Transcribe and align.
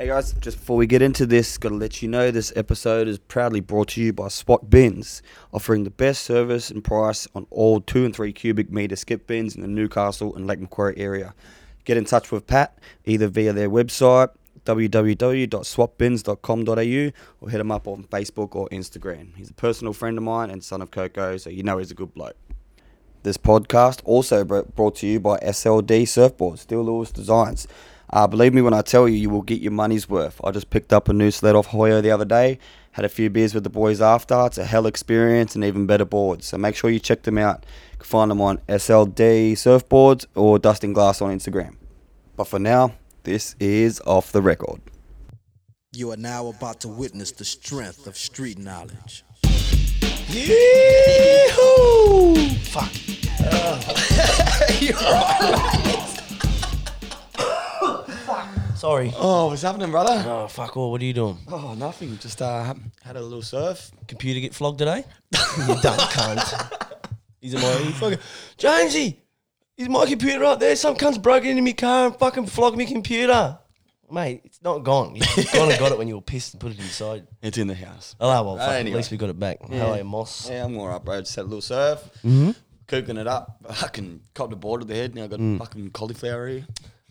Hey 0.00 0.06
guys, 0.06 0.32
just 0.34 0.58
before 0.58 0.76
we 0.76 0.86
get 0.86 1.02
into 1.02 1.26
this, 1.26 1.58
gotta 1.58 1.74
let 1.74 2.02
you 2.02 2.08
know 2.08 2.30
this 2.30 2.52
episode 2.54 3.08
is 3.08 3.18
proudly 3.18 3.58
brought 3.58 3.88
to 3.88 4.00
you 4.00 4.12
by 4.12 4.28
Spot 4.28 4.70
Bins, 4.70 5.22
offering 5.52 5.82
the 5.82 5.90
best 5.90 6.22
service 6.22 6.70
and 6.70 6.84
price 6.84 7.26
on 7.34 7.48
all 7.50 7.80
2 7.80 8.04
and 8.04 8.14
3 8.14 8.32
cubic 8.32 8.70
metre 8.70 8.94
skip 8.94 9.26
bins 9.26 9.56
in 9.56 9.62
the 9.62 9.66
Newcastle 9.66 10.36
and 10.36 10.46
Lake 10.46 10.60
Macquarie 10.60 10.96
area. 10.98 11.34
Get 11.84 11.96
in 11.96 12.04
touch 12.04 12.30
with 12.30 12.46
Pat 12.46 12.78
either 13.06 13.26
via 13.26 13.52
their 13.52 13.68
website 13.68 14.28
www.swapbins.com.au 14.64 17.12
or 17.40 17.50
hit 17.50 17.60
him 17.60 17.72
up 17.72 17.88
on 17.88 18.04
Facebook 18.04 18.54
or 18.54 18.68
Instagram. 18.68 19.34
He's 19.34 19.50
a 19.50 19.54
personal 19.54 19.92
friend 19.92 20.16
of 20.16 20.22
mine 20.22 20.50
and 20.50 20.62
son 20.62 20.80
of 20.80 20.92
Coco, 20.92 21.38
so 21.38 21.50
you 21.50 21.64
know 21.64 21.78
he's 21.78 21.90
a 21.90 21.94
good 21.94 22.14
bloke. 22.14 22.36
This 23.24 23.36
podcast 23.36 24.00
also 24.04 24.44
brought 24.44 24.94
to 24.96 25.08
you 25.08 25.18
by 25.18 25.38
SLD 25.38 26.02
Surfboards, 26.02 26.60
Steel 26.60 26.84
Lewis 26.84 27.10
Designs. 27.10 27.66
Uh, 28.10 28.26
believe 28.26 28.54
me 28.54 28.62
when 28.62 28.72
I 28.72 28.82
tell 28.82 29.08
you, 29.08 29.16
you 29.16 29.28
will 29.30 29.42
get 29.42 29.60
your 29.60 29.72
money's 29.72 30.08
worth. 30.08 30.40
I 30.42 30.50
just 30.50 30.70
picked 30.70 30.92
up 30.92 31.08
a 31.08 31.12
new 31.12 31.30
sled 31.30 31.54
off 31.54 31.68
Hoyo 31.68 32.02
the 32.02 32.10
other 32.10 32.24
day, 32.24 32.58
had 32.92 33.04
a 33.04 33.08
few 33.08 33.28
beers 33.28 33.54
with 33.54 33.64
the 33.64 33.70
boys 33.70 34.00
after. 34.00 34.46
It's 34.46 34.56
a 34.58 34.64
hell 34.64 34.86
experience 34.86 35.54
and 35.54 35.62
even 35.64 35.86
better 35.86 36.06
boards. 36.06 36.46
So 36.46 36.56
make 36.58 36.74
sure 36.74 36.90
you 36.90 36.98
check 36.98 37.22
them 37.22 37.36
out. 37.38 37.66
You 37.92 37.98
can 37.98 38.06
find 38.06 38.30
them 38.30 38.40
on 38.40 38.58
SLD 38.68 39.52
Surfboards 39.52 40.26
or 40.34 40.58
Dusting 40.58 40.94
Glass 40.94 41.20
on 41.20 41.36
Instagram. 41.36 41.76
But 42.36 42.48
for 42.48 42.58
now, 42.58 42.94
this 43.24 43.54
is 43.60 44.00
off 44.06 44.32
the 44.32 44.40
record. 44.40 44.80
You 45.92 46.12
are 46.12 46.16
now 46.16 46.46
about 46.48 46.80
to 46.82 46.88
witness 46.88 47.32
the 47.32 47.44
strength 47.44 48.06
of 48.06 48.16
street 48.16 48.58
knowledge. 48.58 49.24
Yee-hoo! 50.28 51.54
Fuck. 52.62 52.92
Sorry. 58.78 59.12
Oh, 59.16 59.48
what's 59.48 59.62
happening, 59.62 59.90
brother? 59.90 60.22
Oh, 60.24 60.46
fuck 60.46 60.76
all. 60.76 60.92
What 60.92 61.02
are 61.02 61.04
you 61.04 61.12
doing? 61.12 61.36
Oh, 61.48 61.74
nothing. 61.74 62.16
Just 62.18 62.40
uh, 62.40 62.74
had 63.02 63.16
a 63.16 63.20
little 63.20 63.42
surf. 63.42 63.90
Computer 64.06 64.38
get 64.38 64.54
flogged 64.54 64.78
today? 64.78 65.04
you 65.32 65.66
dumb 65.82 65.98
cunt. 65.98 66.72
He's 67.40 67.54
in 67.54 67.60
my 67.60 67.72
he 67.78 67.90
fucking 67.92 68.18
Jamesy. 68.56 69.16
Is 69.76 69.88
my 69.88 70.06
computer 70.06 70.40
right 70.40 70.58
there? 70.60 70.76
Some 70.76 70.94
cunt's 70.94 71.18
broken 71.18 71.50
into 71.50 71.62
my 71.62 71.72
car 71.72 72.06
and 72.06 72.16
fucking 72.16 72.46
flogged 72.46 72.78
my 72.78 72.84
computer. 72.84 73.58
Mate, 74.10 74.42
it's 74.44 74.62
not 74.62 74.78
gone. 74.84 75.16
You 75.16 75.22
gone 75.52 75.70
and 75.70 75.78
got 75.78 75.90
it 75.90 75.98
when 75.98 76.06
you 76.06 76.14
were 76.14 76.22
pissed 76.22 76.54
and 76.54 76.60
put 76.60 76.70
it 76.70 76.78
inside. 76.78 77.26
It's 77.42 77.58
in 77.58 77.66
the 77.66 77.74
house. 77.74 78.14
Oh 78.20 78.28
well, 78.28 78.56
fuck, 78.58 78.70
Anyway. 78.70 78.92
at 78.92 78.96
least 78.96 79.10
we 79.10 79.16
got 79.16 79.28
it 79.28 79.38
back. 79.40 79.58
How 79.72 79.90
are 79.92 79.98
you, 79.98 80.04
Moss? 80.04 80.48
Yeah, 80.48 80.64
I'm 80.64 80.78
alright, 80.78 81.04
bro. 81.04 81.18
Just 81.20 81.34
had 81.34 81.42
a 81.42 81.48
little 81.48 81.60
surf. 81.60 81.98
Mm-hmm. 82.24 82.52
Cooking 82.86 83.16
it 83.16 83.26
up. 83.26 83.58
Fucking 83.74 84.20
copped 84.34 84.52
a 84.52 84.56
board 84.56 84.80
to 84.82 84.86
the 84.86 84.94
head. 84.94 85.14
Now 85.16 85.24
I've 85.24 85.30
got 85.30 85.40
fucking 85.58 85.90
cauliflower 85.90 86.48
here. 86.48 86.66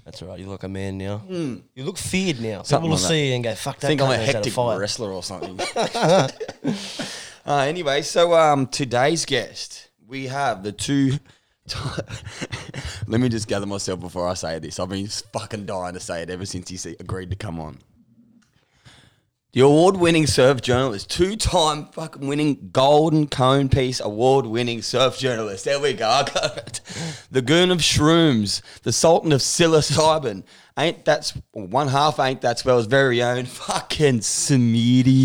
That's 0.07 0.21
all 0.21 0.29
right. 0.29 0.39
You 0.39 0.45
look 0.45 0.63
like 0.63 0.69
a 0.69 0.69
man 0.69 0.97
now. 0.97 1.21
You 1.27 1.61
look 1.83 1.97
feared 1.97 2.39
now. 2.39 2.61
Something 2.63 2.89
People 2.91 2.95
will 2.95 3.03
like 3.03 3.09
see 3.09 3.27
you 3.27 3.35
and 3.35 3.43
go, 3.43 3.53
"Fuck 3.55 3.81
that." 3.81 3.87
I 3.87 3.89
think 3.89 4.01
I'm 4.01 4.09
a 4.09 4.15
knows 4.15 4.25
how 4.25 4.31
to 4.31 4.37
hectic 4.37 4.53
fight." 4.53 4.77
wrestler 4.77 5.11
or 5.11 5.21
something. 5.21 5.59
uh, 7.45 7.57
anyway, 7.57 8.01
so 8.03 8.33
um, 8.33 8.67
today's 8.67 9.25
guest, 9.25 9.89
we 10.07 10.27
have 10.27 10.63
the 10.63 10.71
two. 10.71 11.19
Let 13.07 13.19
me 13.19 13.27
just 13.27 13.49
gather 13.49 13.65
myself 13.65 13.99
before 13.99 14.29
I 14.29 14.35
say 14.35 14.59
this. 14.59 14.79
I've 14.79 14.87
been 14.87 15.07
fucking 15.07 15.65
dying 15.65 15.95
to 15.95 15.99
say 15.99 16.21
it 16.21 16.29
ever 16.29 16.45
since 16.45 16.69
he 16.69 16.95
agreed 17.01 17.29
to 17.31 17.35
come 17.35 17.59
on. 17.59 17.79
The 19.57 19.63
award-winning 19.63 20.27
surf 20.27 20.61
journalist, 20.61 21.09
two-time 21.09 21.87
fucking 21.87 22.27
winning 22.27 22.69
Golden 22.71 23.27
Cone 23.27 23.69
Piece 23.69 23.99
award-winning 23.99 24.83
surf 24.83 25.17
journalist. 25.17 25.65
There 25.65 25.79
we 25.79 25.93
go. 25.93 26.07
I 26.11 26.29
got 26.31 26.57
it. 26.57 26.81
The 27.31 27.41
goon 27.41 27.71
of 27.71 27.79
shrooms, 27.79 28.61
the 28.83 28.91
sultan 28.91 29.31
of 29.31 29.41
psilocybin. 29.41 30.43
Ain't 30.77 31.05
that's 31.05 31.33
one 31.53 31.87
half? 31.87 32.19
Ain't 32.19 32.41
that 32.41 32.59
spell's 32.59 32.85
very 32.85 33.23
own 33.23 33.45
fucking 33.45 34.19
Smitty. 34.19 35.07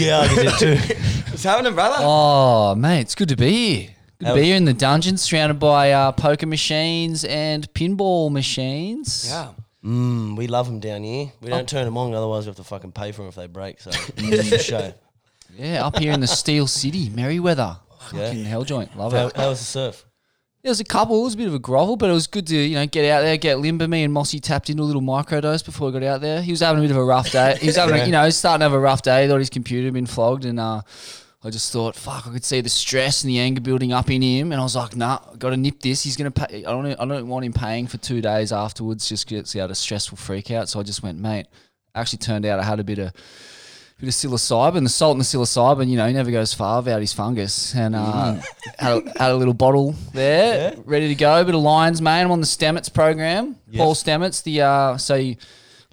Yeah, 0.00 0.18
I 0.18 0.34
did 0.34 0.46
it 0.48 0.58
too. 0.58 0.76
What's 1.30 1.44
happening, 1.44 1.74
brother? 1.74 1.96
Oh, 2.00 2.74
mate, 2.74 3.00
it's 3.00 3.14
good 3.14 3.30
to 3.30 3.36
be 3.36 3.74
here. 3.74 3.90
Good 4.18 4.26
to 4.26 4.34
be 4.34 4.42
here 4.42 4.56
in 4.56 4.66
the 4.66 4.74
dungeon, 4.74 5.16
surrounded 5.16 5.58
by 5.58 5.92
uh, 5.92 6.12
poker 6.12 6.46
machines 6.46 7.24
and 7.24 7.72
pinball 7.72 8.30
machines. 8.30 9.30
Yeah. 9.30 9.52
Mm, 9.84 10.36
we 10.36 10.46
love 10.46 10.66
them 10.66 10.80
down 10.80 11.02
here. 11.02 11.32
We 11.40 11.48
don't 11.48 11.68
turn 11.68 11.84
them 11.84 11.96
on, 11.96 12.12
otherwise 12.14 12.44
we 12.44 12.50
have 12.50 12.56
to 12.56 12.64
fucking 12.64 12.92
pay 12.92 13.12
for 13.12 13.22
them 13.22 13.28
if 13.28 13.34
they 13.34 13.46
break. 13.46 13.80
So 13.80 13.90
it's 14.16 14.52
a 14.52 14.58
show. 14.58 14.94
Yeah, 15.56 15.86
up 15.86 15.98
here 15.98 16.12
in 16.12 16.20
the 16.20 16.26
Steel 16.26 16.66
City, 16.66 17.08
Merewether. 17.08 17.78
Yeah. 18.12 18.26
Fucking 18.26 18.44
hell 18.44 18.64
joint. 18.64 18.96
Love 18.96 19.12
How, 19.12 19.26
it. 19.28 19.36
how 19.36 19.48
was 19.48 19.58
the 19.58 19.64
surf? 19.64 20.04
There 20.62 20.70
was 20.70 20.80
a 20.80 20.84
couple. 20.84 21.18
It 21.20 21.24
was 21.24 21.34
a 21.34 21.36
bit 21.38 21.48
of 21.48 21.54
a 21.54 21.58
grovel, 21.58 21.96
but 21.96 22.10
it 22.10 22.12
was 22.12 22.26
good 22.26 22.46
to 22.48 22.56
you 22.56 22.74
know 22.74 22.84
get 22.84 23.10
out 23.10 23.22
there, 23.22 23.38
get 23.38 23.58
limber. 23.58 23.88
Me 23.88 24.04
and 24.04 24.12
Mossy 24.12 24.40
tapped 24.40 24.68
into 24.68 24.82
a 24.82 24.84
little 24.84 25.00
microdose 25.00 25.64
before 25.64 25.86
we 25.86 25.98
got 25.98 26.02
out 26.02 26.20
there. 26.20 26.42
He 26.42 26.50
was 26.50 26.60
having 26.60 26.80
a 26.80 26.82
bit 26.82 26.90
of 26.90 26.98
a 26.98 27.04
rough 27.04 27.30
day. 27.32 27.56
He 27.58 27.66
was 27.68 27.76
having, 27.76 27.98
a, 27.98 28.04
you 28.06 28.12
know, 28.12 28.28
starting 28.28 28.60
to 28.60 28.64
have 28.64 28.74
a 28.74 28.78
rough 28.78 29.00
day. 29.00 29.22
He 29.22 29.28
thought 29.28 29.38
his 29.38 29.48
computer 29.48 29.86
had 29.86 29.94
been 29.94 30.04
flogged, 30.04 30.44
and 30.44 30.60
uh, 30.60 30.82
I 31.42 31.48
just 31.48 31.72
thought, 31.72 31.96
fuck, 31.96 32.26
I 32.26 32.30
could 32.30 32.44
see 32.44 32.60
the 32.60 32.68
stress 32.68 33.24
and 33.24 33.30
the 33.30 33.38
anger 33.38 33.62
building 33.62 33.92
up 33.94 34.10
in 34.10 34.20
him, 34.20 34.52
and 34.52 34.60
I 34.60 34.64
was 34.64 34.76
like, 34.76 34.94
nah, 34.94 35.20
got 35.38 35.50
to 35.50 35.56
nip 35.56 35.80
this. 35.80 36.02
He's 36.02 36.16
gonna 36.16 36.30
pay. 36.30 36.64
I 36.64 36.70
don't, 36.70 36.86
I 36.86 37.04
don't 37.06 37.28
want 37.28 37.46
him 37.46 37.54
paying 37.54 37.86
for 37.86 37.96
two 37.96 38.20
days 38.20 38.52
afterwards. 38.52 39.08
Just 39.08 39.26
gets 39.26 39.56
out 39.56 39.70
a 39.70 39.74
stressful 39.74 40.18
freak 40.18 40.50
out. 40.50 40.68
So 40.68 40.80
I 40.80 40.82
just 40.82 41.02
went, 41.02 41.18
mate. 41.18 41.46
Actually, 41.94 42.18
turned 42.18 42.44
out 42.44 42.60
I 42.60 42.62
had 42.62 42.78
a 42.78 42.84
bit 42.84 42.98
of 42.98 43.12
bit 44.00 44.08
of 44.08 44.14
psilocybin. 44.14 44.82
The 44.82 44.88
salt 44.88 45.12
and 45.12 45.20
the 45.20 45.24
psilocybin, 45.24 45.88
you 45.88 45.96
know, 45.96 46.06
he 46.06 46.12
never 46.12 46.30
goes 46.30 46.54
far 46.54 46.80
without 46.80 47.00
his 47.00 47.12
fungus. 47.12 47.74
And 47.74 47.94
uh, 47.94 48.34
had, 48.78 49.06
a, 49.06 49.18
had 49.18 49.30
a 49.30 49.36
little 49.36 49.54
bottle 49.54 49.94
there, 50.12 50.74
ready 50.84 51.08
to 51.08 51.14
go. 51.14 51.42
bit 51.44 51.54
of 51.54 51.60
lion's 51.60 52.00
mane. 52.00 52.26
I'm 52.26 52.32
on 52.32 52.40
the 52.40 52.46
Stamets 52.46 52.92
program. 52.92 53.56
Paul 53.76 53.94
Stamets, 53.94 54.42
the 54.42 54.62
uh, 54.62 54.96
so 54.98 55.32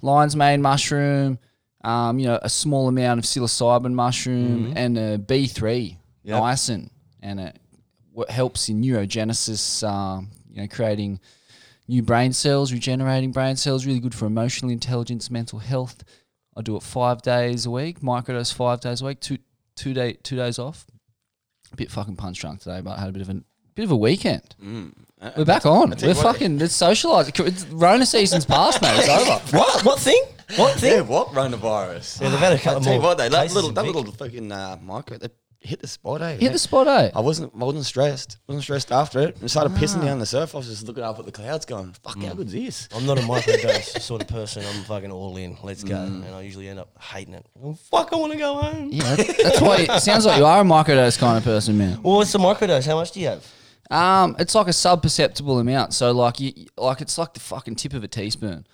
lion's 0.02 0.36
mane 0.36 0.62
mushroom, 0.62 1.38
um, 1.84 2.18
you 2.18 2.26
know, 2.26 2.38
a 2.42 2.48
small 2.48 2.88
amount 2.88 3.18
of 3.18 3.24
psilocybin 3.24 3.92
mushroom 3.92 4.72
and 4.76 4.98
a 4.98 5.18
B3 5.18 5.96
niacin, 6.40 6.90
and 7.22 7.40
it 7.40 7.58
what 8.12 8.30
helps 8.30 8.68
in 8.68 8.82
neurogenesis. 8.82 9.86
Um, 9.88 10.30
you 10.50 10.62
know, 10.62 10.68
creating 10.68 11.20
new 11.86 12.02
brain 12.02 12.32
cells, 12.32 12.72
regenerating 12.72 13.30
brain 13.32 13.54
cells, 13.56 13.86
really 13.86 14.00
good 14.00 14.14
for 14.14 14.26
emotional 14.26 14.70
intelligence, 14.72 15.30
mental 15.30 15.58
health. 15.60 16.02
I 16.56 16.62
do 16.62 16.76
it 16.76 16.82
five 16.82 17.22
days 17.22 17.64
a 17.66 17.70
week, 17.70 18.00
microdose 18.00 18.52
five 18.52 18.80
days 18.80 19.00
a 19.02 19.04
week, 19.06 19.20
two 19.20 19.38
two 19.76 19.94
day 19.94 20.14
two 20.22 20.36
days 20.36 20.58
off. 20.58 20.86
A 21.72 21.76
bit 21.76 21.90
fucking 21.90 22.16
punch 22.16 22.40
drunk 22.40 22.60
today, 22.60 22.80
but 22.80 22.96
I 22.96 23.00
had 23.00 23.08
a 23.08 23.12
bit 23.12 23.22
of 23.22 23.28
a 23.28 23.40
bit 23.76 23.84
of 23.84 23.92
a 23.92 23.96
weekend. 23.96 24.56
We're 25.36 25.44
back 25.44 25.64
on. 25.66 25.90
We're 25.90 26.14
fucking 26.14 26.58
let's 26.58 26.76
socialise. 26.76 27.66
Rona 27.70 28.06
season's 28.06 28.44
past, 28.44 28.82
mate. 28.82 28.98
It's 28.98 29.08
over. 29.08 29.40
What? 29.58 29.84
What 29.84 29.98
thing? 30.00 30.22
What 30.56 30.78
thing? 30.78 30.92
Yeah, 30.92 31.00
what 31.02 31.28
coronavirus? 31.28 32.20
Yeah, 32.22 32.28
they've 32.30 32.38
had 32.38 32.52
a 32.52 32.56
I 32.56 32.58
couple 32.58 32.80
tell 32.80 32.94
you 32.94 33.00
more 33.00 33.10
what, 33.10 33.18
they 33.18 33.28
that 33.28 33.42
cases 33.42 33.54
little 33.54 33.68
in 33.70 33.74
that 33.74 33.84
Vic. 33.84 33.94
little 33.94 34.12
fucking 34.12 34.50
uh, 34.52 34.78
micro, 34.82 35.18
they 35.18 35.28
hit 35.60 35.80
the 35.80 35.88
spot. 35.88 36.22
Eh? 36.22 36.36
Hit 36.36 36.52
the 36.52 36.58
spot, 36.58 36.86
eh? 36.86 37.10
I 37.14 37.20
wasn't 37.20 37.52
I 37.54 37.64
wasn't 37.64 37.84
stressed. 37.84 38.38
wasn't 38.46 38.62
stressed 38.62 38.90
after 38.92 39.18
it. 39.20 39.36
It 39.42 39.48
started 39.50 39.72
Ah. 39.76 39.78
pissing 39.78 40.02
down 40.02 40.20
the 40.20 40.24
surf. 40.26 40.54
I 40.54 40.58
was 40.58 40.68
just 40.68 40.86
looking 40.86 41.02
up 41.04 41.18
at 41.18 41.26
the 41.26 41.32
clouds, 41.32 41.66
going, 41.66 41.94
"Fuck, 42.02 42.16
Mm. 42.16 42.28
how 42.28 42.34
good's 42.34 42.52
this?" 42.52 42.88
I'm 42.94 43.04
not 43.04 43.18
a 43.18 43.22
microdose 43.22 44.00
sort 44.00 44.22
of 44.22 44.28
person. 44.28 44.64
I'm 44.64 44.84
fucking 44.84 45.10
all 45.10 45.36
in. 45.36 45.58
Let's 45.62 45.84
go. 45.84 45.96
And 45.96 46.24
I 46.34 46.40
usually 46.42 46.68
end 46.68 46.78
up 46.78 46.90
hating 46.98 47.34
it. 47.34 47.44
Oh, 47.62 47.74
fuck, 47.90 48.10
I 48.12 48.16
want 48.16 48.32
to 48.32 48.38
go 48.38 48.54
home. 48.56 48.88
Yeah, 48.92 49.02
that- 49.16 49.40
that's 49.42 49.60
why 49.60 49.76
it 49.88 50.00
sounds 50.00 50.24
like 50.24 50.38
you 50.38 50.46
are 50.46 50.60
a 50.60 50.64
microdose 50.64 51.18
kind 51.18 51.36
of 51.36 51.44
person, 51.44 51.76
man. 51.76 52.00
Well, 52.02 52.16
what's 52.16 52.32
the 52.32 52.38
microdose? 52.38 52.86
How 52.86 52.94
much 52.96 53.10
do 53.10 53.20
you 53.20 53.26
have? 53.26 53.46
Um, 53.90 54.36
it's 54.38 54.54
like 54.54 54.68
a 54.68 54.72
sub-perceptible 54.72 55.58
amount. 55.58 55.92
So 55.94 56.12
like 56.12 56.40
you, 56.40 56.52
like 56.76 57.00
it's 57.00 57.18
like 57.18 57.34
the 57.34 57.40
fucking 57.40 57.74
tip 57.76 57.94
of 57.94 58.04
a 58.04 58.08
teaspoon, 58.08 58.66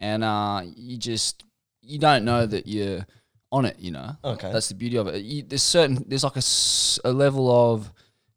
and 0.00 0.24
uh, 0.24 0.62
you 0.76 0.96
just 0.96 1.44
you 1.82 1.98
don't 1.98 2.24
know 2.24 2.46
that 2.46 2.66
you're 2.66 3.06
on 3.52 3.64
it. 3.64 3.76
You 3.78 3.92
know. 3.92 4.16
Okay. 4.24 4.50
That's 4.52 4.68
the 4.68 4.74
beauty 4.74 4.96
of 4.96 5.06
it. 5.08 5.22
You, 5.22 5.42
there's 5.42 5.62
certain 5.62 6.04
there's 6.08 6.24
like 6.24 6.36
a, 6.36 7.08
a 7.08 7.12
level 7.12 7.50
of 7.72 7.92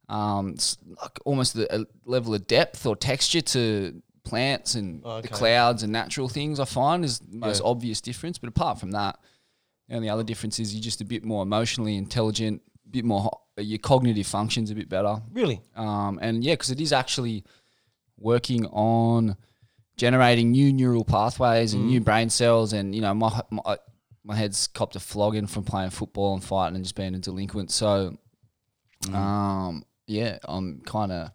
um, 0.10 0.56
like 1.02 1.20
almost 1.26 1.54
the, 1.56 1.74
a 1.76 1.86
level 2.06 2.34
of 2.36 2.46
depth 2.48 2.86
or 2.86 2.96
texture 2.96 3.42
to 3.42 4.02
plants 4.24 4.76
and 4.76 5.04
Okay. 5.04 5.22
the 5.28 5.28
clouds 5.34 5.84
and 5.84 5.92
natural 5.92 6.30
things. 6.30 6.60
I 6.60 6.66
find 6.66 7.04
is 7.04 7.20
the 7.20 7.38
most 7.38 7.62
Yeah. 7.62 7.70
obvious 7.70 8.02
difference. 8.02 8.38
But 8.38 8.50
apart 8.50 8.80
from 8.80 8.92
that, 8.92 9.18
the 9.90 9.96
only 9.96 10.10
other 10.10 10.24
difference 10.24 10.60
is 10.60 10.74
you're 10.74 10.82
just 10.84 11.02
a 11.02 11.06
bit 11.06 11.24
more 11.26 11.44
emotionally 11.44 11.96
intelligent, 11.98 12.62
a 12.86 12.90
bit 12.90 13.06
more. 13.06 13.30
Your 13.58 13.78
cognitive 13.80 14.26
functions 14.26 14.72
a 14.72 14.76
bit 14.76 14.90
better. 14.90 15.22
Really? 15.32 15.62
Um, 15.76 16.18
and 16.22 16.44
yeah, 16.44 16.54
because 16.54 16.72
it 16.72 16.82
is 16.82 16.92
actually 16.92 17.44
working 18.18 18.66
on 18.68 19.36
generating 19.98 20.52
new 20.52 20.74
neural 20.74 21.04
pathways 21.06 21.74
and 21.74 21.88
new 21.88 22.02
brain 22.02 22.30
cells. 22.30 22.74
And 22.74 22.96
you 22.96 23.02
know, 23.02 23.14
my 23.14 23.42
my, 23.50 23.78
my 24.24 24.36
head's 24.36 24.68
copped 24.68 24.96
a 24.96 25.00
flogging 25.00 25.48
from 25.48 25.64
playing 25.64 25.92
football 25.92 26.34
and 26.34 26.44
fighting 26.44 26.76
and 26.76 26.86
just 26.86 26.96
being 26.96 27.16
a 27.16 27.20
delinquent. 27.20 27.72
So, 27.72 28.18
um, 29.14 29.84
yeah, 30.08 30.38
I'm 30.46 30.82
kind 30.82 31.12
of 31.12 31.32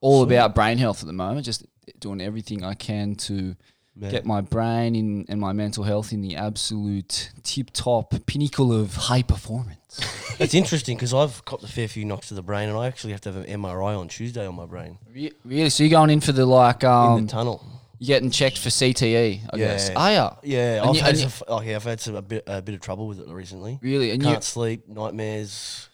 all 0.00 0.22
about 0.22 0.54
brain 0.54 0.78
health 0.78 1.00
at 1.02 1.06
the 1.06 1.12
moment. 1.12 1.44
Just 1.44 1.66
doing 1.98 2.20
everything 2.20 2.64
I 2.64 2.74
can 2.74 3.14
to 3.16 3.56
get 4.00 4.24
my 4.26 4.40
brain 4.40 4.94
in 4.94 5.24
and 5.28 5.40
my 5.40 5.52
mental 5.52 5.84
health 5.84 6.12
in 6.12 6.20
the 6.22 6.36
absolute 6.36 7.30
tip 7.42 7.70
top 7.72 8.14
pinnacle 8.26 8.72
of 8.72 8.94
high 8.94 9.22
performance. 9.22 9.78
It's 10.38 10.52
interesting 10.52 10.98
because 10.98 11.14
I've 11.14 11.42
copped 11.46 11.64
a 11.64 11.66
fair 11.68 11.88
few 11.88 12.04
knocks 12.04 12.28
to 12.28 12.34
the 12.34 12.42
brain, 12.42 12.68
and 12.68 12.76
I 12.76 12.88
actually 12.88 13.12
have 13.12 13.22
to 13.22 13.32
have 13.32 13.42
an 13.48 13.62
MRI 13.62 13.98
on 13.98 14.06
Tuesday 14.08 14.46
on 14.46 14.54
my 14.54 14.66
brain 14.66 14.98
Re- 15.14 15.32
Really? 15.46 15.70
So 15.70 15.82
you're 15.82 15.90
going 15.98 16.10
in 16.10 16.20
for 16.20 16.32
the 16.32 16.44
like 16.44 16.82
in 16.82 16.90
um 16.90 17.24
the 17.26 17.32
tunnel. 17.32 17.64
you're 17.98 18.14
getting 18.16 18.30
checked 18.30 18.58
for 18.58 18.68
CTE. 18.68 19.40
I 19.50 19.56
guess. 19.56 19.88
Yeah. 19.88 19.98
Are 19.98 20.12
ya? 20.12 20.34
Yeah, 20.42 20.80
And 20.82 20.90
I've 20.90 20.94
you- 20.96 21.00
had 21.00 21.10
and 21.14 21.18
you- 21.22 21.28
some, 21.30 21.46
oh 21.48 21.60
yeah, 21.62 21.76
I've 21.76 21.84
had 21.84 22.00
some 22.02 22.16
a 22.16 22.20
bit 22.22 22.44
a 22.46 22.60
bit 22.60 22.74
of 22.74 22.82
trouble 22.82 23.06
with 23.08 23.18
it 23.18 23.26
recently. 23.28 23.78
Really? 23.80 24.10
And 24.10 24.22
you- 24.22 24.28
Can't 24.28 24.44
sleep, 24.44 24.86
nightmares. 24.86 25.88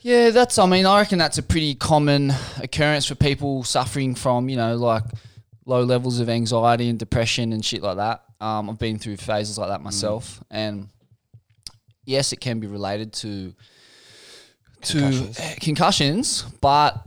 Yeah, 0.00 0.30
that's. 0.30 0.58
I 0.58 0.66
mean, 0.66 0.84
I 0.86 0.98
reckon 0.98 1.18
that's 1.18 1.38
a 1.38 1.42
pretty 1.42 1.76
common 1.76 2.32
occurrence 2.60 3.06
for 3.06 3.14
people 3.14 3.62
suffering 3.62 4.16
from, 4.16 4.48
you 4.48 4.56
know, 4.56 4.74
like 4.76 5.04
low 5.66 5.82
levels 5.82 6.20
of 6.20 6.28
anxiety 6.28 6.88
and 6.88 6.98
depression 6.98 7.52
and 7.52 7.64
shit 7.64 7.82
like 7.82 7.96
that. 7.96 8.22
Um, 8.40 8.68
I've 8.70 8.78
been 8.78 8.98
through 8.98 9.16
phases 9.16 9.56
like 9.58 9.68
that 9.68 9.80
myself, 9.82 10.42
and 10.50 10.88
yes, 12.04 12.32
it 12.32 12.40
can 12.40 12.60
be 12.60 12.66
related 12.66 13.12
to 13.14 13.54
to 14.82 14.92
Concussions. 14.98 15.36
concussions, 15.38 15.58
concussions 15.62 16.42
but 16.60 17.06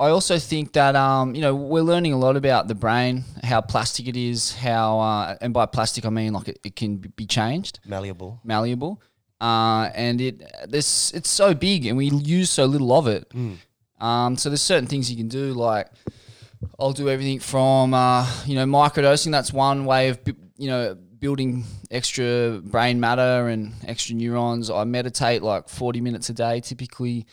I 0.00 0.08
also 0.08 0.38
think 0.38 0.72
that 0.74 0.96
um, 0.96 1.34
you 1.34 1.40
know 1.42 1.54
we're 1.54 1.82
learning 1.82 2.12
a 2.14 2.18
lot 2.18 2.36
about 2.36 2.68
the 2.68 2.74
brain, 2.74 3.24
how 3.42 3.60
plastic 3.60 4.08
it 4.08 4.16
is, 4.16 4.54
how 4.56 5.00
uh, 5.00 5.36
and 5.40 5.52
by 5.52 5.66
plastic 5.66 6.06
I 6.06 6.10
mean 6.10 6.32
like 6.32 6.48
it, 6.48 6.58
it 6.64 6.76
can 6.76 6.96
be 6.96 7.26
changed 7.26 7.80
Malleable. 7.84 8.40
malleable, 8.44 9.02
uh, 9.40 9.90
and 9.94 10.20
it 10.20 10.42
this 10.70 11.12
it's 11.12 11.28
so 11.28 11.52
big 11.52 11.84
and 11.84 11.98
we 11.98 12.06
use 12.08 12.48
so 12.48 12.64
little 12.64 12.92
of 12.96 13.06
it. 13.08 13.30
Um, 14.00 14.36
so 14.36 14.48
there's 14.48 14.62
certain 14.62 14.86
things 14.88 15.10
you 15.10 15.16
can 15.16 15.28
do 15.28 15.52
like 15.52 15.88
I'll 16.78 16.92
do 16.92 17.08
everything 17.08 17.40
from 17.40 17.92
uh, 17.94 18.26
you 18.46 18.54
know 18.54 18.64
microdosing. 18.66 19.32
That's 19.32 19.52
one 19.52 19.84
way 19.84 20.08
of 20.10 20.20
you 20.56 20.68
know 20.68 20.96
building 21.18 21.64
extra 21.90 22.60
brain 22.62 23.00
matter 23.00 23.48
and 23.48 23.72
extra 23.86 24.14
neurons. 24.14 24.70
I 24.70 24.84
meditate 24.84 25.42
like 25.42 25.68
40 25.68 26.00
minutes 26.00 26.28
a 26.30 26.34
day 26.34 26.60
typically. 26.60 27.26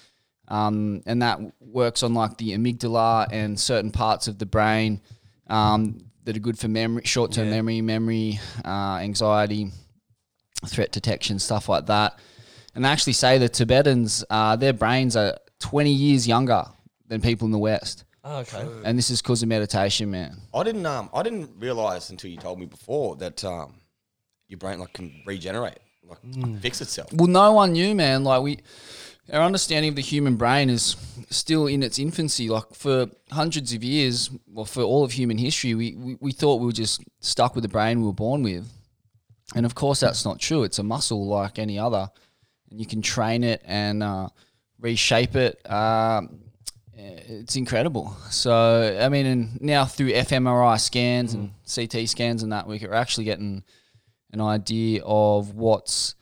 Um, 0.47 1.01
and 1.07 1.21
that 1.23 1.39
works 1.59 2.03
on 2.03 2.13
like 2.13 2.37
the 2.37 2.51
amygdala 2.55 3.27
and 3.31 3.59
certain 3.59 3.91
parts 3.91 4.27
of 4.27 4.37
the 4.37 4.45
brain 4.45 5.01
um, 5.47 5.99
that 6.23 6.35
are 6.37 6.39
good 6.39 6.57
for 6.57 6.67
memory, 6.67 7.03
short-term 7.03 7.45
Yeah. 7.47 7.55
memory, 7.55 7.81
memory, 7.81 8.39
uh, 8.63 8.97
anxiety, 9.01 9.71
threat 10.67 10.91
detection, 10.91 11.39
stuff 11.39 11.67
like 11.67 11.87
that. 11.87 12.19
And 12.75 12.85
they 12.85 12.89
actually 12.89 13.13
say 13.13 13.37
the 13.39 13.49
Tibetans, 13.49 14.23
uh, 14.29 14.55
their 14.55 14.73
brains 14.73 15.15
are 15.15 15.37
20 15.59 15.91
years 15.91 16.27
younger 16.27 16.65
than 17.07 17.21
people 17.21 17.45
in 17.47 17.51
the 17.51 17.57
West. 17.59 18.03
Oh, 18.27 18.39
okay. 18.39 18.67
And 18.83 18.97
this 18.97 19.11
is 19.11 19.21
because 19.21 19.43
of 19.43 19.49
meditation, 19.49 20.09
man. 20.09 20.35
I 20.53 20.63
didn't 20.63 20.85
um 20.85 21.09
I 21.13 21.21
didn't 21.21 21.51
realize 21.59 22.09
until 22.09 22.31
you 22.31 22.37
told 22.37 22.59
me 22.59 22.65
before 22.65 23.15
that 23.17 23.45
um 23.45 23.75
your 24.47 24.57
brain 24.57 24.79
like 24.79 24.93
can 24.93 25.21
regenerate, 25.25 25.77
like 26.03 26.17
fix 26.59 26.81
itself. 26.81 27.13
Well, 27.13 27.27
no 27.27 27.53
one 27.53 27.73
knew, 27.73 27.93
man. 27.95 28.23
Like 28.23 28.41
we, 28.41 28.59
our 29.31 29.41
understanding 29.41 29.89
of 29.89 29.95
the 29.95 30.01
human 30.01 30.37
brain 30.37 30.69
is 30.69 30.95
still 31.29 31.67
in 31.67 31.83
its 31.83 31.99
infancy. 31.99 32.49
Like 32.49 32.73
for 32.73 33.07
hundreds 33.31 33.73
of 33.73 33.83
years, 33.83 34.29
well, 34.47 34.65
for 34.65 34.81
all 34.81 35.03
of 35.03 35.11
human 35.11 35.37
history, 35.37 35.73
we, 35.75 35.95
we, 35.95 36.17
we 36.19 36.31
thought 36.31 36.59
we 36.59 36.65
were 36.65 36.71
just 36.71 37.03
stuck 37.19 37.55
with 37.55 37.63
the 37.63 37.69
brain 37.69 38.01
we 38.01 38.07
were 38.07 38.13
born 38.13 38.43
with. 38.43 38.67
And 39.55 39.65
of 39.65 39.75
course, 39.75 39.99
that's 39.99 40.25
not 40.25 40.39
true. 40.39 40.63
It's 40.63 40.79
a 40.79 40.83
muscle 40.83 41.27
like 41.27 41.59
any 41.59 41.77
other, 41.77 42.09
and 42.71 42.79
you 42.79 42.85
can 42.85 43.01
train 43.01 43.43
it 43.43 43.61
and 43.65 44.01
uh, 44.01 44.29
reshape 44.79 45.35
it. 45.35 45.59
Um, 45.71 46.39
it's 46.97 47.55
incredible. 47.55 48.15
So, 48.29 48.97
I 48.99 49.09
mean, 49.09 49.25
and 49.25 49.61
now 49.61 49.85
through 49.85 50.11
fMRI 50.11 50.79
scans 50.79 51.33
and 51.33 51.51
CT 51.73 52.07
scans 52.07 52.43
and 52.43 52.51
that, 52.51 52.67
we're 52.67 52.93
actually 52.93 53.25
getting 53.25 53.63
an 54.31 54.41
idea 54.41 55.01
of 55.03 55.55
what's 55.55 56.15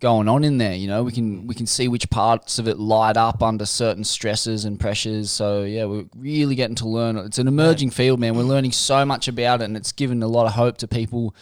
going 0.00 0.28
on 0.28 0.44
in 0.44 0.58
there. 0.58 0.74
You 0.74 0.88
know, 0.88 1.02
we 1.02 1.12
can 1.12 1.46
we 1.46 1.54
can 1.54 1.66
see 1.66 1.88
which 1.88 2.08
parts 2.10 2.58
of 2.58 2.68
it 2.68 2.78
light 2.78 3.16
up 3.16 3.42
under 3.42 3.66
certain 3.66 4.04
stresses 4.04 4.64
and 4.64 4.78
pressures. 4.78 5.30
So 5.30 5.64
yeah, 5.64 5.84
we're 5.86 6.06
really 6.16 6.54
getting 6.54 6.76
to 6.76 6.88
learn. 6.88 7.16
It's 7.16 7.38
an 7.38 7.48
emerging 7.48 7.90
field, 7.90 8.20
man. 8.20 8.36
We're 8.36 8.44
learning 8.44 8.72
so 8.72 9.04
much 9.04 9.28
about 9.28 9.60
it, 9.60 9.64
and 9.64 9.76
it's 9.76 9.92
given 9.92 10.22
a 10.22 10.28
lot 10.28 10.46
of 10.46 10.52
hope 10.52 10.78
to 10.78 10.88
people 10.88 11.34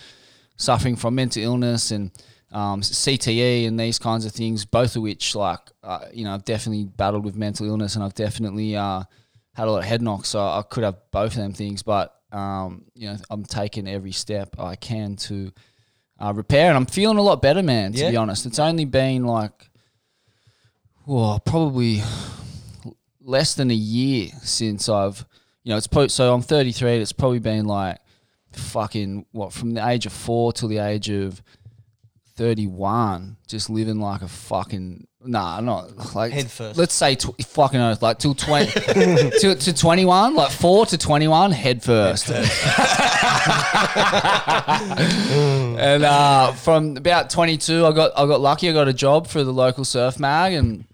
suffering 0.56 0.96
from 0.96 1.16
mental 1.16 1.42
illness 1.42 1.90
and 1.90 2.12
um, 2.54 2.80
CTE 2.80 3.66
and 3.68 3.78
these 3.78 3.98
kinds 3.98 4.24
of 4.24 4.32
things. 4.32 4.64
Both 4.64 4.96
of 4.96 5.02
which, 5.02 5.34
like, 5.34 5.60
uh, 5.82 6.06
you 6.12 6.24
know, 6.24 6.32
I've 6.32 6.44
definitely 6.46 6.84
battled 6.84 7.24
with 7.24 7.36
mental 7.36 7.66
illness, 7.66 7.94
and 7.96 8.02
I've 8.04 8.14
definitely 8.14 8.76
uh, 8.76 9.02
had 9.52 9.68
a 9.68 9.70
lot 9.70 9.80
of 9.80 9.84
head 9.84 10.00
knocks. 10.00 10.30
So 10.30 10.40
I 10.40 10.62
could 10.68 10.84
have 10.84 10.96
both 11.10 11.32
of 11.32 11.38
them 11.38 11.52
things, 11.52 11.82
but 11.82 12.14
um, 12.32 12.84
you 12.94 13.08
know, 13.08 13.16
I'm 13.28 13.44
taking 13.44 13.86
every 13.86 14.12
step 14.12 14.58
I 14.58 14.76
can 14.76 15.16
to 15.16 15.52
uh, 16.18 16.32
repair, 16.34 16.68
and 16.68 16.76
I'm 16.76 16.86
feeling 16.86 17.18
a 17.18 17.22
lot 17.22 17.42
better, 17.42 17.62
man. 17.62 17.92
To 17.92 17.98
Yeah? 17.98 18.10
be 18.12 18.16
honest, 18.16 18.46
it's 18.46 18.58
only 18.58 18.84
been 18.86 19.24
like, 19.24 19.68
well, 21.06 21.38
probably 21.40 22.02
less 23.20 23.54
than 23.54 23.70
a 23.70 23.74
year 23.74 24.28
since 24.42 24.88
I've, 24.88 25.24
you 25.64 25.70
know, 25.70 25.76
it's 25.76 25.86
po- 25.86 26.06
so 26.08 26.32
I'm 26.34 26.42
33. 26.42 26.98
It's 26.98 27.12
probably 27.12 27.38
been 27.40 27.66
like 27.66 27.98
fucking 28.52 29.26
what 29.32 29.52
from 29.52 29.74
the 29.74 29.86
age 29.86 30.06
of 30.06 30.12
four 30.12 30.52
till 30.52 30.68
the 30.68 30.78
age 30.78 31.10
of 31.10 31.42
31, 32.36 33.36
just 33.46 33.70
living 33.70 34.00
like 34.00 34.22
a 34.22 34.28
fucking 34.28 35.06
nah, 35.24 35.60
not 35.60 36.14
like 36.14 36.32
Head 36.32 36.50
first. 36.50 36.78
Let's 36.78 36.94
say 36.94 37.14
tw- 37.14 37.40
fucking 37.44 37.78
earth, 37.80 38.02
like 38.02 38.18
till 38.18 38.34
20 38.34 38.72
to, 39.40 39.54
to 39.54 39.72
21, 39.72 40.34
like 40.34 40.50
four 40.50 40.86
to 40.86 40.98
21, 40.98 41.52
head 41.52 41.82
first. 41.82 42.30
and 45.78 46.04
uh, 46.04 46.52
from 46.52 46.96
about 46.96 47.30
22, 47.30 47.86
I 47.86 47.92
got 47.92 48.12
I 48.16 48.26
got 48.26 48.40
lucky. 48.40 48.68
I 48.68 48.72
got 48.72 48.88
a 48.88 48.92
job 48.92 49.26
for 49.26 49.44
the 49.44 49.52
local 49.52 49.84
surf 49.84 50.18
mag, 50.18 50.52
and 50.54 50.84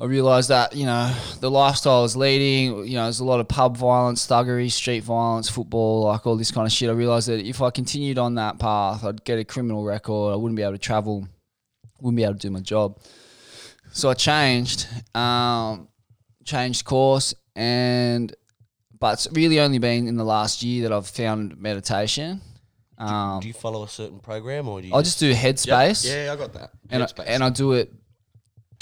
I 0.00 0.06
realised 0.06 0.48
that 0.50 0.74
you 0.74 0.86
know 0.86 1.14
the 1.40 1.50
lifestyle 1.50 2.00
I 2.00 2.02
was 2.02 2.16
leading. 2.16 2.84
You 2.86 2.94
know, 2.94 3.04
there's 3.04 3.20
a 3.20 3.24
lot 3.24 3.38
of 3.40 3.46
pub 3.46 3.76
violence, 3.76 4.26
thuggery, 4.26 4.70
street 4.70 5.04
violence, 5.04 5.48
football, 5.48 6.04
like 6.04 6.26
all 6.26 6.36
this 6.36 6.50
kind 6.50 6.66
of 6.66 6.72
shit. 6.72 6.90
I 6.90 6.92
realised 6.92 7.28
that 7.28 7.44
if 7.46 7.62
I 7.62 7.70
continued 7.70 8.18
on 8.18 8.34
that 8.34 8.58
path, 8.58 9.04
I'd 9.04 9.24
get 9.24 9.38
a 9.38 9.44
criminal 9.44 9.84
record. 9.84 10.32
I 10.32 10.36
wouldn't 10.36 10.56
be 10.56 10.62
able 10.62 10.72
to 10.72 10.78
travel, 10.78 11.28
wouldn't 12.00 12.16
be 12.16 12.24
able 12.24 12.34
to 12.34 12.40
do 12.40 12.50
my 12.50 12.60
job. 12.60 12.98
So 13.92 14.10
I 14.10 14.14
changed, 14.14 14.88
um, 15.14 15.86
changed 16.44 16.84
course, 16.84 17.32
and 17.54 18.34
but 18.98 19.12
it's 19.14 19.28
really 19.30 19.60
only 19.60 19.78
been 19.78 20.08
in 20.08 20.16
the 20.16 20.24
last 20.24 20.64
year 20.64 20.88
that 20.88 20.92
I've 20.92 21.06
found 21.06 21.56
meditation. 21.56 22.40
Um, 22.98 23.40
Do 23.40 23.46
you 23.46 23.54
follow 23.54 23.84
a 23.84 23.88
certain 23.88 24.18
program 24.18 24.66
or 24.68 24.80
do 24.80 24.88
you? 24.88 24.94
I 24.94 25.02
just 25.02 25.20
do 25.20 25.32
Headspace, 25.32 26.04
Yeah, 26.04 26.32
I 26.32 26.36
got 26.36 26.52
that. 26.54 26.70
and 26.90 27.02
I, 27.02 27.06
and 27.26 27.44
I 27.44 27.50
do 27.50 27.72
it 27.72 27.92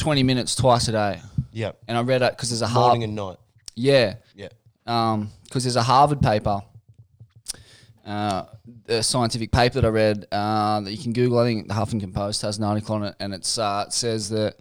twenty 0.03 0.23
minutes 0.23 0.55
twice 0.57 0.89
a 0.89 0.93
day. 0.93 1.21
yeah, 1.53 1.73
And 1.87 1.97
I 1.97 2.03
read 2.03 2.23
it 2.23 2.33
because 2.33 2.51
there's 2.51 2.63
a 2.63 2.67
Harvard. 2.67 2.89
morning 2.99 3.05
and 3.05 3.15
night. 3.15 3.37
yeah, 3.77 4.15
Yeah. 4.35 4.49
um, 4.87 5.31
because 5.45 5.63
there's 5.65 5.77
a 5.77 5.83
Harvard 5.83 6.21
paper, 6.21 6.61
uh, 8.07 8.45
a 8.89 9.03
scientific 9.03 9.53
paper 9.53 9.75
that 9.81 9.85
I 9.85 9.91
read 9.91 10.27
uh, 10.33 10.81
that 10.81 10.91
you 10.91 10.99
can 10.99 11.13
Google. 11.13 11.39
I 11.39 11.45
think 11.45 11.69
the 11.69 11.75
Huffington 11.75 12.13
Post 12.13 12.43
has 12.43 12.59
an 12.59 12.65
article 12.65 12.97
on 12.97 13.05
it, 13.05 13.15
and 13.21 13.33
it's 13.33 13.59
uh, 13.59 13.85
it 13.87 13.93
says 13.93 14.29
that. 14.31 14.57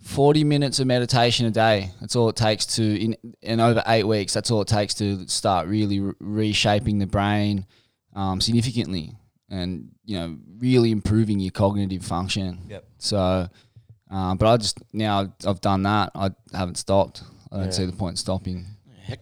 40 0.00 0.42
minutes 0.44 0.78
of 0.80 0.86
meditation 0.86 1.44
a 1.44 1.50
day. 1.50 1.90
That's 2.00 2.16
all 2.16 2.30
it 2.30 2.36
takes 2.36 2.64
to, 2.76 2.82
in, 3.04 3.14
in 3.42 3.60
over 3.60 3.82
eight 3.88 4.04
weeks, 4.04 4.32
that's 4.32 4.50
all 4.50 4.62
it 4.62 4.68
takes 4.68 4.94
to 4.94 5.28
start 5.28 5.66
really 5.66 6.00
re- 6.00 6.14
reshaping 6.20 6.98
the 6.98 7.06
brain 7.06 7.66
um, 8.14 8.40
significantly 8.40 9.12
and, 9.50 9.90
you 10.06 10.16
know, 10.18 10.38
really 10.60 10.92
improving 10.92 11.40
your 11.40 11.50
cognitive 11.50 12.04
function. 12.04 12.60
Yep. 12.70 12.84
So, 12.98 13.48
um, 14.10 14.36
but 14.38 14.46
I 14.48 14.56
just, 14.56 14.78
now 14.92 15.32
I've 15.46 15.60
done 15.60 15.82
that, 15.84 16.12
I 16.14 16.30
haven't 16.52 16.76
stopped. 16.78 17.22
I 17.52 17.56
don't 17.56 17.64
Yeah. 17.66 17.70
see 17.72 17.84
the 17.86 17.92
point 17.92 18.12
in 18.12 18.16
stopping. 18.16 18.66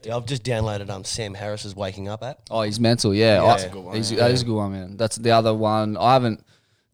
Yeah, 0.03 0.17
I've 0.17 0.27
just 0.27 0.43
downloaded 0.43 0.91
um 0.91 1.05
Sam 1.05 1.35
Harris's 1.35 1.77
Waking 1.77 2.09
Up 2.09 2.23
app. 2.25 2.41
Oh, 2.51 2.63
he's 2.63 2.81
mental, 2.81 3.15
yeah. 3.15 3.41
Yeah. 3.43 3.47
That's 3.49 3.65
a 3.65 3.69
good 3.69 3.85
one, 3.85 3.95
he's- 3.95 4.11
yeah. 4.11 4.19
That 4.19 4.31
is 4.33 4.43
a 4.43 4.45
good 4.45 4.57
one, 4.57 4.73
man. 4.73 4.97
That's 4.97 5.17
the 5.17 5.31
other 5.31 5.55
one. 5.55 5.97
I 5.97 6.13
haven't 6.15 6.43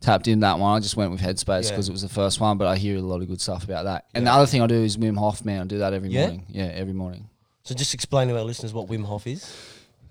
tapped 0.00 0.28
in 0.28 0.40
that 0.40 0.58
one. 0.58 0.76
I 0.76 0.80
just 0.80 0.96
went 0.96 1.10
with 1.10 1.20
Headspace 1.20 1.64
Yeah. 1.64 1.70
because 1.70 1.88
it 1.88 1.92
was 1.92 2.02
the 2.02 2.08
first 2.10 2.38
one, 2.40 2.58
but 2.58 2.66
I 2.66 2.76
hear 2.76 2.96
a 2.98 3.00
lot 3.00 3.22
of 3.22 3.28
good 3.28 3.40
stuff 3.40 3.64
about 3.64 3.84
that. 3.84 4.04
And 4.14 4.26
the 4.26 4.32
other 4.32 4.46
thing 4.46 4.60
I 4.60 4.66
do 4.66 4.74
is 4.82 4.96
Wim 4.98 5.16
Hof, 5.16 5.44
man. 5.44 5.62
I 5.62 5.64
do 5.64 5.78
that 5.78 5.94
every 5.94 6.10
Yeah? 6.10 6.22
morning. 6.26 6.46
Yeah, 6.50 6.64
every 6.64 6.92
morning. 6.92 7.28
So 7.62 7.74
just 7.74 7.94
explain 7.94 8.28
to 8.28 8.36
our 8.36 8.44
listeners 8.44 8.74
what 8.74 8.88
Wim 8.88 9.04
Hof 9.04 9.26
is. 9.26 9.50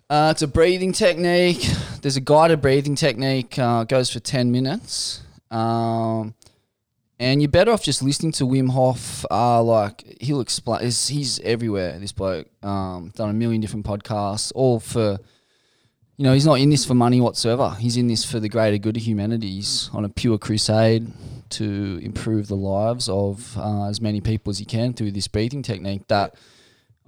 Uh, 0.09 0.29
it's 0.31 0.41
a 0.41 0.47
breathing 0.47 0.91
technique. 0.91 1.69
There's 2.01 2.15
a 2.17 2.21
guided 2.21 2.61
breathing 2.61 2.95
technique. 2.95 3.59
Uh, 3.59 3.83
goes 3.83 4.09
for 4.09 4.19
ten 4.19 4.51
minutes. 4.51 5.21
Um, 5.51 6.33
and 7.21 7.39
you're 7.39 7.49
better 7.49 7.71
off 7.71 7.83
just 7.83 8.01
listening 8.01 8.31
to 8.33 8.45
Wim 8.45 8.71
Hof. 8.71 9.23
Uh, 9.29 9.61
like 9.61 10.17
he'll 10.19 10.41
explain. 10.41 10.81
He's, 10.81 11.07
he's 11.07 11.39
everywhere. 11.41 11.99
This 11.99 12.11
bloke. 12.11 12.47
Um, 12.63 13.11
done 13.15 13.29
a 13.29 13.33
million 13.33 13.61
different 13.61 13.85
podcasts, 13.85 14.51
all 14.55 14.79
for. 14.79 15.19
You 16.17 16.25
know, 16.25 16.33
he's 16.33 16.45
not 16.45 16.59
in 16.59 16.69
this 16.69 16.85
for 16.85 16.93
money 16.93 17.21
whatsoever. 17.21 17.75
He's 17.79 17.97
in 17.97 18.07
this 18.07 18.25
for 18.25 18.39
the 18.39 18.49
greater 18.49 18.77
good 18.77 18.97
of 18.97 19.03
humanity. 19.03 19.49
He's 19.49 19.89
on 19.93 20.03
a 20.03 20.09
pure 20.09 20.37
crusade 20.37 21.11
to 21.51 21.99
improve 22.03 22.47
the 22.47 22.55
lives 22.55 23.07
of 23.09 23.57
uh, 23.57 23.87
as 23.87 24.01
many 24.01 24.21
people 24.21 24.51
as 24.51 24.59
he 24.59 24.65
can 24.65 24.93
through 24.93 25.11
this 25.11 25.27
breathing 25.27 25.63
technique 25.63 26.07
that 26.09 26.35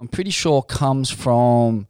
I'm 0.00 0.08
pretty 0.08 0.30
sure 0.30 0.62
comes 0.62 1.10
from 1.10 1.86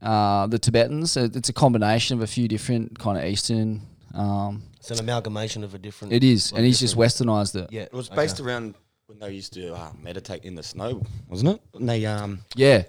uh, 0.00 0.46
the 0.46 0.58
Tibetans. 0.58 1.16
It's 1.16 1.48
a 1.50 1.52
combination 1.52 2.16
of 2.16 2.22
a 2.22 2.26
few 2.26 2.48
different 2.48 2.98
kind 2.98 3.18
of 3.18 3.24
Eastern. 3.24 3.82
Um, 4.14 4.62
It's 4.82 4.90
an 4.90 4.98
amalgamation 5.00 5.62
of 5.64 5.74
a 5.74 5.78
different. 5.78 6.12
it 6.12 6.24
is, 6.24 6.50
of 6.52 6.58
and 6.58 6.66
he's 6.66 6.80
just 6.80 6.94
different- 6.96 7.12
westernized 7.28 7.54
it. 7.64 7.72
Yeah, 7.72 7.82
it 7.82 7.92
was 7.92 8.08
okay. 8.08 8.16
based 8.16 8.40
around 8.40 8.74
when 9.06 9.18
they 9.20 9.30
used 9.32 9.52
to 9.54 9.74
uh, 9.74 9.90
meditate 10.02 10.44
in 10.44 10.54
the 10.54 10.62
snow, 10.62 11.02
wasn't 11.28 11.50
it? 11.56 11.60
And 11.74 11.88
they 11.88 12.04
um 12.06 12.40
Yeah, 12.56 12.82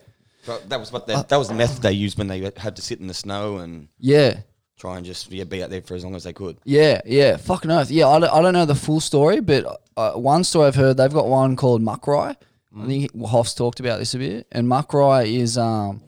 But 0.45 0.69
that 0.69 0.79
was 0.79 0.91
what 0.91 1.05
they, 1.07 1.13
that 1.15 1.37
was 1.37 1.49
the 1.49 1.53
method 1.53 1.81
they 1.83 1.91
used 1.93 2.17
when 2.17 2.27
they 2.27 2.39
had 2.57 2.75
to 2.77 2.81
sit 2.81 2.99
in 2.99 3.07
the 3.07 3.13
snow 3.13 3.57
and 3.57 3.89
Yeah. 3.99 4.39
try 4.77 4.97
and 4.97 5.05
just 5.05 5.31
yeah, 5.31 5.43
be 5.43 5.61
out 5.63 5.69
there 5.69 5.81
for 5.81 5.93
as 5.95 6.03
long 6.03 6.15
as 6.15 6.23
they 6.23 6.33
could. 6.33 6.57
Yeah, 6.65 7.01
yeah, 7.05 7.37
fucking 7.37 7.69
oath. 7.71 7.91
Yeah, 7.91 8.07
I 8.07 8.19
don't, 8.19 8.33
I 8.33 8.41
don't 8.41 8.53
know 8.53 8.65
the 8.65 8.75
full 8.75 8.99
story, 9.01 9.39
but 9.39 9.81
uh, 9.95 10.13
one 10.13 10.43
story 10.43 10.67
I've 10.67 10.75
heard, 10.75 10.97
they've 10.97 11.13
got 11.13 11.27
one 11.27 11.55
called 11.55 11.81
Muck 11.81 12.07
Rye. 12.07 12.35
I 12.75 12.85
think 12.87 13.11
Hof's 13.23 13.53
talked 13.53 13.79
about 13.79 13.99
this 13.99 14.15
a 14.15 14.17
bit. 14.17 14.47
And 14.51 14.67
Muck 14.67 14.93
Rye 14.95 15.23
is, 15.25 15.59
um, 15.59 16.01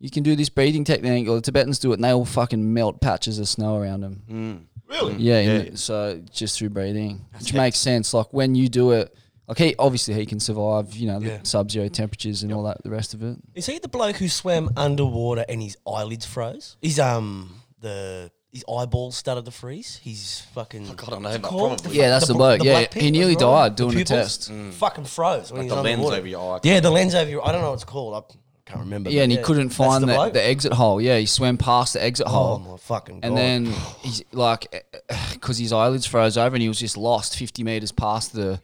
you 0.00 0.10
can 0.10 0.24
do 0.24 0.34
this 0.34 0.48
breathing 0.48 0.82
technique, 0.82 1.28
or 1.28 1.36
the 1.36 1.40
Tibetans 1.42 1.78
do 1.78 1.92
it, 1.92 1.94
and 1.94 2.04
they 2.04 2.10
all 2.10 2.24
fucking 2.24 2.74
melt 2.74 3.00
patches 3.00 3.38
of 3.38 3.46
snow 3.48 3.76
around 3.76 4.00
them. 4.00 4.68
Really? 4.88 5.14
Yeah, 5.16 5.40
Yeah. 5.40 5.58
the- 5.70 5.76
so 5.76 6.20
just 6.32 6.58
through 6.58 6.70
breathing, 6.70 7.24
which 7.38 7.52
makes 7.52 7.78
sense. 7.78 8.14
Like 8.14 8.32
when 8.32 8.54
you 8.54 8.68
do 8.68 8.92
it, 8.92 9.14
like 9.48 9.58
he 9.58 9.74
obviously 9.78 10.14
he 10.14 10.26
can 10.26 10.40
survive, 10.40 10.94
you 10.96 11.06
know, 11.08 11.20
the 11.20 11.26
Yeah. 11.26 11.38
sub-zero 11.42 11.88
temperatures 11.88 12.42
and 12.42 12.52
all 12.52 12.62
that, 12.64 12.82
the 12.82 12.90
rest 12.90 13.14
of 13.14 13.22
it. 13.22 13.36
Is 13.54 13.66
he 13.66 13.78
the 13.78 13.88
bloke 13.88 14.16
who 14.16 14.28
swam 14.28 14.70
underwater 14.76 15.44
and 15.48 15.62
his 15.62 15.76
eyelids 15.86 16.24
froze? 16.26 16.76
He's 16.80 16.98
um 16.98 17.62
the 17.80 18.30
his 18.52 18.64
eyeballs 18.74 19.16
started 19.16 19.44
to 19.44 19.50
freeze. 19.50 20.00
He's 20.02 20.42
fucking. 20.54 20.86
God, 20.94 21.08
I 21.08 21.10
don't 21.10 21.22
know, 21.22 21.28
what's 21.28 21.42
but 21.42 21.48
probably. 21.50 21.96
Yeah, 21.98 22.08
that's 22.08 22.26
the 22.26 22.32
bl- 22.32 22.38
bloke. 22.38 22.64
Yeah, 22.64 22.86
he 22.94 23.10
nearly 23.10 23.32
what's 23.34 23.42
died 23.42 23.76
doing 23.76 23.90
the 23.90 23.96
pupils 23.96 24.48
test. 24.48 24.52
Fucking 24.78 25.04
froze 25.04 25.52
when 25.52 25.58
Like 25.60 25.64
he 25.64 25.68
the 25.68 25.74
was 25.76 25.84
lens 25.84 25.94
underwater. 25.98 26.16
over 26.18 26.26
your 26.28 26.56
eye. 26.56 26.60
Yeah, 26.62 26.80
the 26.80 26.90
lens 26.90 27.14
over 27.14 27.30
your. 27.30 27.46
I 27.46 27.52
don't 27.52 27.60
know 27.60 27.68
what 27.68 27.74
it's 27.74 27.84
called. 27.84 28.14
I 28.14 28.34
can't 28.66 28.80
remember. 28.80 29.10
Yeah, 29.10 29.20
but 29.20 29.22
and 29.24 29.32
he 29.32 29.38
couldn't 29.38 29.66
That's 29.68 29.76
find 29.76 30.02
the, 30.02 30.08
bloke? 30.08 30.32
the 30.32 30.44
exit 30.44 30.72
hole. 30.72 31.00
Yeah, 31.00 31.18
he 31.18 31.26
swam 31.26 31.56
past 31.56 31.92
the 31.94 32.02
exit 32.02 32.26
Oh 32.28 32.30
hole. 32.30 32.58
my 32.58 32.76
fucking 32.76 33.20
god! 33.20 33.26
And 33.28 33.36
then 33.36 33.66
he's 34.00 34.22
like, 34.32 34.66
eh, 34.72 34.80
eh, 35.08 35.16
because 35.34 35.58
his 35.58 35.72
eyelids 35.72 36.04
froze 36.06 36.36
over 36.36 36.54
and 36.56 36.62
he 36.62 36.68
was 36.68 36.78
just 36.80 36.96
lost 36.96 37.36
50 37.38 37.62
meters 37.64 37.92
past 37.92 38.32
the 38.32 38.60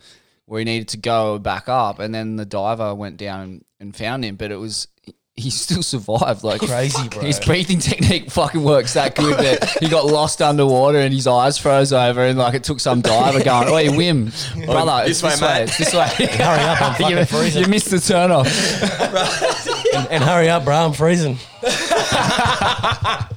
where 0.46 0.58
he 0.58 0.64
needed 0.64 0.88
to 0.88 0.96
go 0.96 1.38
back 1.38 1.68
up. 1.68 1.98
And 2.00 2.12
then 2.14 2.36
the 2.36 2.44
diver 2.44 2.94
went 2.94 3.16
down 3.16 3.40
and, 3.40 3.64
and 3.80 3.96
found 3.96 4.24
him, 4.24 4.36
but 4.36 4.50
it 4.50 4.56
was. 4.56 4.88
He 5.34 5.48
still 5.48 5.82
survived, 5.94 6.44
like 6.44 6.60
Crazy, 6.60 7.08
bro. 7.10 7.22
His 7.22 7.40
breathing 7.40 7.78
technique 7.78 8.30
fucking 8.30 8.62
works 8.62 8.92
that 8.94 9.14
good 9.14 9.38
that 9.38 9.66
he 9.80 9.88
got 9.88 10.04
lost 10.04 10.42
underwater 10.42 10.98
and 10.98 11.14
his 11.14 11.26
eyes 11.26 11.56
froze 11.56 11.90
over, 11.90 12.22
and 12.26 12.38
like 12.38 12.52
it 12.52 12.64
took 12.64 12.80
some 12.80 13.00
diver 13.00 13.42
going, 13.42 13.68
"Oi, 13.70 13.86
Wim, 13.96 14.66
brother, 14.66 15.08
this 15.08 15.22
it's 15.22 15.22
way, 15.22 15.30
this 15.30 15.40
way, 15.40 15.48
mate." 15.54 15.62
it's 15.62 15.78
this 15.78 15.94
way." 15.94 16.26
hurry 16.36 16.60
up, 16.64 16.82
I'm 16.82 16.94
fucking 17.00 17.16
you, 17.16 17.24
freezing. 17.24 17.62
you 17.62 17.68
missed 17.68 17.90
the 17.90 17.98
turn 18.00 18.30
off. 18.30 18.46
And, 19.94 20.08
and 20.10 20.24
hurry 20.24 20.48
up, 20.48 20.64
bro! 20.64 20.74
I'm 20.74 20.92
freezing. 20.92 21.38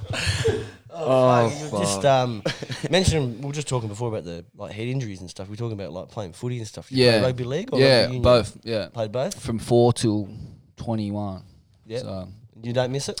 Oh, 0.98 1.48
You 1.72 1.78
just 1.78 2.04
um, 2.04 2.42
mentioned 2.90 3.40
we 3.40 3.46
were 3.46 3.52
just 3.52 3.68
talking 3.68 3.88
before 3.88 4.08
about 4.08 4.24
the 4.24 4.44
like 4.56 4.72
head 4.72 4.88
injuries 4.88 5.20
and 5.20 5.28
stuff. 5.30 5.48
We 5.48 5.54
are 5.54 5.56
talking 5.56 5.74
about 5.78 5.92
like 5.92 6.08
playing 6.08 6.32
footy 6.32 6.58
and 6.58 6.66
stuff. 6.66 6.88
Did 6.88 6.98
you 6.98 7.04
play 7.04 7.18
yeah, 7.18 7.22
rugby 7.22 7.44
league 7.44 7.68
or 7.72 7.78
yeah, 7.78 8.00
rugby 8.00 8.14
union? 8.14 8.22
both, 8.22 8.56
yeah, 8.64 8.88
Played 8.88 9.12
both. 9.12 9.38
from 9.38 9.58
four 9.58 9.92
till 9.92 10.28
twenty-one. 10.76 11.42
Yeah. 11.86 11.98
So. 12.00 12.28
You 12.62 12.72
don't 12.72 12.90
miss 12.90 13.08
it. 13.08 13.20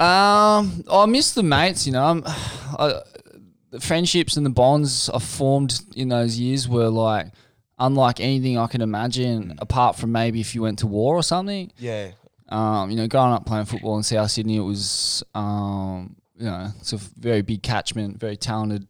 Um, 0.00 0.84
I 0.90 1.06
miss 1.06 1.32
the 1.34 1.42
mates. 1.42 1.86
You 1.86 1.92
know, 1.92 2.04
I'm, 2.04 2.22
I, 2.26 3.00
the 3.70 3.80
friendships 3.80 4.36
and 4.36 4.46
the 4.46 4.50
bonds 4.50 5.10
I 5.12 5.18
formed 5.18 5.80
in 5.96 6.08
those 6.08 6.38
years 6.38 6.68
were 6.68 6.88
like 6.88 7.26
unlike 7.78 8.20
anything 8.20 8.58
I 8.58 8.66
can 8.66 8.80
imagine. 8.80 9.54
Apart 9.58 9.96
from 9.96 10.12
maybe 10.12 10.40
if 10.40 10.54
you 10.54 10.62
went 10.62 10.78
to 10.80 10.86
war 10.86 11.16
or 11.16 11.22
something. 11.22 11.72
Yeah. 11.78 12.10
Um, 12.48 12.90
you 12.90 12.96
know, 12.96 13.08
growing 13.08 13.32
up 13.32 13.46
playing 13.46 13.64
football 13.64 13.96
in 13.96 14.02
South 14.02 14.30
Sydney, 14.30 14.56
it 14.56 14.60
was 14.60 15.22
um, 15.34 16.16
you 16.36 16.44
know, 16.46 16.68
it's 16.80 16.92
a 16.92 16.98
very 16.98 17.42
big 17.42 17.62
catchment, 17.62 18.18
very 18.20 18.36
talented 18.36 18.86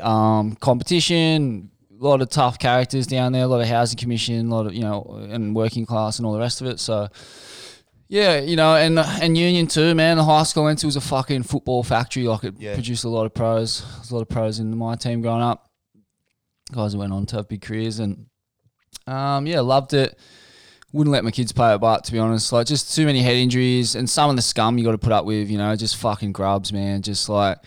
um, 0.00 0.54
competition. 0.56 1.70
A 2.00 2.04
lot 2.04 2.22
of 2.22 2.28
tough 2.28 2.58
characters 2.58 3.06
down 3.08 3.32
there, 3.32 3.42
a 3.44 3.46
lot 3.48 3.60
of 3.60 3.66
housing 3.66 3.98
commission, 3.98 4.48
a 4.50 4.54
lot 4.54 4.66
of 4.66 4.74
you 4.74 4.82
know, 4.82 5.26
and 5.30 5.54
working 5.56 5.84
class 5.86 6.18
and 6.18 6.26
all 6.26 6.32
the 6.32 6.38
rest 6.38 6.60
of 6.60 6.68
it. 6.68 6.78
So, 6.78 7.08
yeah, 8.06 8.38
you 8.40 8.54
know, 8.54 8.76
and 8.76 8.98
and 8.98 9.36
Union 9.36 9.66
too, 9.66 9.94
man. 9.96 10.16
The 10.16 10.24
high 10.24 10.44
school 10.44 10.62
I 10.62 10.66
went 10.66 10.78
to 10.80 10.86
was 10.86 10.94
a 10.96 11.00
fucking 11.00 11.42
football 11.44 11.82
factory. 11.82 12.24
Like 12.28 12.44
it 12.44 12.54
Yeah. 12.58 12.74
produced 12.74 13.02
a 13.04 13.08
lot 13.08 13.24
of 13.24 13.34
pros. 13.34 13.82
There's 13.96 14.10
a 14.10 14.14
lot 14.14 14.20
of 14.22 14.28
pros 14.28 14.60
in 14.60 14.76
my 14.76 14.94
team 14.94 15.22
growing 15.22 15.42
up. 15.42 15.67
Guys 16.72 16.92
who 16.92 16.98
went 16.98 17.12
on 17.12 17.26
to 17.26 17.36
have 17.36 17.48
big 17.48 17.62
careers 17.62 17.98
and 17.98 18.26
um, 19.06 19.46
yeah, 19.46 19.60
loved 19.60 19.94
it. 19.94 20.18
Wouldn't 20.92 21.12
let 21.12 21.22
my 21.24 21.30
kids 21.30 21.52
play 21.52 21.74
it, 21.74 21.78
but 21.78 22.04
to 22.04 22.12
be 22.12 22.18
honest, 22.18 22.50
like 22.52 22.66
just 22.66 22.94
too 22.94 23.04
many 23.04 23.20
head 23.20 23.36
injuries 23.36 23.94
and 23.94 24.08
some 24.08 24.30
of 24.30 24.36
the 24.36 24.42
scum 24.42 24.78
you 24.78 24.84
got 24.84 24.92
to 24.92 24.98
put 24.98 25.12
up 25.12 25.24
with. 25.26 25.50
You 25.50 25.58
know, 25.58 25.74
just 25.76 25.96
fucking 25.96 26.32
grubs, 26.32 26.72
man. 26.72 27.02
Just 27.02 27.28
like 27.28 27.58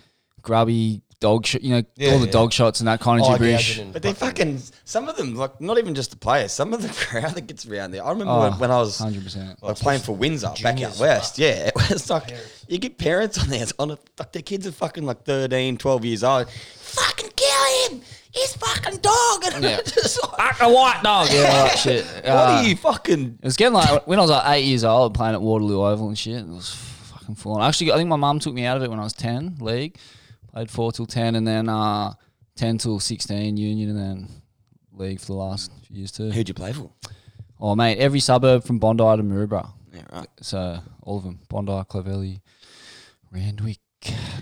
grubby 0.42 1.02
dog, 1.20 1.46
sh- 1.46 1.58
you 1.62 1.70
know, 1.70 1.84
Yeah, 1.98 2.14
all 2.14 2.20
the 2.20 2.26
yeah. 2.26 2.32
dog 2.32 2.52
shots 2.52 2.80
and 2.80 2.88
that 2.88 3.00
kind 3.00 3.22
of 3.22 3.28
Eye 3.28 3.34
gibberish. 3.34 3.68
gouging 3.78 3.84
and 3.86 3.94
But 3.94 4.02
they 4.02 4.14
fucking 4.14 4.60
some 4.86 5.08
of 5.08 5.18
them 5.18 5.36
like 5.36 5.62
not 5.62 5.78
even 5.78 5.94
just 5.94 6.10
the 6.10 6.18
players. 6.18 6.52
Some 6.52 6.74
of 6.74 6.82
the 6.82 6.88
crowd 7.06 7.36
that 7.36 7.46
gets 7.46 7.64
around 7.68 7.92
there. 7.92 8.04
I 8.04 8.10
remember 8.10 8.34
Oh, 8.34 8.40
when, 8.50 8.54
when 8.60 8.72
I 8.72 8.80
was 8.80 8.98
hundred 8.98 9.24
percent. 9.24 9.62
like 9.62 9.76
playing 9.76 10.02
for 10.02 10.16
Windsor 10.16 10.48
back 10.64 10.74
out 10.74 10.78
juniors. 10.78 11.00
west. 11.00 11.38
Yeah, 11.38 11.68
it 11.76 11.90
was 11.92 12.10
like 12.10 12.34
you 12.68 12.80
get 12.80 12.98
parents 12.98 13.38
on 13.40 13.50
there. 13.50 13.62
It's 13.62 13.74
on 13.78 13.92
a, 13.92 13.98
like 14.18 14.32
their 14.32 14.42
kids 14.42 14.66
are 14.66 14.72
fucking 14.72 15.06
like 15.06 15.24
13, 15.26 15.78
12 15.78 16.06
years 16.06 16.24
old. 16.24 16.50
Fucking 16.50 17.30
kill 17.36 17.90
him. 17.98 18.02
He's 18.32 18.54
fucking 18.56 18.98
dog. 19.00 19.44
And 19.54 19.64
Yeah. 19.64 19.78
I'm 19.80 19.84
just 19.86 20.20
like, 20.38 20.62
A 20.62 20.72
white 20.72 21.02
dog, 21.04 21.28
yeah, 21.32 21.40
all 21.40 21.66
that 21.68 21.78
shit. 21.84 22.06
what 22.06 22.26
Uh, 22.26 22.32
are 22.32 22.64
you 22.64 22.76
fucking? 22.76 23.40
It 23.42 23.46
was 23.46 23.58
getting 23.58 23.74
like 23.74 24.08
when 24.08 24.20
I 24.20 24.22
was 24.22 24.32
like 24.32 24.44
eight 24.58 24.66
years 24.66 24.84
old 24.84 25.14
playing 25.14 25.36
at 25.36 25.42
Waterloo 25.42 25.84
Oval 25.86 26.08
and 26.08 26.18
shit. 26.18 26.38
It 26.40 26.48
was 26.48 26.74
fucking 26.74 27.36
full 27.36 27.54
on. 27.54 27.62
Actually, 27.68 27.92
I 27.92 27.98
think 27.98 28.10
my 28.10 28.16
mum 28.16 28.40
took 28.40 28.54
me 28.54 28.66
out 28.66 28.78
of 28.78 28.84
it 28.84 28.90
when 28.90 29.00
I 29.00 29.04
was 29.04 29.14
ten, 29.14 29.58
league. 29.60 29.98
Played 30.54 30.70
four 30.72 30.92
till 30.92 31.06
ten, 31.06 31.36
and 31.36 31.46
then 31.48 31.68
uh, 31.70 32.14
ten 32.56 32.78
till 32.78 33.00
sixteen 33.00 33.58
union, 33.58 33.90
and 33.90 34.00
then 34.00 34.28
league 34.94 35.20
for 35.20 35.28
the 35.28 35.34
last 35.34 35.72
few 35.88 35.98
years 35.98 36.12
too. 36.12 36.30
Who'd 36.32 36.48
you 36.48 36.54
play 36.54 36.74
for? 36.74 36.92
Oh 37.60 37.76
mate, 37.76 37.98
every 38.00 38.20
suburb 38.20 38.64
from 38.64 38.80
Bondi 38.80 39.04
to 39.04 39.24
Maroubra. 39.24 39.72
Yeah, 39.94 40.02
right. 40.12 40.28
So 40.42 40.80
all 41.04 41.18
of 41.18 41.24
them: 41.24 41.40
Bondi, 41.50 41.72
Clovelly, 41.90 42.42
Randwick, 43.32 43.80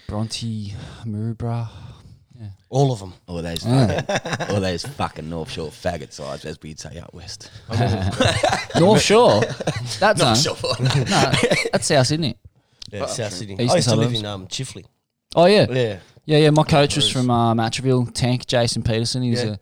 Bronte, 0.08 0.74
Maroubra. 1.05 1.69
All 2.69 2.91
of 2.91 3.00
them. 3.00 3.13
All 3.27 3.41
those, 3.41 3.65
Yeah. 3.65 4.48
all 4.50 4.62
those 4.62 4.86
fucking 4.86 5.29
North 5.29 5.51
Shore 5.51 5.69
faggot 5.69 6.13
sides, 6.13 6.46
as 6.46 6.58
we'd 6.62 6.79
say 6.79 7.00
out 7.00 7.13
west. 7.13 7.50
North 8.79 9.01
Shore. 9.01 9.41
That's 10.00 10.19
North 10.22 10.38
Shore. 10.38 10.55
no, 10.79 11.31
that's 11.72 11.86
South 11.88 12.08
Sydney. 12.08 12.38
Yeah, 12.91 13.05
South 13.08 13.34
Sydney. 13.34 13.53
Eastern 13.55 13.69
I 13.69 13.75
used 13.75 13.89
to 13.89 13.96
live 13.96 14.05
suburbs. 14.08 14.19
in 14.19 14.25
um, 14.25 14.48
Chifley. 14.48 14.86
Oh 15.36 15.46
yeah, 15.46 15.65
Yeah. 15.69 16.00
Yeah, 16.25 16.38
yeah. 16.38 16.50
My 16.51 16.63
coach 16.63 16.96
was 16.96 17.10
from 17.10 17.29
uh, 17.31 17.53
Matraville, 17.55 18.12
Tank 18.13 18.46
Jason 18.46 18.84
Peterson. 18.84 19.22
He 19.24 19.31
was 19.31 19.43
Yeah. 19.43 19.55
a 19.55 19.60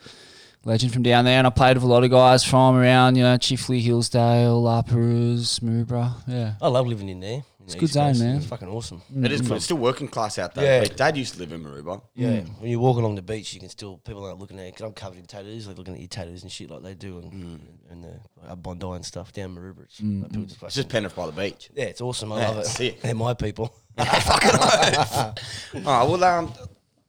legend 0.67 0.91
from 0.93 1.03
down 1.03 1.23
there, 1.25 1.37
and 1.37 1.47
I 1.47 1.49
played 1.49 1.77
with 1.77 1.83
a 1.83 1.87
lot 1.87 2.03
of 2.03 2.11
guys 2.11 2.43
from 2.43 2.75
around, 2.75 3.15
you 3.15 3.23
know, 3.23 3.37
Chifley, 3.37 3.79
Hillsdale, 3.81 4.61
La 4.61 4.81
Perouse, 4.81 5.59
Maroubra. 5.59 6.11
Yeah, 6.27 6.53
I 6.61 6.67
love 6.67 6.87
living 6.87 7.09
in 7.09 7.19
there. 7.21 7.43
It's 7.67 7.75
a 7.75 7.79
good 7.79 7.89
zone, 7.89 8.17
man. 8.19 8.37
It's 8.37 8.45
fucking 8.45 8.67
awesome. 8.69 9.01
It 9.21 9.29
is 9.31 9.41
good. 9.41 9.57
It's 9.57 9.65
still 9.65 9.77
working 9.77 10.07
class 10.07 10.39
out 10.39 10.55
there. 10.55 10.63
Yeah. 10.63 10.87
Yeah. 10.89 10.95
Dad 10.95 11.17
used 11.17 11.33
to 11.33 11.39
live 11.39 11.51
in 11.51 11.61
Maroubra. 11.63 12.01
Yeah, 12.15 12.39
when 12.59 12.71
you 12.71 12.79
walk 12.79 12.97
along 12.97 13.15
the 13.15 13.21
beach, 13.21 13.53
you 13.53 13.59
can 13.59 13.67
still 13.69 13.97
people 13.97 14.23
aren't 14.25 14.39
looking 14.39 14.57
at 14.57 14.65
you 14.67 14.71
because 14.71 14.85
I'm 14.85 14.93
covered 14.93 15.19
in 15.19 15.25
tattoos, 15.25 15.67
like 15.67 15.77
looking 15.77 15.93
at 15.93 15.99
your 15.99 16.07
tattoos 16.07 16.43
and 16.43 16.51
shit 16.51 16.69
like 16.71 16.81
they 16.81 16.93
do, 16.93 17.19
and 17.19 17.59
and 17.91 18.03
the 18.05 18.19
like, 18.47 18.63
Bondi 18.63 18.87
and 18.87 19.05
stuff 19.05 19.33
down 19.33 19.53
Maroubra. 19.55 19.83
It's, 19.83 20.01
like, 20.01 20.31
people 20.31 20.45
just 20.47 20.63
It's 20.63 20.75
just 20.75 20.89
Penrith 20.89 21.15
by 21.15 21.25
the 21.25 21.31
beach. 21.33 21.69
yeah, 21.75 21.83
it's 21.85 21.99
awesome. 22.01 22.31
I 22.31 22.39
Yeah, 22.39 22.47
love 22.49 22.57
it. 22.59 22.65
sick. 22.67 23.01
They're 23.01 23.13
my 23.13 23.33
people. 23.33 23.75
fucking 23.97 24.49
All 25.85 25.99
right, 25.99 26.09
well, 26.09 26.23
um, 26.23 26.53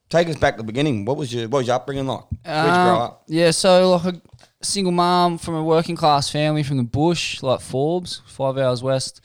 take 0.08 0.28
us 0.28 0.36
back 0.36 0.54
to 0.54 0.58
the 0.58 0.64
beginning. 0.66 1.04
What 1.04 1.16
was 1.16 1.32
your 1.32 1.48
what 1.48 1.58
was 1.58 1.66
your 1.68 1.76
upbringing 1.76 2.06
like? 2.06 2.24
Where'd 2.44 2.66
you 2.66 2.72
grow 2.72 2.94
Um, 2.96 3.00
up? 3.02 3.22
Yeah, 3.28 3.50
so 3.52 3.90
like 4.02 4.14
a 4.14 4.20
single 4.64 4.92
mom 4.92 5.38
from 5.38 5.54
a 5.54 5.62
working 5.62 5.94
class 5.96 6.28
family 6.30 6.62
from 6.62 6.78
the 6.78 6.82
bush, 6.82 7.42
like 7.42 7.60
Forbes, 7.60 8.22
five 8.26 8.58
hours 8.58 8.82
west. 8.82 9.24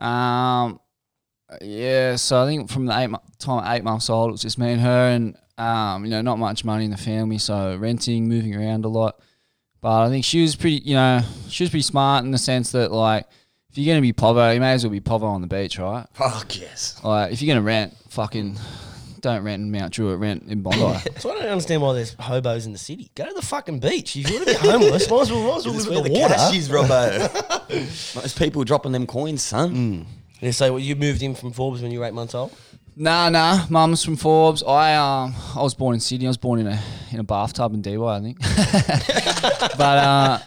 Um, 0.00 0.80
yeah, 1.60 2.16
so 2.16 2.42
I 2.42 2.46
think 2.46 2.70
from 2.70 2.86
the 2.86 2.98
eight 2.98 3.10
time 3.38 3.74
eight 3.74 3.84
months 3.84 4.08
old, 4.08 4.28
it 4.28 4.32
was 4.32 4.42
just 4.42 4.58
me 4.58 4.72
and 4.72 4.80
her, 4.80 5.08
and 5.08 5.36
um, 5.58 6.04
you 6.04 6.10
know, 6.10 6.22
not 6.22 6.38
much 6.38 6.64
money 6.64 6.84
in 6.84 6.90
the 6.90 6.96
family, 6.96 7.38
so 7.38 7.76
renting, 7.76 8.28
moving 8.28 8.54
around 8.54 8.84
a 8.84 8.88
lot. 8.88 9.20
But 9.80 10.06
I 10.06 10.08
think 10.08 10.24
she 10.24 10.42
was 10.42 10.56
pretty, 10.56 10.82
you 10.84 10.94
know, 10.94 11.20
she 11.48 11.64
was 11.64 11.70
pretty 11.70 11.82
smart 11.82 12.24
in 12.24 12.30
the 12.30 12.38
sense 12.38 12.72
that 12.72 12.92
like, 12.92 13.26
if 13.70 13.78
you're 13.78 13.92
gonna 13.92 14.02
be 14.02 14.12
povo, 14.12 14.52
you 14.54 14.60
may 14.60 14.72
as 14.72 14.84
well 14.84 14.90
be 14.90 15.00
povo 15.00 15.24
on 15.24 15.40
the 15.40 15.46
beach, 15.46 15.78
right? 15.78 16.06
Fuck 16.12 16.58
yes. 16.60 17.00
Like, 17.02 17.32
if 17.32 17.40
you're 17.42 17.54
gonna 17.54 17.64
rent, 17.64 17.94
fucking, 18.08 18.56
don't 19.20 19.42
rent 19.44 19.60
in 19.62 19.70
Mount 19.70 19.92
Druitt, 19.92 20.18
rent 20.18 20.44
in 20.48 20.62
Bondi. 20.62 20.78
So 21.18 21.30
I 21.30 21.38
don't 21.38 21.48
understand 21.48 21.82
why 21.82 21.92
there's 21.94 22.14
hobos 22.14 22.66
in 22.66 22.72
the 22.72 22.78
city. 22.78 23.10
Go 23.14 23.26
to 23.26 23.34
the 23.34 23.42
fucking 23.42 23.80
beach. 23.80 24.16
If 24.16 24.28
you 24.30 24.36
want 24.36 24.48
to 24.48 24.54
be 24.54 24.68
homeless, 24.68 25.10
might 25.10 25.20
as 25.22 25.30
well, 25.32 25.42
might 25.48 25.56
as 25.58 25.64
well 25.66 25.74
This 25.74 25.82
is 25.84 25.88
live 25.88 25.96
where 25.96 25.98
at 25.98 26.04
the 26.04 26.12
the 26.14 26.20
water. 26.20 26.34
cash 26.34 26.54
is, 26.56 26.68
Robbo. 26.68 28.14
Most 28.22 28.38
people 28.38 28.64
dropping 28.64 28.92
them 28.92 29.06
coins, 29.06 29.42
son. 29.42 30.06
Yeah, 30.40 30.50
so 30.52 30.76
you 30.76 30.96
moved 30.96 31.22
in 31.22 31.34
from 31.34 31.52
Forbes 31.52 31.82
when 31.82 31.90
you 31.92 32.00
were 32.00 32.06
eight 32.06 32.14
months 32.14 32.34
old. 32.34 32.52
Nah, 32.96 33.28
nah. 33.28 33.66
Mum's 33.70 34.04
from 34.04 34.16
Forbes. 34.16 34.62
I 34.62 34.94
um, 34.94 35.34
I 35.56 35.62
was 35.62 35.74
born 35.74 35.94
in 35.94 36.00
Sydney. 36.00 36.26
I 36.26 36.30
was 36.30 36.36
born 36.36 36.60
in 36.60 36.66
a 36.66 36.82
in 37.12 37.20
a 37.20 37.24
bathtub 37.24 37.72
in 37.74 37.82
DY, 37.82 37.94
I 37.96 38.20
think. 38.20 38.38
but 39.78 39.80
uh, 39.80 40.38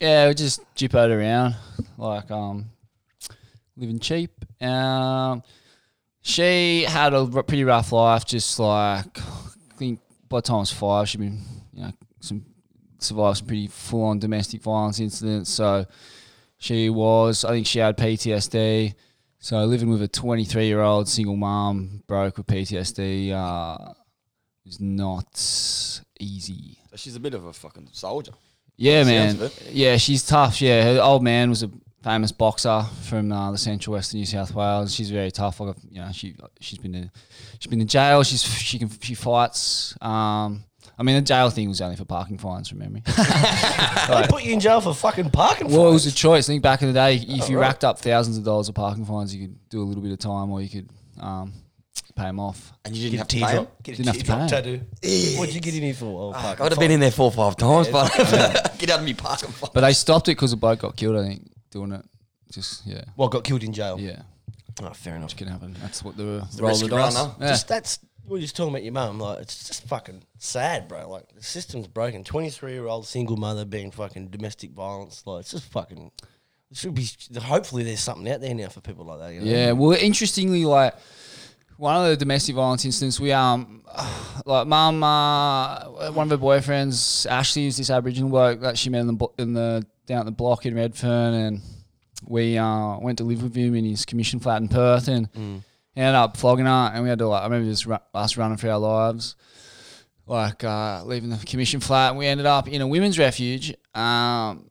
yeah, 0.00 0.28
we 0.28 0.34
just 0.34 0.60
jippoed 0.74 1.10
around, 1.10 1.56
like 1.96 2.30
um, 2.30 2.66
living 3.76 3.98
cheap. 3.98 4.30
Um, 4.62 5.42
she 6.28 6.82
had 6.84 7.14
a 7.14 7.26
pretty 7.26 7.64
rough 7.64 7.90
life. 7.92 8.24
Just 8.24 8.58
like 8.58 9.18
I 9.18 9.76
think 9.76 10.00
by 10.28 10.38
the 10.38 10.42
time 10.42 10.56
I 10.56 10.60
was 10.60 10.72
five, 10.72 11.08
she'd 11.08 11.18
been 11.20 11.40
you 11.72 11.82
know 11.82 11.92
some 12.20 12.44
survived 12.98 13.38
some 13.38 13.46
pretty 13.46 13.68
full 13.68 14.04
on 14.04 14.18
domestic 14.18 14.60
violence 14.62 15.00
incidents. 15.00 15.50
So 15.50 15.86
She 16.58 16.90
was, 16.90 17.44
I 17.44 17.50
think 17.50 17.66
she 17.66 17.78
had 17.78 17.96
PTSD. 17.96 18.94
So 19.38 19.64
living 19.64 19.88
with 19.88 20.02
a 20.02 20.08
23 20.08 20.66
year 20.66 20.80
old 20.80 21.08
single 21.08 21.36
mom, 21.36 22.02
broke 22.08 22.36
with 22.36 22.46
PTSD, 22.46 23.32
uh, 23.32 23.92
was 24.66 24.80
not 24.80 26.02
easy. 26.18 26.78
She's 26.96 27.14
a 27.14 27.20
bit 27.20 27.34
of 27.34 27.44
a 27.46 27.52
fucking 27.52 27.88
soldier. 27.92 28.32
Yeah, 28.76 29.04
man. 29.04 29.50
Yeah, 29.70 29.96
she's 29.96 30.26
tough. 30.26 30.60
Yeah, 30.60 30.82
her 30.82 31.00
old 31.00 31.22
man 31.22 31.48
was 31.48 31.62
a 31.62 31.70
famous 32.08 32.32
boxer 32.32 32.82
from 33.02 33.30
uh, 33.30 33.52
the 33.52 33.58
central 33.58 33.92
west 33.92 34.06
western 34.14 34.20
New 34.20 34.26
South 34.26 34.54
Wales. 34.54 34.94
She's 34.94 35.10
very 35.10 35.30
tough. 35.30 35.60
Like, 35.60 35.76
you 35.90 36.00
know, 36.00 36.10
she 36.12 36.34
she's 36.60 36.78
been 36.78 36.92
to 36.94 37.10
she's 37.58 37.66
been 37.68 37.80
to 37.80 37.84
jail. 37.84 38.22
She's 38.22 38.42
she 38.42 38.78
can 38.78 38.88
she 39.00 39.14
fights. 39.14 39.94
Um, 40.00 40.64
I 40.98 41.02
mean, 41.02 41.16
the 41.16 41.22
jail 41.22 41.50
thing 41.50 41.68
was 41.68 41.80
only 41.82 41.96
for 41.96 42.06
parking 42.06 42.38
fines 42.38 42.68
from 42.68 42.78
memory. 42.78 43.02
They 44.08 44.26
put 44.26 44.42
you 44.42 44.54
in 44.54 44.60
jail 44.60 44.80
for 44.80 44.94
fucking 44.94 45.30
parking 45.30 45.68
well, 45.68 45.90
it 45.90 45.92
was 45.92 46.06
a 46.06 46.12
choice. 46.12 46.48
I 46.48 46.52
think 46.54 46.62
back 46.62 46.80
in 46.80 46.88
the 46.88 46.94
day, 46.94 47.16
if 47.16 47.42
Oh, 47.44 47.46
you 47.48 47.58
right. 47.58 47.66
racked 47.68 47.84
up 47.84 47.98
thousands 47.98 48.38
of 48.38 48.44
dollars 48.44 48.68
of 48.70 48.74
parking 48.74 49.04
fines, 49.04 49.34
you 49.34 49.46
could 49.46 49.68
do 49.68 49.82
a 49.82 49.84
little 49.84 50.02
bit 50.02 50.12
of 50.12 50.18
time, 50.18 50.50
or 50.50 50.62
you 50.62 50.68
could 50.70 50.88
um, 51.20 51.52
pay 52.16 52.22
them 52.24 52.40
off. 52.40 52.72
And 52.86 52.96
you 52.96 53.10
didn't 53.10 53.12
Get 53.12 53.18
have 53.18 53.28
to 53.28 53.36
pay 53.36 53.58
him? 53.60 53.68
Get 53.82 53.96
Didn't 53.96 54.06
have 54.06 54.16
to 54.16 54.22
teardrop 54.24 54.48
pay 54.50 54.78
tattoo. 55.02 55.38
What'd 55.38 55.54
you 55.54 55.60
get 55.60 55.74
in 55.74 55.82
here 55.82 55.94
for? 55.94 56.34
Oh, 56.34 56.38
I'd 56.38 56.72
have 56.72 56.78
been 56.78 56.90
in 56.90 57.00
there 57.00 57.10
four 57.10 57.26
or 57.26 57.32
five 57.32 57.56
times, 57.56 57.88
but 57.88 58.08
get 58.78 58.88
out 58.90 59.00
of 59.00 59.04
me 59.04 59.12
parking. 59.12 59.50
fine. 59.50 59.70
But 59.74 59.82
they 59.82 59.92
stopped 59.92 60.28
it 60.28 60.32
because 60.32 60.54
a 60.54 60.56
bloke 60.56 60.80
got 60.80 60.96
killed. 60.96 61.16
I 61.16 61.28
think 61.28 61.50
doing 61.70 61.92
it. 61.92 62.04
Just 62.50 62.86
yeah, 62.86 63.04
Well, 63.16 63.28
got 63.28 63.44
killed 63.44 63.62
in 63.62 63.72
jail. 63.72 63.98
yeah, 64.00 64.22
Oh, 64.82 64.90
fair 64.90 65.16
enough. 65.16 65.30
which 65.30 65.36
can 65.36 65.48
happen. 65.48 65.76
That's 65.80 66.02
what 66.02 66.16
the, 66.16 66.46
the 66.56 66.62
roll 66.62 66.70
risk 66.70 66.82
of 66.84 66.90
you 66.90 66.96
the 66.96 67.02
dice. 67.02 67.14
Yeah. 67.40 67.48
Just 67.48 67.68
that's 67.68 67.98
we 68.26 68.32
were 68.34 68.40
just 68.40 68.56
talking 68.56 68.72
about 68.72 68.84
your 68.84 68.92
mum. 68.92 69.18
Like 69.18 69.40
it's 69.40 69.66
just 69.66 69.86
fucking 69.88 70.22
sad, 70.38 70.88
bro. 70.88 71.10
Like 71.10 71.34
the 71.34 71.42
system's 71.42 71.86
broken. 71.88 72.24
Twenty 72.24 72.50
three 72.50 72.72
year 72.72 72.86
old 72.86 73.06
single 73.06 73.36
mother 73.36 73.64
being 73.64 73.90
fucking 73.90 74.28
domestic 74.28 74.70
violence. 74.72 75.22
Like 75.26 75.40
it's 75.40 75.50
just 75.50 75.64
fucking. 75.72 76.10
It 76.70 76.76
should 76.76 76.94
be. 76.94 77.08
Hopefully, 77.40 77.82
there's 77.82 78.00
something 78.00 78.30
out 78.30 78.40
there 78.42 78.54
now 78.54 78.68
for 78.68 78.80
people 78.82 79.06
like 79.06 79.18
that. 79.20 79.32
You 79.34 79.40
know? 79.40 79.46
Yeah, 79.46 79.72
well, 79.72 79.92
interestingly, 79.98 80.64
like 80.66 80.94
one 81.78 81.96
of 81.96 82.08
the 82.10 82.16
domestic 82.16 82.56
violence 82.56 82.84
incidents, 82.84 83.18
we 83.18 83.32
um, 83.32 83.82
like 84.44 84.66
mum, 84.66 85.02
uh, 85.02 86.10
one 86.10 86.30
of 86.30 86.38
her 86.38 86.44
boyfriends, 86.44 87.24
Ashley, 87.30 87.66
is 87.66 87.76
this 87.78 87.88
Aboriginal 87.88 88.28
bloke 88.28 88.60
that 88.60 88.76
she 88.76 88.90
met 88.90 89.00
in 89.00 89.06
the 89.16 89.26
in 89.38 89.52
the 89.54 89.86
down 90.06 90.20
at 90.20 90.26
the 90.26 90.32
block 90.32 90.66
in 90.66 90.74
Redfern, 90.74 91.34
and 91.34 91.60
we 92.26 92.58
uh 92.58 92.98
went 92.98 93.18
to 93.18 93.24
live 93.24 93.42
with 93.42 93.54
him 93.54 93.74
in 93.74 93.84
his 93.84 94.04
commission 94.04 94.40
flat 94.40 94.60
in 94.60 94.68
Perth, 94.68 95.08
and 95.08 95.28
ended 95.96 96.14
up 96.14 96.36
flogging 96.36 96.66
her, 96.66 96.90
and 96.92 97.02
we 97.04 97.08
had 97.08 97.18
to 97.20 97.28
like 97.28 97.42
I 97.42 97.44
remember 97.44 97.70
just 97.70 97.86
ru- 97.86 97.96
us 98.12 98.36
running 98.36 98.58
for 98.58 98.68
our 98.68 98.78
lives. 98.78 99.36
Like 100.26 100.62
uh, 100.62 101.04
leaving 101.06 101.30
the 101.30 101.38
commission 101.38 101.80
flat, 101.80 102.10
and 102.10 102.18
we 102.18 102.26
ended 102.26 102.44
up 102.44 102.68
in 102.68 102.82
a 102.82 102.86
women's 102.86 103.18
refuge. 103.18 103.72
Um, 103.94 104.70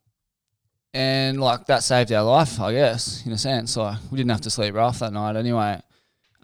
and 0.93 1.39
like 1.39 1.65
that 1.65 1.83
saved 1.83 2.11
our 2.11 2.23
life, 2.23 2.59
I 2.59 2.73
guess, 2.73 3.25
in 3.25 3.31
a 3.31 3.37
sense. 3.37 3.75
Like 3.75 3.97
we 4.11 4.17
didn't 4.17 4.31
have 4.31 4.41
to 4.41 4.49
sleep 4.51 4.75
rough 4.75 4.99
that 4.99 5.13
night 5.13 5.35
anyway. 5.35 5.81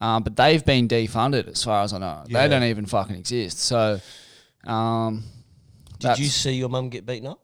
Um, 0.04 0.22
but 0.24 0.36
they've 0.36 0.66
been 0.66 0.88
defunded 0.90 1.48
as 1.48 1.64
far 1.64 1.82
as 1.82 1.94
I 1.94 1.98
know. 1.98 2.24
Yeah. 2.28 2.42
They 2.42 2.50
don't 2.50 2.64
even 2.64 2.86
fucking 2.86 3.16
exist. 3.16 3.60
So, 3.60 4.02
um, 4.66 5.24
Did 6.00 6.20
you 6.20 6.26
see 6.26 6.52
your 6.56 6.68
mum 6.68 6.90
get 6.90 7.06
beaten 7.06 7.28
up? 7.28 7.40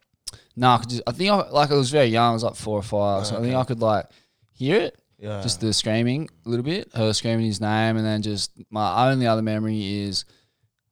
No, 0.57 0.67
I, 0.71 0.83
I 1.07 1.11
think 1.13 1.31
I, 1.31 1.49
like 1.49 1.71
I 1.71 1.75
was 1.75 1.89
very 1.89 2.07
young. 2.07 2.31
I 2.31 2.33
was 2.33 2.43
like 2.43 2.55
four 2.55 2.77
or 2.77 2.83
five, 2.83 3.25
so 3.25 3.37
I 3.37 3.41
think. 3.41 3.55
I 3.55 3.63
could 3.63 3.79
like 3.79 4.07
hear 4.51 4.75
it, 4.81 4.99
Yeah. 5.17 5.41
just 5.41 5.61
the 5.61 5.71
screaming 5.71 6.27
a 6.45 6.49
little 6.49 6.65
bit, 6.65 6.89
her 6.93 7.13
screaming 7.13 7.45
his 7.45 7.61
name, 7.61 7.95
and 7.95 8.05
then 8.05 8.21
just 8.21 8.51
my 8.69 9.09
only 9.09 9.25
other 9.25 9.41
memory 9.41 10.01
is 10.03 10.25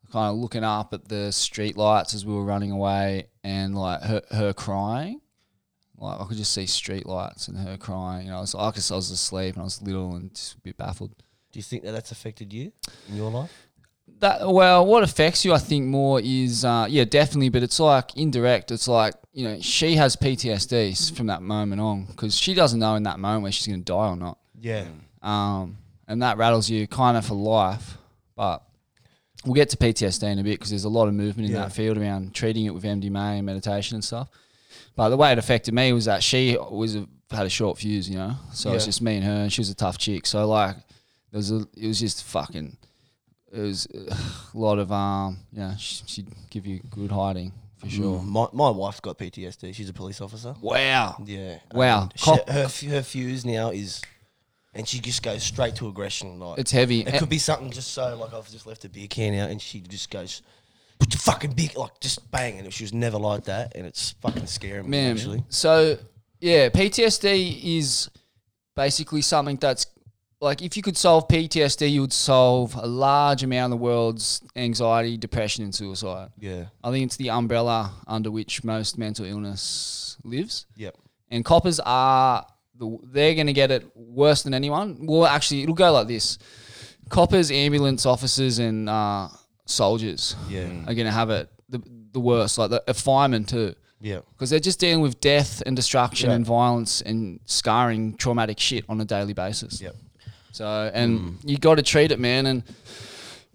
kind 0.09 0.31
of 0.31 0.37
looking 0.37 0.63
up 0.63 0.93
at 0.93 1.09
the 1.09 1.33
street 1.33 1.75
lights 1.75 2.13
as 2.13 2.25
we 2.25 2.33
were 2.33 2.45
running 2.45 2.71
away, 2.71 3.27
and 3.43 3.77
like 3.77 4.01
her, 4.03 4.21
her 4.31 4.53
crying. 4.53 5.19
Like 5.97 6.21
I 6.21 6.23
could 6.25 6.37
just 6.37 6.53
see 6.53 6.65
street 6.67 7.05
lights 7.05 7.49
and 7.49 7.57
her 7.57 7.75
crying. 7.75 8.27
You 8.27 8.31
know, 8.31 8.37
I 8.37 8.41
was 8.41 8.53
like, 8.53 8.75
I 8.91 8.95
was 8.95 9.11
asleep 9.11 9.55
and 9.55 9.61
I 9.61 9.65
was 9.65 9.81
little 9.81 10.15
and 10.15 10.33
just 10.33 10.55
a 10.55 10.59
bit 10.61 10.77
baffled. 10.77 11.11
Do 11.51 11.59
you 11.59 11.63
think 11.63 11.83
that 11.83 11.91
that's 11.91 12.11
affected 12.11 12.51
you 12.53 12.71
in 13.09 13.15
your 13.15 13.31
life? 13.31 13.51
That 14.19 14.47
well, 14.47 14.85
what 14.85 15.03
affects 15.03 15.45
you, 15.45 15.53
I 15.53 15.57
think, 15.59 15.85
more 15.85 16.19
is 16.21 16.65
uh, 16.65 16.87
yeah, 16.89 17.05
definitely, 17.05 17.49
but 17.49 17.61
it's 17.63 17.79
like 17.79 18.15
indirect. 18.17 18.71
It's 18.71 18.87
like 18.87 19.13
you 19.33 19.47
know, 19.47 19.59
she 19.61 19.95
has 19.95 20.15
PTSD 20.15 21.15
from 21.15 21.27
that 21.27 21.41
moment 21.41 21.79
on 21.81 22.05
because 22.05 22.35
she 22.35 22.53
doesn't 22.53 22.79
know 22.79 22.95
in 22.95 23.03
that 23.03 23.19
moment 23.19 23.43
whether 23.43 23.51
she's 23.51 23.67
going 23.67 23.79
to 23.81 23.85
die 23.85 24.07
or 24.09 24.15
not, 24.15 24.39
Yeah. 24.59 24.85
um, 25.21 25.77
and 26.07 26.21
that 26.23 26.37
rattles 26.37 26.69
you 26.69 26.87
kind 26.87 27.17
of 27.17 27.25
for 27.25 27.35
life. 27.35 27.97
But 28.35 28.63
we'll 29.45 29.53
get 29.55 29.69
to 29.69 29.77
PTSD 29.77 30.23
in 30.31 30.39
a 30.39 30.43
bit 30.43 30.51
because 30.59 30.69
there's 30.71 30.85
a 30.85 30.89
lot 30.89 31.07
of 31.07 31.13
movement 31.13 31.49
in 31.49 31.55
Yeah. 31.55 31.63
that 31.63 31.73
field 31.73 31.97
around 31.97 32.33
treating 32.33 32.65
it 32.65 32.73
with 32.73 32.83
MDMA 32.83 33.37
and 33.37 33.45
meditation 33.45 33.95
and 33.95 34.03
stuff. 34.03 34.29
But 34.95 35.09
the 35.09 35.17
way 35.17 35.31
it 35.31 35.37
affected 35.37 35.73
me 35.75 35.93
was 35.93 36.05
that 36.05 36.23
she 36.23 36.57
was 36.71 36.95
a, 36.95 37.07
had 37.29 37.45
a 37.45 37.49
short 37.49 37.77
fuse, 37.77 38.09
you 38.09 38.15
know, 38.17 38.35
so 38.53 38.73
it's 38.73 38.85
just 38.85 39.01
me 39.01 39.17
and 39.17 39.25
her, 39.25 39.31
and 39.43 39.53
she 39.53 39.61
was 39.61 39.69
a 39.69 39.75
tough 39.75 39.97
chick. 39.99 40.25
So 40.25 40.47
like, 40.47 40.75
there 41.31 41.37
was 41.37 41.51
a, 41.51 41.67
it 41.75 41.87
was 41.87 41.99
just 41.99 42.23
fucking 42.23 42.77
it 43.51 43.59
was 43.59 43.87
a 44.53 44.57
lot 44.57 44.79
of 44.79 44.91
um 44.91 45.37
yeah 45.51 45.75
sh- 45.77 46.01
she'd 46.05 46.27
give 46.49 46.65
you 46.65 46.79
good 46.89 47.11
hiding 47.11 47.51
for 47.77 47.89
sure 47.89 48.19
Mm, 48.19 48.25
My 48.25 48.47
my 48.53 48.69
wife's 48.71 48.99
got 48.99 49.17
PTSD. 49.19 49.73
She's 49.75 49.89
a 49.89 49.93
police 49.93 50.19
officer. 50.21 50.55
wow 50.61 51.15
Yeah. 51.25 51.59
Wow. 51.73 52.09
she- 52.15 52.25
Cop- 52.25 52.49
her 52.49 52.63
f- 52.63 52.81
her 52.81 53.03
fuse 53.03 53.45
now 53.45 53.69
is, 53.69 54.01
and 54.73 54.87
she 54.87 54.99
just 54.99 55.21
goes 55.21 55.43
straight 55.43 55.75
to 55.75 55.87
aggression. 55.87 56.39
Like 56.39 56.57
it's 56.59 56.71
heavy 56.71 57.01
It 57.01 57.19
could 57.19 57.29
be 57.29 57.37
something 57.37 57.69
just 57.71 57.91
so 57.93 58.15
like 58.17 58.33
I've 58.33 58.49
just 58.49 58.65
left 58.65 58.83
a 58.85 58.89
beer 58.89 59.07
can 59.07 59.35
out 59.35 59.49
and 59.51 59.61
she 59.61 59.81
just 59.81 60.09
goes, 60.09 60.41
put 60.99 61.13
your 61.13 61.19
fucking 61.19 61.51
big 61.51 61.77
like 61.77 61.99
just 61.99 62.31
bang 62.31 62.57
and 62.57 62.73
she 62.73 62.83
was 62.83 62.93
never 62.93 63.19
like 63.19 63.43
that 63.43 63.73
and 63.75 63.85
it's 63.85 64.11
fucking 64.21 64.47
scaring 64.47 64.85
me 64.89 64.97
man 64.97 65.11
actually. 65.15 65.43
so 65.49 65.97
yeah 66.41 66.69
PTSD 66.69 67.77
is 67.77 68.09
basically 68.75 69.21
something 69.21 69.57
that's 69.57 69.85
like 70.39 70.61
if 70.61 70.77
you 70.77 70.83
could 70.83 70.97
solve 70.97 71.27
PTSD 71.27 71.89
you 71.91 72.01
would 72.01 72.13
solve 72.13 72.75
a 72.75 72.85
large 72.87 73.43
amount 73.43 73.73
of 73.73 73.79
the 73.79 73.83
world's 73.83 74.41
anxiety 74.55 75.17
depression 75.17 75.63
and 75.63 75.73
suicide 75.73 76.29
Yeah. 76.39 76.65
I 76.83 76.91
think 76.91 77.05
it's 77.05 77.17
the 77.17 77.29
umbrella 77.29 77.91
under 78.07 78.29
which 78.31 78.63
most 78.63 78.97
mental 78.97 79.25
illness 79.25 80.17
lives 80.23 80.65
Yep. 80.75 80.95
and 81.31 81.43
coppers 81.43 81.79
are 81.79 82.45
the, 82.75 82.97
they're 83.05 83.33
going 83.33 83.47
to 83.47 83.53
get 83.53 83.71
it 83.71 83.87
worse 83.95 84.43
than 84.43 84.53
anyone. 84.53 85.07
Well, 85.07 85.25
actually, 85.25 85.63
it'll 85.63 85.73
go 85.73 85.91
like 85.91 86.07
this: 86.07 86.37
coppers, 87.09 87.49
ambulance 87.49 88.05
officers, 88.05 88.59
and 88.59 88.87
uh, 88.87 89.29
soldiers 89.65 90.35
Yeah. 90.47 90.67
are 90.85 90.93
going 90.93 91.05
to 91.07 91.11
have 91.11 91.31
it 91.31 91.49
the, 91.69 91.81
the 92.11 92.19
worst. 92.19 92.59
Like 92.59 92.69
the 92.69 92.83
a 92.87 92.93
fireman 92.93 93.45
too, 93.45 93.73
Yeah. 93.99 94.19
because 94.33 94.51
they're 94.51 94.59
just 94.59 94.79
dealing 94.79 95.01
with 95.01 95.19
death 95.19 95.63
and 95.65 95.75
destruction 95.75 96.29
Yeah. 96.29 96.35
and 96.35 96.45
violence 96.45 97.01
and 97.01 97.39
scarring, 97.45 98.15
traumatic 98.15 98.59
shit 98.59 98.85
on 98.87 99.01
a 99.01 99.05
daily 99.05 99.33
basis. 99.33 99.81
Yep. 99.81 99.95
So, 100.57 100.89
and 100.91 101.37
you 101.43 101.59
got 101.59 101.75
to 101.75 101.83
treat 101.83 102.11
it, 102.11 102.19
man. 102.19 102.47
And 102.47 102.63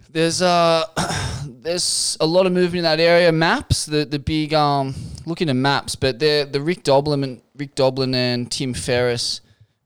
there's 0.08 0.40
uh, 0.40 0.84
there's 1.48 2.16
a 2.20 2.26
lot 2.26 2.46
of 2.46 2.52
movement 2.52 2.76
in 2.76 2.82
that 2.84 3.00
area. 3.00 3.32
MAPS, 3.32 3.86
the 3.86 4.04
the 4.04 4.20
big 4.20 4.54
um, 4.54 4.94
looking 5.26 5.48
at 5.48 5.56
maps, 5.56 5.96
but 5.96 6.20
the 6.20 6.48
the 6.48 6.60
Rick 6.60 6.84
Doblin 6.84 7.24
and 7.24 7.42
Rick 7.56 7.74
Doblin 7.74 8.14
and 8.14 8.48
Tim 8.52 8.72
Ferriss 8.72 9.40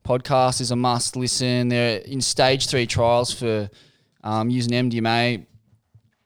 podcast 0.05 0.61
is 0.61 0.69
a 0.69 0.75
must 0.75 1.15
listen. 1.15 1.69
They're 1.69 2.01
in 2.01 2.21
stage 2.21 2.67
three 2.67 2.85
trials 2.85 3.33
for 3.33 3.67
um, 4.23 4.51
using 4.51 4.73
MDMA 4.73 5.43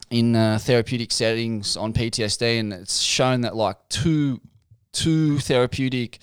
in 0.09 0.35
uh, 0.35 0.59
therapeutic 0.59 1.13
settings 1.13 1.77
on 1.77 1.93
PTSD, 1.93 2.59
and 2.59 2.73
it's 2.73 2.99
shown 2.99 3.41
that 3.41 3.55
like 3.55 3.77
two 3.87 4.41
two 4.91 5.39
therapeutic 5.39 6.19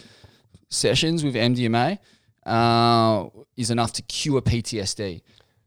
sessions 0.69 1.25
with 1.25 1.35
MDMA 1.35 1.99
uh, 2.49 3.29
is 3.57 3.71
enough 3.71 3.93
to 3.95 4.03
cure 4.03 4.41
PTSD. 4.41 5.23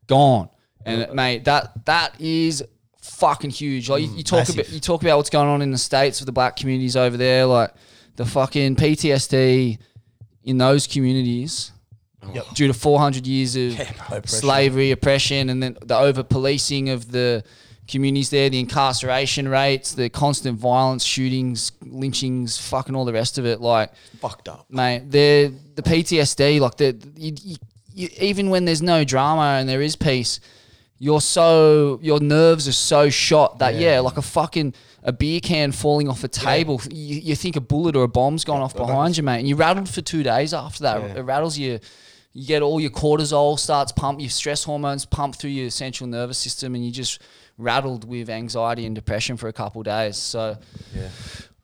Gone, 0.07 0.49
and 0.85 1.13
mate, 1.13 1.45
that 1.45 1.85
that 1.85 2.19
is 2.19 2.63
fucking 3.01 3.51
huge. 3.51 3.89
Like 3.89 4.03
you, 4.03 4.09
you 4.15 4.23
talk 4.23 4.39
massive. 4.39 4.55
about 4.55 4.69
you 4.69 4.79
talk 4.79 5.01
about 5.01 5.17
what's 5.17 5.29
going 5.29 5.47
on 5.47 5.61
in 5.61 5.71
the 5.71 5.77
states 5.77 6.19
with 6.19 6.25
the 6.25 6.31
black 6.31 6.55
communities 6.55 6.95
over 6.95 7.17
there, 7.17 7.45
like 7.45 7.71
the 8.15 8.25
fucking 8.25 8.75
PTSD 8.75 9.77
in 10.43 10.57
those 10.57 10.87
communities. 10.87 11.71
Yep. 12.33 12.45
Due 12.53 12.67
to 12.67 12.73
400 12.73 13.25
years 13.25 13.55
of 13.55 13.79
oppression. 13.79 14.27
slavery, 14.27 14.91
oppression, 14.91 15.49
and 15.49 15.61
then 15.61 15.75
the 15.81 15.97
over 15.97 16.21
policing 16.21 16.89
of 16.89 17.11
the 17.11 17.43
communities 17.87 18.29
there, 18.29 18.49
the 18.49 18.59
incarceration 18.59 19.47
rates, 19.47 19.93
the 19.93 20.09
constant 20.09 20.57
violence, 20.57 21.03
shootings, 21.03 21.71
lynchings, 21.81 22.57
fucking 22.57 22.95
all 22.95 23.05
the 23.05 23.13
rest 23.13 23.37
of 23.37 23.45
it. 23.45 23.61
Like, 23.61 23.91
Fucked 24.19 24.47
up. 24.49 24.65
mate, 24.69 25.09
the 25.11 25.53
the 25.75 25.81
PTSD, 25.81 26.59
like 26.59 26.77
the 26.77 26.97
you, 27.15 27.33
you, 27.41 27.55
you, 27.93 28.09
even 28.19 28.49
when 28.49 28.65
there's 28.65 28.81
no 28.81 29.03
drama 29.03 29.59
and 29.59 29.67
there 29.67 29.81
is 29.81 29.95
peace, 29.95 30.39
you're 30.99 31.21
so 31.21 31.99
your 32.01 32.19
nerves 32.19 32.67
are 32.67 32.73
so 32.73 33.09
shot 33.09 33.59
that 33.59 33.75
yeah, 33.75 33.99
like 33.99 34.17
a 34.17 34.21
fucking 34.21 34.73
a 35.03 35.11
beer 35.11 35.39
can 35.39 35.71
falling 35.71 36.07
off 36.07 36.23
a 36.23 36.27
table, 36.27 36.79
you, 36.91 37.15
you 37.19 37.35
think 37.35 37.55
a 37.55 37.61
bullet 37.61 37.95
or 37.95 38.03
a 38.03 38.07
bomb's 38.07 38.43
gone 38.43 38.61
off 38.61 38.75
behind 38.75 39.17
you, 39.17 39.23
mate, 39.23 39.39
and 39.39 39.47
you 39.49 39.55
rattled 39.55 39.89
for 39.89 40.01
two 40.01 40.21
days 40.21 40.53
after 40.53 40.83
that. 40.83 41.01
Yeah. 41.01 41.15
It 41.17 41.21
rattles 41.23 41.57
you. 41.57 41.79
You 42.33 42.47
get 42.47 42.61
all 42.61 42.79
your 42.79 42.91
cortisol 42.91 43.59
starts 43.59 43.91
pump, 43.91 44.21
your 44.21 44.29
stress 44.29 44.63
hormones 44.63 45.05
pump 45.05 45.35
through 45.35 45.49
your 45.49 45.69
central 45.69 46.07
nervous 46.07 46.37
system, 46.37 46.75
and 46.75 46.85
you 46.85 46.91
just 46.91 47.19
rattled 47.61 48.07
with 48.07 48.29
anxiety 48.29 48.85
and 48.85 48.95
depression 48.95 49.37
for 49.37 49.47
a 49.47 49.53
couple 49.53 49.83
days. 49.83 50.17
So, 50.17 50.57
Yeah. 50.95 51.09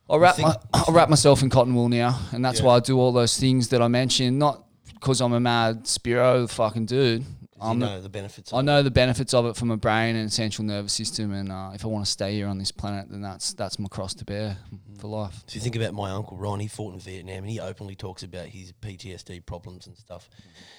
I 0.10 0.16
wrap 0.16 0.40
my, 0.40 0.56
I 0.74 0.86
wrap 0.92 1.10
myself 1.10 1.42
in 1.44 1.50
cotton 1.50 1.76
wool 1.76 1.90
now, 1.90 2.18
and 2.32 2.44
that's 2.44 2.62
why 2.62 2.76
I 2.76 2.80
do 2.80 2.98
all 2.98 3.12
those 3.12 3.38
things 3.38 3.68
that 3.70 3.82
I 3.82 3.90
mentioned. 3.90 4.40
Not 4.40 4.64
because 4.94 5.20
I'm 5.22 5.34
a 5.34 5.40
mad 5.40 5.86
Spiro 5.86 6.48
fucking 6.48 6.86
dude. 6.86 7.22
You 7.24 7.28
I'm 7.60 7.80
know 7.80 8.00
the 8.00 8.08
benefits. 8.08 8.54
I 8.54 8.62
know 8.62 8.84
the 8.84 8.92
benefits 8.92 9.34
of 9.34 9.48
it 9.48 9.56
for 9.56 9.66
my 9.66 9.76
brain 9.76 10.16
and 10.16 10.32
central 10.32 10.66
nervous 10.66 10.94
system, 10.94 11.34
and 11.34 11.52
uh, 11.52 11.72
if 11.74 11.84
I 11.84 11.88
want 11.88 12.06
to 12.06 12.12
stay 12.12 12.36
here 12.36 12.48
on 12.48 12.60
this 12.60 12.72
planet, 12.72 13.10
then 13.10 13.22
that's 13.22 13.54
that's 13.54 13.80
my 13.80 13.88
cross 13.88 14.14
to 14.16 14.26
bear 14.26 14.58
for 15.00 15.08
life. 15.08 15.44
So 15.48 15.56
you 15.56 15.62
think 15.62 15.76
about 15.76 15.94
my 15.94 16.12
uncle 16.12 16.38
Ron. 16.38 16.60
He 16.60 16.68
fought 16.68 16.94
in 16.94 17.00
Vietnam, 17.00 17.40
and 17.40 17.50
he 17.50 17.60
openly 17.60 17.96
talks 17.96 18.22
about 18.22 18.46
his 18.46 18.74
PTSD 18.74 19.46
problems 19.46 19.88
and 19.88 19.98
stuff. 19.98 20.30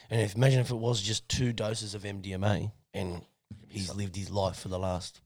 And 0.08 0.20
if 0.20 0.36
imagine 0.36 0.60
if 0.60 0.70
it 0.70 0.76
was 0.76 1.02
just 1.02 1.28
two 1.28 1.52
doses 1.52 1.94
of 1.94 2.04
MDMA, 2.04 2.70
and 2.94 3.22
he's 3.68 3.94
lived 3.94 4.16
his 4.16 4.30
life 4.30 4.56
for 4.56 4.68
the 4.68 4.78
last, 4.78 5.20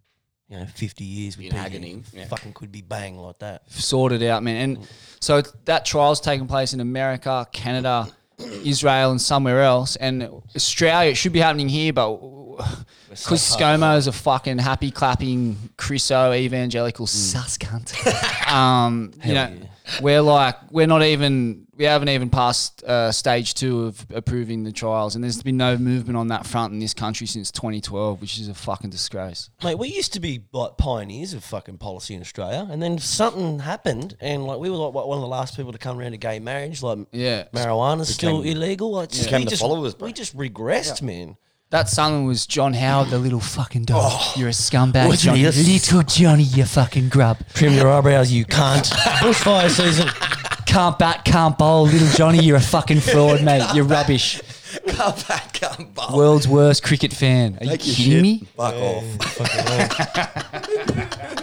you 0.49 0.59
know, 0.59 0.67
fifty 0.67 1.05
years 1.05 1.37
with 1.37 1.47
In 1.47 1.53
PD, 1.53 1.59
agony, 1.59 2.03
yeah. 2.13 2.27
Fucking 2.27 2.53
could 2.53 2.73
be 2.73 2.83
bang 2.83 3.17
like 3.17 3.39
that. 3.41 3.71
sorted 3.71 4.23
out, 4.23 4.43
man. 4.43 4.57
And 4.77 4.89
so 5.21 5.43
that 5.65 5.85
trial's 5.85 6.21
taking 6.21 6.47
place 6.47 6.75
in 6.75 6.81
America, 6.81 7.47
Canada, 7.53 8.09
Israel, 8.65 9.11
and 9.11 9.21
somewhere 9.21 9.63
else. 9.63 9.97
And 9.97 10.23
Australia, 10.55 11.11
it 11.11 11.17
should 11.17 11.33
be 11.33 11.41
happening 11.41 11.69
here, 11.69 11.93
but 11.93 12.19
because 13.09 13.57
ScoMo 13.57 13.97
is 13.97 14.07
a 14.07 14.13
fucking 14.13 14.59
happy 14.59 14.91
clapping 14.91 15.57
Chriso 15.77 16.37
evangelical 16.37 17.07
sus 17.07 17.59
cunt. 17.59 17.93
um, 18.53 19.13
you 19.25 19.35
know, 19.35 19.53
we're 20.01 20.21
like 20.21 20.57
we're 20.71 20.87
not 20.87 21.03
even 21.03 21.62
we 21.77 21.85
haven't 21.87 22.11
even 22.11 22.29
passed 22.29 22.83
uh, 22.85 23.11
stage 23.11 23.55
two 23.55 23.85
of 23.85 24.07
approving 24.15 24.63
the 24.65 24.73
trials, 24.73 25.15
and 25.15 25.25
there's 25.25 25.43
been 25.43 25.57
no 25.57 25.79
movement 25.79 26.17
on 26.19 26.29
that 26.29 26.47
front 26.47 26.73
in 26.75 26.79
this 26.79 26.93
country 26.93 27.27
since 27.27 27.51
2012, 27.51 28.21
which 28.21 28.39
is 28.39 28.49
a 28.49 28.55
fucking 28.55 28.91
disgrace. 28.91 29.49
Mate, 29.65 29.79
we 29.79 29.89
used 29.89 30.13
to 30.13 30.21
be 30.21 30.43
like 30.53 30.77
pioneers 30.77 31.33
of 31.33 31.43
fucking 31.45 31.79
policy 31.79 32.15
in 32.15 32.21
Australia, 32.21 32.69
and 32.71 32.83
then 32.83 32.99
something 32.99 33.61
happened, 33.61 34.17
and 34.21 34.45
like 34.47 34.59
we 34.59 34.69
were 34.69 34.77
like 34.77 34.93
one 34.93 35.17
of 35.17 35.23
the 35.23 35.29
last 35.29 35.57
people 35.57 35.73
to 35.73 35.79
come 35.79 35.99
around 35.99 36.11
to 36.13 36.19
gay 36.19 36.39
marriage. 36.39 36.83
Like, 36.83 36.99
Yeah. 37.13 37.45
marijuana's 37.55 38.13
still 38.13 38.43
illegal. 38.43 38.93
Like, 38.93 39.11
just, 39.11 39.25
Became 39.25 39.41
we 39.41 39.45
the 39.45 39.51
just, 39.51 39.63
followers, 39.63 39.95
bro. 39.95 40.07
We 40.07 40.13
just 40.13 40.37
regressed, 40.37 41.01
man. 41.01 41.37
That 41.71 41.89
son 41.89 42.27
was 42.27 42.47
John 42.47 42.75
Howard, 42.75 43.09
the 43.09 43.19
little 43.19 43.41
fucking 43.41 43.85
dog. 43.85 44.37
You're 44.37 44.49
a 44.49 44.53
scumbag, 44.53 45.19
Johnny. 45.19 45.39
he 45.39 45.47
Little 45.47 46.03
Johnny, 46.03 46.43
you 46.43 46.67
fucking 46.67 47.09
grub. 47.09 47.39
Trim 47.55 47.73
your 47.73 47.91
eyebrows, 47.91 48.31
you 48.31 48.45
can't. 48.45 48.85
Bushfire 49.23 49.71
season. 49.71 50.11
Can't 50.73 50.99
bat, 50.99 51.25
can't 51.27 51.59
bowl. 51.59 51.83
Little 51.85 52.09
Johnny, 52.09 52.43
you're 52.43 52.57
a 52.57 52.61
fucking 52.61 53.01
fraud, 53.01 53.43
mate. 53.43 53.63
You're 53.75 53.85
rubbish. 53.85 54.41
Come 54.89 55.15
back, 55.29 55.53
come 55.61 55.91
back. 55.91 56.13
World's 56.13 56.49
worst 56.49 56.83
cricket 56.83 57.13
fan. 57.13 57.59
Are 57.61 57.65
you 57.65 57.71
your 57.73 57.79
kidding 57.79 57.95
shit. 57.95 58.23
me? 58.23 58.43
Fuck 58.57 58.75
off. 58.75 59.05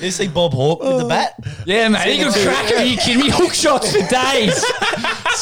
You 0.00 0.10
see 0.12 0.28
Bob 0.28 0.52
Hawke 0.54 0.80
with 0.82 0.98
the 0.98 1.06
bat? 1.08 1.34
Yeah, 1.66 1.88
mate. 1.88 2.18
You 2.18 2.24
got 2.26 2.34
cracker. 2.34 2.76
Are 2.76 2.84
you 2.84 2.96
kidding 2.98 3.22
me? 3.24 3.30
Hook 3.30 3.52
shots 3.52 3.90
for 3.92 4.06
days. 4.08 4.64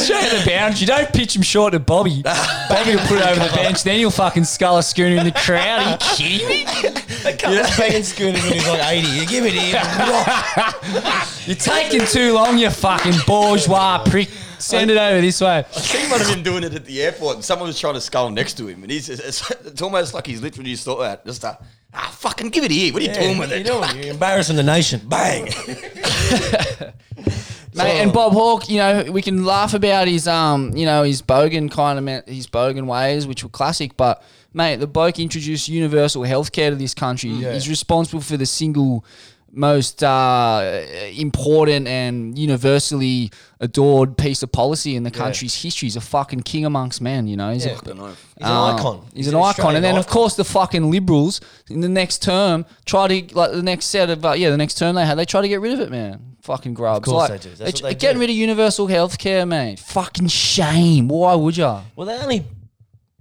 Straight 0.04 0.30
to 0.30 0.37
the 0.38 0.44
boundary. 0.46 0.87
Don't 0.87 1.12
pitch 1.12 1.35
him 1.35 1.42
short 1.42 1.72
to 1.72 1.80
Bobby. 1.80 2.22
Bobby 2.68 2.96
will 2.96 3.06
put 3.06 3.18
it 3.18 3.26
over 3.26 3.40
the 3.40 3.52
bench. 3.54 3.82
Then 3.82 3.98
you'll 3.98 4.11
fucking 4.11 4.44
scull 4.44 4.78
a 4.78 4.82
schooner 4.82 5.16
in 5.16 5.24
the 5.24 5.32
crowd. 5.32 5.80
Are 5.87 5.90
you 5.90 5.96
kidding 5.98 6.48
me? 6.48 6.66
Yeah. 7.26 7.76
Banging 7.76 8.04
schooners 8.04 8.40
when 8.44 8.52
he's 8.52 8.68
like 8.68 8.87
80. 8.87 9.09
You 9.09 9.26
give 9.26 9.44
it 9.46 9.52
here. 9.52 9.82
You're 11.46 11.56
taking 11.56 12.06
too 12.06 12.32
long, 12.32 12.56
you 12.56 12.70
fucking 12.70 13.14
bourgeois 13.26 14.04
prick. 14.04 14.28
Send 14.59 14.92
it 14.92 14.96
over 14.96 15.20
this 15.20 15.40
way. 15.40 15.64
I 15.68 15.80
seen 15.80 16.09
one 16.09 16.20
of 16.20 16.28
him 16.28 16.44
doing 16.44 16.62
it 16.62 16.72
at 16.74 16.85
the 16.85 17.02
airport, 17.02 17.35
and 17.37 17.44
someone 17.44 17.66
was 17.66 17.80
trying 17.80 17.94
to 17.94 18.00
skull 18.00 18.30
next 18.30 18.54
to 18.59 18.68
him, 18.68 18.82
and 18.82 18.92
he's 18.92 19.09
it's, 19.09 19.50
it's 19.50 19.82
almost 19.82 20.14
like 20.14 20.26
he's 20.26 20.40
literally 20.40 20.70
just 20.70 20.85
thought 20.85 21.00
that, 21.00 21.26
just 21.26 21.44
uh, 21.44 21.56
ah, 21.94 22.14
fucking 22.16 22.50
give 22.50 22.62
it 22.64 22.70
here. 22.70 22.92
What 22.92 23.02
are 23.02 23.06
you 23.06 23.12
doing 23.12 23.38
with 23.38 23.50
what 23.50 23.59
it? 23.59 23.66
you 23.66 23.72
doing? 23.72 23.96
You're 23.96 24.12
embarrassing 24.14 24.56
the 24.56 24.62
nation. 24.62 25.00
Bang. 25.09 25.48
Mate, 27.76 28.00
and 28.00 28.12
Bob 28.12 28.32
Hawke, 28.32 28.68
you 28.68 28.78
know, 28.78 29.04
we 29.10 29.22
can 29.22 29.44
laugh 29.44 29.74
about 29.74 30.08
his 30.08 30.26
um, 30.26 30.74
you 30.76 30.86
know, 30.86 31.02
his 31.02 31.22
bogan 31.22 31.70
kind 31.70 31.98
of 31.98 32.26
his 32.26 32.46
bogan 32.46 32.86
ways, 32.86 33.26
which 33.26 33.42
were 33.42 33.50
classic, 33.50 33.96
but 33.96 34.22
mate, 34.54 34.76
the 34.76 34.86
bloke 34.86 35.18
introduced 35.18 35.68
universal 35.68 36.22
healthcare 36.22 36.70
to 36.70 36.76
this 36.76 36.94
country. 36.94 37.30
He's 37.52 37.68
responsible 37.68 38.22
for 38.22 38.36
the 38.36 38.46
single 38.46 39.04
most 39.57 40.05
uh, 40.05 40.83
important 41.16 41.88
and 41.88 42.38
universally 42.38 43.31
adored 43.59 44.19
piece 44.19 44.42
of 44.42 44.53
policy 44.53 44.97
in 44.97 45.03
the 45.03 45.11
country's 45.11 45.55
history. 45.55 45.87
He's 45.87 45.97
a 45.97 46.01
fucking 46.03 46.42
king 46.42 46.66
amongst 46.66 47.01
men, 47.01 47.27
you 47.27 47.37
know. 47.37 47.51
He's 47.53 47.64
Yeah. 47.64 47.73
I 47.73 47.87
don't 47.87 47.97
know. 47.97 48.07
He's 48.07 48.16
an 48.40 48.47
um, 48.47 48.77
icon. 48.77 49.07
He's, 49.14 49.29
an, 49.29 49.35
icon, 49.35 49.49
Australian 49.49 49.77
and 49.77 49.85
then 49.85 49.97
of 49.97 50.07
course 50.07 50.37
the 50.37 50.45
fucking 50.45 50.90
liberals 50.90 51.40
in 51.71 51.81
the 51.81 51.88
next 51.88 52.23
term 52.23 52.66
try 52.85 53.09
to 53.09 53.35
like 53.35 53.53
the 53.53 53.62
next 53.62 53.87
set 53.87 54.11
of 54.11 54.25
uh, 54.25 54.33
yeah 54.33 54.51
the 54.51 54.59
next 54.59 54.75
term 54.75 54.95
they 54.95 55.07
had 55.07 55.16
they 55.16 55.25
try 55.25 55.40
to 55.40 55.49
get 55.49 55.61
rid 55.61 55.73
of 55.73 55.81
it, 55.81 55.90
man. 55.90 56.37
Fucking 56.42 56.75
grubs. 56.75 56.99
Of 56.99 57.12
course 57.12 57.31
like, 57.31 57.40
they 57.40 57.51
do. 57.51 57.57
That's 57.57 57.83
what 57.83 57.88
they 57.88 57.95
getting 57.95 58.19
do. 58.19 58.21
rid 58.21 58.31
of 58.31 58.37
universal 58.37 58.87
health 58.87 59.19
care, 59.19 59.47
man. 59.47 59.77
Fucking 59.77 60.29
shame. 60.29 61.09
Why 61.09 61.35
would 61.35 61.57
ya? 61.57 61.83
Well, 61.97 62.07
they 62.07 62.16
only 62.19 62.45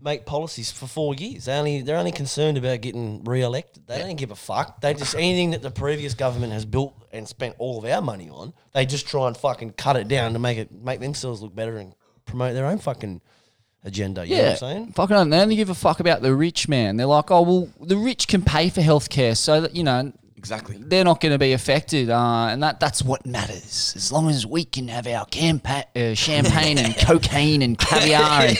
make 0.05 0.25
policies 0.25 0.71
for 0.71 0.87
four 0.87 1.15
years. 1.15 1.45
They 1.45 1.53
only 1.57 1.81
they're 1.81 1.97
only 1.97 2.11
concerned 2.13 2.57
about 2.57 2.79
getting 2.79 3.23
re-elected. 3.25 3.87
They 3.87 3.99
don't 3.99 4.15
give 4.15 4.31
a 4.31 4.35
fuck. 4.35 4.79
They 4.79 4.93
just 4.93 5.15
anything 5.15 5.51
that 5.51 5.61
the 5.63 5.71
previous 5.71 6.13
government 6.13 6.53
has 6.53 6.63
built 6.63 6.93
and 7.11 7.27
spent 7.27 7.55
all 7.57 7.79
of 7.79 7.85
our 7.85 8.01
money 8.01 8.29
on, 8.29 8.53
they 8.73 8.85
just 8.85 9.07
try 9.07 9.27
and 9.27 9.35
fucking 9.35 9.71
cut 9.73 9.97
it 9.97 10.07
down 10.07 10.33
to 10.33 10.39
make 10.39 10.57
it 10.57 10.71
make 10.71 10.99
themselves 11.01 11.41
look 11.41 11.53
better 11.55 11.77
and 11.77 11.93
promote 12.25 12.53
their 12.53 12.67
own 12.67 12.77
fucking 12.77 13.19
agenda. 13.83 14.25
You 14.25 14.37
know 14.37 14.43
what 14.43 14.51
I'm 14.51 14.57
saying? 14.57 14.91
Fucking 14.93 15.15
don't. 15.15 15.29
They 15.31 15.39
only 15.41 15.55
give 15.55 15.69
a 15.69 15.75
fuck 15.75 15.99
about 15.99 16.21
the 16.21 16.33
rich, 16.33 16.69
man. 16.69 16.97
They're 16.97 17.05
like, 17.07 17.31
oh 17.31 17.41
well, 17.41 17.69
the 17.81 17.97
rich 17.97 18.27
can 18.27 18.43
pay 18.43 18.69
for 18.69 18.81
healthcare, 18.81 19.35
so 19.35 19.61
that 19.61 19.75
you 19.75 19.83
know 19.83 20.13
Exactly. 20.37 20.77
they're 20.79 21.03
not 21.03 21.19
going 21.21 21.31
to 21.31 21.39
be 21.39 21.53
affected, 21.53 22.11
uh, 22.11 22.47
and 22.51 22.61
that 22.61 22.79
that's 22.79 23.01
what 23.01 23.25
matters. 23.25 23.93
As 23.95 24.11
long 24.11 24.29
as 24.29 24.45
we 24.45 24.63
can 24.65 24.87
have 24.89 25.07
our 25.07 25.25
campa- 25.25 25.85
uh, 25.95 26.13
champagne 26.13 26.77
and 26.77 26.95
cocaine 26.99 27.63
and 27.63 27.75
caviar 27.77 28.41
and 28.49 28.57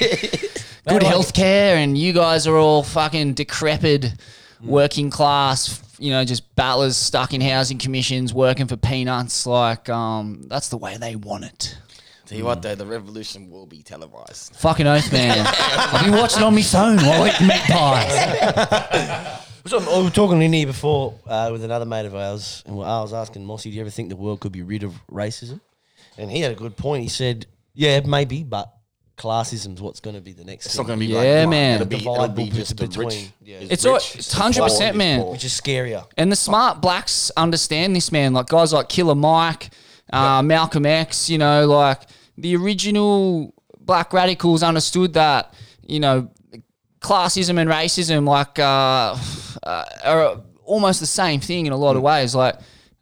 good 0.87 1.01
healthcare, 1.01 1.75
and 1.75 1.97
you 1.97 2.13
guys 2.13 2.47
are 2.47 2.57
all 2.57 2.83
fucking 2.83 3.33
decrepit, 3.33 4.13
working 4.61 5.09
class, 5.09 5.81
you 5.99 6.11
know, 6.11 6.23
just 6.25 6.55
battlers 6.55 6.97
stuck 6.97 7.33
in 7.33 7.41
housing 7.41 7.77
commissions, 7.77 8.33
working 8.33 8.67
for 8.67 8.77
peanuts. 8.77 9.45
Like, 9.45 9.89
um, 9.89 10.43
that's 10.47 10.69
the 10.69 10.77
way 10.77 10.97
they 10.97 11.15
want 11.15 11.45
it. 11.45 11.77
Tell 12.25 12.37
you 12.37 12.45
what, 12.45 12.61
though, 12.63 12.73
the 12.73 12.85
revolution 12.87 13.51
will 13.51 13.67
be 13.67 13.83
televised. 13.83 14.55
Fucking 14.55 14.87
oath, 14.87 15.11
man. 15.13 15.45
I've 15.47 16.05
been 16.05 16.15
watching 16.19 16.41
on 16.41 16.55
my 16.55 16.61
phone 16.63 16.97
while 16.97 17.23
I 17.23 17.29
eat 17.29 17.41
meat 17.41 17.61
pies. 17.69 19.41
So 19.67 19.79
I 19.79 19.99
was 19.99 20.13
talking 20.13 20.39
in 20.43 20.53
here 20.53 20.67
before 20.67 21.15
uh, 21.25 21.49
with 21.51 21.63
another 21.63 21.85
mate 21.85 22.05
of 22.05 22.13
ours, 22.13 22.61
and 22.67 22.75
I 22.75 23.01
was 23.01 23.13
asking 23.13 23.45
Mossy, 23.45 23.71
"Do 23.71 23.75
you 23.75 23.81
ever 23.81 23.89
think 23.89 24.09
the 24.09 24.15
world 24.15 24.39
could 24.39 24.51
be 24.51 24.61
rid 24.61 24.83
of 24.83 24.93
racism?" 25.09 25.59
And 26.19 26.29
he 26.29 26.41
had 26.41 26.51
a 26.51 26.55
good 26.55 26.77
point. 26.77 27.01
He 27.01 27.09
said, 27.09 27.47
"Yeah, 27.73 27.99
maybe, 28.01 28.43
but 28.43 28.71
classism's 29.17 29.81
what's 29.81 29.99
going 29.99 30.15
to 30.15 30.21
be 30.21 30.33
the 30.33 30.43
next 30.43 30.65
It's 30.65 30.75
thing, 30.75 30.83
not 30.83 30.87
going 30.87 30.99
to 30.99 31.05
be 31.05 31.11
Yeah, 31.13 31.19
like, 31.41 31.49
man. 31.49 31.75
It'll 31.75 31.87
be, 31.87 31.95
it'll 31.97 32.27
be 32.29 32.49
just 32.49 32.75
the 32.77 32.87
between- 32.87 33.07
rich. 33.07 33.29
yeah. 33.43 33.57
is 33.59 33.71
It's 33.71 33.85
all- 33.85 33.93
rich, 33.95 34.15
it's 34.17 34.31
the 34.33 34.37
100%, 34.41 34.57
poor 34.57 34.67
is 34.89 34.95
man. 34.95 35.21
poor. 35.21 35.31
which 35.31 35.45
is 35.45 35.51
scarier." 35.53 36.05
And 36.17 36.31
the 36.31 36.35
smart 36.35 36.81
blacks 36.81 37.31
understand 37.37 37.95
this, 37.95 38.11
man. 38.11 38.33
Like 38.33 38.47
guys 38.47 38.73
like 38.73 38.89
Killer 38.89 39.15
Mike, 39.15 39.69
uh, 40.11 40.41
Malcolm 40.41 40.85
X, 40.85 41.29
you 41.29 41.37
know, 41.37 41.65
like 41.67 42.01
the 42.37 42.55
original 42.55 43.53
black 43.79 44.11
radicals 44.13 44.63
understood 44.63 45.13
that, 45.13 45.53
you 45.87 45.99
know, 45.99 46.29
classism 46.99 47.59
and 47.59 47.69
racism, 47.69 48.27
like, 48.27 48.57
uh, 48.59 49.15
uh, 49.63 49.85
are 50.03 50.41
almost 50.63 50.99
the 50.99 51.05
same 51.05 51.39
thing 51.39 51.65
in 51.67 51.71
a 51.71 51.77
lot 51.77 51.95
of 51.95 52.01
ways. 52.01 52.33
Like, 52.35 52.55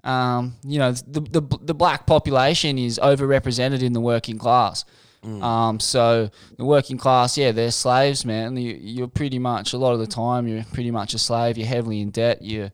um, 0.04 0.56
you 0.66 0.80
know, 0.80 0.92
the, 0.92 1.22
the, 1.22 1.42
the 1.62 1.74
black 1.74 2.06
population 2.06 2.78
is 2.78 3.00
overrepresented 3.02 3.82
in 3.82 3.94
the 3.94 4.02
working 4.02 4.38
class. 4.38 4.84
Um, 5.24 5.80
so 5.80 6.30
the 6.58 6.66
working 6.66 6.98
class, 6.98 7.38
yeah, 7.38 7.52
they're 7.52 7.72
slaves, 7.72 8.26
man. 8.26 8.58
You, 8.58 8.78
you're 8.80 9.08
pretty 9.08 9.40
much 9.40 9.74
a 9.74 9.78
lot 9.78 9.94
of 9.94 10.00
the 10.00 10.08
time 10.08 10.48
you're 10.48 10.66
pretty 10.74 10.92
much 10.92 11.14
a 11.14 11.20
slave. 11.20 11.58
You're 11.58 11.68
heavily 11.68 12.02
in 12.02 12.10
debt. 12.12 12.42
You're 12.42 12.72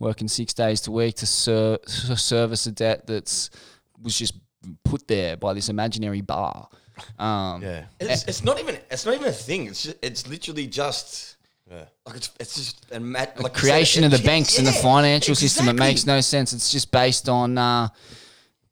working 0.00 0.26
six 0.26 0.52
days 0.52 0.86
a 0.88 0.90
week 0.90 1.14
to 1.16 1.26
ser- 1.26 1.78
service 1.86 2.66
a 2.66 2.72
debt 2.72 3.06
that's 3.06 3.50
was 4.02 4.18
just 4.18 4.34
put 4.84 5.06
there 5.06 5.36
by 5.36 5.52
this 5.54 5.68
imaginary 5.68 6.20
bar. 6.22 6.68
Um, 7.18 7.62
Yeah, 7.62 7.84
It's, 8.00 8.24
it's 8.24 8.42
not 8.44 8.58
even. 8.60 8.78
It's 8.90 9.06
not 9.06 9.14
even 9.14 9.28
a 9.28 9.32
thing. 9.32 9.66
It's 9.66 9.84
just, 9.84 9.96
it's 10.02 10.26
literally 10.28 10.66
just. 10.66 11.36
Yeah. 11.70 11.84
Like 12.04 12.16
it's, 12.16 12.30
it's 12.40 12.54
just 12.56 12.86
a 12.92 13.00
mat, 13.00 13.40
like 13.40 13.52
you 13.54 13.60
said, 13.60 13.66
creation 13.66 14.04
of 14.04 14.12
it- 14.12 14.18
the 14.20 14.26
banks 14.26 14.58
and 14.58 14.66
the 14.66 14.72
yeah, 14.72 14.82
financial 14.82 15.34
system. 15.34 15.68
It 15.68 15.74
makes 15.74 16.04
no 16.04 16.20
sense. 16.20 16.52
It's 16.52 16.70
just 16.72 16.90
based 16.90 17.28
on 17.28 17.56
uh, 17.56 17.88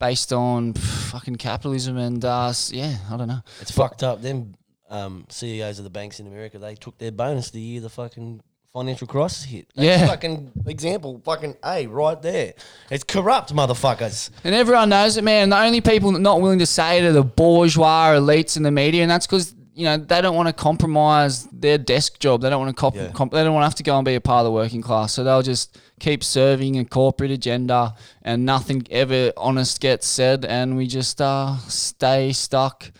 based 0.01 0.33
on 0.33 0.73
fucking 0.73 1.37
capitalism 1.37 1.97
and 1.97 2.25
uh, 2.25 2.53
yeah, 2.71 2.97
I 3.11 3.17
don't 3.17 3.29
know. 3.29 3.41
it's 3.61 3.71
fucked 3.71 4.03
up. 4.03 4.21
Them 4.23 4.55
um, 4.89 5.27
CEOs 5.29 5.79
of 5.79 5.85
the 5.85 5.91
banks 5.91 6.19
in 6.19 6.27
America, 6.27 6.59
they 6.59 6.75
took 6.75 6.99
their 6.99 7.13
bonus 7.13 7.51
the 7.51 7.61
year 7.61 7.81
the 7.81 7.89
fucking 7.91 8.41
financial 8.73 9.07
crisis 9.07 9.45
hit. 9.45 9.67
That's 9.77 9.87
Yeah. 9.87 10.07
fucking 10.07 10.53
example, 10.67 11.21
fucking 11.25 11.57
a 11.65 11.87
right 11.87 12.21
there. 12.23 12.55
It's 12.91 13.05
corrupt, 13.05 13.53
motherfuckers. 13.55 14.31
And 14.45 14.55
everyone 14.55 14.89
knows 14.89 15.17
it, 15.17 15.23
man. 15.25 15.51
The 15.51 15.59
only 15.59 15.81
people 15.81 16.13
not 16.13 16.41
willing 16.41 16.61
to 16.61 16.67
say 16.67 16.99
it 16.99 17.05
are 17.05 17.13
the 17.13 17.23
bourgeois 17.25 18.15
elites 18.15 18.57
in 18.57 18.63
the 18.63 18.71
media, 18.71 19.03
and 19.03 19.11
that's 19.11 19.27
because 19.27 19.55
you 19.81 19.87
know, 19.87 19.97
they 19.97 20.21
don't 20.21 20.37
want 20.37 20.49
to 20.49 20.53
compromise 20.53 21.45
their 21.47 21.79
desk 21.79 22.19
job. 22.21 22.43
They 22.43 22.51
don't 22.51 22.61
want 22.65 22.77
to 22.77 22.81
comp- 22.81 22.97
Yeah. 22.97 23.09
comp- 23.13 23.33
they 23.33 23.43
don't 23.43 23.55
want 23.55 23.63
to 23.63 23.67
have 23.67 23.75
to 23.77 23.83
go 23.83 23.97
and 23.97 24.05
be 24.05 24.15
a 24.15 24.21
part 24.21 24.41
of 24.41 24.45
the 24.45 24.53
working 24.53 24.83
class. 24.83 25.13
So 25.15 25.25
they'll 25.25 25.43
just 25.43 25.79
keep 25.99 26.23
serving 26.23 26.79
a 26.79 26.85
corporate 26.85 27.31
agenda, 27.31 27.95
and 28.23 28.45
nothing 28.45 28.87
ever 28.91 29.33
honest 29.37 29.81
gets 29.81 30.07
said, 30.07 30.45
and 30.45 30.77
we 30.77 30.87
just 30.87 31.21
uh, 31.21 31.57
stay 31.69 32.33
stuck 32.33 32.93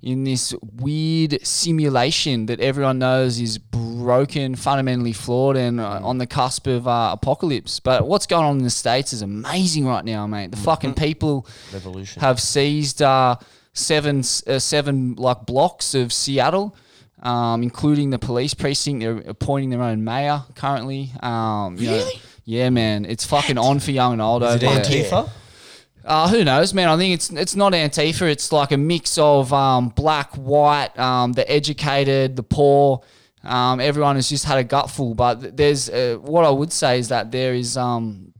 in 0.00 0.22
this 0.22 0.54
weird 0.76 1.44
simulation 1.44 2.46
that 2.46 2.60
everyone 2.60 2.98
knows 3.00 3.40
is 3.40 3.58
broken, 3.58 4.54
fundamentally 4.54 5.12
flawed, 5.12 5.56
and 5.56 5.80
uh, 5.80 5.98
on 6.02 6.18
the 6.18 6.26
cusp 6.26 6.66
of 6.68 6.86
uh, 6.86 7.10
apocalypse. 7.12 7.80
But 7.80 8.06
what's 8.06 8.26
going 8.26 8.44
on 8.44 8.58
in 8.58 8.64
the 8.64 8.70
states 8.70 9.12
is 9.12 9.22
amazing 9.22 9.86
right 9.86 10.04
now, 10.04 10.26
mate. 10.26 10.50
The 10.52 10.56
fucking 10.56 10.94
people 10.94 11.46
Revolution. 11.72 12.20
have 12.20 12.40
seized 12.40 13.02
uh, 13.02 13.36
seven 13.78 14.18
uh, 14.46 14.58
seven 14.58 15.14
like 15.16 15.46
blocks 15.46 15.94
of 15.94 16.12
Seattle, 16.12 16.76
um, 17.22 17.62
including 17.62 18.10
the 18.10 18.18
police 18.18 18.54
precinct. 18.54 19.00
They're 19.00 19.18
appointing 19.18 19.70
their 19.70 19.82
own 19.82 20.04
mayor 20.04 20.42
currently. 20.54 21.10
Um, 21.20 21.76
you 21.78 21.90
know- 21.90 22.10
yeah, 22.44 22.70
man, 22.70 23.04
it's 23.04 23.26
fucking 23.26 23.58
on 23.58 23.78
for 23.78 23.90
young 23.90 24.14
and 24.14 24.22
old 24.22 24.42
Is 24.42 24.54
over 24.54 24.56
it 24.56 24.60
there. 24.60 24.80
Antifa? 25.04 25.30
Uh, 26.02 26.28
who 26.30 26.42
knows, 26.42 26.72
man? 26.72 26.88
I 26.88 26.96
think 26.96 27.12
it's 27.12 27.28
it's 27.28 27.54
not 27.54 27.74
Antifa. 27.74 28.22
It's 28.22 28.50
like 28.52 28.72
a 28.72 28.78
mix 28.78 29.18
of 29.18 29.52
um, 29.52 29.90
black, 29.90 30.32
white, 30.34 30.98
um, 30.98 31.32
the 31.34 31.44
educated, 31.50 32.36
the 32.36 32.42
poor. 32.42 33.02
Um, 33.44 33.80
everyone 33.80 34.16
has 34.16 34.30
just 34.30 34.46
had 34.46 34.56
a 34.56 34.64
gutful. 34.64 35.14
But 35.14 35.58
there's 35.58 35.90
uh, 35.90 36.16
what 36.22 36.46
I 36.46 36.50
would 36.50 36.72
say 36.72 36.98
is 36.98 37.08
that 37.08 37.30
there 37.32 37.52
is 37.52 37.76
um, 37.76 38.32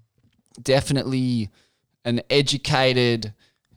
definitely 0.62 1.50
an 2.06 2.22
educated, 2.30 3.34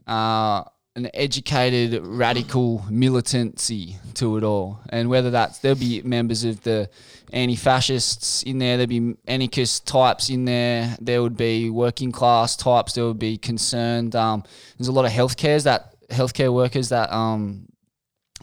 uh, 0.08 0.64
an 0.96 1.10
educated 1.14 2.06
radical 2.06 2.84
militancy 2.90 3.96
to 4.16 4.38
it 4.38 4.44
all. 4.44 4.82
And 4.90 5.10
whether 5.10 5.32
that's 5.32 5.60
there'll 5.60 5.78
be 5.78 6.02
members 6.02 6.44
of 6.44 6.62
the 6.64 6.90
anti-fascists 7.32 8.44
in 8.44 8.60
there, 8.60 8.76
there'll 8.78 8.88
be 8.88 9.16
anarchist 9.26 9.88
types 9.88 10.30
in 10.30 10.46
there. 10.46 10.98
There 11.00 11.22
would 11.22 11.38
be 11.38 11.70
working 11.70 12.12
class 12.12 12.58
types. 12.58 12.94
There 12.94 13.06
would 13.06 13.20
be 13.20 13.38
concerned. 13.38 14.16
Um, 14.16 14.44
there's 14.78 14.90
a 14.90 14.92
lot 14.92 15.06
of 15.06 15.12
healthcares 15.12 15.64
that 15.64 15.96
healthcare 16.10 16.54
workers 16.54 16.90
that 16.90 17.12
um, 17.14 17.68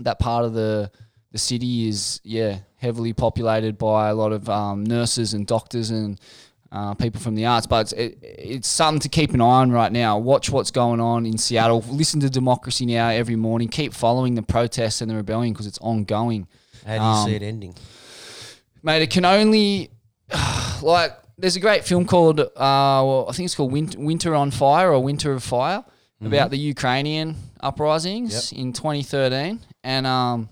that 0.00 0.18
part 0.18 0.44
of 0.44 0.54
the 0.54 0.90
the 1.32 1.38
city 1.38 1.86
is 1.86 2.20
yeah 2.24 2.60
heavily 2.76 3.12
populated 3.12 3.76
by 3.76 4.08
a 4.08 4.14
lot 4.14 4.32
of 4.32 4.48
um, 4.48 4.84
nurses 4.84 5.34
and 5.34 5.46
doctors 5.46 5.90
and 5.90 6.18
uh, 6.70 6.94
people 6.94 7.20
from 7.20 7.34
the 7.34 7.46
arts. 7.46 7.66
But 7.66 7.80
it's, 7.80 7.92
it, 7.92 8.18
it's 8.22 8.68
something 8.68 9.00
to 9.00 9.08
keep 9.08 9.32
an 9.34 9.40
eye 9.40 9.44
on 9.62 9.70
right 9.70 9.90
now. 9.92 10.18
Watch 10.18 10.50
what's 10.50 10.70
going 10.70 11.00
on 11.00 11.26
in 11.26 11.38
Seattle. 11.38 11.84
Listen 11.88 12.20
to 12.20 12.30
Democracy 12.30 12.86
Now 12.86 13.08
every 13.08 13.36
morning. 13.36 13.68
Keep 13.68 13.94
following 13.94 14.34
the 14.34 14.42
protests 14.42 15.00
and 15.00 15.10
the 15.10 15.14
rebellion 15.16 15.52
because 15.52 15.66
it's 15.66 15.78
ongoing. 15.78 16.46
How 16.86 16.92
do 16.94 16.98
you 16.98 17.06
Um, 17.06 17.26
see 17.28 17.34
it 17.36 17.42
ending? 17.42 17.74
Mate, 18.82 19.02
it 19.02 19.10
can 19.10 19.24
only 19.24 19.90
like 20.82 21.12
there's 21.36 21.56
a 21.56 21.60
great 21.60 21.84
film 21.84 22.04
called 22.04 22.40
uh, 22.40 22.46
well, 22.56 23.26
I 23.28 23.32
think 23.32 23.44
it's 23.46 23.54
called 23.54 23.72
Winter, 23.72 23.98
Winter 23.98 24.34
on 24.34 24.50
Fire 24.50 24.92
or 24.92 25.02
Winter 25.02 25.32
of 25.32 25.42
Fire 25.42 25.84
about 26.20 26.50
the 26.50 26.58
Ukrainian 26.58 27.36
uprisings 27.60 28.50
in 28.52 28.72
2013, 28.72 29.60
and 29.84 30.04
um, 30.04 30.48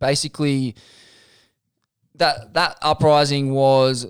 basically 0.00 0.74
that 2.16 2.52
that 2.54 2.76
uprising 2.82 3.52
was 3.54 4.06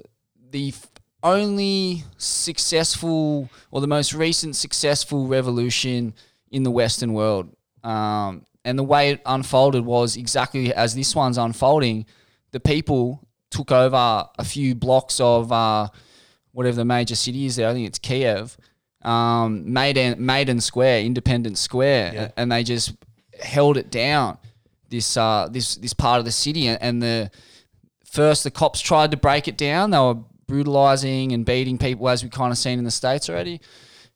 the 0.51 0.69
f- 0.69 0.87
only 1.23 2.05
successful 2.17 3.49
or 3.71 3.81
the 3.81 3.87
most 3.87 4.13
recent 4.15 4.57
successful 4.57 5.27
revolution 5.27 6.15
in 6.51 6.63
the 6.63 6.71
Western 6.71 7.13
world. 7.13 7.55
Um, 7.85 8.45
and 8.65 8.79
the 8.79 8.83
way 8.85 9.11
it 9.11 9.21
unfolded 9.27 9.85
was 9.85 10.17
exactly 10.17 10.73
as 10.75 10.95
this 10.95 11.15
one's 11.15 11.39
unfolding. 11.39 12.07
The 12.53 12.61
people 12.61 13.27
took 13.51 13.71
over 13.73 14.27
a 14.39 14.45
few 14.45 14.75
blocks 14.75 15.21
of 15.21 15.51
uh, 15.53 15.89
whatever 16.53 16.77
the 16.77 16.85
major 16.85 17.15
city 17.15 17.47
is 17.47 17.57
there. 17.57 17.69
I 17.69 17.73
think 17.73 17.87
it's 17.87 17.99
Kiev, 17.99 18.57
um, 19.03 19.73
Maidan 19.73 20.25
Maidan 20.25 20.61
Square, 20.61 21.01
Independence 21.03 21.61
Square, 21.61 22.13
Yeah. 22.15 22.31
and 22.37 22.51
they 22.53 22.63
just 22.65 22.93
held 23.41 23.77
it 23.77 23.91
down. 23.91 24.39
This 24.91 25.17
uh, 25.17 25.49
this 25.51 25.77
this 25.77 25.95
part 25.95 26.19
of 26.19 26.25
the 26.25 26.33
city, 26.33 26.67
and- 26.67 26.83
and 26.83 27.03
the 27.03 27.31
first 28.05 28.45
the 28.45 28.51
cops 28.51 28.81
tried 28.81 29.11
to 29.13 29.17
break 29.17 29.47
it 29.49 29.57
down. 29.57 29.91
They 29.91 29.99
were 29.99 30.17
brutalizing 30.49 31.31
and 31.33 31.47
beating 31.47 31.79
people, 31.79 32.09
as 32.09 32.25
we 32.25 32.29
kind 32.31 32.51
of 32.51 32.59
seen 32.59 32.79
in 32.81 32.85
the 32.85 32.91
states 32.91 33.31
already. 33.31 33.61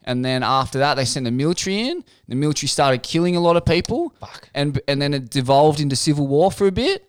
And 0.04 0.24
then 0.24 0.42
after 0.42 0.80
that, 0.80 0.94
they 0.96 1.04
sent 1.04 1.24
the 1.24 1.30
military 1.30 1.88
in. 1.88 2.02
The 2.26 2.34
military 2.34 2.66
started 2.66 3.04
killing 3.04 3.36
a 3.36 3.40
lot 3.40 3.56
of 3.56 3.64
people, 3.64 4.12
Fuck. 4.18 4.48
and 4.52 4.80
and 4.88 5.00
then 5.00 5.14
it 5.14 5.30
devolved 5.30 5.78
into 5.78 5.94
civil 5.94 6.26
war 6.26 6.50
for 6.50 6.66
a 6.66 6.72
bit. 6.72 7.08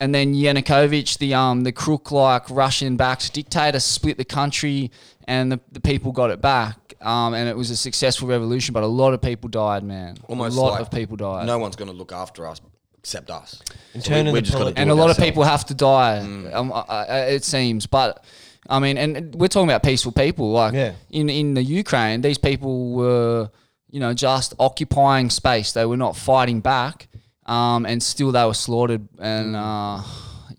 And 0.00 0.14
then 0.14 0.32
Yanukovych, 0.34 1.18
the 1.18 1.34
um 1.34 1.64
the 1.64 1.72
crook 1.72 2.12
like 2.12 2.48
Russian 2.48 2.96
backed 2.96 3.32
dictator, 3.34 3.80
split 3.80 4.16
the 4.18 4.24
country, 4.24 4.92
and 5.26 5.50
the, 5.50 5.58
the 5.72 5.80
people 5.80 6.12
got 6.12 6.30
it 6.30 6.40
back. 6.40 6.94
Um, 7.00 7.34
and 7.34 7.48
it 7.48 7.56
was 7.56 7.70
a 7.70 7.76
successful 7.76 8.28
revolution, 8.28 8.72
but 8.72 8.82
a 8.84 8.86
lot 8.86 9.14
of 9.14 9.20
people 9.20 9.48
died, 9.48 9.82
man. 9.82 10.16
Almost 10.28 10.56
a 10.56 10.60
lot 10.60 10.72
like 10.72 10.80
of 10.82 10.90
people 10.92 11.16
died. 11.16 11.46
No 11.46 11.58
one's 11.58 11.74
going 11.76 11.90
to 11.90 11.96
look 11.96 12.12
after 12.12 12.46
us 12.46 12.60
except 12.98 13.30
us. 13.30 13.60
And 13.94 14.04
So 14.04 14.12
we- 14.14 14.22
we're 14.30 14.32
the 14.34 14.42
just 14.42 14.56
poli- 14.58 14.72
and 14.76 14.90
a 14.90 14.94
lot 14.94 15.10
of 15.10 15.16
people 15.16 15.42
have 15.42 15.64
to 15.66 15.74
die. 15.74 16.18
Um, 16.52 16.70
uh, 16.72 16.74
uh, 16.88 17.26
it 17.28 17.44
seems, 17.44 17.86
but 17.86 18.24
I 18.68 18.78
mean, 18.80 18.98
and 18.98 19.34
we're 19.34 19.48
talking 19.48 19.68
about 19.70 19.82
peaceful 19.82 20.12
people. 20.12 20.50
Like 20.52 20.74
Yeah. 20.74 20.92
in 21.10 21.28
in 21.30 21.54
the 21.54 21.62
Ukraine, 21.62 22.20
these 22.20 22.38
people 22.38 22.90
were, 22.92 23.50
you 23.90 24.00
know, 24.00 24.12
just 24.12 24.54
occupying 24.58 25.30
space. 25.30 25.72
They 25.72 25.86
were 25.86 25.96
not 25.96 26.16
fighting 26.16 26.60
back, 26.60 27.08
um, 27.46 27.86
and 27.86 28.02
still 28.02 28.30
they 28.32 28.44
were 28.44 28.54
slaughtered. 28.54 29.08
And 29.18 29.56
uh, 29.56 30.02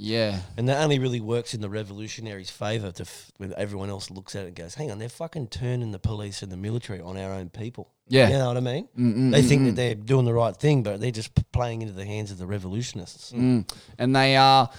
yeah, 0.01 0.39
And 0.55 0.69
that 0.69 0.81
only 0.81 0.97
really 0.97 1.19
works 1.19 1.53
in 1.53 1.59
the 1.59 1.69
revolutionaries' 1.69 2.49
favour 2.49 2.89
to 2.89 3.03
f- 3.03 3.33
when 3.35 3.53
everyone 3.57 3.89
else 3.89 4.09
looks 4.09 4.33
at 4.33 4.45
it 4.45 4.47
and 4.47 4.55
goes, 4.55 4.75
hang 4.75 4.89
on, 4.91 4.97
they're 4.97 5.09
fucking 5.09 5.47
turning 5.47 5.91
the 5.91 5.99
police 5.99 6.41
and 6.41 6.49
the 6.49 6.55
military 6.55 7.01
on 7.01 7.17
our 7.17 7.33
own 7.33 7.49
people. 7.49 7.91
Yeah. 8.07 8.29
You 8.29 8.37
know 8.37 8.47
what 8.47 8.55
I 8.55 8.61
mean? 8.61 8.87
Mm-mm, 8.97 9.31
they 9.31 9.41
think 9.41 9.63
mm-mm. 9.63 9.65
that 9.65 9.75
they're 9.75 9.95
doing 9.95 10.23
the 10.23 10.33
right 10.33 10.55
thing, 10.55 10.83
but 10.83 11.01
they're 11.01 11.11
just 11.11 11.51
playing 11.51 11.81
into 11.81 11.93
the 11.93 12.05
hands 12.05 12.31
of 12.31 12.37
the 12.37 12.47
revolutionists. 12.47 13.33
Mm. 13.33 13.69
And 13.97 14.15
they 14.15 14.37
are 14.37 14.69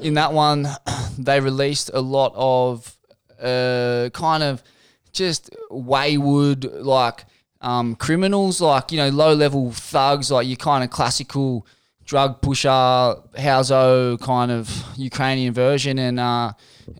in 0.00 0.14
that 0.14 0.32
one. 0.32 0.66
They 1.18 1.38
released 1.40 1.90
a 1.94 2.00
lot 2.00 2.32
of 2.34 2.96
uh, 3.40 4.08
kind 4.12 4.42
of 4.42 4.64
just 5.12 5.50
wayward 5.70 6.64
like 6.64 7.26
um, 7.60 7.94
criminals, 7.94 8.60
like 8.60 8.90
you 8.90 8.98
know 8.98 9.10
low 9.10 9.34
level 9.34 9.70
thugs, 9.70 10.30
like 10.30 10.48
your 10.48 10.56
kind 10.56 10.82
of 10.82 10.90
classical 10.90 11.66
drug 12.04 12.40
pusher, 12.42 13.16
Hauso 13.38 14.16
kind 14.18 14.50
of 14.50 14.84
Ukrainian 14.96 15.54
version, 15.54 15.98
and 15.98 16.20
uh, 16.20 16.52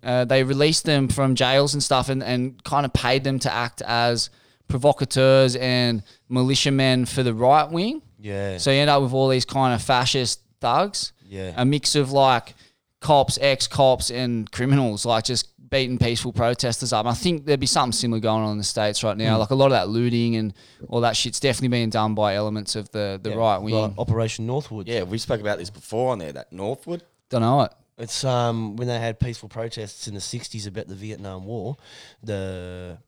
uh, 0.03 0.25
they 0.25 0.43
released 0.43 0.85
them 0.85 1.09
from 1.09 1.35
jails 1.35 1.75
and 1.75 1.83
stuff, 1.83 2.09
and, 2.09 2.23
and 2.23 2.63
kind 2.65 2.87
of 2.87 2.93
paid 2.93 3.25
them 3.25 3.39
to 3.41 3.53
act 3.53 3.83
as 3.83 4.31
provocateurs 4.69 5.57
and 5.57 6.03
militiamen 6.29 7.05
for 7.07 7.23
the 7.23 7.35
right 7.35 7.71
wing. 7.71 8.03
Yeah. 8.19 8.59
So 8.59 8.71
you 8.71 8.79
end 8.79 8.91
up 8.91 9.03
with 9.03 9.13
all 9.13 9.29
these 9.29 9.45
kind 9.45 9.75
of 9.75 9.83
fascist 9.83 10.41
thugs. 10.61 11.13
Yeah. 11.29 11.53
A 11.57 11.65
mix 11.65 11.95
of 11.95 12.13
like 12.13 12.55
cops, 13.01 13.39
ex 13.41 13.67
cops, 13.67 14.11
and 14.11 14.51
criminals, 14.51 15.05
like 15.05 15.25
just 15.25 15.49
beating 15.71 15.99
peaceful 15.99 16.33
protesters 16.33 16.93
up. 16.93 17.07
And 17.07 17.13
I 17.13 17.15
think 17.15 17.47
there'd 17.47 17.61
be 17.61 17.67
something 17.67 17.93
similar 17.93 18.21
going 18.21 18.43
on 18.43 18.53
in 18.53 18.59
the 18.59 18.65
States 18.65 19.03
right 19.03 19.17
now. 19.17 19.39
Like 19.39 19.51
a 19.51 19.55
lot 19.55 19.67
of 19.67 19.73
that 19.73 19.89
looting 19.89 20.37
and 20.37 20.55
all 20.89 21.01
that 21.01 21.17
shit's 21.17 21.41
definitely 21.41 21.69
being 21.69 21.91
done 21.91 22.15
by 22.15 22.35
elements 22.35 22.77
of 22.77 22.91
the, 22.91 23.19
the 23.23 23.37
right 23.37 23.59
wing. 23.59 23.75
Like 23.75 23.99
Operation 23.99 24.47
Northwood. 24.47 24.89
Yeah, 24.89 25.03
we 25.03 25.19
spoke 25.19 25.41
about 25.41 25.59
this 25.59 25.71
before 25.71 26.13
on 26.13 26.19
there. 26.19 26.33
That 26.33 26.53
Northwood. 26.53 27.03
Don't 27.31 27.43
know 27.43 27.63
it. 27.63 27.73
It's 27.97 28.25
um 28.25 28.77
when 28.77 28.89
they 28.89 28.99
had 28.99 29.21
peaceful 29.21 29.49
protests 29.49 30.09
in 30.09 30.15
the 30.15 30.21
'60s 30.21 30.67
about 30.67 30.89
the 30.89 30.97
Vietnam 30.97 31.45
War, 31.45 31.77
the 32.23 32.99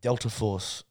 Delta 0.00 0.28
Force 0.28 0.84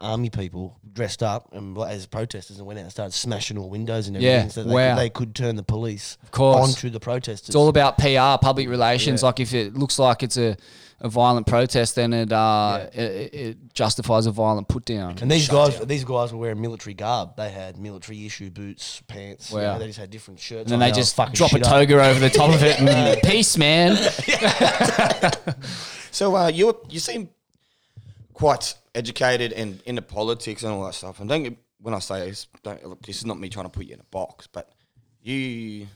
army 0.00 0.30
people 0.30 0.78
dressed 0.92 1.22
up 1.22 1.48
and 1.52 1.76
as 1.78 2.06
protesters 2.06 2.58
and 2.58 2.66
went 2.66 2.78
out 2.78 2.82
and 2.82 2.90
started 2.90 3.12
smashing 3.12 3.56
all 3.58 3.68
windows 3.70 4.08
and 4.08 4.16
Yeah, 4.16 4.30
everything, 4.30 4.50
so 4.50 4.64
they, 4.64 4.74
wow. 4.74 4.94
could, 4.94 5.00
they 5.02 5.10
could 5.10 5.34
turn 5.34 5.56
the 5.56 5.62
police 5.62 6.18
course. 6.30 6.68
onto 6.68 6.90
the 6.90 7.00
protesters. 7.00 7.48
It's 7.50 7.56
all 7.56 7.68
about 7.68 7.98
PR, 7.98 8.42
public 8.44 8.68
relations. 8.68 9.22
Yeah. 9.22 9.26
Like 9.26 9.40
if 9.40 9.54
it 9.54 9.74
looks 9.74 9.98
like 9.98 10.22
it's 10.22 10.36
a, 10.36 10.56
a 11.00 11.08
violent 11.08 11.46
protest, 11.46 11.94
then 11.94 12.12
it, 12.12 12.32
uh, 12.32 12.86
it, 12.92 13.00
it- 13.00 13.34
it 13.34 13.74
justifies 13.74 14.26
a 14.26 14.30
violent 14.32 14.68
put 14.68 14.84
down. 14.84 15.16
and 15.22 15.30
these 15.30 15.48
guys, 15.48 15.78
down. 15.78 15.88
these 15.88 16.04
guys 16.04 16.32
were 16.32 16.38
wearing 16.38 16.60
military 16.60 16.92
garb. 16.94 17.36
They 17.36 17.48
had 17.50 17.78
military 17.78 18.26
issue 18.26 18.50
boots, 18.50 19.00
pants. 19.06 19.50
you 19.52 19.58
know, 19.58 19.78
they 19.78 19.86
just 19.86 19.98
had 19.98 20.10
different 20.10 20.40
shirts. 20.40 20.70
And 20.70 20.80
then 20.80 20.82
on. 20.82 20.92
they 20.92 20.94
just 20.94 21.14
fucking 21.16 21.34
drop 21.34 21.52
a 21.52 21.54
shit 21.56 21.64
up. 21.64 21.70
toga 21.72 22.04
over 22.04 22.18
the 22.20 22.28
top 22.30 22.52
of 22.52 22.62
it 22.62 22.80
and 22.80 23.22
peace, 23.24 23.56
man. 23.56 23.96
So 26.12 26.34
uh, 26.36 26.48
you 26.48 26.76
you 26.88 26.98
seem 26.98 27.28
quite 28.34 28.74
educated 28.94 29.52
and 29.52 29.80
into 29.86 30.02
politics 30.02 30.62
and 30.62 30.72
all 30.72 30.84
that 30.84 30.94
stuff. 30.94 31.20
And 31.20 31.28
don't 31.28 31.42
get, 31.42 31.56
when 31.80 31.94
I 31.94 31.98
say 31.98 32.28
this, 32.28 32.46
don't 32.62 32.84
look, 32.86 33.02
this 33.02 33.18
is 33.18 33.26
not 33.26 33.38
me 33.38 33.48
trying 33.48 33.66
to 33.66 33.70
put 33.70 33.86
you 33.86 33.94
in 33.94 34.00
a 34.00 34.04
box, 34.10 34.46
but 34.46 34.70
you 35.22 35.86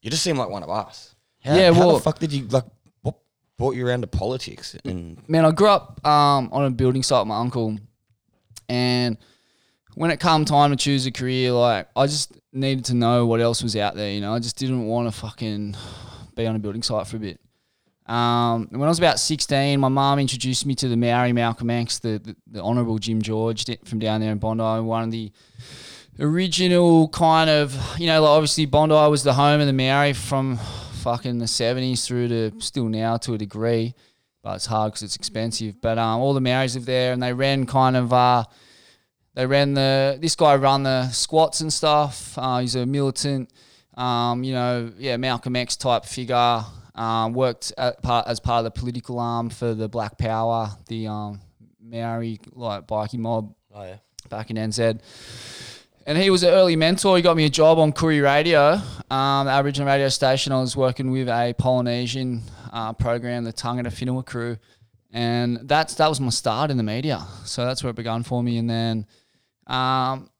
you 0.00 0.10
just 0.10 0.22
seem 0.22 0.36
like 0.38 0.48
one 0.48 0.62
of 0.62 0.70
us. 0.70 1.14
How, 1.44 1.54
Yeah, 1.54 1.72
how 1.72 1.80
well- 1.86 1.96
the 1.96 2.02
fuck 2.02 2.18
did 2.18 2.32
you 2.32 2.46
like? 2.46 2.64
What 3.02 3.16
brought 3.56 3.74
you 3.74 3.86
around 3.86 4.00
to 4.02 4.06
politics? 4.06 4.76
And 4.84 5.18
Man, 5.28 5.44
I 5.44 5.50
grew 5.50 5.68
up 5.68 6.04
um, 6.06 6.48
on 6.52 6.64
a 6.64 6.70
building 6.70 7.02
site 7.02 7.20
with 7.20 7.28
my 7.28 7.38
uncle, 7.38 7.76
and 8.68 9.16
when 9.94 10.10
it 10.10 10.18
come 10.20 10.44
time 10.44 10.70
to 10.70 10.76
choose 10.76 11.06
a 11.06 11.12
career, 11.12 11.52
like 11.52 11.88
I 11.96 12.06
just 12.06 12.36
needed 12.52 12.84
to 12.86 12.94
know 12.94 13.26
what 13.26 13.40
else 13.40 13.62
was 13.62 13.76
out 13.76 13.94
there. 13.96 14.10
You 14.12 14.20
know, 14.20 14.32
I 14.34 14.38
just 14.38 14.56
didn't 14.56 14.86
want 14.86 15.12
to 15.12 15.20
fucking 15.20 15.76
be 16.34 16.46
on 16.46 16.54
a 16.56 16.58
building 16.58 16.82
site 16.82 17.06
for 17.06 17.16
a 17.16 17.20
bit. 17.20 17.40
Um, 18.08 18.68
when 18.70 18.82
I 18.82 18.88
was 18.88 18.98
about 18.98 19.20
16, 19.20 19.78
my 19.78 19.88
mum 19.88 20.18
introduced 20.18 20.64
me 20.64 20.74
to 20.76 20.88
the 20.88 20.96
Maori 20.96 21.34
Malcolm 21.34 21.68
X, 21.68 21.98
the, 21.98 22.18
the, 22.18 22.36
the 22.50 22.62
Honourable 22.62 22.98
Jim 22.98 23.20
George 23.20 23.66
from 23.84 23.98
down 23.98 24.20
there 24.22 24.32
in 24.32 24.38
Bondi, 24.38 24.82
one 24.82 25.04
of 25.04 25.10
the 25.10 25.30
original 26.18 27.08
kind 27.08 27.50
of, 27.50 27.76
you 27.98 28.06
know, 28.06 28.22
like 28.22 28.30
obviously 28.30 28.64
Bondi 28.64 28.94
was 28.94 29.24
the 29.24 29.34
home 29.34 29.60
of 29.60 29.66
the 29.66 29.72
Maori 29.74 30.14
from 30.14 30.58
fucking 30.98 31.38
the 31.38 31.44
70s 31.44 32.06
through 32.06 32.28
to 32.28 32.52
still 32.60 32.88
now 32.88 33.18
to 33.18 33.34
a 33.34 33.38
degree, 33.38 33.94
but 34.42 34.56
it's 34.56 34.66
hard 34.66 34.92
because 34.92 35.02
it's 35.02 35.16
expensive. 35.16 35.80
But 35.80 35.98
um, 35.98 36.20
all 36.20 36.32
the 36.32 36.40
Maoris 36.40 36.74
live 36.74 36.86
there 36.86 37.12
and 37.12 37.22
they 37.22 37.34
ran 37.34 37.66
kind 37.66 37.94
of, 37.96 38.12
uh, 38.12 38.44
they 39.34 39.46
ran 39.46 39.74
the, 39.74 40.18
this 40.20 40.34
guy 40.34 40.54
ran 40.54 40.82
the 40.82 41.08
squats 41.10 41.60
and 41.60 41.72
stuff. 41.72 42.36
Uh, 42.38 42.60
he's 42.60 42.74
a 42.74 42.86
militant, 42.86 43.52
um, 43.96 44.42
you 44.42 44.54
know, 44.54 44.90
yeah, 44.98 45.16
Malcolm 45.18 45.56
X 45.56 45.76
type 45.76 46.04
figure. 46.04 46.64
Um, 46.98 47.32
worked 47.32 47.72
part, 48.02 48.26
as 48.26 48.40
part 48.40 48.58
of 48.58 48.64
the 48.64 48.80
political 48.80 49.20
arm 49.20 49.50
for 49.50 49.72
the 49.72 49.88
Black 49.88 50.18
Power, 50.18 50.70
the 50.88 51.06
um, 51.06 51.40
Maori 51.80 52.40
like 52.54 52.86
bikie 52.86 53.18
mob 53.18 53.54
Oh 53.74 53.84
yeah. 53.84 53.96
back 54.28 54.50
in 54.50 54.56
NZ. 54.56 55.00
And 56.06 56.16
he 56.16 56.30
was 56.30 56.42
an 56.42 56.50
early 56.50 56.74
mentor. 56.74 57.16
He 57.16 57.22
got 57.22 57.36
me 57.36 57.44
a 57.44 57.50
job 57.50 57.78
on 57.78 57.92
Koori 57.92 58.22
Radio, 58.22 58.80
um, 59.10 59.46
the 59.46 59.52
Aboriginal 59.52 59.86
radio 59.86 60.08
station. 60.08 60.52
I 60.52 60.60
was 60.60 60.74
working 60.74 61.10
with 61.10 61.28
a 61.28 61.54
Polynesian 61.58 62.42
uh, 62.72 62.94
program, 62.94 63.44
the 63.44 63.52
Tangata 63.52 63.88
Whenua 63.88 64.24
crew. 64.24 64.56
And 65.12 65.60
that's 65.64 65.94
that 65.94 66.08
was 66.08 66.20
my 66.20 66.30
start 66.30 66.70
in 66.70 66.76
the 66.78 66.82
media. 66.82 67.26
So 67.44 67.64
that's 67.64 67.84
where 67.84 67.90
it 67.90 67.96
began 67.96 68.22
for 68.22 68.42
me. 68.42 68.58
And 68.58 68.68
then, 68.68 69.06
um, 69.66 70.30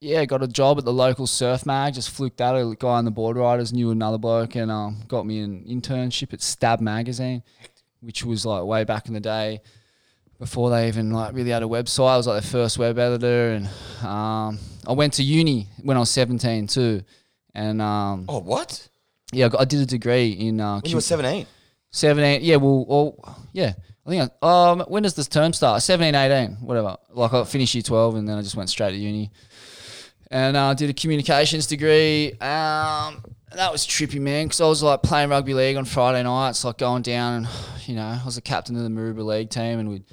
yeah, 0.00 0.24
got 0.24 0.42
a 0.42 0.48
job 0.48 0.78
at 0.78 0.84
the 0.84 0.92
local 0.92 1.26
surf 1.26 1.66
mag. 1.66 1.94
Just 1.94 2.10
fluked 2.10 2.38
that. 2.38 2.54
A 2.54 2.74
guy 2.78 2.88
on 2.88 3.04
the 3.04 3.10
board 3.10 3.36
riders 3.36 3.72
knew 3.72 3.90
another 3.90 4.18
bloke 4.18 4.54
and 4.56 4.70
um, 4.70 5.02
got 5.08 5.26
me 5.26 5.40
an 5.40 5.64
internship 5.68 6.32
at 6.32 6.40
Stab 6.42 6.80
Magazine, 6.80 7.42
which 8.00 8.24
was 8.24 8.46
like 8.46 8.64
way 8.64 8.84
back 8.84 9.08
in 9.08 9.14
the 9.14 9.20
day 9.20 9.60
before 10.38 10.70
they 10.70 10.88
even 10.88 11.10
like 11.10 11.34
really 11.34 11.50
had 11.50 11.62
a 11.62 11.66
website. 11.66 12.08
I 12.08 12.16
was 12.16 12.26
like 12.26 12.42
their 12.42 12.50
first 12.50 12.78
web 12.78 12.98
editor, 12.98 13.50
and 13.52 13.66
um, 14.06 14.58
I 14.86 14.92
went 14.92 15.14
to 15.14 15.22
uni 15.22 15.68
when 15.82 15.96
I 15.96 16.00
was 16.00 16.10
seventeen 16.10 16.66
too, 16.66 17.02
and 17.54 17.82
um, 17.82 18.24
Oh, 18.28 18.40
what? 18.40 18.88
yeah, 19.32 19.46
I, 19.46 19.48
got, 19.50 19.60
I 19.60 19.64
did 19.64 19.80
a 19.80 19.86
degree 19.86 20.30
in 20.30 20.60
uh, 20.60 20.80
When 20.80 20.90
you 20.90 20.96
were 20.96 21.00
17? 21.02 21.46
17 21.92 22.42
yeah 22.42 22.54
well, 22.54 22.86
well 22.86 23.38
yeah 23.52 23.72
i 24.06 24.10
think 24.10 24.30
I, 24.40 24.70
um 24.70 24.80
when 24.82 25.02
does 25.02 25.14
this 25.14 25.26
term 25.26 25.52
start 25.52 25.82
17 25.82 26.14
18 26.14 26.58
whatever 26.60 26.96
like 27.10 27.32
i 27.34 27.42
finished 27.42 27.74
year 27.74 27.82
12 27.82 28.14
and 28.14 28.28
then 28.28 28.38
i 28.38 28.42
just 28.42 28.54
went 28.54 28.70
straight 28.70 28.92
to 28.92 28.96
uni 28.96 29.32
and 30.30 30.56
uh, 30.56 30.74
did 30.74 30.90
a 30.90 30.92
communications 30.92 31.66
degree 31.66 32.32
um 32.40 33.22
that 33.56 33.72
was 33.72 33.86
trippy 33.86 34.20
man 34.20 34.46
because 34.46 34.60
i 34.60 34.66
was 34.66 34.82
like 34.82 35.02
playing 35.02 35.28
rugby 35.30 35.54
league 35.54 35.76
on 35.76 35.84
friday 35.84 36.22
nights 36.22 36.64
like 36.64 36.78
going 36.78 37.02
down 37.02 37.34
and 37.34 37.48
you 37.86 37.94
know 37.94 38.06
i 38.06 38.20
was 38.24 38.36
the 38.36 38.40
captain 38.40 38.76
of 38.76 38.82
the 38.82 38.88
Maroubra 38.88 39.24
league 39.24 39.50
team 39.50 39.78
and 39.78 39.88
we'd 39.88 40.04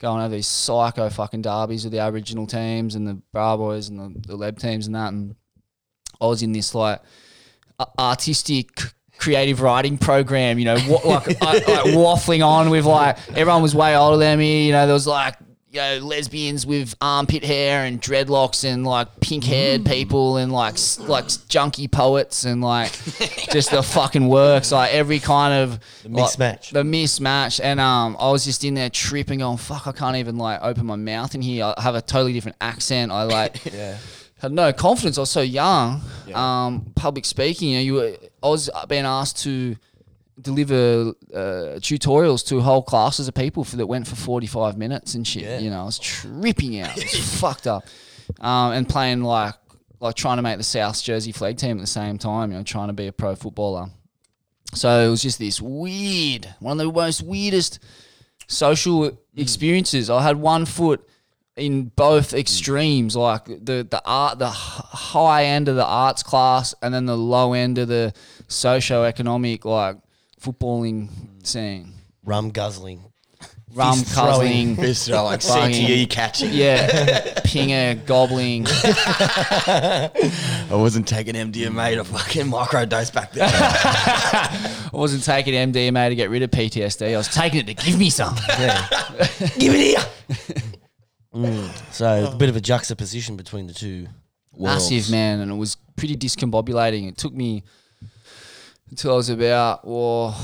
go 0.00 0.12
and 0.12 0.22
have 0.22 0.30
these 0.30 0.46
psycho 0.46 1.08
fucking 1.08 1.42
derbies 1.42 1.84
with 1.84 1.92
the 1.92 1.98
aboriginal 2.00 2.46
teams 2.46 2.94
and 2.94 3.06
the 3.06 3.20
bra 3.32 3.56
boys 3.56 3.88
and 3.88 3.98
the, 3.98 4.28
the 4.28 4.36
leb 4.36 4.58
teams 4.58 4.86
and 4.86 4.94
that 4.94 5.12
and 5.12 5.34
i 6.20 6.26
was 6.26 6.42
in 6.42 6.52
this 6.52 6.74
like 6.74 7.00
artistic 7.98 8.68
creative 9.18 9.60
writing 9.60 9.98
program, 9.98 10.58
you 10.58 10.64
know, 10.64 10.74
like, 11.04 11.28
I- 11.42 11.52
like 11.52 11.94
waffling 11.94 12.44
on 12.44 12.70
with 12.70 12.86
like 12.86 13.18
everyone 13.30 13.62
was 13.62 13.74
way 13.74 13.96
older 13.96 14.16
than 14.16 14.38
me. 14.38 14.66
You 14.66 14.72
know, 14.72 14.86
there 14.86 14.94
was 14.94 15.06
like 15.06 15.36
you 15.72 15.80
know 15.80 15.98
lesbians 15.98 16.66
with 16.66 16.94
armpit 17.00 17.44
hair 17.44 17.84
and 17.84 18.02
dreadlocks 18.02 18.64
and 18.64 18.84
like 18.84 19.20
pink 19.20 19.44
haired 19.44 19.84
people 19.86 20.36
and 20.36 20.52
like 20.52 20.74
s- 20.74 20.98
like 20.98 21.26
junky 21.26 21.88
poets 21.90 22.44
and 22.44 22.60
like 22.60 22.90
just 23.52 23.70
the 23.70 23.82
fucking 23.82 24.26
works. 24.28 24.72
Like 24.72 24.92
every 24.92 25.20
kind 25.20 25.54
of 25.54 25.78
the 26.02 26.08
mismatch. 26.08 26.72
the 26.72 26.82
mismatch. 26.82 27.60
And 27.62 27.78
um, 27.78 28.16
I 28.18 28.30
was 28.32 28.44
just 28.44 28.64
in 28.64 28.74
there 28.74 28.90
tripping, 28.90 29.38
going, 29.38 29.58
"Fuck, 29.58 29.86
I 29.86 29.92
can't 29.92 30.16
even 30.16 30.36
like 30.38 30.58
open 30.62 30.86
my 30.86 30.96
mouth 30.96 31.34
in 31.36 31.42
here. 31.42 31.72
I 31.76 31.80
have 31.80 31.94
a 31.94 32.02
totally 32.02 32.32
different 32.32 32.56
accent. 32.60 33.12
I 33.12 33.22
like." 33.24 33.60
Yeah. 33.72 33.96
had 34.40 34.52
no 34.52 34.72
confidence. 34.72 35.18
I 35.18 35.20
was 35.20 35.30
so 35.30 35.42
young. 35.42 36.00
Um, 36.34 36.92
public 36.96 37.24
speaking, 37.26 37.68
you 37.68 37.76
know, 37.76 37.82
you 37.82 37.94
were, 37.94 38.16
I 38.42 38.48
was 38.48 38.70
being 38.88 39.04
asked 39.04 39.42
to 39.42 39.76
deliver 40.40 41.12
uh, 41.34 41.78
tutorials 41.78 42.46
to 42.48 42.60
whole 42.60 42.82
classes 42.82 43.28
of 43.28 43.34
people 43.34 43.64
for 43.64 43.76
that 43.76 43.86
went 43.86 44.06
for 44.06 44.16
forty 44.16 44.46
five 44.46 44.76
minutes 44.76 45.14
and 45.14 45.26
shit. 45.26 45.42
Yeah. 45.42 45.58
You 45.58 45.70
know, 45.70 45.82
I 45.82 45.84
was 45.84 45.98
tripping 45.98 46.80
out. 46.80 46.96
It 46.96 47.04
was 47.04 47.34
fucked 47.40 47.66
up. 47.66 47.84
Um, 48.40 48.72
and 48.72 48.88
playing 48.88 49.22
like 49.22 49.54
like 50.00 50.14
trying 50.14 50.36
to 50.36 50.42
make 50.42 50.56
the 50.58 50.64
South 50.64 51.02
Jersey 51.02 51.32
Flegg 51.32 51.58
team 51.58 51.78
at 51.78 51.80
the 51.80 51.86
same 51.86 52.18
time. 52.18 52.52
You 52.52 52.58
know, 52.58 52.64
trying 52.64 52.88
to 52.88 52.92
be 52.92 53.06
a 53.06 53.12
pro 53.12 53.34
footballer. 53.34 53.88
So 54.72 55.00
it 55.00 55.08
was 55.08 55.22
just 55.22 55.38
this 55.38 55.60
weird, 55.60 56.46
one 56.60 56.78
of 56.78 56.86
the 56.86 56.92
most 56.92 57.22
weirdest 57.22 57.80
social 58.46 59.18
experiences. 59.36 60.10
I 60.10 60.22
had 60.22 60.36
one 60.36 60.64
foot 60.64 61.06
in 61.56 61.84
both 61.84 62.32
extremes, 62.32 63.16
like 63.16 63.44
the 63.46 63.86
the 63.88 64.02
art, 64.04 64.38
the 64.38 64.48
high 64.48 65.44
end 65.44 65.68
of 65.68 65.76
the 65.76 65.84
arts 65.84 66.22
class, 66.22 66.74
and 66.82 66.94
then 66.94 67.06
the 67.06 67.16
low 67.16 67.52
end 67.52 67.78
of 67.78 67.88
the 67.88 68.12
socio-economic 68.48 69.64
like 69.64 69.96
footballing 70.42 71.08
scene. 71.46 71.92
Rum 72.24 72.50
guzzling. 72.50 73.04
Rum 73.72 73.98
Fist 73.98 75.10
uh, 75.10 75.22
like 75.22 75.42
Fucking- 75.42 75.86
CTE 75.86 76.10
catching. 76.10 76.52
yeah, 76.52 77.34
pinger 77.40 78.04
gobbling. 78.04 78.66
I 78.68 80.10
wasn't 80.72 81.06
taking 81.06 81.34
MDMA 81.34 81.94
to 81.94 82.02
fucking 82.04 82.46
microdose 82.46 83.12
back 83.14 83.32
then. 83.32 83.48
I 83.52 84.90
wasn't 84.92 85.22
taking 85.22 85.54
MDMA 85.54 86.08
to 86.08 86.16
get 86.16 86.30
rid 86.30 86.42
of 86.42 86.50
PTSD. 86.50 87.14
I 87.14 87.16
was 87.16 87.28
taking 87.28 87.60
it 87.60 87.66
to 87.68 87.74
give 87.74 87.96
me 87.96 88.10
some. 88.10 88.34
Give 89.56 89.72
it 89.74 89.96
here. 91.32 91.70
So 91.92 92.32
a 92.32 92.36
bit 92.36 92.48
of 92.48 92.56
a 92.56 92.60
juxtaposition 92.60 93.36
between 93.36 93.68
the 93.68 93.74
two. 93.74 94.08
Worlds. 94.52 94.90
massive 94.90 95.12
man 95.12 95.38
and 95.38 95.52
it 95.52 95.54
was 95.54 95.76
pretty 95.96 96.16
discombobulating 96.16 97.08
it 97.08 97.16
took 97.16 97.32
me 97.32 97.62
until 98.90 99.12
i 99.12 99.16
was 99.16 99.28
about 99.30 99.86
well 99.86 100.36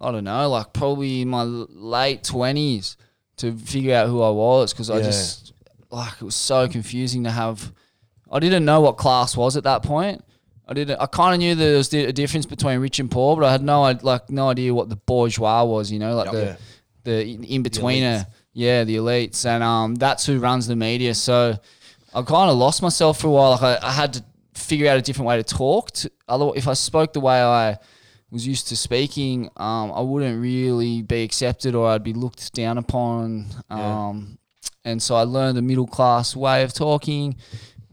i 0.00 0.10
don't 0.10 0.24
know 0.24 0.48
like 0.50 0.72
probably 0.72 1.22
in 1.22 1.28
my 1.28 1.42
late 1.42 2.22
20s 2.22 2.96
to 3.36 3.52
figure 3.56 3.94
out 3.94 4.08
who 4.08 4.22
i 4.22 4.30
was 4.30 4.72
because 4.72 4.90
i 4.90 4.98
Yeah. 4.98 5.02
just 5.04 5.52
like 5.90 6.14
it 6.20 6.22
was 6.24 6.34
so 6.34 6.68
confusing 6.68 7.24
to 7.24 7.30
have 7.30 7.72
i 8.30 8.38
didn't 8.38 8.64
know 8.64 8.80
what 8.80 8.96
class 8.96 9.36
was 9.36 9.56
at 9.56 9.64
that 9.64 9.82
point 9.82 10.24
i 10.68 10.72
didn't 10.74 10.98
i 11.00 11.06
kind 11.06 11.34
of 11.34 11.38
knew 11.38 11.54
there 11.54 11.76
was 11.76 11.88
di- 11.88 12.04
a 12.04 12.12
difference 12.12 12.46
between 12.46 12.78
rich 12.80 12.98
and 12.98 13.10
poor 13.10 13.36
but 13.36 13.44
i 13.44 13.52
had 13.52 13.62
no 13.62 13.82
like 14.02 14.28
no 14.30 14.48
idea 14.50 14.72
what 14.74 14.88
the 14.88 14.96
bourgeois 14.96 15.62
was 15.64 15.90
you 15.92 15.98
know 15.98 16.14
like 16.16 16.30
the 16.32 16.44
Yeah. 16.44 16.56
the 17.04 17.22
in 17.54 17.62
betweener 17.62 18.26
yeah 18.52 18.84
the 18.84 18.96
elites 18.96 19.44
and 19.46 19.62
um 19.62 19.94
that's 19.96 20.26
who 20.26 20.38
runs 20.38 20.66
the 20.66 20.76
media 20.76 21.14
so 21.14 21.56
I 22.16 22.22
kind 22.22 22.48
of 22.48 22.56
lost 22.56 22.80
myself 22.80 23.18
for 23.18 23.26
a 23.26 23.30
while. 23.32 23.50
Like 23.50 23.82
I, 23.82 23.88
I 23.88 23.90
had 23.90 24.12
to 24.12 24.24
figure 24.54 24.88
out 24.88 24.98
a 24.98 25.02
different 25.02 25.26
way 25.26 25.36
to 25.36 25.42
talk. 25.42 25.90
To, 25.92 26.10
if 26.56 26.68
I 26.68 26.74
spoke 26.74 27.12
the 27.12 27.20
way 27.20 27.42
I 27.42 27.78
was 28.30 28.46
used 28.46 28.68
to 28.68 28.76
speaking, 28.76 29.50
um, 29.56 29.92
I 29.92 30.00
wouldn't 30.00 30.40
really 30.40 31.02
be 31.02 31.22
accepted, 31.22 31.74
or 31.74 31.88
I'd 31.88 32.02
be 32.02 32.12
looked 32.12 32.52
down 32.54 32.78
upon. 32.78 33.46
Um, 33.70 34.38
And 34.86 35.02
so 35.02 35.14
I 35.14 35.22
learned 35.22 35.56
a 35.56 35.62
middle 35.62 35.86
class 35.86 36.36
way 36.36 36.62
of 36.62 36.74
talking, 36.74 37.36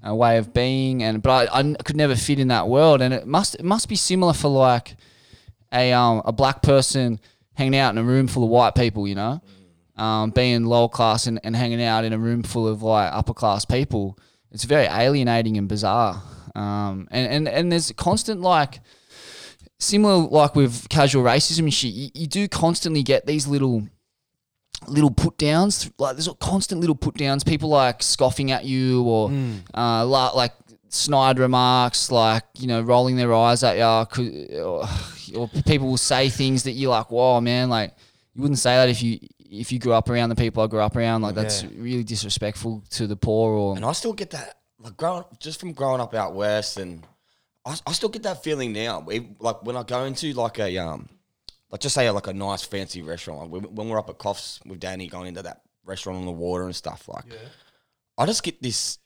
a 0.03 0.13
way 0.13 0.37
of 0.37 0.53
being, 0.53 1.03
and 1.03 1.21
but 1.21 1.49
I 1.53 1.73
could 1.85 1.95
never 1.95 2.15
fit 2.15 2.37
in 2.37 2.49
that 2.49 2.67
world. 2.67 3.01
And 3.01 3.13
it 3.13 3.25
must 3.25 3.55
it 3.55 3.63
must 3.63 3.87
be 3.87 3.95
similar 3.95 4.33
for 4.33 4.49
like 4.49 4.97
a 5.71 5.93
um, 5.93 6.21
a 6.25 6.33
black 6.33 6.61
person 6.61 7.19
hanging 7.53 7.77
out 7.77 7.91
in 7.91 7.97
a 7.97 8.03
room 8.03 8.27
full 8.27 8.43
of 8.43 8.49
white 8.49 8.75
people, 8.75 9.07
you 9.07 9.15
know 9.15 9.41
um, 10.01 10.31
being 10.31 10.65
lower 10.65 10.89
class 10.89 11.27
and, 11.27 11.39
and 11.43 11.55
hanging 11.55 11.81
out 11.81 12.03
in 12.03 12.13
a 12.13 12.17
room 12.17 12.43
full 12.43 12.67
of 12.67 12.81
like 12.81 13.13
upper 13.13 13.33
class 13.33 13.65
people, 13.65 14.17
it's 14.51 14.63
very 14.63 14.85
alienating 14.85 15.57
and 15.57 15.67
bizarre. 15.67 16.21
Um, 16.55 17.07
and, 17.11 17.31
and, 17.31 17.47
and 17.47 17.71
there's 17.71 17.91
constant 17.93 18.41
like 18.41 18.79
similar 19.79 20.27
like 20.27 20.55
with 20.55 20.87
casual 20.89 21.23
racism 21.23 21.59
and 21.59 21.73
shit, 21.73 21.93
you, 21.93 22.09
you 22.13 22.27
do 22.27 22.47
constantly 22.47 23.03
get 23.03 23.25
these 23.25 23.47
little 23.47 23.87
little 24.87 25.11
put 25.11 25.37
downs. 25.37 25.91
Like 25.97 26.15
there's 26.15 26.29
constant 26.39 26.81
little 26.81 26.95
put 26.95 27.15
downs. 27.15 27.43
People 27.43 27.69
like 27.69 28.01
scoffing 28.03 28.51
at 28.51 28.65
you 28.65 29.03
or 29.03 29.31
uh, 29.75 30.05
la- 30.05 30.31
like 30.35 30.53
snide 30.89 31.39
remarks, 31.39 32.11
like 32.11 32.43
you 32.57 32.67
know 32.67 32.81
rolling 32.81 33.15
their 33.15 33.33
eyes 33.33 33.63
at 33.63 33.77
you, 33.77 34.59
or, 34.61 34.85
or 35.35 35.47
people 35.65 35.87
will 35.87 35.97
say 35.97 36.29
things 36.29 36.63
that 36.63 36.71
you're 36.73 36.91
like, 36.91 37.09
"Whoa, 37.11 37.39
man!" 37.41 37.69
Like 37.69 37.95
you 38.33 38.41
wouldn't 38.41 38.59
say 38.59 38.75
that 38.75 38.89
if 38.89 39.01
you 39.01 39.19
if 39.49 39.71
you 39.71 39.79
grew 39.79 39.91
up 39.93 40.09
around 40.09 40.29
the 40.29 40.35
people 40.35 40.63
I 40.63 40.67
grew 40.67 40.79
up 40.79 40.95
around. 40.95 41.21
Like 41.23 41.35
that's 41.35 41.63
Yeah. 41.63 41.69
really 41.77 42.03
disrespectful 42.03 42.83
to 42.91 43.07
the 43.07 43.15
poor. 43.17 43.51
Or 43.53 43.75
And 43.75 43.83
I 43.85 43.91
still 43.91 44.13
get 44.13 44.29
that, 44.31 44.57
like 44.83 44.97
growing 44.97 45.23
just 45.39 45.59
from 45.59 45.73
growing 45.73 46.01
up 46.01 46.13
out 46.13 46.33
west, 46.33 46.77
and 46.77 47.05
I, 47.65 47.77
I 47.85 47.91
still 47.93 48.09
get 48.09 48.23
that 48.23 48.43
feeling 48.43 48.73
now. 48.73 48.99
We- 49.01 49.35
Like 49.39 49.63
when 49.63 49.75
I 49.77 49.83
go 49.83 50.03
into 50.05 50.33
like 50.33 50.59
a 50.59 50.77
um, 50.77 51.09
like 51.69 51.81
just 51.81 51.95
say 51.95 52.09
like 52.09 52.27
a 52.27 52.33
nice 52.33 52.63
fancy 52.63 53.01
restaurant. 53.01 53.41
Like 53.41 53.49
when 53.51 53.75
when 53.75 53.89
we're 53.89 53.99
up 53.99 54.09
at 54.09 54.17
Coffs 54.17 54.65
with 54.65 54.79
Danny 54.79 55.07
going 55.07 55.27
into 55.27 55.43
that 55.43 55.61
restaurant 55.85 56.19
on 56.19 56.25
the 56.25 56.31
water 56.31 56.65
and 56.65 56.75
stuff. 56.75 57.07
Like, 57.07 57.25
I 58.17 58.25
just 58.25 58.43
get 58.43 58.61
this 58.61 58.99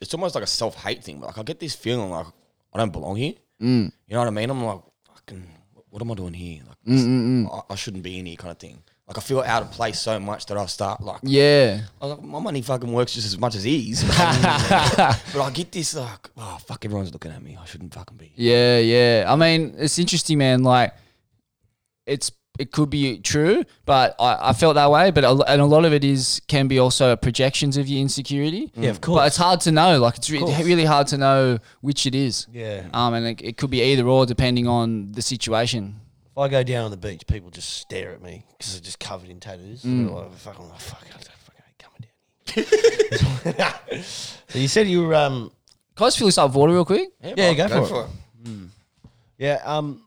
it's 0.00 0.14
almost 0.14 0.34
like 0.34 0.44
a 0.44 0.48
self 0.48 0.74
hate 0.82 1.04
thing. 1.04 1.20
Like 1.20 1.38
I 1.38 1.42
get 1.42 1.60
this 1.60 1.74
feeling 1.74 2.10
like 2.10 2.26
I 2.74 2.78
don't 2.78 2.92
belong 2.92 3.16
here. 3.16 3.34
Mm. 3.60 3.92
You 4.08 4.14
know 4.14 4.18
what 4.18 4.28
I 4.28 4.30
mean? 4.30 4.50
I'm 4.50 4.64
like, 4.64 4.80
fucking, 5.06 5.46
what 5.90 6.02
am 6.02 6.10
I 6.10 6.14
doing 6.14 6.32
here? 6.34 6.62
Like, 6.66 6.76
this- 6.84 7.04
I, 7.52 7.60
I 7.70 7.74
shouldn't 7.76 8.02
be 8.02 8.18
in 8.18 8.26
here, 8.26 8.36
kind 8.36 8.50
of 8.50 8.58
thing. 8.58 8.82
Like 9.08 9.18
I 9.18 9.20
feel 9.20 9.40
out 9.40 9.62
of 9.62 9.70
place 9.72 10.00
so 10.00 10.20
much 10.20 10.46
that 10.46 10.56
I 10.56 10.64
start 10.66 11.00
like, 11.00 11.20
Yeah. 11.22 11.80
I 12.00 12.06
was 12.06 12.16
like, 12.16 12.24
my 12.24 12.38
money 12.38 12.62
fucking 12.62 12.92
works 12.92 13.12
just 13.14 13.26
as 13.26 13.38
much 13.38 13.56
as 13.56 13.64
his. 13.64 14.04
but 14.04 15.42
I 15.42 15.50
get 15.52 15.72
this 15.72 15.94
like, 15.94 16.30
oh 16.36 16.58
fuck, 16.66 16.84
everyone's 16.84 17.12
looking 17.12 17.32
at 17.32 17.42
me. 17.42 17.58
I 17.60 17.64
shouldn't 17.64 17.92
fucking 17.92 18.16
be. 18.16 18.32
Yeah, 18.36 18.78
yeah. 18.78 19.24
I 19.26 19.34
mean, 19.36 19.74
it's 19.76 19.98
interesting, 19.98 20.38
man. 20.38 20.62
Like, 20.62 20.94
it's 22.06 22.30
it 22.58 22.70
could 22.70 22.90
be 22.90 23.18
true, 23.18 23.64
but 23.86 24.14
I, 24.20 24.50
I 24.50 24.52
felt 24.52 24.74
that 24.74 24.90
way. 24.90 25.10
But 25.10 25.24
a, 25.24 25.30
and 25.48 25.60
a 25.60 25.64
lot 25.64 25.84
of 25.84 25.92
it 25.92 26.04
is 26.04 26.40
can 26.48 26.68
be 26.68 26.78
also 26.78 27.16
projections 27.16 27.76
of 27.76 27.88
your 27.88 28.00
insecurity. 28.00 28.70
Yeah, 28.76 28.90
of 28.90 29.00
course. 29.00 29.18
But 29.18 29.26
it's 29.28 29.36
hard 29.36 29.60
to 29.62 29.72
know. 29.72 29.98
Like, 29.98 30.18
it's 30.18 30.30
re- 30.30 30.40
really 30.40 30.84
hard 30.84 31.06
to 31.08 31.18
know 31.18 31.58
which 31.80 32.06
it 32.06 32.14
is. 32.14 32.46
Yeah. 32.52 32.86
Um, 32.92 33.14
and 33.14 33.26
it, 33.26 33.42
it 33.42 33.56
could 33.56 33.70
be 33.70 33.82
either 33.82 34.06
or 34.06 34.26
depending 34.26 34.68
on 34.68 35.12
the 35.12 35.22
situation. 35.22 35.96
If 36.32 36.38
I 36.38 36.48
go 36.48 36.62
down 36.62 36.86
on 36.86 36.90
the 36.90 36.96
beach, 36.96 37.26
people 37.26 37.50
just 37.50 37.68
stare 37.74 38.12
at 38.12 38.22
me 38.22 38.46
because 38.56 38.72
they're 38.72 38.82
just 38.82 38.98
covered 38.98 39.28
in 39.28 39.38
tattoos. 39.38 39.82
Mm. 39.82 40.06
They're 40.06 40.14
like, 40.16 40.32
fuck, 40.34 40.58
I'm 40.58 40.68
like, 40.70 40.80
fuck, 40.80 41.04
I 41.06 41.10
don't 41.10 41.28
fucking 41.44 41.62
hate 41.66 41.78
coming 41.78 43.44
down 43.44 43.62
here. 43.92 44.02
so 44.48 44.58
you 44.58 44.68
said 44.68 44.86
you 44.88 45.04
were, 45.06 45.14
um, 45.14 45.52
Can 45.94 46.04
I 46.04 46.06
just 46.06 46.18
fill 46.18 46.28
this 46.28 46.38
up 46.38 46.48
with 46.50 46.56
water 46.56 46.72
real 46.72 46.84
quick? 46.86 47.10
Yeah, 47.22 47.52
go 47.52 47.84
for 47.86 48.08
it. 48.44 48.50
yeah, 49.38 49.60
um, 49.64 50.02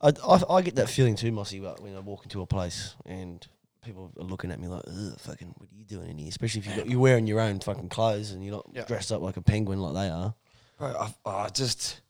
I, 0.00 0.12
I, 0.26 0.42
I 0.56 0.62
get 0.62 0.74
that 0.76 0.88
feeling 0.90 1.14
too, 1.14 1.30
Mossy, 1.30 1.60
but 1.60 1.80
when 1.80 1.94
I 1.94 2.00
walk 2.00 2.24
into 2.24 2.42
a 2.42 2.46
place 2.46 2.94
and 3.04 3.46
people 3.84 4.10
are 4.18 4.24
looking 4.24 4.50
at 4.50 4.58
me 4.58 4.66
like, 4.66 4.82
Ugh, 4.88 5.14
fucking, 5.20 5.54
what 5.56 5.68
are 5.70 5.76
you 5.76 5.84
doing 5.84 6.08
in 6.10 6.18
here? 6.18 6.28
Especially 6.28 6.60
if 6.62 6.66
you've 6.66 6.76
got, 6.78 6.90
you're 6.90 6.98
wearing 6.98 7.28
your 7.28 7.38
own 7.40 7.60
fucking 7.60 7.90
clothes 7.90 8.32
and 8.32 8.44
you're 8.44 8.54
not 8.56 8.66
Yeah. 8.72 8.84
dressed 8.86 9.12
up 9.12 9.22
like 9.22 9.36
a 9.36 9.42
penguin 9.42 9.78
like 9.80 9.94
they 9.94 10.08
are. 10.08 10.34
Bro, 10.78 11.08
I, 11.24 11.30
I 11.30 11.48
just, 11.50 12.00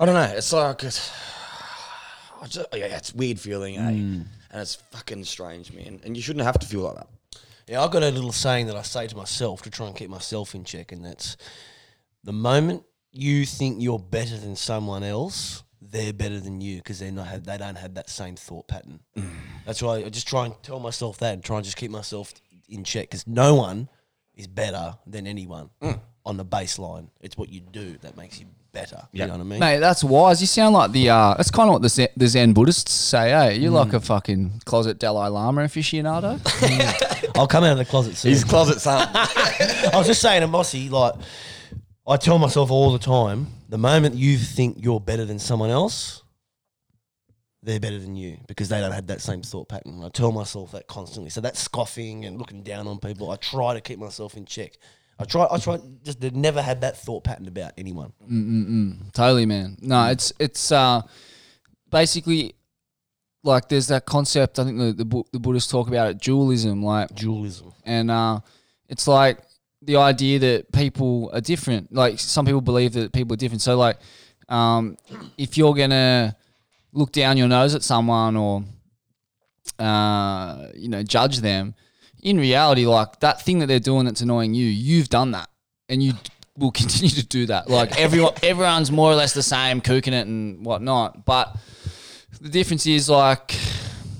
I 0.00 0.04
don't 0.06 0.14
know. 0.16 0.36
It's 0.36 0.52
like, 0.52 0.82
it's, 0.82 1.12
I 2.44 2.46
just, 2.46 2.66
yeah, 2.74 2.84
it's 2.84 3.14
a 3.14 3.16
weird 3.16 3.40
feeling, 3.40 3.76
eh? 3.78 3.80
Mm. 3.80 4.26
And 4.50 4.60
it's 4.60 4.74
fucking 4.74 5.24
strange, 5.24 5.72
man. 5.72 5.98
And 6.04 6.14
you 6.14 6.22
shouldn't 6.22 6.44
have 6.44 6.58
to 6.58 6.66
feel 6.66 6.82
like 6.82 6.96
that. 6.96 7.08
Yeah, 7.66 7.82
I've 7.82 7.90
got 7.90 8.02
a 8.02 8.10
little 8.10 8.32
saying 8.32 8.66
that 8.66 8.76
I 8.76 8.82
say 8.82 9.06
to 9.06 9.16
myself 9.16 9.62
to 9.62 9.70
try 9.70 9.86
and 9.86 9.96
keep 9.96 10.10
myself 10.10 10.54
in 10.54 10.64
check, 10.64 10.92
and 10.92 11.02
that's 11.02 11.38
the 12.22 12.34
moment 12.34 12.82
you 13.12 13.46
think 13.46 13.80
you're 13.80 13.98
better 13.98 14.36
than 14.36 14.56
someone 14.56 15.02
else, 15.02 15.62
they're 15.80 16.12
better 16.12 16.38
than 16.38 16.60
you 16.60 16.76
because 16.76 16.98
they're 16.98 17.10
not 17.10 17.28
have, 17.28 17.44
they 17.44 17.56
don't 17.56 17.78
have 17.78 17.94
that 17.94 18.10
same 18.10 18.36
thought 18.36 18.68
pattern. 18.68 19.00
Mm. 19.16 19.30
That's 19.64 19.80
why 19.80 20.04
I 20.04 20.10
just 20.10 20.28
try 20.28 20.44
and 20.44 20.54
tell 20.62 20.80
myself 20.80 21.16
that 21.18 21.32
and 21.32 21.42
try 21.42 21.56
and 21.56 21.64
just 21.64 21.78
keep 21.78 21.90
myself 21.90 22.34
in 22.68 22.84
check 22.84 23.08
because 23.08 23.26
no 23.26 23.54
one 23.54 23.88
is 24.34 24.48
better 24.48 24.96
than 25.06 25.26
anyone 25.26 25.70
mm. 25.80 25.98
on 26.26 26.36
the 26.36 26.44
baseline. 26.44 27.08
It's 27.22 27.38
what 27.38 27.48
you 27.48 27.60
do 27.60 27.96
that 28.02 28.18
makes 28.18 28.38
you 28.38 28.46
better. 28.74 29.08
You 29.12 29.26
know 29.26 29.32
what 29.32 29.40
I 29.40 29.44
mean? 29.44 29.60
Mate, 29.60 29.78
that's 29.78 30.04
wise. 30.04 30.40
You 30.40 30.46
sound 30.46 30.74
like 30.74 30.92
the 30.92 31.08
uh 31.08 31.34
that's 31.34 31.50
kind 31.50 31.68
of 31.68 31.74
what 31.74 31.82
the 31.82 31.88
Zen, 31.88 32.08
the 32.16 32.26
Zen 32.26 32.52
Buddhists 32.52 32.92
say, 32.92 33.32
eh? 33.32 33.50
You're 33.52 33.70
like 33.70 33.94
a 33.94 34.00
fucking 34.00 34.60
closet 34.66 34.98
Dalai 34.98 35.28
Lama 35.28 35.62
aficionado. 35.62 36.40
I'll 37.36 37.46
come 37.46 37.64
out 37.64 37.72
of 37.72 37.78
the 37.78 37.84
closet 37.84 38.16
soon. 38.16 38.32
His 38.32 38.44
closet 38.44 38.80
son. 38.80 39.08
I 39.14 39.90
was 39.94 40.06
just 40.06 40.20
saying 40.20 40.42
to 40.42 40.48
Mossy, 40.48 40.88
like, 40.90 41.14
I 42.06 42.16
tell 42.16 42.38
myself 42.38 42.70
all 42.70 42.92
the 42.92 42.98
time, 42.98 43.46
the 43.68 43.78
moment 43.78 44.14
you 44.14 44.36
think 44.36 44.76
you're 44.80 45.00
better 45.00 45.24
than 45.24 45.38
someone 45.38 45.70
else, 45.70 46.22
they're 47.62 47.80
better 47.80 47.98
than 47.98 48.14
you 48.14 48.38
because 48.46 48.68
they 48.68 48.78
don't 48.80 48.92
have 48.92 49.06
that 49.06 49.22
same 49.22 49.42
thought 49.42 49.68
pattern. 49.68 50.02
I 50.04 50.10
tell 50.10 50.30
myself 50.30 50.72
that 50.72 50.86
constantly. 50.86 51.30
So 51.30 51.40
that 51.40 51.56
scoffing 51.56 52.24
and 52.24 52.38
looking 52.38 52.62
down 52.62 52.86
on 52.86 52.98
people, 52.98 53.30
I 53.30 53.36
try 53.36 53.74
to 53.74 53.80
keep 53.80 53.98
myself 53.98 54.36
in 54.36 54.44
check. 54.44 54.76
I 55.18 55.24
try, 55.24 55.46
I 55.50 55.58
try, 55.58 55.78
just 56.02 56.20
never 56.22 56.60
had 56.60 56.80
that 56.80 56.96
thought 56.98 57.24
pattern 57.24 57.46
about 57.46 57.72
anyone. 57.78 58.12
Totally, 59.12 59.46
man. 59.46 59.76
No, 59.80 60.06
it's 60.10 60.32
it's 60.40 60.72
uh 60.72 61.02
basically 61.90 62.54
like 63.44 63.68
there's 63.68 63.88
that 63.88 64.06
concept. 64.06 64.58
I 64.58 64.64
think 64.64 64.78
the 64.78 64.92
the, 64.92 65.04
Bu- 65.04 65.24
the 65.32 65.38
Buddhists 65.38 65.70
talk 65.70 65.86
about 65.88 66.08
it, 66.10 66.18
dualism, 66.18 66.82
like 66.82 67.14
Dualism. 67.14 67.72
and 67.84 68.10
uh, 68.10 68.40
it's 68.88 69.06
like 69.06 69.38
the 69.82 69.96
idea 69.96 70.38
that 70.38 70.72
people 70.72 71.30
are 71.32 71.40
different. 71.40 71.92
Like 71.92 72.18
some 72.18 72.46
people 72.46 72.60
believe 72.62 72.94
that 72.94 73.12
people 73.12 73.34
are 73.34 73.36
different. 73.36 73.62
So 73.62 73.76
like, 73.76 73.98
um, 74.48 74.96
if 75.38 75.56
you're 75.56 75.74
gonna 75.74 76.34
look 76.92 77.12
down 77.12 77.36
your 77.36 77.48
nose 77.48 77.74
at 77.74 77.82
someone 77.82 78.36
or 78.36 78.64
uh, 79.78 80.68
you 80.74 80.88
know 80.88 81.02
judge 81.02 81.38
them, 81.38 81.74
in 82.24 82.38
reality, 82.38 82.86
like 82.86 83.20
that 83.20 83.42
thing 83.42 83.60
that 83.60 83.66
they're 83.66 83.78
doing 83.78 84.06
that's 84.06 84.22
annoying 84.22 84.54
you, 84.54 84.66
you've 84.66 85.10
done 85.10 85.30
that, 85.32 85.48
and 85.88 86.02
you 86.02 86.14
will 86.58 86.70
continue 86.72 87.10
to 87.10 87.26
do 87.26 87.46
that. 87.46 87.70
Like 87.70 88.00
everyone, 88.00 88.32
everyone's 88.42 88.90
more 88.90 89.12
or 89.12 89.14
less 89.14 89.34
the 89.34 89.42
same, 89.42 89.80
cooking 89.80 90.14
it 90.14 90.26
and 90.26 90.64
whatnot, 90.64 91.24
but 91.24 91.54
the 92.40 92.48
difference 92.48 92.86
is 92.86 93.08
like 93.08 93.54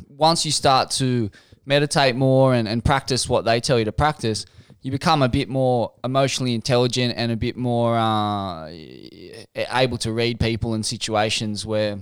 once 0.08 0.44
you 0.44 0.52
start 0.52 0.90
to 0.92 1.30
meditate 1.66 2.14
more 2.14 2.54
and, 2.54 2.68
and 2.68 2.84
practice 2.84 3.28
what 3.28 3.44
they 3.44 3.58
tell 3.58 3.78
you 3.78 3.86
to 3.86 3.92
practice, 3.92 4.44
you 4.82 4.90
become 4.90 5.22
a 5.22 5.28
bit 5.28 5.48
more 5.48 5.92
emotionally 6.04 6.54
intelligent 6.54 7.14
and 7.16 7.32
a 7.32 7.36
bit 7.36 7.56
more 7.56 7.96
uh, 7.96 8.68
able 9.56 9.96
to 9.96 10.12
read 10.12 10.38
people 10.38 10.74
in 10.74 10.82
situations 10.82 11.64
where 11.64 11.98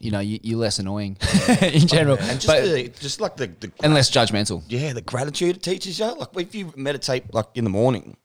you 0.00 0.10
know 0.10 0.20
you, 0.20 0.38
you're 0.42 0.58
less 0.58 0.78
annoying 0.78 1.16
in 1.62 1.86
general, 1.86 2.18
and 2.18 2.40
just, 2.40 2.46
but, 2.46 2.62
the, 2.62 2.88
just 3.00 3.20
like 3.20 3.36
the, 3.36 3.46
the 3.60 3.72
and 3.82 3.94
less 3.94 4.10
judgmental. 4.10 4.62
yeah, 4.68 4.92
the 4.92 5.02
gratitude 5.02 5.56
it 5.56 5.62
teaches 5.62 5.98
you. 5.98 6.12
Like 6.14 6.28
if 6.36 6.54
you 6.54 6.72
meditate 6.76 7.32
like 7.32 7.46
in 7.54 7.64
the 7.64 7.70
morning, 7.70 8.16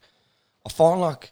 I 0.66 0.70
find 0.70 1.02
like 1.02 1.32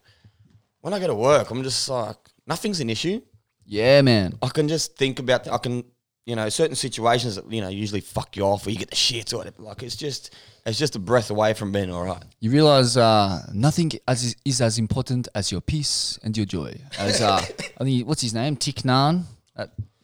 when 0.81 0.93
I 0.93 0.99
go 0.99 1.07
to 1.07 1.15
work, 1.15 1.51
I'm 1.51 1.63
just 1.63 1.87
like 1.89 2.17
nothing's 2.47 2.79
an 2.79 2.89
issue. 2.89 3.21
Yeah, 3.65 4.01
man. 4.01 4.33
I 4.41 4.49
can 4.49 4.67
just 4.67 4.97
think 4.97 5.19
about. 5.19 5.47
I 5.47 5.57
can 5.57 5.83
you 6.25 6.35
know 6.35 6.47
certain 6.49 6.75
situations 6.75 7.35
that 7.35 7.51
you 7.51 7.61
know 7.61 7.69
usually 7.69 8.01
fuck 8.01 8.37
you 8.37 8.43
off 8.43 8.67
or 8.67 8.69
you 8.69 8.77
get 8.77 8.89
the 8.89 8.95
shit 8.95 9.33
or 9.33 9.37
whatever. 9.37 9.61
Like 9.61 9.83
it's 9.83 9.95
just 9.95 10.33
it's 10.65 10.77
just 10.77 10.95
a 10.95 10.99
breath 10.99 11.31
away 11.31 11.53
from 11.53 11.71
being 11.71 11.91
all 11.91 12.03
right. 12.03 12.23
You 12.39 12.51
realize 12.51 12.97
uh, 12.97 13.41
nothing 13.53 13.91
as 14.07 14.35
is 14.45 14.61
as 14.61 14.77
important 14.77 15.27
as 15.33 15.51
your 15.51 15.61
peace 15.61 16.19
and 16.23 16.35
your 16.35 16.45
joy. 16.45 16.79
As 16.99 17.21
uh, 17.21 17.37
I 17.79 17.83
think 17.83 18.07
what's 18.07 18.21
his 18.21 18.33
name, 18.33 18.55
Thich 18.55 18.83
Nhat, 18.83 19.23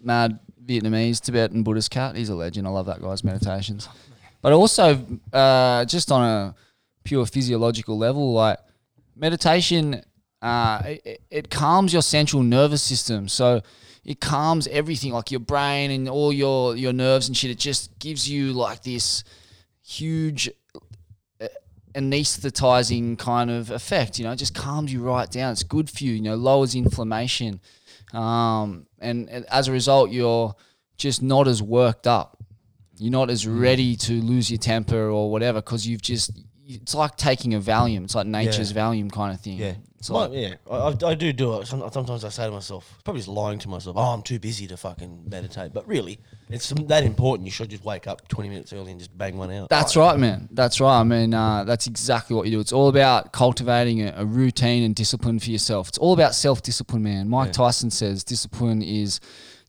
mad 0.07 0.39
Vietnamese 0.65 1.21
Tibetan 1.21 1.61
Buddhist 1.61 1.91
cat. 1.91 2.15
He's 2.15 2.29
a 2.29 2.35
legend. 2.35 2.65
I 2.67 2.71
love 2.71 2.87
that 2.87 3.01
guy's 3.01 3.23
meditations. 3.23 3.87
But 4.41 4.53
also, 4.53 5.05
uh, 5.31 5.85
just 5.85 6.11
on 6.11 6.23
a 6.23 6.55
pure 7.03 7.25
physiological 7.25 7.97
level, 7.97 8.33
like 8.33 8.57
meditation, 9.15 10.01
uh, 10.41 10.81
it, 10.85 11.21
it 11.29 11.49
calms 11.49 11.93
your 11.93 12.01
central 12.01 12.41
nervous 12.41 12.81
system. 12.81 13.27
So 13.27 13.61
it 14.03 14.19
calms 14.19 14.67
everything, 14.67 15.11
like 15.11 15.29
your 15.29 15.39
brain 15.41 15.91
and 15.91 16.09
all 16.09 16.33
your 16.33 16.75
your 16.75 16.93
nerves 16.93 17.27
and 17.27 17.37
shit. 17.37 17.51
It 17.51 17.59
just 17.59 17.99
gives 17.99 18.27
you 18.29 18.53
like 18.53 18.83
this 18.83 19.23
huge 19.83 20.49
anesthetizing 21.97 23.17
kind 23.17 23.49
of 23.49 23.71
effect. 23.71 24.19
You 24.19 24.25
know, 24.25 24.31
it 24.31 24.37
just 24.37 24.53
calms 24.53 24.93
you 24.93 25.01
right 25.01 25.29
down. 25.29 25.51
It's 25.51 25.63
good 25.63 25.89
for 25.89 26.03
you. 26.03 26.13
You 26.13 26.21
know, 26.21 26.35
lowers 26.35 26.75
inflammation, 26.75 27.59
um, 28.13 28.87
and, 28.99 29.29
and 29.29 29.45
as 29.45 29.67
a 29.67 29.71
result, 29.71 30.11
you're 30.11 30.55
just 30.97 31.21
not 31.21 31.47
as 31.47 31.61
worked 31.61 32.07
up. 32.07 32.37
You're 32.97 33.11
not 33.11 33.29
as 33.29 33.45
Mm. 33.45 33.61
ready 33.61 33.95
to 33.97 34.21
lose 34.21 34.49
your 34.49 34.57
temper 34.57 35.09
or 35.09 35.29
whatever 35.31 35.61
because 35.61 35.87
you've 35.87 36.01
just. 36.01 36.31
It's 36.69 36.93
like 36.95 37.15
taking 37.15 37.53
a 37.53 37.59
Valium. 37.61 38.03
It's 38.03 38.15
like 38.15 38.27
nature's 38.27 38.73
Valium 38.73 39.11
kind 39.11 39.33
of 39.33 39.39
thing. 39.39 39.57
Yeah. 39.57 39.75
It's 40.09 40.31
like, 40.31 40.31
yeah, 40.33 40.55
I, 40.71 41.09
I- 41.11 41.15
do 41.15 41.33
do 41.33 41.59
it. 41.59 41.67
Some- 41.67 41.83
Sometimes 41.91 42.23
I 42.23 42.29
say 42.29 42.45
to 42.45 42.51
myself, 42.51 42.97
probably 43.03 43.19
just 43.19 43.27
lying 43.29 43.59
to 43.59 43.69
myself, 43.69 43.95
oh, 43.97 44.13
I'm 44.13 44.21
too 44.21 44.39
busy 44.39 44.67
to 44.67 44.77
fucking 44.77 45.23
meditate. 45.29 45.73
But 45.73 45.87
really, 45.87 46.19
it's 46.49 46.69
that 46.69 47.03
important. 47.03 47.45
You 47.45 47.51
should 47.51 47.69
just 47.69 47.83
wake 47.83 48.07
up 48.07 48.27
20 48.27 48.49
minutes 48.49 48.73
early 48.73 48.91
and 48.91 48.99
just 48.99 49.17
bang 49.17 49.37
one 49.37 49.51
out. 49.51 49.69
That's 49.69 49.95
right, 49.95 50.17
man. 50.17 50.47
That's 50.51 50.79
right. 50.79 50.99
I 50.99 51.03
mean, 51.03 51.33
uh, 51.33 51.63
that's 51.63 51.87
exactly 51.87 52.35
what 52.35 52.45
you 52.45 52.51
do. 52.51 52.59
It's 52.59 52.73
all 52.73 52.87
about 52.89 53.31
cultivating 53.33 54.01
a, 54.01 54.13
a 54.17 54.25
routine 54.25 54.83
and 54.83 54.95
discipline 54.95 55.39
for 55.39 55.49
yourself. 55.49 55.89
It's 55.89 55.97
all 55.97 56.13
about 56.13 56.35
self 56.35 56.61
discipline, 56.61 57.03
man. 57.03 57.27
Mike 57.29 57.51
Tyson 57.53 57.89
says 57.91 58.23
discipline 58.23 58.81
is 58.81 59.19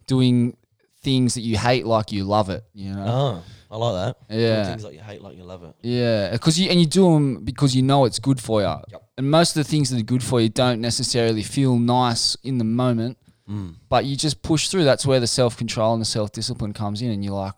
doing 0.06 0.56
things 1.02 1.34
that 1.34 1.42
you 1.42 1.56
hate 1.56 1.86
like 1.86 2.12
you 2.12 2.24
love 2.24 2.50
it. 2.50 2.64
You 2.74 2.92
know. 2.94 3.04
Oh, 3.06 3.42
I 3.70 3.76
like 3.76 3.94
that. 4.16 4.28
Doing 4.28 4.40
Yeah. 4.40 4.64
Things 4.64 4.84
like 4.84 4.94
you 4.94 5.00
hate, 5.00 5.22
like 5.22 5.36
you 5.36 5.44
love 5.44 5.62
it. 5.62 5.74
Yeah, 5.82 6.30
because 6.32 6.58
you 6.58 6.70
and 6.70 6.80
you 6.80 6.86
do 6.86 7.12
them 7.12 7.44
because 7.44 7.74
you 7.76 7.82
know 7.82 8.04
it's 8.04 8.18
good 8.18 8.40
for 8.40 8.60
you. 8.62 8.74
And 9.18 9.30
most 9.30 9.56
of 9.56 9.64
the 9.64 9.68
things 9.68 9.90
that 9.90 9.98
are 9.98 10.04
good 10.04 10.22
for 10.22 10.40
you 10.40 10.48
don't 10.48 10.80
necessarily 10.80 11.42
feel 11.42 11.76
nice 11.76 12.36
in 12.44 12.58
the 12.58 12.64
moment, 12.64 13.18
mm. 13.50 13.74
but 13.88 14.04
you 14.04 14.16
just 14.16 14.42
push 14.42 14.68
through. 14.68 14.84
That's 14.84 15.04
where 15.04 15.18
the 15.18 15.26
self 15.26 15.56
control 15.56 15.92
and 15.92 16.00
the 16.00 16.06
self 16.06 16.30
discipline 16.30 16.72
comes 16.72 17.02
in, 17.02 17.10
and 17.10 17.24
you're 17.24 17.34
like, 17.34 17.54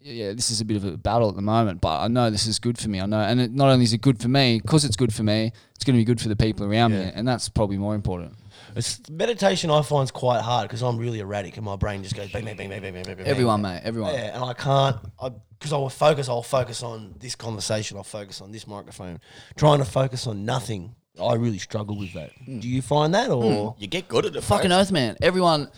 yeah, 0.00 0.32
this 0.32 0.50
is 0.50 0.60
a 0.60 0.64
bit 0.64 0.76
of 0.76 0.84
a 0.84 0.96
battle 0.96 1.28
at 1.28 1.36
the 1.36 1.42
moment, 1.42 1.80
but 1.80 2.00
I 2.00 2.08
know 2.08 2.30
this 2.30 2.48
is 2.48 2.58
good 2.58 2.78
for 2.78 2.88
me. 2.88 3.00
I 3.00 3.06
know, 3.06 3.20
and 3.20 3.40
it, 3.40 3.52
not 3.52 3.68
only 3.68 3.84
is 3.84 3.92
it 3.92 4.00
good 4.00 4.20
for 4.20 4.26
me, 4.26 4.60
because 4.60 4.84
it's 4.84 4.96
good 4.96 5.14
for 5.14 5.22
me, 5.22 5.52
it's 5.76 5.84
going 5.84 5.94
to 5.94 6.00
be 6.00 6.04
good 6.04 6.20
for 6.20 6.28
the 6.28 6.36
people 6.36 6.66
around 6.66 6.92
me, 6.92 7.12
and 7.14 7.26
that's 7.28 7.48
probably 7.48 7.78
more 7.78 7.94
important. 7.94 8.34
It's, 8.76 9.00
meditation 9.08 9.70
I 9.70 9.80
find 9.80 10.04
is 10.04 10.10
quite 10.10 10.42
hard 10.42 10.68
because 10.68 10.82
I'm 10.82 10.98
really 10.98 11.20
erratic 11.20 11.56
and 11.56 11.64
my 11.64 11.76
brain 11.76 12.02
just 12.02 12.14
goes 12.14 12.30
bang, 12.30 12.44
bang, 12.44 12.56
bang, 12.56 12.68
bang, 12.68 12.82
bang, 12.82 12.92
bang, 12.92 13.04
bang, 13.04 13.16
bang. 13.16 13.26
Everyone, 13.26 13.62
mate. 13.62 13.80
Everyone. 13.82 14.12
Yeah, 14.12 14.34
and 14.34 14.44
I 14.44 14.52
can't 14.52 14.96
because 15.58 15.72
I, 15.72 15.78
will 15.78 15.88
focus. 15.88 16.28
I'll 16.28 16.42
focus 16.42 16.82
on 16.82 17.14
this 17.18 17.34
conversation. 17.34 17.96
I'll 17.96 18.04
focus 18.04 18.42
on 18.42 18.52
this 18.52 18.66
microphone. 18.66 19.18
Trying 19.56 19.78
to 19.78 19.86
focus 19.86 20.26
on 20.26 20.44
nothing, 20.44 20.94
I 21.20 21.34
really 21.34 21.58
struggle 21.58 21.98
with 21.98 22.12
that. 22.12 22.32
Hmm. 22.44 22.60
Do 22.60 22.68
you 22.68 22.82
find 22.82 23.14
that, 23.14 23.30
or 23.30 23.72
hmm. 23.72 23.80
You 23.82 23.88
get 23.88 24.08
good 24.08 24.26
at 24.26 24.36
it. 24.36 24.42
Fucking 24.42 24.68
bro. 24.68 24.78
oath, 24.78 24.92
man. 24.92 25.16
Everyone, 25.22 25.70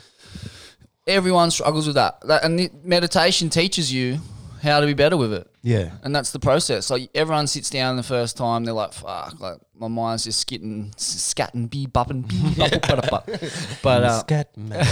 everyone 1.06 1.52
struggles 1.52 1.86
with 1.86 1.94
that. 1.94 2.20
that 2.26 2.44
and 2.44 2.58
the 2.58 2.70
meditation 2.82 3.48
teaches 3.48 3.92
you 3.92 4.18
how 4.62 4.80
to 4.80 4.86
be 4.86 4.94
better 4.94 5.16
with 5.16 5.32
it. 5.32 5.46
yeah? 5.62 5.90
And 6.02 6.14
that's 6.14 6.30
the 6.30 6.38
process. 6.38 6.90
Like 6.90 7.10
everyone 7.14 7.46
sits 7.46 7.70
down 7.70 7.96
the 7.96 8.02
first 8.02 8.36
time, 8.36 8.64
they're 8.64 8.74
like, 8.74 8.92
"Fuck!" 8.92 9.38
Like 9.40 9.58
my 9.76 9.88
mind's 9.88 10.24
just 10.24 10.40
skitting, 10.46 10.90
scatting, 10.96 11.68
bee 11.70 11.86
bupping, 11.86 12.22
bee 12.22 12.36
buppa, 12.36 12.80
buppa, 12.80 13.24
buppa. 13.26 13.82
But 13.82 14.04
uh, 14.04 14.20
Scat 14.20 14.56
man. 14.56 14.70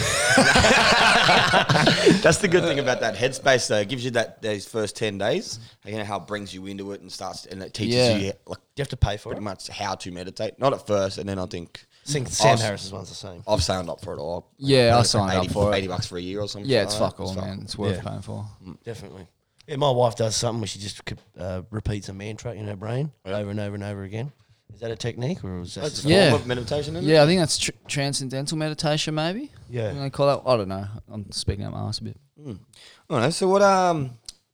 That's 2.23 2.39
the 2.39 2.49
good 2.49 2.65
thing 2.65 2.79
about 2.79 3.01
that 3.01 3.15
headspace, 3.17 3.69
though. 3.69 3.79
It 3.81 3.89
gives 3.89 4.05
you 4.05 4.11
that 4.13 4.43
those 4.43 4.67
first 4.67 4.97
ten 4.97 5.19
days. 5.19 5.59
You 5.85 5.97
know 5.99 6.05
how 6.05 6.19
it 6.19 6.27
brings 6.27 6.55
you 6.55 6.67
into 6.67 6.93
it 6.93 7.01
and 7.01 7.11
starts, 7.11 7.47
and 7.47 7.63
it 7.63 7.75
teaches 7.75 7.95
Yeah. 7.95 8.17
you 8.17 8.33
like 8.47 8.59
you 8.77 8.83
have 8.83 8.89
to 8.89 8.97
pay 8.97 9.17
for 9.17 9.31
pretty 9.31 9.41
it. 9.41 9.45
much 9.45 9.69
how 9.69 9.95
to 9.97 10.11
meditate. 10.11 10.59
Not 10.59 10.73
at 10.73 10.87
first, 10.87 11.19
and 11.19 11.29
then 11.29 11.39
I 11.39 11.47
think 11.47 11.85
I 12.07 12.11
think 12.13 12.29
Sam 12.29 12.53
I've- 12.55 12.63
Harris's 12.63 12.93
one's 12.93 13.09
the 13.09 13.15
same. 13.15 13.43
I've 13.49 13.63
signed 13.63 13.89
up 13.91 14.01
for 14.03 14.15
it 14.15 14.19
all. 14.19 14.51
Yeah, 14.59 14.93
I 14.95 14.97
think 14.99 15.07
signed 15.07 15.33
up 15.39 15.45
80 15.45 15.53
for 15.53 15.73
it. 15.73 15.77
Eighty 15.77 15.89
bucks 15.89 16.07
for 16.07 16.19
a 16.19 16.21
year 16.21 16.41
or 16.41 16.49
something. 16.49 16.71
yeah, 16.71 16.83
it's 16.83 16.95
that. 16.95 17.01
fuck 17.01 17.21
all, 17.21 17.35
man. 17.35 17.61
It's 17.63 17.77
worth 17.77 17.97
Yeah. 17.97 18.03
paying 18.11 18.23
for. 18.23 18.47
Definitely. 18.85 19.27
Yeah, 19.67 19.77
my 19.77 19.91
wife 19.91 20.17
does 20.17 20.37
something 20.37 20.61
where 20.61 20.69
she 20.69 20.79
just 20.79 21.01
uh, 21.39 21.63
repeats 21.71 22.09
a 22.09 22.13
mantra 22.13 22.53
in 22.55 22.67
her 22.67 22.77
brain 22.77 23.11
over 23.25 23.51
and 23.51 23.59
over 23.61 23.75
and 23.75 23.83
over 23.85 24.03
again. 24.05 24.33
Is 24.73 24.81
that 24.81 24.91
a 24.91 24.97
technique 24.97 25.43
or 25.43 25.61
is 25.61 25.75
that 25.75 25.83
That's 25.83 25.95
just 25.95 26.07
a 26.07 26.11
Yeah. 26.11 26.31
form 26.31 26.43
of 26.43 26.47
meditation. 26.47 26.97
Isn't 26.97 27.09
Yeah, 27.09 27.23
I 27.23 27.27
think 27.27 27.41
that's 27.41 27.59
tr- 27.59 27.71
transcendental 27.89 28.59
meditation, 28.59 29.15
maybe. 29.15 29.51
Yeah. 29.71 29.93
They 29.93 30.11
call 30.11 30.27
that. 30.27 30.49
I 30.49 30.57
don't 30.57 30.69
know. 30.69 30.87
I'm 31.11 31.31
speaking 31.33 31.65
out 31.65 31.73
my 31.73 31.81
ass 31.81 31.99
a 31.99 32.05
bit. 32.05 32.17
It? 32.37 32.57
I 33.09 33.13
don't 33.15 33.23
know. 33.23 33.31
So 33.31 33.49
what? 33.49 33.63
Um, 33.63 34.11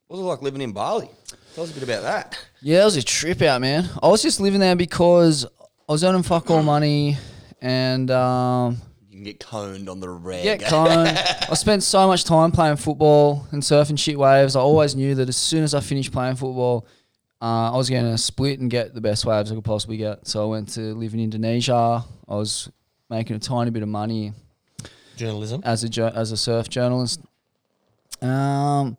what 0.06 0.18
was 0.18 0.20
it 0.20 0.28
like 0.28 0.42
living 0.42 0.60
in 0.60 0.72
Bali? 0.72 1.10
Tell 1.54 1.64
us 1.64 1.70
a 1.70 1.74
bit 1.74 1.82
about 1.82 2.02
that. 2.02 2.38
Yeah, 2.60 2.82
it 2.82 2.84
was 2.84 2.96
a 2.96 3.02
trip 3.02 3.42
out, 3.42 3.60
man. 3.60 3.88
I 4.02 4.08
was 4.08 4.22
just 4.22 4.40
living 4.40 4.60
there 4.60 4.76
because 4.76 5.44
I 5.44 5.92
was 5.92 6.04
earning 6.04 6.22
fuck 6.22 6.50
all 6.50 6.62
money 6.62 7.18
and 7.60 8.10
um, 8.10 8.74
You 8.74 8.78
can 9.22 9.32
get 9.32 9.40
coned 9.40 9.88
on 9.88 10.00
the 10.00 10.08
reg. 10.08 10.42
get 10.42 10.62
coned. 10.62 11.18
I 11.18 11.54
spent 11.54 11.82
so 11.82 12.06
much 12.06 12.24
time 12.24 12.50
playing 12.50 12.76
football 12.76 13.46
and 13.52 13.62
surfing 13.62 13.98
shit 13.98 14.18
waves. 14.18 14.56
I 14.56 14.60
always 14.60 14.94
knew 14.94 15.14
that 15.14 15.28
as 15.28 15.36
soon 15.36 15.62
as 15.62 15.74
I 15.74 15.80
finished 15.80 16.12
playing 16.12 16.36
football, 16.36 16.86
uh, 17.40 17.72
I 17.72 17.76
was 17.76 17.88
going 17.88 18.04
to 18.04 18.18
split 18.18 18.60
and 18.60 18.70
get 18.70 18.94
the 18.94 19.00
best 19.00 19.24
waves 19.24 19.50
I 19.50 19.54
could 19.54 19.64
possibly 19.64 19.96
get. 19.96 20.26
So 20.26 20.42
I 20.42 20.46
went 20.46 20.68
to 20.70 20.94
live 20.94 21.14
in 21.14 21.20
Indonesia. 21.20 22.04
I 22.28 22.34
was 22.34 22.70
making 23.08 23.36
a 23.36 23.38
tiny 23.38 23.70
bit 23.70 23.82
of 23.82 23.88
money 23.88 24.32
journalism? 25.16 25.62
as 25.64 25.84
a 25.84 25.88
jour- 25.88 26.12
as 26.14 26.32
a 26.32 26.36
surf 26.36 26.68
journalist. 26.68 27.20
Um, 28.20 28.96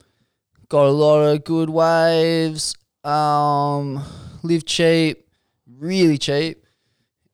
got 0.70 0.86
a 0.86 0.92
lot 0.92 1.22
of 1.22 1.44
good 1.44 1.70
waves. 1.70 2.76
Um, 3.04 4.02
live 4.44 4.66
cheap, 4.66 5.28
really 5.68 6.18
cheap, 6.18 6.66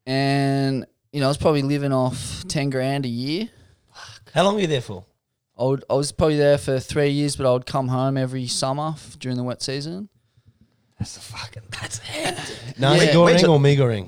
and 0.06 0.86
you 1.12 1.20
know 1.20 1.26
I 1.26 1.30
was 1.30 1.38
probably 1.38 1.62
living 1.62 1.92
off 1.94 2.44
ten 2.48 2.70
grand 2.70 3.06
a 3.06 3.10
year. 3.10 3.50
How 4.34 4.44
long 4.44 4.56
were 4.56 4.62
you 4.62 4.68
there 4.68 4.82
for? 4.82 5.06
I 5.58 5.64
would, 5.64 5.84
I 5.90 5.94
was 5.96 6.12
probably 6.14 6.38
there 6.38 6.58
for 6.58 6.80
three 6.80 7.10
years, 7.10 7.36
but 7.36 7.46
I 7.46 7.52
would 7.52 7.66
come 7.66 7.90
home 7.90 8.16
every 8.18 8.48
summer 8.48 8.92
f- 8.96 9.18
during 9.20 9.36
the 9.38 9.44
wet 9.44 9.62
season. 9.62 10.08
That's 10.98 11.16
the 11.16 11.20
fucking. 11.22 11.64
That's 11.72 12.00
it. 12.14 12.80
Nasi 12.80 13.06
Yeah. 13.08 13.14
goreng 13.14 13.26
Wait 13.26 13.40
till- 13.40 13.52
or 13.52 13.60
mi 13.60 13.76
goreng? 13.76 14.08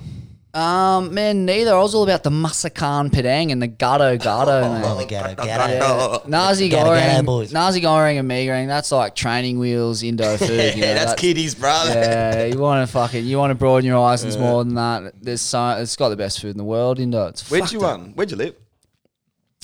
Um, 0.54 1.14
man, 1.14 1.46
neither. 1.46 1.74
I 1.74 1.80
was 1.80 1.96
all 1.96 2.04
about 2.04 2.24
the 2.24 2.30
Masakan 2.30 3.10
Padang 3.10 3.52
and 3.54 3.62
the 3.62 3.70
Gado 3.70 4.18
Gado, 4.20 4.62
man. 4.82 4.84
Oh, 4.84 5.06
gatto, 5.06 5.42
gatto. 5.42 5.72
Yeah. 5.74 6.18
Nasi 6.28 6.68
Gotta 6.68 6.90
get 7.00 7.10
out, 7.10 7.22
goreng, 7.22 7.26
boys. 7.26 7.54
Nasi 7.54 7.80
goreng 7.80 8.20
and 8.20 8.28
mi 8.28 8.46
goreng. 8.46 8.68
That's 8.68 8.92
like 8.92 9.16
training 9.16 9.60
wheels, 9.60 10.04
Indo 10.04 10.36
food. 10.38 10.50
Yeah, 10.50 10.76
you 10.76 10.82
know, 10.82 10.94
that's 10.94 11.14
kiddies, 11.22 11.56
brother. 11.56 11.92
Yeah, 11.94 12.46
you 12.46 12.60
want 12.60 12.86
to 12.86 12.92
fucking, 12.92 13.24
you 13.26 13.38
want 13.38 13.52
to 13.52 13.56
broaden 13.56 13.86
your 13.86 13.96
horizons 13.98 14.38
more 14.38 14.64
than 14.66 14.76
that. 14.76 15.14
There's 15.22 15.40
so, 15.42 15.70
it's 15.80 15.96
got 15.96 16.10
the 16.10 16.18
best 16.18 16.42
food 16.42 16.52
in 16.52 16.58
the 16.58 16.66
world. 16.66 17.00
Indo. 17.00 17.28
It's 17.28 17.50
Where'd 17.50 17.72
you 17.72 17.82
up. 17.86 18.00
um? 18.00 18.14
Where'd 18.16 18.32
you 18.32 18.38
live? 18.38 18.56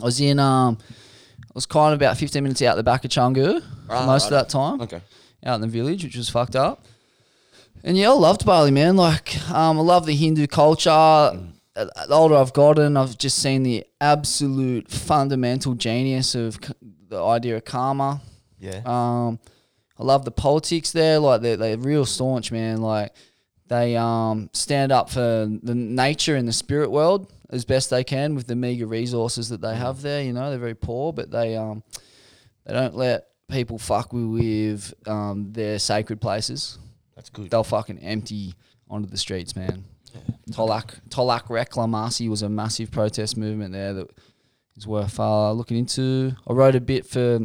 I 0.01 0.05
was 0.05 0.21
in 0.21 0.39
um, 0.39 0.77
I 1.41 1.51
was 1.53 1.65
kind 1.65 1.93
of 1.93 1.99
about 1.99 2.17
15 2.17 2.41
minutes 2.43 2.61
out 2.61 2.75
the 2.77 2.83
back 2.83 3.03
of 3.03 3.11
Canggu 3.11 3.61
Ah, 3.89 4.05
most 4.05 4.25
of 4.25 4.29
that 4.31 4.47
time. 4.47 4.79
Okay. 4.81 5.01
out 5.45 5.55
in 5.55 5.61
the 5.61 5.67
village, 5.67 6.03
which 6.05 6.15
was 6.15 6.29
fucked 6.29 6.55
up. 6.55 6.85
And 7.83 7.97
yeah, 7.97 8.09
I 8.09 8.13
loved 8.13 8.45
Bali, 8.45 8.71
man. 8.71 8.97
Like, 8.97 9.37
um, 9.49 9.77
I 9.79 9.81
love 9.81 10.05
the 10.05 10.15
Hindu 10.15 10.47
culture. 10.47 10.89
The 11.73 12.07
older 12.09 12.35
I've 12.35 12.53
gotten, 12.53 12.97
I've 12.97 13.17
just 13.17 13.37
seen 13.37 13.63
the 13.63 13.85
absolute 14.01 14.89
fundamental 14.89 15.73
genius 15.75 16.35
of 16.35 16.59
the 17.07 17.23
idea 17.23 17.55
of 17.57 17.65
karma. 17.65 18.21
Yeah. 18.59 18.81
Um, 18.85 19.39
I 19.97 20.03
love 20.03 20.25
the 20.25 20.31
politics 20.31 20.91
there. 20.91 21.19
Like, 21.19 21.41
they're, 21.41 21.57
they're 21.57 21.77
real 21.77 22.05
staunch, 22.05 22.51
man. 22.51 22.81
Like, 22.81 23.13
they 23.67 23.95
um, 23.95 24.49
stand 24.53 24.91
up 24.91 25.09
for 25.09 25.19
the 25.19 25.75
nature 25.75 26.35
and 26.35 26.47
the 26.47 26.53
spirit 26.53 26.89
world 26.89 27.31
as 27.49 27.63
best 27.63 27.89
they 27.89 28.03
can 28.03 28.35
with 28.35 28.47
the 28.47 28.55
meager 28.55 28.87
resources 28.87 29.49
that 29.49 29.61
they 29.61 29.75
have 29.75 30.01
there. 30.01 30.23
You 30.23 30.33
know, 30.33 30.49
they're 30.49 30.59
very 30.59 30.75
poor, 30.75 31.13
but 31.13 31.31
they 31.31 31.55
um, 31.55 31.83
they 32.65 32.73
don't 32.73 32.95
let 32.95 33.27
people 33.49 33.77
fuck 33.77 34.13
with, 34.13 34.25
with 34.25 34.93
um, 35.05 35.51
their 35.51 35.79
sacred 35.79 36.19
places. 36.21 36.79
That's 37.27 37.41
good. 37.41 37.51
They'll 37.51 37.63
fucking 37.63 37.99
empty 37.99 38.53
onto 38.89 39.09
the 39.09 39.17
streets, 39.17 39.55
man. 39.55 39.83
Tolak 40.51 40.99
Tolak 41.09 41.47
Reklamasi 41.47 42.29
was 42.29 42.41
a 42.41 42.49
massive 42.49 42.89
protest 42.89 43.35
movement 43.37 43.73
there 43.73 43.93
that 43.93 44.07
is 44.77 44.87
worth 44.87 45.19
uh, 45.19 45.51
looking 45.51 45.77
into. 45.77 46.35
I 46.47 46.53
wrote 46.53 46.75
a 46.75 46.81
bit 46.81 47.05
for 47.05 47.39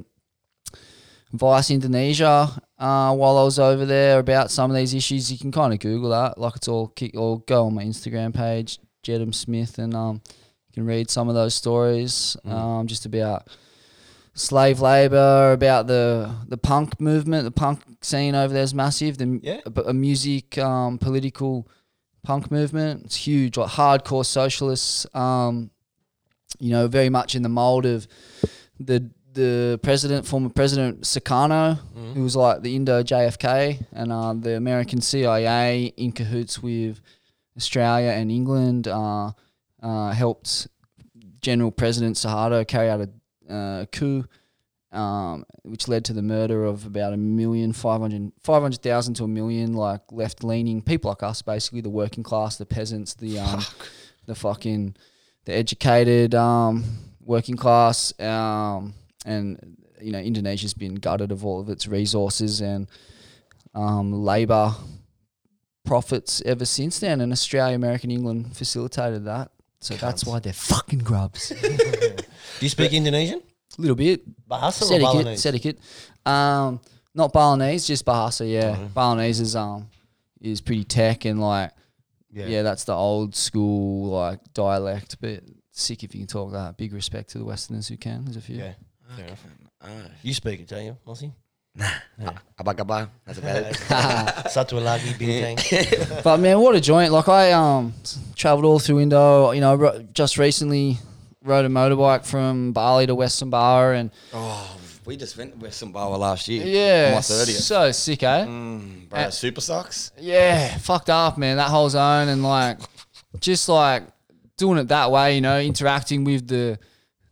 Vice 1.32 1.70
Indonesia 1.70 2.62
uh, 2.78 3.14
while 3.14 3.38
I 3.38 3.42
was 3.42 3.58
over 3.58 3.84
there 3.84 4.20
about 4.20 4.50
some 4.50 4.70
of 4.70 4.76
these 4.76 4.94
issues. 4.94 5.32
You 5.32 5.38
can 5.38 5.50
kind 5.50 5.72
of 5.72 5.80
Google 5.80 6.10
that, 6.10 6.38
like 6.38 6.56
it's 6.56 6.68
all 6.68 6.88
kick 6.88 7.16
or 7.16 7.40
go 7.40 7.66
on 7.66 7.74
my 7.74 7.82
Instagram 7.82 8.32
page, 8.32 8.78
Jedam 9.02 9.34
Smith, 9.34 9.78
and 9.78 9.94
um, 9.94 10.22
you 10.68 10.74
can 10.74 10.86
read 10.86 11.10
some 11.10 11.28
of 11.28 11.34
those 11.34 11.54
stories 11.54 12.36
um, 12.44 12.86
just 12.86 13.04
about 13.04 13.48
slave 14.34 14.80
labor, 14.80 15.52
about 15.52 15.86
the 15.86 16.34
the 16.48 16.56
punk 16.58 17.00
movement. 17.00 17.44
The 17.44 17.50
punk 17.50 17.80
scene 18.00 18.34
over 18.34 18.52
there 18.52 18.62
is 18.62 18.74
massive. 18.74 19.18
The 19.18 19.40
Yeah. 19.42 19.60
a, 19.66 19.80
a 19.90 19.94
music 19.94 20.58
um, 20.58 20.98
political 20.98 21.68
punk 22.22 22.50
movement. 22.50 23.04
It's 23.06 23.16
huge, 23.16 23.56
like 23.56 23.70
hardcore 23.70 24.24
socialists. 24.24 25.06
Um, 25.14 25.70
you 26.58 26.70
know, 26.70 26.86
very 26.86 27.08
much 27.08 27.34
in 27.34 27.42
the 27.42 27.48
mold 27.48 27.86
of 27.86 28.06
the 28.78 29.10
the 29.34 29.80
president, 29.82 30.26
former 30.26 30.50
president 30.50 31.00
Sukarno, 31.02 31.78
who 32.14 32.22
was 32.22 32.36
like 32.36 32.60
the 32.62 32.76
Indo 32.76 33.02
JFK, 33.02 33.86
and 33.92 34.12
uh, 34.12 34.34
the 34.34 34.56
American 34.56 35.00
CIA 35.00 35.86
in 35.96 36.12
cahoots 36.12 36.62
with 36.62 37.00
Australia 37.56 38.10
and 38.10 38.30
England 38.30 38.88
uh, 38.88 39.30
uh, 39.82 40.10
helped 40.12 40.68
General 41.40 41.70
President 41.70 42.16
Suharto 42.16 42.66
carry 42.68 42.90
out 42.90 43.00
a 43.00 43.08
uh, 43.52 43.84
coup, 43.92 44.24
um, 44.92 45.44
which 45.62 45.88
led 45.88 46.04
to 46.06 46.12
the 46.12 46.22
murder 46.22 46.64
of 46.64 46.86
about 46.86 47.12
a 47.12 47.16
million, 47.16 47.72
500 47.72 48.32
500,000 48.42 49.14
to 49.14 49.24
a 49.24 49.28
million, 49.28 49.74
like 49.74 50.00
left 50.10 50.44
leaning 50.44 50.82
people 50.82 51.10
like 51.10 51.22
us, 51.22 51.42
basically 51.42 51.80
the 51.80 51.90
working 51.90 52.22
class, 52.22 52.56
the 52.56 52.66
peasants, 52.66 53.14
the 53.14 53.38
um, 53.38 53.60
the 54.26 54.34
fucking 54.34 54.96
the 55.44 55.52
educated 55.52 56.34
um, 56.34 56.84
working 57.24 57.56
class, 57.56 58.18
um, 58.20 58.94
and 59.24 59.76
you 60.00 60.12
know 60.12 60.20
Indonesia's 60.20 60.74
been 60.74 60.96
gutted 60.96 61.32
of 61.32 61.44
all 61.44 61.60
of 61.60 61.68
its 61.68 61.86
resources 61.86 62.60
and 62.60 62.86
um, 63.74 64.12
labor 64.12 64.74
profits 65.84 66.42
ever 66.44 66.64
since 66.64 66.98
then, 67.00 67.20
and 67.20 67.32
Australia, 67.32 67.74
America, 67.74 68.04
and 68.04 68.12
England 68.12 68.56
facilitated 68.56 69.24
that. 69.24 69.50
So 69.80 69.94
that's 69.94 70.24
why 70.24 70.38
they're 70.38 70.52
fucking 70.52 71.00
grubs. 71.00 71.52
Do 72.62 72.66
you 72.66 72.70
speak 72.70 72.92
Indonesian? 72.92 73.42
A 73.76 73.80
little 73.80 73.96
bit. 73.96 74.22
Bahasa 74.46 74.82
or 74.82 74.94
Sedikit, 74.94 75.02
Balinese? 75.02 75.42
sedikit. 75.42 75.78
Um, 76.24 76.78
not 77.12 77.32
Balinese, 77.32 77.84
just 77.88 78.06
Bahasa. 78.06 78.46
Yeah, 78.46 78.78
Balinese 78.94 79.40
is 79.40 79.56
um 79.56 79.90
is 80.40 80.60
pretty 80.60 80.84
tech 80.84 81.24
and 81.24 81.40
like 81.40 81.72
yeah. 82.30 82.62
that's 82.62 82.84
the 82.84 82.94
old 82.94 83.34
school 83.34 84.10
like 84.14 84.38
dialect. 84.54 85.16
But 85.20 85.42
sick 85.72 86.04
if 86.04 86.14
you 86.14 86.20
can 86.20 86.28
talk 86.28 86.52
that. 86.52 86.76
Big 86.76 86.92
respect 86.92 87.30
to 87.30 87.38
the 87.38 87.44
Westerners 87.44 87.88
who 87.88 87.96
can. 87.96 88.26
There's 88.26 88.36
a 88.36 88.40
few. 88.40 88.58
Yeah. 88.58 88.74
Fair 89.16 89.26
enough. 89.26 89.44
Ah, 89.82 90.14
You 90.22 90.32
speak 90.32 90.60
it, 90.60 90.68
don't 90.68 90.84
you, 90.84 90.96
Mossy? 91.04 91.32
abang 92.56 92.78
abang. 92.78 93.08
That's 93.26 93.38
about 93.42 93.56
it. 93.66 93.74
Satu 94.54 94.78
lagi 94.78 95.18
bintang. 95.18 95.58
But 96.22 96.38
man, 96.38 96.60
what 96.60 96.76
a 96.76 96.80
joint! 96.80 97.10
Like 97.10 97.26
I 97.26 97.50
um 97.50 97.92
traveled 98.36 98.66
all 98.70 98.78
through 98.78 99.00
Indo. 99.00 99.50
You 99.50 99.62
know, 99.62 99.74
ro- 99.74 100.06
just 100.14 100.38
recently 100.38 101.02
rode 101.44 101.64
a 101.64 101.68
motorbike 101.68 102.24
from 102.24 102.72
Bali 102.72 103.06
to 103.06 103.14
West 103.14 103.42
Sumbawa, 103.42 103.98
and 103.98 104.10
Oh, 104.32 104.76
we 105.04 105.16
just 105.16 105.36
went 105.36 105.52
to 105.58 105.58
West 105.64 105.82
Sumbawa 105.82 106.18
last 106.18 106.48
year. 106.48 106.64
yeah, 106.64 107.14
my 107.14 107.20
30th. 107.20 107.60
so 107.60 107.90
sick, 107.92 108.22
eh? 108.22 108.44
Mm, 108.46 109.08
bro, 109.08 109.18
Uh, 109.20 109.30
super 109.30 109.60
sucks. 109.60 110.12
Yeah, 110.18 110.76
fucked 110.78 111.10
up, 111.10 111.38
man. 111.38 111.56
That 111.56 111.68
whole 111.70 111.88
zone 111.90 112.28
and 112.28 112.42
like, 112.42 112.78
just 113.40 113.68
like 113.68 114.04
doing 114.56 114.78
it 114.78 114.88
that 114.88 115.10
way, 115.10 115.34
you 115.34 115.40
know, 115.40 115.58
interacting 115.60 116.24
with 116.24 116.46
the 116.48 116.78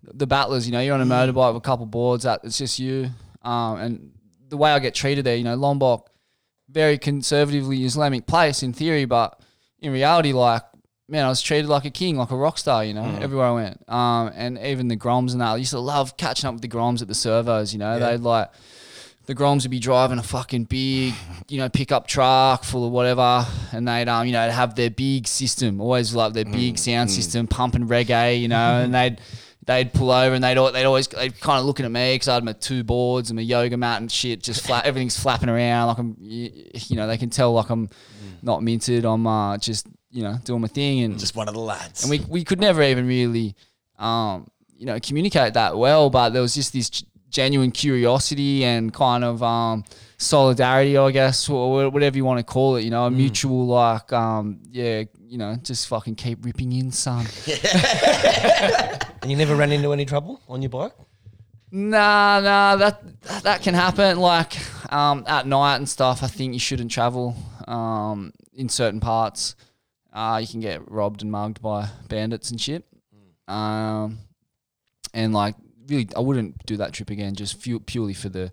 the 0.02 0.26
battlers. 0.26 0.66
You 0.66 0.72
know, 0.72 0.80
you're 0.80 0.94
on 0.94 1.00
a 1.00 1.06
motorbike 1.06 1.54
with 1.54 1.58
a 1.62 1.66
couple 1.66 1.86
boards. 1.86 2.24
That 2.24 2.40
it's 2.42 2.58
just 2.58 2.78
you, 2.78 3.11
um, 3.42 3.76
and 3.78 4.11
the 4.48 4.56
way 4.56 4.72
I 4.72 4.78
get 4.80 4.94
treated 4.94 5.24
there. 5.24 5.36
You 5.36 5.44
know, 5.44 5.54
Lombok, 5.54 6.11
very 6.68 6.98
conservatively 6.98 7.84
Islamic 7.84 8.26
place 8.26 8.62
in 8.64 8.72
theory, 8.72 9.04
but 9.04 9.38
in 9.78 9.92
reality, 9.92 10.32
like 10.32 10.62
man, 11.11 11.26
I 11.26 11.28
was 11.28 11.42
treated 11.42 11.68
like 11.68 11.84
a 11.84 11.90
king, 11.90 12.16
like 12.16 12.30
a 12.30 12.36
rock 12.36 12.56
star. 12.56 12.84
You 12.84 12.94
know, 12.94 13.18
everywhere 13.20 13.46
I 13.46 13.52
went, 13.52 13.90
um, 13.90 14.30
and 14.34 14.58
even 14.58 14.88
the 14.88 14.96
Groms 14.96 15.32
and 15.32 15.40
that. 15.40 15.48
I 15.48 15.56
used 15.56 15.72
to 15.72 15.80
love 15.80 16.16
catching 16.16 16.48
up 16.48 16.54
with 16.54 16.62
the 16.62 16.68
Groms 16.68 17.02
at 17.02 17.08
the 17.08 17.14
servos. 17.14 17.72
You 17.72 17.80
know, 17.80 17.98
they'd 17.98 18.20
like 18.20 18.50
the 19.26 19.34
Groms 19.34 19.62
would 19.62 19.70
be 19.70 19.80
driving 19.80 20.18
a 20.18 20.22
fucking 20.22 20.64
big, 20.64 21.14
you 21.48 21.58
know, 21.58 21.68
pickup 21.68 22.06
truck 22.06 22.64
full 22.64 22.86
of 22.86 22.92
whatever, 22.92 23.46
and 23.72 23.86
they'd 23.86 24.08
um, 24.08 24.26
you 24.26 24.32
know, 24.32 24.48
have 24.48 24.76
their 24.76 24.90
big 24.90 25.26
system, 25.26 25.80
always 25.80 26.14
like 26.14 26.32
their 26.32 26.44
big 26.44 26.78
sound 26.78 27.11
system, 27.11 27.46
pumping 27.46 27.86
reggae, 27.86 28.40
you 28.40 28.48
know, 28.48 28.56
and 28.82 28.94
they'd 28.94 29.20
they'd 29.66 29.92
pull 29.92 30.11
over 30.11 30.34
and 30.34 30.42
they'd 30.42 30.56
they'd 30.72 30.84
always 30.84 31.06
they'd 31.08 31.38
kind 31.40 31.61
of 31.61 31.64
looking 31.64 31.84
at 31.84 31.92
me 31.92 32.14
because 32.14 32.28
I 32.28 32.34
had 32.34 32.44
my 32.44 32.54
two 32.54 32.82
boards 32.82 33.30
and 33.30 33.36
my 33.36 33.42
yoga 33.42 33.76
mat 33.76 34.00
and 34.00 34.11
shit, 34.11 34.42
just 34.42 34.64
flat, 34.64 34.84
everything's 34.84 35.18
flapping 35.18 35.48
around 35.48 35.88
like 35.88 35.98
I'm, 35.98 36.16
you 36.20 36.96
know, 36.96 37.06
they 37.06 37.18
can 37.18 37.30
tell 37.30 37.52
like 37.52 37.70
I'm 37.70 37.88
not 38.42 38.62
minted, 38.62 39.04
I'm 39.04 39.26
uh, 39.26 39.58
just 39.58 39.86
you 40.11 40.22
know 40.22 40.36
doing 40.44 40.61
my 40.61 40.68
thing 40.68 41.00
and 41.00 41.18
Just 41.18 41.36
one 41.36 41.48
of 41.48 41.54
the 41.54 41.61
lads. 41.61 42.02
and 42.02 42.11
we 42.11 42.20
we 42.28 42.44
could 42.44 42.61
never 42.61 42.82
even 42.82 43.06
really, 43.06 43.54
um, 43.98 44.48
you 44.76 44.86
know, 44.86 44.98
communicate 45.00 45.54
that 45.54 45.76
well. 45.76 46.11
But 46.11 46.30
there 46.30 46.42
was 46.42 46.54
just 46.54 46.72
this 46.72 46.90
genuine 47.28 47.70
curiosity 47.70 48.64
and 48.64 48.92
kind 48.92 49.22
of 49.22 49.40
um, 49.42 49.84
solidarity, 50.18 50.96
I 50.98 51.11
guess, 51.12 51.48
or 51.48 51.88
whatever 51.90 52.16
you 52.16 52.24
want 52.24 52.38
to 52.38 52.44
call 52.44 52.76
it. 52.76 52.82
You 52.84 52.90
know, 52.90 53.06
a 53.06 53.11
mutual 53.11 53.66
like, 53.66 54.12
um, 54.12 54.58
yeah, 54.70 55.04
you 55.28 55.38
know, 55.38 55.54
just 55.62 55.86
fucking 55.88 56.16
keep 56.16 56.44
ripping 56.44 56.72
in, 56.72 56.90
son. 56.92 57.26
And 59.22 59.30
you 59.30 59.36
never 59.36 59.54
ran 59.54 59.70
into 59.70 59.92
any 59.92 60.06
trouble 60.06 60.40
on 60.48 60.62
your 60.62 60.70
bike? 60.70 60.92
Nah, 61.70 62.40
nah, 62.40 62.76
that 62.76 63.02
that 63.42 63.62
can 63.62 63.74
happen. 63.74 64.18
Like 64.18 64.56
um, 64.92 65.24
at 65.26 65.46
night 65.46 65.76
and 65.76 65.88
stuff, 65.88 66.22
I 66.22 66.26
think 66.26 66.54
you 66.54 66.58
shouldn't 66.58 66.90
travel 66.90 67.36
um, 67.68 68.32
in 68.54 68.68
certain 68.68 68.98
parts. 68.98 69.56
Uh, 70.12 70.38
you 70.40 70.46
can 70.48 70.61
get 70.61 70.90
robbed 70.90 71.22
and 71.22 71.30
mugged 71.30 71.61
by 71.62 71.88
bandits 72.08 72.50
and 72.50 72.61
shit. 72.61 72.84
Um, 73.48 74.18
and 75.14 75.32
like, 75.32 75.54
really, 75.88 76.08
I 76.16 76.20
wouldn't 76.20 76.64
do 76.66 76.76
that 76.78 76.92
trip 76.92 77.11
again, 77.11 77.34
just 77.34 77.61
fu- 77.62 77.80
purely 77.80 78.14
for 78.14 78.28
the 78.28 78.50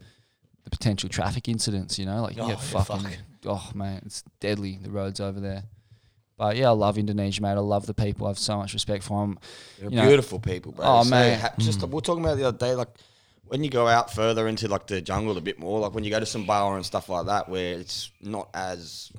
the 0.64 0.70
potential 0.70 1.08
traffic 1.10 1.48
incidents. 1.48 1.98
You 1.98 2.06
know, 2.06 2.22
like 2.24 2.36
you 2.36 2.44
Oh, 2.44 2.48
get 2.50 2.60
fucking. 2.62 3.00
fuck. 3.00 3.14
Oh 3.46 3.72
man, 3.74 4.02
it's 4.06 4.24
deadly. 4.40 4.80
The 4.82 4.90
roads 4.92 5.20
over 5.20 5.40
there. 5.40 5.64
But 6.38 6.56
yeah, 6.58 6.68
I 6.68 6.72
love 6.74 6.98
Indonesia, 7.00 7.42
mate. 7.42 7.52
I 7.52 7.60
love 7.60 7.86
the 7.88 7.94
people. 7.96 8.28
I 8.28 8.32
have 8.32 8.38
so 8.40 8.58
much 8.58 8.74
respect 8.74 9.04
for 9.04 9.22
them. 9.22 9.40
They're 9.80 9.90
you 9.90 9.96
know- 9.96 10.08
beautiful 10.08 10.40
people, 10.40 10.72
bro. 10.74 10.86
Oh, 10.86 11.04
So 11.04 11.10
mate. 11.12 11.36
ha- 11.36 11.54
just 11.58 11.82
we 11.82 11.88
we're 11.88 12.02
talking 12.02 12.24
about 12.24 12.38
the 12.38 12.44
other 12.48 12.58
day, 12.58 12.76
like 12.76 12.90
when 13.46 13.64
you 13.64 13.70
go 13.70 13.88
out 13.88 14.14
further 14.14 14.48
into 14.48 14.68
like 14.68 14.86
the 14.88 15.02
jungle 15.02 15.38
a 15.38 15.42
bit 15.42 15.58
more, 15.58 15.80
like 15.80 15.94
when 15.94 16.04
you 16.04 16.12
go 16.12 16.20
to 16.20 16.26
Sumbawa 16.26 16.76
and 16.76 16.86
stuff 16.86 17.10
like 17.10 17.26
that, 17.28 17.50
where 17.50 17.80
it's 17.80 18.12
not 18.22 18.50
as 18.54 19.12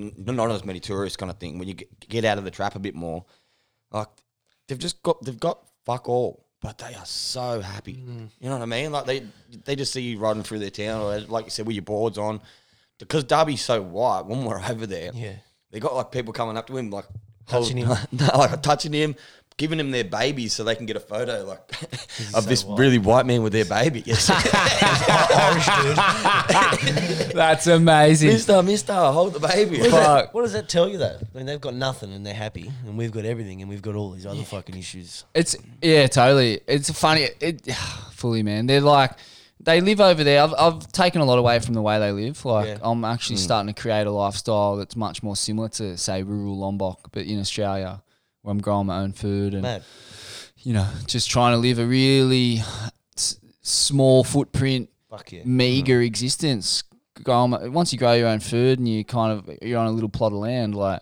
not 0.00 0.50
as 0.50 0.64
many 0.64 0.80
tourists 0.80 1.16
kind 1.16 1.30
of 1.30 1.38
thing. 1.38 1.58
When 1.58 1.68
you 1.68 1.74
get, 1.74 2.24
out 2.24 2.38
of 2.38 2.44
the 2.44 2.50
trap 2.50 2.74
a 2.74 2.78
bit 2.78 2.94
more, 2.94 3.24
like 3.90 4.08
they've 4.68 4.78
just 4.78 5.02
got 5.02 5.22
they've 5.22 5.38
got 5.38 5.60
fuck 5.84 6.08
all, 6.08 6.46
but 6.60 6.78
they 6.78 6.94
are 6.94 7.06
so 7.06 7.60
happy. 7.60 8.04
Mm. 8.06 8.28
You 8.40 8.48
know 8.48 8.56
what 8.56 8.62
I 8.62 8.66
mean? 8.66 8.92
Like 8.92 9.06
they 9.06 9.26
they 9.64 9.76
just 9.76 9.92
see 9.92 10.02
you 10.02 10.18
riding 10.18 10.42
through 10.42 10.60
their 10.60 10.70
town, 10.70 11.00
or 11.00 11.20
like 11.20 11.44
you 11.44 11.50
said, 11.50 11.66
with 11.66 11.76
your 11.76 11.82
boards 11.84 12.18
on. 12.18 12.40
Because 12.98 13.24
Derby's 13.24 13.60
so 13.62 13.82
white, 13.82 14.24
when 14.26 14.44
we're 14.44 14.62
over 14.64 14.86
there, 14.86 15.10
Yeah. 15.12 15.34
they 15.70 15.80
got 15.80 15.94
like 15.94 16.12
people 16.12 16.32
coming 16.32 16.56
up 16.56 16.68
to 16.68 16.76
him, 16.76 16.90
like 16.90 17.06
Touching 17.46 17.76
him. 17.76 17.88
like 18.36 18.62
touching 18.62 18.92
him, 18.92 19.16
giving 19.56 19.78
them 19.78 19.90
their 19.90 20.04
babies 20.04 20.52
so 20.52 20.64
they 20.64 20.74
can 20.74 20.86
get 20.86 20.96
a 20.96 21.00
photo, 21.00 21.44
like 21.44 21.82
of 21.82 22.08
so 22.18 22.40
this 22.42 22.64
white. 22.64 22.78
really 22.78 22.98
white 22.98 23.26
man 23.26 23.42
with 23.42 23.52
their 23.52 23.64
baby. 23.64 24.02
Yes. 24.14 24.26
That's 27.32 27.66
amazing. 27.66 28.30
Mister, 28.30 28.62
Mister, 28.62 28.92
hold 28.92 29.34
the 29.34 29.40
baby. 29.40 29.78
Fuck. 29.88 30.34
What 30.34 30.42
does 30.42 30.52
that 30.52 30.68
tell 30.68 30.88
you, 30.88 30.98
though? 30.98 31.18
I 31.18 31.36
mean, 31.36 31.46
they've 31.46 31.60
got 31.60 31.74
nothing 31.74 32.12
and 32.12 32.24
they're 32.24 32.34
happy, 32.34 32.70
and 32.86 32.96
we've 32.96 33.12
got 33.12 33.24
everything, 33.24 33.60
and 33.60 33.68
we've 33.68 33.82
got 33.82 33.94
all 33.94 34.10
these 34.10 34.26
other 34.26 34.42
fucking 34.42 34.76
issues. 34.76 35.24
It's 35.34 35.56
yeah, 35.82 36.06
totally. 36.06 36.60
It's 36.66 36.90
funny. 36.90 37.28
It 37.40 37.66
fully, 38.12 38.42
man. 38.42 38.66
They're 38.66 38.80
like 38.80 39.12
they 39.60 39.80
live 39.80 40.00
over 40.00 40.24
there. 40.24 40.42
I've 40.42 40.54
I've 40.56 40.92
taken 40.92 41.20
a 41.20 41.24
lot 41.24 41.38
away 41.38 41.58
from 41.60 41.74
the 41.74 41.82
way 41.82 41.98
they 41.98 42.12
live. 42.12 42.44
Like 42.44 42.66
Yeah. 42.66 42.78
I'm 42.82 43.04
actually 43.04 43.36
hmm. 43.36 43.42
starting 43.42 43.74
to 43.74 43.80
create 43.80 44.06
a 44.06 44.10
lifestyle 44.10 44.76
that's 44.76 44.96
much 44.96 45.22
more 45.22 45.36
similar 45.36 45.68
to 45.70 45.96
say 45.96 46.22
rural 46.22 46.58
Lombok, 46.58 47.10
but 47.12 47.24
in 47.26 47.40
Australia, 47.40 48.02
where 48.44 48.52
I'm 48.52 48.60
growing 48.60 48.86
my 48.86 48.98
own 49.00 49.12
food 49.12 49.54
and 49.54 49.62
Mad. 49.62 49.82
you 50.58 50.74
know 50.74 50.86
just 51.06 51.30
trying 51.30 51.54
to 51.54 51.58
live 51.58 51.78
a 51.78 51.86
really 51.86 52.58
s- 53.16 53.38
small 53.62 54.22
footprint, 54.22 54.90
Fuck 55.10 55.32
yeah. 55.32 55.42
meager 55.44 56.00
existence. 56.02 56.84
Grow 57.22 57.48
my- 57.48 57.68
once 57.68 57.92
you 57.92 57.98
grow 57.98 58.12
your 58.12 58.28
own 58.28 58.40
food 58.40 58.78
and 58.78 58.86
you 58.88 59.02
kind 59.04 59.32
of 59.32 59.50
you're 59.62 59.78
on 59.78 59.86
a 59.86 59.92
little 59.92 60.10
plot 60.10 60.32
of 60.32 60.38
land, 60.38 60.74
like 60.74 61.00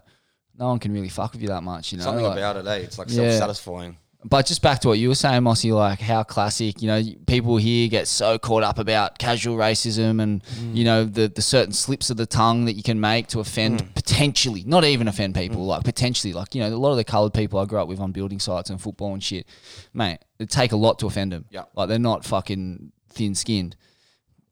no 0.56 0.68
one 0.68 0.78
can 0.78 0.92
really 0.92 1.08
fuck 1.08 1.32
with 1.32 1.42
you 1.42 1.48
that 1.48 1.62
much. 1.64 1.90
You 1.92 1.98
know, 1.98 2.04
Something 2.04 2.24
like- 2.26 2.38
about 2.38 2.56
it, 2.58 2.66
eh? 2.66 2.74
It's 2.76 2.98
like 2.98 3.08
Yeah. 3.10 3.30
self-satisfying. 3.30 3.96
But 4.24 4.46
just 4.46 4.62
back 4.62 4.80
to 4.80 4.88
what 4.88 4.98
you 4.98 5.08
were 5.08 5.14
saying, 5.14 5.42
Mossy, 5.42 5.72
like 5.72 6.00
how 6.00 6.22
classic, 6.22 6.80
you 6.80 6.88
know, 6.88 7.02
people 7.26 7.56
here 7.56 7.88
get 7.88 8.06
so 8.06 8.38
caught 8.38 8.62
up 8.62 8.78
about 8.78 9.18
casual 9.18 9.56
racism 9.56 10.22
and, 10.22 10.44
mm. 10.44 10.76
you 10.76 10.84
know, 10.84 11.04
the, 11.04 11.28
the 11.28 11.42
certain 11.42 11.72
slips 11.72 12.10
of 12.10 12.16
the 12.16 12.26
tongue 12.26 12.64
that 12.66 12.74
you 12.74 12.82
can 12.82 13.00
make 13.00 13.26
to 13.28 13.40
offend 13.40 13.82
mm. 13.82 13.94
potentially, 13.94 14.62
not 14.64 14.84
even 14.84 15.08
offend 15.08 15.34
people, 15.34 15.62
mm. 15.62 15.66
like 15.66 15.84
potentially, 15.84 16.32
like, 16.32 16.54
you 16.54 16.60
know, 16.60 16.68
a 16.68 16.76
lot 16.76 16.92
of 16.92 16.96
the 16.96 17.04
coloured 17.04 17.34
people 17.34 17.58
I 17.58 17.64
grew 17.64 17.80
up 17.80 17.88
with 17.88 18.00
on 18.00 18.12
building 18.12 18.38
sites 18.38 18.70
and 18.70 18.80
football 18.80 19.12
and 19.12 19.22
shit, 19.22 19.46
mate, 19.92 20.18
it 20.38 20.50
take 20.50 20.72
a 20.72 20.76
lot 20.76 20.98
to 21.00 21.06
offend 21.06 21.32
them. 21.32 21.46
Yeah. 21.50 21.64
Like 21.74 21.88
they're 21.88 21.98
not 21.98 22.24
fucking 22.24 22.92
thin 23.10 23.34
skinned. 23.34 23.76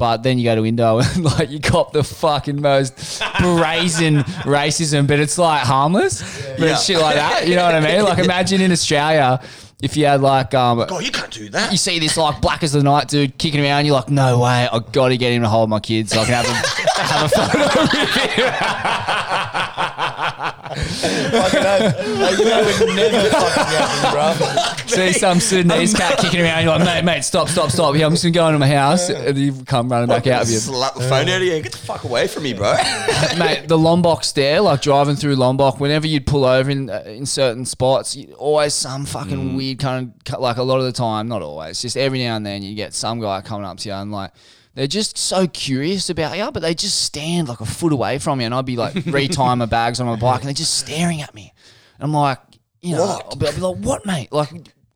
But 0.01 0.22
then 0.24 0.38
you 0.38 0.44
go 0.44 0.55
to 0.57 0.64
Indo 0.66 0.98
and 0.98 1.24
like 1.38 1.51
you 1.51 1.61
cop 1.61 1.92
the 1.92 2.03
fucking 2.03 2.61
most 2.61 3.20
brazen 3.38 4.16
racism, 4.48 5.07
but 5.07 5.20
it's 5.20 5.36
like 5.38 5.61
harmless, 5.62 6.22
but 6.59 6.66
Yeah. 6.68 6.76
shit 6.76 6.98
like 6.98 7.16
that. 7.16 7.46
You 7.46 7.55
know 7.55 7.64
what 7.66 7.74
I 7.74 7.80
mean? 7.80 8.03
Like 8.03 8.18
imagine 8.24 8.62
in 8.62 8.72
Australia 8.72 9.40
if 9.82 9.96
you 9.96 10.07
had 10.07 10.20
like 10.22 10.53
um, 10.55 10.84
Oh, 10.90 11.01
you 11.01 11.11
can't 11.11 11.30
do 11.30 11.48
that. 11.51 11.70
you 11.70 11.78
see 11.78 11.98
this 11.98 12.16
like 12.16 12.40
black 12.40 12.62
as 12.62 12.72
the 12.72 12.82
night 12.82 13.09
dude 13.09 13.36
kicking 13.38 13.61
around, 13.62 13.84
you're 13.86 13.94
like, 13.94 14.09
no 14.11 14.38
way, 14.40 14.68
I 14.72 14.78
got 14.78 15.09
to 15.09 15.16
get 15.18 15.32
him 15.32 15.42
to 15.42 15.48
hold 15.48 15.68
my 15.70 15.80
kids 15.80 16.12
so 16.12 16.20
I 16.20 16.24
can 16.24 16.34
have 16.34 16.46
a, 16.46 16.55
have 17.03 17.24
a 17.24 17.28
photo 17.28 17.64
with 20.01 21.03
him. 21.03 21.30
fucking 21.30 21.66
oath. 21.66 22.80
you 22.80 22.86
would 22.86 22.96
never 22.96 23.30
fucking 23.30 23.64
happen, 23.64 24.46
bro. 24.46 24.86
See 24.86 25.12
some 25.12 25.40
Sudanese 25.40 25.94
cat 25.94 26.18
kicking 26.18 26.40
around, 26.40 26.64
you're 26.64 26.76
like, 26.78 26.84
mate, 26.84 27.05
mate, 27.05 27.24
stop, 27.24 27.48
stop, 27.48 27.70
stop. 27.70 27.96
Yeah, 27.96 28.07
I'm 28.07 28.12
just 28.12 28.24
gonna 28.24 28.32
go 28.32 28.46
into 28.46 28.59
my 28.59 28.68
house, 28.68 29.09
and 29.09 29.36
you 29.36 29.53
come 29.64 29.88
running 29.88 30.09
back 30.09 30.26
out 30.26 30.42
of 30.44 30.51
you. 30.51 30.59
Slap 30.59 30.94
the 30.94 31.09
phone 31.09 31.28
out 31.28 31.40
of 31.40 31.42
you. 31.42 31.61
Get 31.62 31.72
the 31.72 31.78
fuck 31.78 32.05
away 32.05 32.26
from 32.26 32.44
me, 32.44 32.55
bro. 32.55 32.74
mate, 33.38 33.64
the 33.68 33.78
Lombok 33.78 34.24
stare, 34.24 34.61
like 34.61 34.82
driving 34.82 35.16
through 35.16 35.36
Lombok, 35.36 35.80
whenever 35.80 36.07
you'd 36.07 36.26
pull 36.26 36.44
over 36.44 36.70
in 36.70 36.90
uh, 36.90 37.03
in 37.07 37.26
certain 37.26 37.64
spots, 37.64 38.16
you 38.16 38.34
always 38.34 38.74
some 38.74 39.05
fucking 39.05 39.57
weird 39.57 39.78
kind 39.78 40.12
of 40.32 40.40
like 40.40 40.57
a 40.57 40.62
lot 40.62 40.78
of 40.78 40.84
the 40.84 40.92
time, 40.92 41.28
not 41.28 41.42
always, 41.42 41.80
just 41.80 41.96
every 41.96 42.22
now 42.22 42.36
and 42.36 42.46
then 42.46 42.62
you 42.62 42.74
get 42.74 42.94
some 42.94 43.20
guy 43.20 43.40
coming 43.40 43.66
up 43.66 43.78
to 43.78 43.88
you 43.88 43.94
and 43.94 44.12
like 44.12 44.32
they're 44.75 44.87
just 44.87 45.18
so 45.18 45.47
curious 45.47 46.11
about 46.11 46.37
you, 46.37 46.51
but 46.53 46.61
they 46.61 46.75
just 46.75 47.03
stand 47.03 47.49
like 47.49 47.61
a 47.61 47.66
foot 47.66 47.93
away 47.93 48.18
from 48.18 48.41
you, 48.41 48.47
and 48.47 48.55
I'd 48.55 48.66
be 48.66 48.77
like 48.77 48.95
retying 49.05 49.59
my 49.59 49.66
bags 49.66 50.01
on 50.01 50.07
my 50.07 50.16
bike, 50.16 50.41
and 50.41 50.47
they're 50.47 50.55
just 50.55 50.79
staring 50.79 51.23
at 51.23 51.35
me, 51.35 51.53
and 51.99 52.05
I'm 52.05 52.12
like, 52.12 52.39
you 52.81 52.97
know? 52.97 53.21
I'll 53.31 53.37
be, 53.37 53.47
I'll 53.47 53.55
be 53.55 53.61
like, 53.61 53.77
what, 53.77 54.07
mate? 54.07 54.33
Like, 54.33 54.51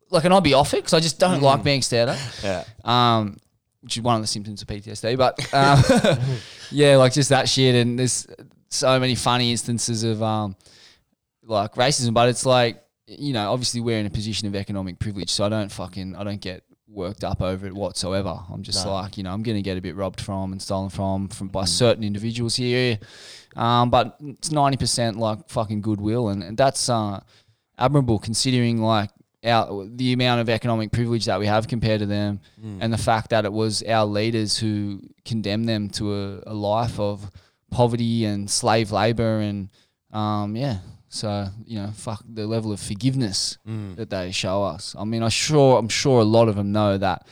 like, 0.09 0.23
and 0.23 0.33
I'd 0.33 0.43
be 0.43 0.53
off 0.53 0.73
it 0.73 0.77
because 0.77 0.93
I 0.93 0.99
just 0.99 1.19
don't 1.19 1.41
like 1.41 1.63
being 1.63 1.81
stared 1.81 2.09
at 2.09 2.39
yeah. 2.43 2.63
um, 2.83 3.37
which 3.81 3.97
is 3.97 4.03
one 4.03 4.15
of 4.15 4.21
the 4.21 4.27
symptoms 4.27 4.61
of 4.61 4.67
PTSD. 4.67 5.17
But 5.17 5.53
um, 5.53 6.19
yeah, 6.71 6.95
like 6.97 7.13
just 7.13 7.29
that 7.29 7.47
shit, 7.47 7.75
and 7.75 7.99
there's 7.99 8.27
so 8.69 8.99
many 8.99 9.15
funny 9.15 9.51
instances 9.51 10.03
of 10.03 10.23
um, 10.23 10.55
like 11.43 11.75
racism. 11.75 12.13
But 12.13 12.29
it's 12.29 12.45
like 12.45 12.81
you 13.07 13.33
know, 13.33 13.51
obviously 13.51 13.81
we're 13.81 13.99
in 13.99 14.07
a 14.07 14.11
position 14.11 14.47
of 14.47 14.55
economic 14.55 14.99
privilege, 14.99 15.29
so 15.29 15.45
I 15.45 15.49
don't 15.49 15.71
fucking 15.71 16.15
I 16.15 16.23
don't 16.23 16.41
get 16.41 16.63
worked 16.87 17.23
up 17.23 17.41
over 17.41 17.65
it 17.67 17.73
whatsoever. 17.73 18.39
I'm 18.51 18.61
just 18.63 18.85
No. 18.85 18.93
like 18.93 19.17
you 19.17 19.23
know 19.23 19.31
I'm 19.33 19.43
gonna 19.43 19.61
get 19.61 19.77
a 19.77 19.81
bit 19.81 19.95
robbed 19.95 20.21
from 20.21 20.51
and 20.51 20.61
stolen 20.61 20.89
from 20.89 21.27
from 21.29 21.47
by 21.47 21.65
certain 21.65 22.03
individuals 22.03 22.55
here. 22.55 22.99
Um, 23.55 23.89
but 23.89 24.17
it's 24.21 24.51
ninety 24.51 24.77
percent 24.77 25.17
like 25.17 25.49
fucking 25.49 25.81
goodwill, 25.81 26.29
and, 26.29 26.43
and 26.43 26.57
that's 26.57 26.89
uh, 26.89 27.19
admirable 27.77 28.19
considering 28.19 28.81
like 28.81 29.09
our 29.43 29.85
the 29.87 30.13
amount 30.13 30.41
of 30.41 30.49
economic 30.49 30.91
privilege 30.91 31.25
that 31.25 31.39
we 31.39 31.45
have 31.47 31.67
compared 31.67 31.99
to 32.01 32.05
them, 32.05 32.39
and 32.81 32.91
the 32.93 32.97
fact 32.97 33.29
that 33.29 33.45
it 33.45 33.53
was 33.53 33.81
our 33.83 34.05
leaders 34.05 34.57
who 34.57 34.99
condemned 35.23 35.67
them 35.69 35.89
to 35.89 36.13
a, 36.13 36.43
a 36.47 36.53
life 36.53 36.99
of 36.99 37.31
poverty 37.71 38.25
and 38.25 38.49
slave 38.49 38.91
labor, 38.91 39.39
and 39.39 39.69
um, 40.11 40.55
yeah. 40.55 40.77
So 41.15 41.47
you 41.65 41.79
know, 41.79 41.91
fuck 41.95 42.23
the 42.27 42.45
level 42.45 42.73
of 42.73 42.79
forgiveness 42.81 43.57
mm. 43.65 43.95
that 43.95 44.09
they 44.09 44.31
show 44.31 44.63
us. 44.63 44.95
I 44.99 45.05
mean, 45.05 45.23
I 45.23 45.29
sure 45.29 45.79
I'm 45.79 45.87
sure 45.87 46.19
a 46.19 46.25
lot 46.25 46.49
of 46.49 46.57
them 46.57 46.73
know 46.73 46.97
that 46.97 47.25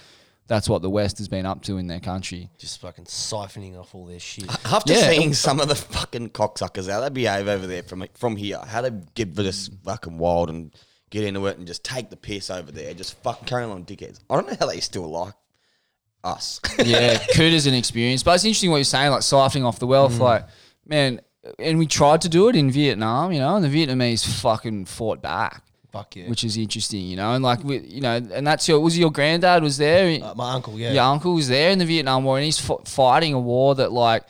that's 0.48 0.70
what 0.70 0.82
the 0.82 0.90
West 0.90 1.18
has 1.18 1.28
been 1.28 1.46
up 1.46 1.64
to 1.64 1.78
in 1.78 1.88
their 1.88 2.00
country. 2.00 2.50
Just 2.58 2.80
fucking 2.80 3.06
siphoning 3.06 3.78
off 3.78 3.94
all 3.94 4.06
their 4.06 4.20
shit. 4.20 4.50
After 4.66 4.94
Yeah. 4.94 5.10
seeing 5.10 5.34
some 5.34 5.60
of 5.60 5.68
the 5.68 5.76
fucking 5.76 6.30
cocksuckers 6.30 6.90
how 6.90 7.02
they 7.02 7.10
behave 7.10 7.50
over 7.50 7.68
there 7.68 7.84
from 7.84 8.06
from 8.14 8.38
here, 8.38 8.60
how 8.66 8.82
they 8.82 8.92
get 9.16 9.36
this 9.36 9.70
fucking 9.84 10.18
wild 10.18 10.50
and 10.50 10.74
get 11.10 11.26
into 11.26 11.46
it 11.48 11.58
and 11.58 11.68
just 11.68 11.84
take 11.84 12.10
the 12.10 12.18
piss 12.18 12.50
over 12.50 12.72
there, 12.72 12.94
just 12.94 13.22
fucking 13.22 13.46
carrying 13.46 13.70
on 13.70 13.84
dickheads. 13.84 14.20
I 14.30 14.36
don't 14.36 14.48
know 14.48 14.56
how 14.58 14.68
they 14.68 14.80
still 14.80 15.10
like 15.10 15.34
us. 16.24 16.62
yeah, 16.80 17.18
Kuta's 17.18 17.68
an 17.68 17.74
experience. 17.74 18.24
But 18.24 18.36
it's 18.36 18.46
interesting 18.46 18.72
what 18.72 18.78
you're 18.78 18.86
saying, 18.86 19.12
like 19.12 19.22
siphoning 19.22 19.66
off 19.66 19.80
the 19.80 19.88
wealth. 19.88 20.14
Mm. 20.14 20.20
Like, 20.20 20.48
man, 20.86 21.20
and 21.60 21.78
we 21.78 21.88
tried 21.88 22.22
to 22.22 22.30
do 22.30 22.48
it 22.50 22.56
in 22.56 22.72
Vietnam, 22.72 23.32
you 23.32 23.39
know, 23.39 23.56
and 23.56 23.64
the 23.64 23.70
Vietnamese 23.70 24.26
fucking 24.41 24.86
fought 24.86 25.22
back, 25.22 25.64
Fuck 25.91 26.16
yeah. 26.16 26.30
which 26.30 26.44
is 26.44 26.58
interesting, 26.58 27.02
you 27.02 27.16
know. 27.16 27.34
And 27.34 27.44
like, 27.44 27.64
we, 27.64 27.80
you 27.80 28.02
know, 28.02 28.16
and 28.16 28.46
that's 28.48 28.68
your 28.68 28.80
was 28.80 28.98
your 28.98 29.12
granddad 29.12 29.62
was 29.62 29.78
there. 29.78 30.24
Uh, 30.24 30.34
my 30.36 30.54
uncle, 30.54 30.80
yeah. 30.80 30.94
Your 30.94 31.04
uncle 31.04 31.34
was 31.34 31.48
there 31.50 31.72
in 31.72 31.80
the 31.80 31.86
Vietnam 31.86 32.24
War, 32.24 32.38
and 32.38 32.46
he's 32.46 32.70
f- 32.70 32.88
fighting 32.88 33.34
a 33.34 33.39
war 33.39 33.76
that, 33.76 33.91
like, 33.91 34.24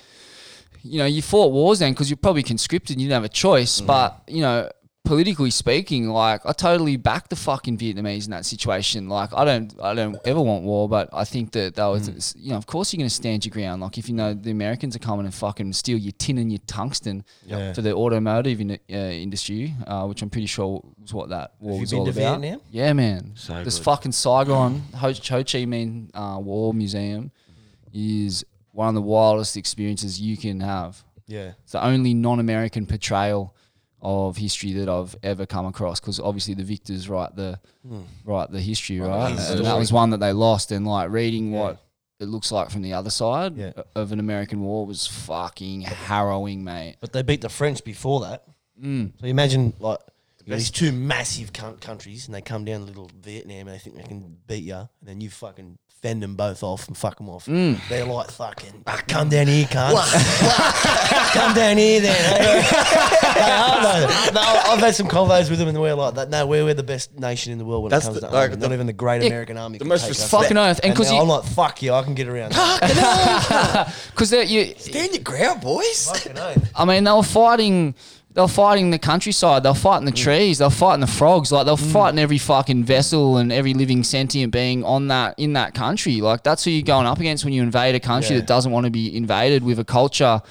you 0.84 0.98
know, 0.98 1.06
you 1.06 1.22
fought 1.22 1.52
wars 1.52 1.80
then 1.80 1.94
because 1.94 2.10
you're 2.10 2.18
probably 2.18 2.44
conscripted, 2.44 2.96
and 2.96 3.02
you 3.02 3.08
didn't 3.08 3.22
have 3.22 3.32
a 3.32 3.34
choice. 3.34 3.80
But 3.80 4.22
you 4.28 4.42
know, 4.42 4.70
politically 5.04 5.50
speaking, 5.50 6.08
like, 6.10 6.46
I 6.46 6.54
totally 6.54 6.96
back 6.96 7.28
the 7.28 7.36
fucking 7.36 7.78
Vietnamese 7.78 8.26
in 8.26 8.32
that 8.32 8.46
situation. 8.46 9.10
Like, 9.10 9.34
I 9.34 9.44
don't, 9.44 9.74
I 9.82 9.94
don't 9.94 10.16
ever 10.26 10.40
want 10.42 10.64
war, 10.64 10.88
but 10.88 11.10
I 11.12 11.26
think 11.26 11.52
that 11.52 11.76
that 11.76 11.86
was, 11.88 12.34
you 12.38 12.52
know, 12.52 12.58
of 12.58 12.66
course 12.68 12.94
you're 12.94 13.00
going 13.00 13.10
to 13.10 13.14
stand 13.14 13.46
your 13.46 13.52
ground. 13.52 13.82
Like, 13.82 13.98
if 13.98 14.08
you 14.08 14.16
know 14.16 14.34
the 14.34 14.52
Americans 14.52 14.96
are 14.96 15.00
coming 15.00 15.26
and 15.26 15.34
fucking 15.36 15.74
steal 15.74 15.98
your 15.98 16.14
tin 16.14 16.38
and 16.38 16.50
your 16.52 16.62
tungsten 16.68 17.26
Yeah. 17.46 17.74
for 17.74 17.82
the 17.82 17.94
automotive 17.94 18.62
in, 18.62 18.72
uh, 18.72 18.78
industry, 18.96 19.74
uh, 19.86 20.06
which 20.06 20.22
I'm 20.22 20.30
pretty 20.30 20.48
sure 20.48 20.82
was 21.02 21.14
what 21.14 21.30
that 21.30 21.54
war 21.60 21.76
you 21.76 21.82
was 21.82 21.94
all 21.94 22.06
to 22.06 22.12
about. 22.12 22.40
Vietnam? 22.40 22.62
Yeah, 22.72 22.94
man. 22.94 23.34
So 23.36 23.62
this 23.64 23.78
good. 23.78 23.84
fucking 23.84 24.12
Saigon 24.14 24.84
Ho, 24.96 25.08
Ho 25.12 25.44
Chi 25.44 25.66
Minh 25.66 26.10
uh, 26.14 26.40
War 26.40 26.74
Museum 26.74 27.32
is 27.94 28.46
one 28.72 28.88
of 28.88 28.96
the 28.96 29.02
wildest 29.02 29.58
experiences 29.58 30.20
you 30.22 30.38
can 30.38 30.62
have. 30.62 31.04
Yeah. 31.28 31.52
It's 31.64 31.74
the 31.74 31.84
only 31.86 32.14
non-American 32.14 32.86
portrayal 32.86 33.54
of 34.04 34.38
history 34.38 34.74
that 34.74 34.90
I've 34.90 35.16
ever 35.24 35.46
come 35.46 35.66
across 35.66 36.00
because 36.00 36.20
obviously 36.20 36.54
the 36.54 36.64
victors 36.64 37.08
write 37.10 37.36
the 37.36 37.60
write 38.26 38.52
the 38.52 38.60
history, 38.60 39.00
right? 39.00 39.32
history. 39.32 39.58
And 39.58 39.66
that 39.66 39.78
was 39.78 39.92
one 39.92 40.10
that 40.12 40.20
they 40.20 40.34
lost. 40.34 40.72
And 40.72 40.86
like 40.86 41.10
reading 41.10 41.52
what 41.52 41.80
it 42.20 42.26
looks 42.26 42.52
like 42.52 42.70
from 42.70 42.82
the 42.84 42.94
other 42.94 43.10
side 43.10 43.58
Yeah. 43.58 43.72
of 43.96 44.12
an 44.12 44.20
American 44.20 44.62
war 44.62 44.86
was 44.86 45.08
fucking 45.08 45.82
harrowing, 45.82 46.64
mate. 46.64 46.98
But 47.02 47.12
they 47.14 47.22
beat 47.22 47.42
the 47.42 47.50
French 47.50 47.84
before 47.84 48.22
that. 48.22 48.44
Mm. 48.82 49.12
So 49.20 49.26
you 49.26 49.32
imagine 49.32 49.74
like 49.80 50.00
you 50.46 50.52
know, 50.52 50.58
these 50.58 50.72
two 50.72 50.92
massive 50.92 51.54
coun- 51.54 51.78
countries, 51.78 52.26
and 52.28 52.36
they 52.36 52.42
come 52.42 52.66
down 52.66 52.82
to 52.82 52.86
little 52.88 53.10
Vietnam, 53.22 53.68
and 53.68 53.70
they 53.70 53.78
think 53.78 53.96
they 53.96 54.04
can 54.04 54.38
beat 54.48 54.64
you, 54.66 54.76
and 54.76 54.90
then 55.04 55.22
you 55.22 55.30
fucking 55.30 55.78
fend 56.04 56.22
them 56.22 56.36
both 56.36 56.64
off 56.64 56.86
and 56.90 56.98
fuck 56.98 57.16
them 57.18 57.30
off. 57.30 57.46
Mm. 57.46 57.80
They're 57.88 58.04
like 58.04 58.30
fucking, 58.30 58.84
ah, 58.86 59.02
come 59.08 59.30
down 59.30 59.48
here, 59.48 59.64
cunt. 59.66 59.94
come 61.32 61.56
down 61.56 61.78
here, 61.78 62.02
then. 62.02 62.62
they 63.36 63.40
are 63.42 63.82
though. 63.82 64.32
No, 64.34 64.42
I've 64.42 64.80
had 64.80 64.96
some 64.96 65.08
convos 65.08 65.50
with 65.50 65.60
them, 65.60 65.70
and 65.70 65.80
we're 65.80 65.94
like 65.94 66.16
that. 66.16 66.30
No, 66.30 66.46
we're, 66.46 66.66
we're 66.66 66.74
the 66.74 66.84
best 66.84 67.18
nation 67.18 67.54
in 67.54 67.58
the 67.58 67.64
world 67.64 67.84
when 67.84 67.90
That's 67.90 68.04
it 68.04 68.10
comes 68.10 68.20
the- 68.20 68.28
to 68.28 68.34
like, 68.34 68.44
army. 68.50 68.56
the- 68.58 68.68
Not 68.68 68.74
even 68.74 68.86
the 68.86 68.92
great 68.92 69.22
Yeah, 69.22 69.28
American 69.30 69.58
army. 69.58 69.78
the 69.78 69.86
most 69.86 70.10
respect- 70.10 70.30
Fucking 70.30 70.58
oath. 70.58 70.80
And 70.80 70.88
And 70.88 70.94
because 70.94 71.10
now 71.10 71.16
you, 71.16 71.22
I'm 71.22 71.28
like, 71.30 71.46
fuck 71.46 71.82
you, 71.82 71.94
I 71.94 72.04
can 72.04 72.16
get 72.16 72.28
around. 72.28 72.50
because 72.50 74.34
you, 74.52 74.76
Stand 74.78 75.14
your 75.14 75.24
ground, 75.24 75.62
boys. 75.62 76.12
Fucking 76.12 76.38
oath. 76.38 76.70
I 76.76 76.84
mean, 76.84 77.06
they 77.06 77.12
were 77.14 77.24
fighting. 77.24 77.96
They 78.34 78.42
were 78.42 78.48
fighting 78.48 78.90
the 78.90 78.98
countryside. 78.98 79.62
They 79.62 79.70
were 79.70 79.76
fighting 79.76 80.06
the 80.06 80.12
trees. 80.12 80.58
They 80.58 80.66
were 80.66 80.72
fighting 80.72 81.02
the 81.02 81.08
frogs. 81.08 81.52
Like 81.52 81.66
they 81.66 81.72
were 81.72 81.78
fighting 81.78 82.18
every 82.20 82.40
fucking 82.40 82.84
vessel 82.84 83.38
and 83.38 83.52
every 83.52 83.76
living 83.76 84.04
sentient 84.04 84.52
being 84.52 84.84
on 84.84 85.08
that 85.10 85.36
in 85.38 85.54
that 85.54 85.76
country. 85.76 86.20
Like 86.20 86.42
that's 86.44 86.64
who 86.64 86.72
you're 86.72 86.82
going 86.84 87.06
up 87.06 87.20
against 87.20 87.44
when 87.46 87.54
you 87.54 87.62
invade 87.62 87.94
a 87.94 88.00
country 88.00 88.36
Yeah. 88.36 88.40
that 88.42 88.48
doesn't 88.48 88.72
want 88.72 88.86
to 88.86 88.90
be 88.92 89.16
invaded 89.16 89.64
with 89.64 89.78
a 89.78 89.86
culture 89.86 90.42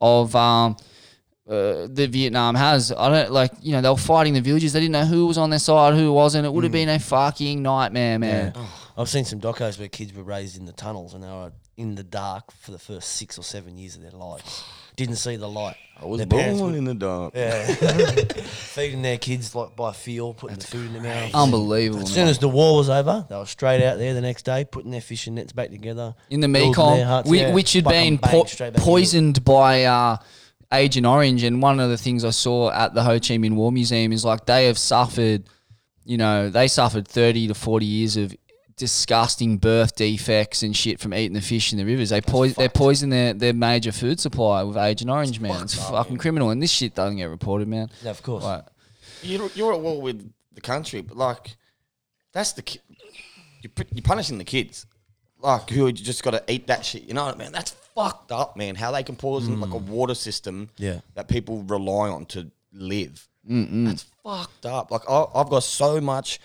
of 0.00 0.34
um, 0.34 0.76
uh, 1.48 1.86
that 1.88 2.10
Vietnam 2.10 2.56
has. 2.56 2.90
I 2.90 3.08
don't 3.08 3.30
like 3.32 3.52
you 3.62 3.70
know 3.72 3.82
they 3.82 3.88
were 3.88 3.96
fighting 3.96 4.34
the 4.34 4.40
villages. 4.40 4.72
They 4.72 4.80
didn't 4.80 4.92
know 4.92 5.04
who 5.04 5.26
was 5.26 5.38
on 5.38 5.50
their 5.50 5.60
side, 5.60 5.94
who 5.94 6.12
wasn't. 6.12 6.44
It 6.44 6.52
would 6.52 6.64
have 6.64 6.72
been 6.72 6.88
a 6.88 6.98
fucking 6.98 7.62
nightmare, 7.62 8.18
man. 8.18 8.52
I've 8.96 9.08
seen 9.08 9.24
some 9.24 9.40
docos 9.40 9.78
where 9.78 9.86
kids 9.88 10.12
were 10.12 10.24
raised 10.24 10.58
in 10.58 10.64
the 10.66 10.72
tunnels 10.72 11.14
and 11.14 11.22
they 11.22 11.28
were 11.28 11.52
in 11.76 11.94
the 11.94 12.02
dark 12.02 12.50
for 12.50 12.72
the 12.72 12.80
first 12.80 13.10
six 13.12 13.38
or 13.38 13.42
seven 13.44 13.78
years 13.78 13.94
of 13.94 14.02
their 14.02 14.10
lives. 14.10 14.64
Didn't 14.98 15.16
see 15.16 15.36
the 15.36 15.48
light. 15.48 15.76
I 16.00 16.04
was 16.04 16.18
Their 16.18 16.26
parents 16.28 16.60
born 16.60 16.72
would- 16.72 16.78
in 16.78 16.84
the 16.84 16.94
dark. 16.94 17.34
Yeah. 17.34 17.66
Feeding 18.44 19.02
their 19.02 19.18
kids 19.18 19.54
like 19.54 19.74
by 19.74 19.92
feel, 19.92 20.34
putting 20.34 20.58
the 20.58 20.66
food 20.66 20.86
in 20.94 21.02
their 21.02 21.02
mouth. 21.02 21.34
Unbelievable. 21.34 22.02
As 22.02 22.08
man. 22.10 22.14
soon 22.14 22.28
as 22.28 22.38
the 22.38 22.48
war 22.48 22.76
was 22.76 22.88
over, 22.88 23.26
they 23.28 23.36
were 23.36 23.46
straight 23.46 23.82
out 23.84 23.98
there 23.98 24.14
the 24.14 24.20
next 24.20 24.44
day, 24.44 24.64
putting 24.64 24.90
their 24.90 25.00
fishing 25.00 25.34
nets 25.36 25.52
back 25.52 25.70
together. 25.70 26.14
in 26.30 26.40
the 26.40 26.48
building 26.48 26.70
Mekong, 26.70 26.96
their 26.98 27.06
huts, 27.06 27.28
whi- 27.28 27.38
yeah, 27.38 27.54
which 27.54 27.72
had 27.72 27.84
fucking 27.84 28.00
been 28.00 28.16
bang, 28.16 28.30
po- 28.30 28.44
straight 28.44 28.72
back 28.74 28.78
into 28.78 28.82
it. 28.82 28.92
poisoned 28.92 29.44
by 29.44 29.84
uh, 29.84 30.16
Agent 30.72 31.06
Orange. 31.06 31.42
And 31.42 31.60
one 31.62 31.80
of 31.80 31.90
the 31.90 31.98
things 31.98 32.24
I 32.24 32.30
saw 32.30 32.70
at 32.70 32.94
the 32.94 33.02
Ho 33.02 33.14
Chi 33.14 33.36
Minh 33.38 33.54
War 33.56 33.72
Museum 33.72 34.12
is 34.12 34.24
like 34.24 34.46
they 34.46 34.66
have 34.66 34.78
suffered, 34.78 35.48
you 36.04 36.16
know, 36.16 36.48
they 36.48 36.68
suffered 36.68 37.08
30 37.08 37.48
to 37.48 37.54
40 37.54 37.86
years 37.86 38.16
of 38.16 38.34
disgusting 38.78 39.58
birth 39.58 39.94
defects 39.96 40.62
and 40.62 40.74
shit 40.74 40.98
from 41.00 41.12
eating 41.12 41.34
the 41.34 41.40
fish 41.42 41.72
in 41.72 41.78
the 41.78 41.84
rivers. 41.84 42.08
They 42.08 42.20
poison, 42.22 42.54
they 42.56 42.68
poison 42.68 43.10
their, 43.10 43.34
their 43.34 43.52
major 43.52 43.92
food 43.92 44.18
supply 44.18 44.62
with 44.62 44.76
Agent 44.76 45.10
Orange, 45.10 45.38
man. 45.40 45.62
It's 45.62 45.74
fucking 45.74 46.16
criminal. 46.16 46.50
And 46.50 46.62
this 46.62 46.70
shit 46.70 46.94
doesn't 46.94 47.16
get 47.18 47.26
reported, 47.28 47.68
man. 47.68 47.90
Yeah, 48.02 48.10
of 48.10 48.22
course. 48.22 48.42
Like, 48.44 48.64
You're, 49.22 49.50
you're 49.54 49.74
at 49.74 49.80
war 49.80 50.00
with 50.00 50.32
the 50.54 50.60
country, 50.62 51.02
but 51.02 51.16
like, 51.16 51.56
that's 52.32 52.52
the 52.52 52.62
ki- 52.62 52.80
you're, 53.62 53.70
pu- 53.74 53.84
you're 53.92 54.02
punishing 54.02 54.38
the 54.38 54.44
kids, 54.44 54.86
like 55.40 55.68
who 55.70 55.90
just 55.92 56.22
got 56.22 56.30
to 56.32 56.42
eat 56.48 56.66
that 56.68 56.84
shit. 56.84 57.02
You 57.02 57.14
know 57.14 57.26
what 57.26 57.34
I 57.34 57.38
mean? 57.38 57.52
That's 57.52 57.72
fucked 57.94 58.32
up, 58.32 58.56
man. 58.56 58.74
How 58.76 58.90
they 58.92 59.02
can 59.02 59.16
poison 59.16 59.60
like 59.60 59.72
a 59.72 59.76
water 59.76 60.14
system, 60.14 60.70
Yeah. 60.76 61.00
that 61.14 61.28
people 61.28 61.62
rely 61.64 62.08
on 62.08 62.26
to 62.26 62.50
live. 62.72 63.28
That's 63.50 64.04
fucked 64.22 64.66
up. 64.66 64.90
Like 64.90 65.02
I, 65.08 65.24
I've 65.34 65.48
got 65.48 65.62
so 65.62 66.00
much 66.00 66.38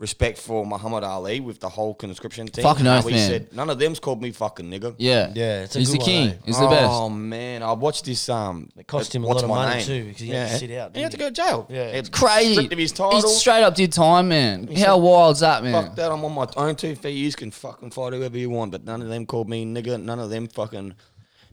respect 0.00 0.38
for 0.38 0.64
Muhammad 0.66 1.04
Ali 1.04 1.38
with 1.38 1.60
the 1.60 1.68
whole 1.68 1.94
conscription 1.94 2.48
thing. 2.48 2.64
Fucking 2.64 2.86
how 2.86 2.98
oath, 2.98 3.04
he 3.06 3.12
man. 3.12 3.28
Said, 3.28 3.52
None 3.52 3.70
of 3.70 3.78
them's 3.78 4.00
called 4.00 4.20
me 4.20 4.32
fucking 4.32 4.66
nigger. 4.68 4.94
yeah. 4.98 5.30
Yeah, 5.34 5.62
it's 5.64 5.76
a 5.76 5.78
He's 5.78 5.92
the 5.92 5.98
good 5.98 6.02
one, 6.02 6.06
king. 6.10 6.28
eh? 6.30 6.34
He's 6.46 6.58
the 6.58 6.66
best. 6.66 6.90
Oh 6.90 7.08
man, 7.10 7.62
I 7.62 7.72
watched 7.72 8.06
this. 8.06 8.28
Um, 8.28 8.70
It 8.76 8.86
cost 8.88 9.14
him 9.14 9.22
a 9.24 9.28
What's 9.28 9.42
lot 9.42 9.44
of 9.44 9.50
My 9.50 9.64
money 9.66 9.76
Name. 9.76 9.86
too, 9.86 10.04
because 10.06 10.20
he 10.22 10.28
had 10.30 10.48
to 10.48 10.56
sit 10.58 10.70
out, 10.72 10.96
He 10.96 11.02
had 11.02 11.12
to 11.12 11.18
go 11.18 11.26
to 11.28 11.30
jail. 11.34 11.66
Yeah. 11.68 11.82
it's 11.98 12.08
Crazy. 12.08 12.54
Stripped 12.54 12.72
of 12.72 12.78
his 12.78 12.92
title. 12.92 13.20
He 13.20 13.28
straight 13.28 13.62
up 13.62 13.74
did 13.76 13.92
time, 13.92 14.28
man. 14.28 14.66
He 14.66 14.80
How 14.80 14.96
said, 14.96 15.02
wild's 15.02 15.40
that, 15.40 15.62
man? 15.62 15.72
Fuck 15.84 15.96
that! 15.96 16.10
I'm 16.10 16.24
on 16.24 16.32
my 16.34 16.46
own 16.56 16.74
two 16.76 16.96
feet. 16.96 17.10
You 17.12 17.30
can 17.32 17.50
fucking 17.50 17.90
fight 17.90 18.14
whoever 18.14 18.36
you 18.38 18.48
want, 18.50 18.72
but 18.72 18.84
none 18.84 19.02
of 19.02 19.08
them 19.08 19.26
called 19.26 19.48
me 19.50 19.64
nigger. 19.66 20.02
None 20.02 20.18
of 20.18 20.30
them 20.30 20.48
fucking, 20.48 20.94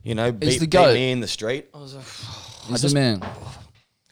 you 0.02 0.14
know, 0.14 0.32
beat, 0.32 0.58
the 0.58 0.66
beat 0.66 0.94
me 0.94 1.12
in 1.12 1.20
the 1.20 1.28
street. 1.28 1.66
I 1.74 1.78
was 1.78 1.94
like, 1.94 2.04
He's 2.70 2.82
the 2.82 2.94
man. 2.94 3.22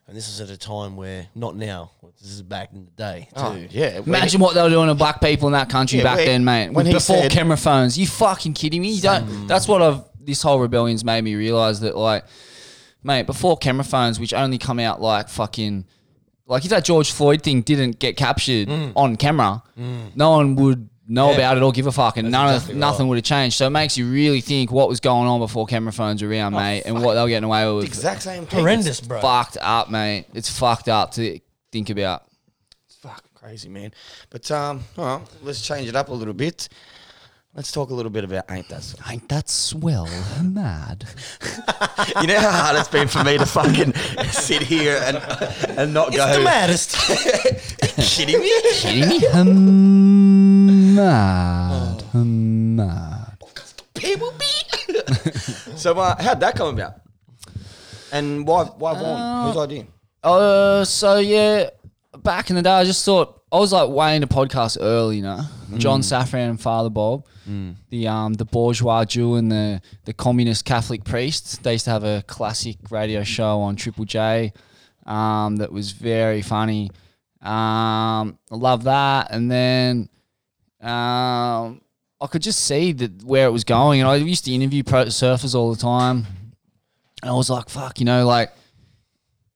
And 0.09 0.17
this 0.17 0.29
is 0.29 0.41
at 0.41 0.51
a 0.51 0.57
time 0.57 0.97
where, 0.97 1.27
not 1.35 1.57
now, 1.57 1.91
this 2.21 2.31
is 2.31 2.43
back 2.43 2.73
in 2.73 2.85
the 2.85 2.91
day 2.93 3.29
oh, 3.35 3.55
too. 3.55 3.65
oh, 3.65 3.69
yeah. 3.71 4.01
Imagine 4.07 4.41
what 4.41 4.55
they 4.55 4.63
were 4.63 4.71
doing 4.71 4.87
to 4.87 4.95
black 4.95 5.21
people 5.21 5.49
in 5.49 5.53
that 5.55 5.69
country 5.69 5.99
Yeah, 5.99 6.05
back 6.05 6.17
where- 6.19 6.27
then, 6.27 6.45
mate. 6.45 6.67
when 6.69 6.75
With 6.75 6.87
he 6.87 6.93
before 6.93 7.23
said- 7.23 7.33
camera 7.33 7.57
phones. 7.57 7.99
You 7.99 8.07
fucking 8.07 8.55
kidding 8.55 8.83
me? 8.83 8.91
You 8.93 9.03
don't. 9.03 9.47
That's 9.49 9.67
what 9.67 9.83
I've. 9.83 10.05
This 10.21 10.43
whole 10.43 10.59
rebellion's 10.59 11.05
made 11.05 11.23
me 11.23 11.37
realize 11.37 11.81
that, 11.81 11.97
like, 11.97 12.25
mate, 13.03 13.27
before 13.27 13.57
camera 13.57 13.85
phones, 13.85 14.19
which 14.19 14.35
only 14.35 14.59
come 14.59 14.81
out 14.81 15.01
like 15.01 15.29
fucking, 15.29 15.87
like 16.47 16.65
if 16.65 16.71
that 16.71 16.85
George 16.85 17.13
Floyd 17.13 17.43
thing 17.43 17.63
didn't 17.63 18.01
get 18.01 18.17
captured 18.17 18.67
mm. 18.67 18.93
on 18.97 19.17
camera, 19.17 19.63
mm. 19.79 20.17
no 20.17 20.31
one 20.33 20.57
would 20.57 20.89
know 21.09 21.31
Yeah. 21.31 21.37
about 21.37 21.57
it 21.57 21.63
or 21.63 21.73
give 21.73 21.87
a 21.87 21.93
fuck, 21.93 22.17
and 22.17 22.31
none 22.31 22.49
exactly 22.55 22.75
of 22.75 22.79
nothing 22.79 23.07
right. 23.07 23.09
would 23.11 23.17
have 23.19 23.25
changed. 23.25 23.57
So 23.57 23.67
it 23.67 23.71
makes 23.71 23.97
you 23.97 24.11
really 24.11 24.41
think 24.41 24.71
what 24.73 24.89
was 24.89 25.01
going 25.01 25.27
on 25.29 25.41
before 25.41 25.67
camera 25.67 25.93
phones 25.93 26.23
were 26.23 26.29
around, 26.29 26.55
mate, 26.55 26.83
and 26.87 27.03
what 27.03 27.15
they 27.15 27.23
were 27.23 27.29
getting 27.29 27.45
away 27.45 27.71
with. 27.73 27.85
exact 27.85 28.23
same 28.23 28.47
thing. 28.47 28.61
Horrendous, 28.61 28.99
It's 28.99 29.07
bro. 29.07 29.21
Fucked 29.21 29.59
up, 29.61 29.91
mate. 29.91 30.27
It's 30.35 30.57
fucked 30.59 30.89
up 30.89 31.13
to 31.13 31.39
think 31.73 31.91
about. 31.91 32.25
It's 32.87 32.97
fucking 32.97 33.31
crazy, 33.35 33.69
man. 33.69 33.93
But 34.31 34.51
um, 34.51 34.83
all 34.99 35.19
right, 35.19 35.27
let's 35.43 35.61
change 35.67 35.89
it 35.89 35.97
up 35.97 36.09
a 36.09 36.15
little 36.15 36.35
bit. 36.35 36.69
Let's 37.57 37.73
talk 37.73 37.89
a 37.89 37.95
little 37.95 38.11
bit 38.11 38.23
about 38.23 38.45
ain't 38.51 38.69
that. 38.69 38.83
Swell. 38.83 39.11
Ain't 39.11 39.29
that 39.31 39.49
swell 39.49 40.09
mad? 40.43 41.07
you 42.21 42.27
know 42.27 42.39
how 42.39 42.51
hard 42.51 42.77
it's 42.77 42.87
been 42.89 43.09
for 43.09 43.25
me 43.25 43.39
to 43.39 43.47
fucking 43.47 43.95
sit 44.25 44.61
here 44.61 45.01
and 45.03 45.17
and 45.79 45.95
not 45.95 46.09
It's 46.09 46.19
go. 46.19 46.37
the 46.37 46.45
maddest. 46.45 46.97
Kidding 47.97 48.41
me? 48.41 48.53
Kidding 48.75 49.09
me? 49.09 50.95
Mad. 50.97 52.03
Hum, 52.13 52.77
mad. 52.77 53.39
People 53.95 54.35
be. 54.39 54.95
so 55.77 55.99
uh, 55.99 56.23
how'd 56.23 56.41
that 56.41 56.57
come 56.57 56.75
about? 56.75 56.97
And 58.13 58.47
why 58.47 58.65
why 58.65 58.93
Vaughan? 58.93 59.47
Whose 59.49 59.57
idea? 59.57 59.87
Uh, 60.23 60.85
so 60.85 61.21
yeah, 61.21 61.71
back 62.19 62.51
in 62.51 62.57
the 62.57 62.63
day, 62.63 62.71
I 62.71 62.85
just 62.85 63.03
thought 63.03 63.36
I 63.53 63.59
was 63.59 63.73
like 63.73 63.89
way 63.89 64.17
into 64.17 64.27
podcast 64.29 64.77
early, 64.81 65.17
you 65.19 65.23
know. 65.23 65.41
John 65.79 66.01
Safran 66.01 66.51
and 66.51 66.61
Father 66.61 66.91
Bob, 66.91 67.25
the 67.91 68.09
um 68.09 68.35
the 68.35 68.45
bourgeois 68.45 69.05
Jew 69.05 69.35
and 69.37 69.51
the 69.51 69.81
the 70.05 70.13
communist 70.13 70.65
Catholic 70.65 71.05
priest. 71.05 71.63
They 71.63 71.73
used 71.73 71.85
to 71.87 71.91
have 71.93 72.05
a 72.05 72.23
classic 72.27 72.77
radio 72.91 73.23
show 73.25 73.61
on 73.61 73.77
Triple 73.77 74.05
J, 74.05 74.53
um, 75.07 75.57
that 75.57 75.71
was 75.73 75.93
very 75.93 76.43
funny. 76.43 76.91
Um, 77.43 78.39
I 78.51 78.55
love 78.57 78.85
that, 78.85 79.29
and 79.31 79.51
then 79.51 80.09
um. 80.81 81.81
I 82.19 82.27
could 82.29 82.41
just 82.41 82.65
see 82.65 82.93
that 82.93 83.23
where 83.25 83.47
it 83.47 83.51
was 83.51 83.63
going. 83.65 84.01
And 84.01 84.09
I 84.09 84.17
used 84.17 84.47
to 84.47 84.51
interview 84.53 84.83
pro 84.83 85.05
surfers 85.05 85.55
all 85.55 85.71
the 85.71 85.79
time, 85.81 86.27
and 87.21 87.31
I 87.31 87.35
was 87.35 87.51
like, 87.51 87.69
"Fuck," 87.69 88.01
you 88.01 88.07
know, 88.07 88.27
like, 88.27 88.51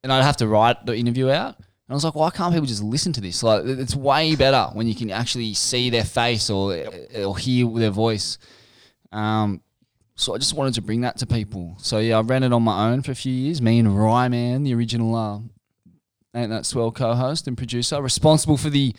and 0.03 0.13
I'd 0.13 0.23
have 0.23 0.37
to 0.37 0.47
write 0.47 0.85
the 0.85 0.95
interview 0.95 1.31
out. 1.31 1.57
And 1.91 1.95
I 1.95 1.97
was 1.97 2.05
like, 2.05 2.15
why 2.15 2.31
can't 2.31 2.55
people 2.55 2.69
just 2.69 2.85
listen 2.85 3.13
to 3.15 3.21
this? 3.21 3.43
Like, 3.43 3.65
it's 3.65 3.97
way 3.97 4.37
better 4.37 4.71
when 4.75 4.87
you 4.87 4.95
can 4.95 5.11
actually 5.11 5.55
see 5.55 5.91
their 5.91 6.05
face 6.05 6.49
or 6.49 6.73
or 7.17 7.37
hear 7.37 7.69
their 7.69 7.91
voice. 7.91 8.39
Um, 9.11 9.61
so 10.15 10.33
I 10.33 10.39
just 10.39 10.55
wanted 10.55 10.75
to 10.75 10.83
bring 10.83 11.01
that 11.01 11.17
to 11.19 11.27
people. 11.27 11.75
So 11.81 11.99
yeah, 11.99 12.19
I 12.19 12.21
ran 12.21 12.45
it 12.45 12.53
on 12.53 12.63
my 12.63 12.91
own 12.93 13.03
for 13.03 13.11
a 13.11 13.17
few 13.17 13.33
years. 13.33 13.61
Me 13.61 13.81
and 13.81 13.99
Ryman, 13.99 14.63
the 14.63 14.73
original 14.73 15.17
uh, 15.17 15.41
ain't 16.33 16.51
that 16.51 16.65
swell 16.65 16.93
co-host 16.93 17.49
and 17.49 17.59
producer, 17.59 18.01
responsible 18.01 18.57
for 18.57 18.71
the 18.71 18.95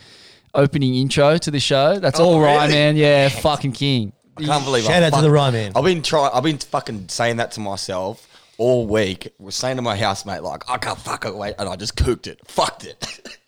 opening 0.52 0.94
intro 0.94 1.38
to 1.38 1.50
the 1.50 1.60
show. 1.60 1.98
That's 1.98 2.20
all 2.20 2.40
really? 2.40 2.56
Ryman. 2.56 2.96
Yeah, 2.96 3.30
fucking 3.30 3.72
king. 3.72 4.12
I 4.36 4.42
can't 4.44 4.64
believe 4.66 4.84
Shout 4.84 5.02
I 5.02 5.06
out 5.06 5.08
to 5.08 5.10
fuck- 5.12 5.22
the 5.22 5.30
Ryman. 5.30 5.72
I've 5.74 5.84
been 5.84 6.02
trying. 6.02 6.30
I've 6.34 6.42
been 6.42 6.58
fucking 6.58 7.08
saying 7.08 7.36
that 7.38 7.52
to 7.52 7.60
myself 7.60 8.28
all 8.58 8.86
week. 8.86 9.32
Was 9.38 9.54
saying 9.54 9.76
to 9.76 9.82
my 9.82 9.96
housemate 9.96 10.42
like, 10.42 10.68
I 10.68 10.78
can't 10.78 10.98
fuck 10.98 11.24
it 11.24 11.34
wait, 11.34 11.54
and 11.58 11.68
I 11.68 11.76
just 11.76 11.96
cooked 11.96 12.26
it. 12.26 12.40
Fucked 12.48 12.84
it. 12.84 13.38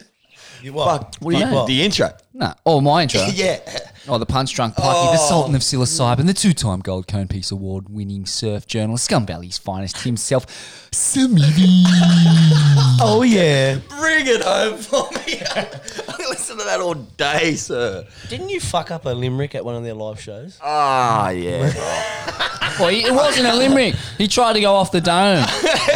You 0.63 0.73
what? 0.73 0.87
Fuck. 0.87 1.15
What 1.21 1.33
do 1.33 1.39
you 1.39 1.45
Fuck 1.45 1.53
mean? 1.53 1.67
The 1.67 1.83
intro. 1.83 2.11
Nah. 2.33 2.55
Oh, 2.65 2.81
my 2.81 3.03
intro. 3.03 3.23
yeah. 3.35 3.59
Oh, 4.07 4.19
the 4.19 4.27
punch 4.27 4.55
drunk 4.55 4.75
Pikey, 4.75 5.13
the 5.13 5.17
Sultan 5.17 5.55
of 5.55 5.63
psilocybin, 5.63 6.27
the 6.27 6.35
two-time 6.35 6.81
Gold 6.81 7.09
Cone 7.09 7.27
Peace 7.27 7.51
Award-winning 7.51 8.27
surf 8.27 8.67
journalist, 8.67 9.07
Scum 9.07 9.25
Valley's 9.25 9.57
finest 9.57 10.03
himself, 10.03 10.47
Samidi. 10.91 11.85
Oh 13.01 13.23
yeah. 13.23 13.79
Bring 13.89 14.27
it 14.27 14.43
home 14.43 14.79
for 14.79 15.09
me. 15.11 15.41
I 15.51 16.17
listen 16.29 16.57
to 16.59 16.65
that 16.65 16.81
all 16.81 16.95
day, 16.95 17.55
sir. 17.55 18.07
Didn't 18.29 18.51
you 18.51 18.61
fuck 18.61 18.91
up 18.91 19.05
a 19.05 19.09
limerick 19.11 19.55
at 19.55 19.65
one 19.65 19.75
of 19.75 19.83
their 19.83 19.95
live 19.95 20.21
shows? 20.21 20.59
Ah, 20.63 21.31
yeah. 21.31 21.73
well, 22.79 22.89
he- 22.89 23.05
it 23.05 23.13
wasn't 23.13 23.47
a 23.47 23.55
limerick. 23.55 23.95
He 24.17 24.29
tried 24.29 24.53
to 24.55 24.61
go 24.61 24.75
off 24.75 24.93
the 24.93 25.01
dome. 25.01 25.45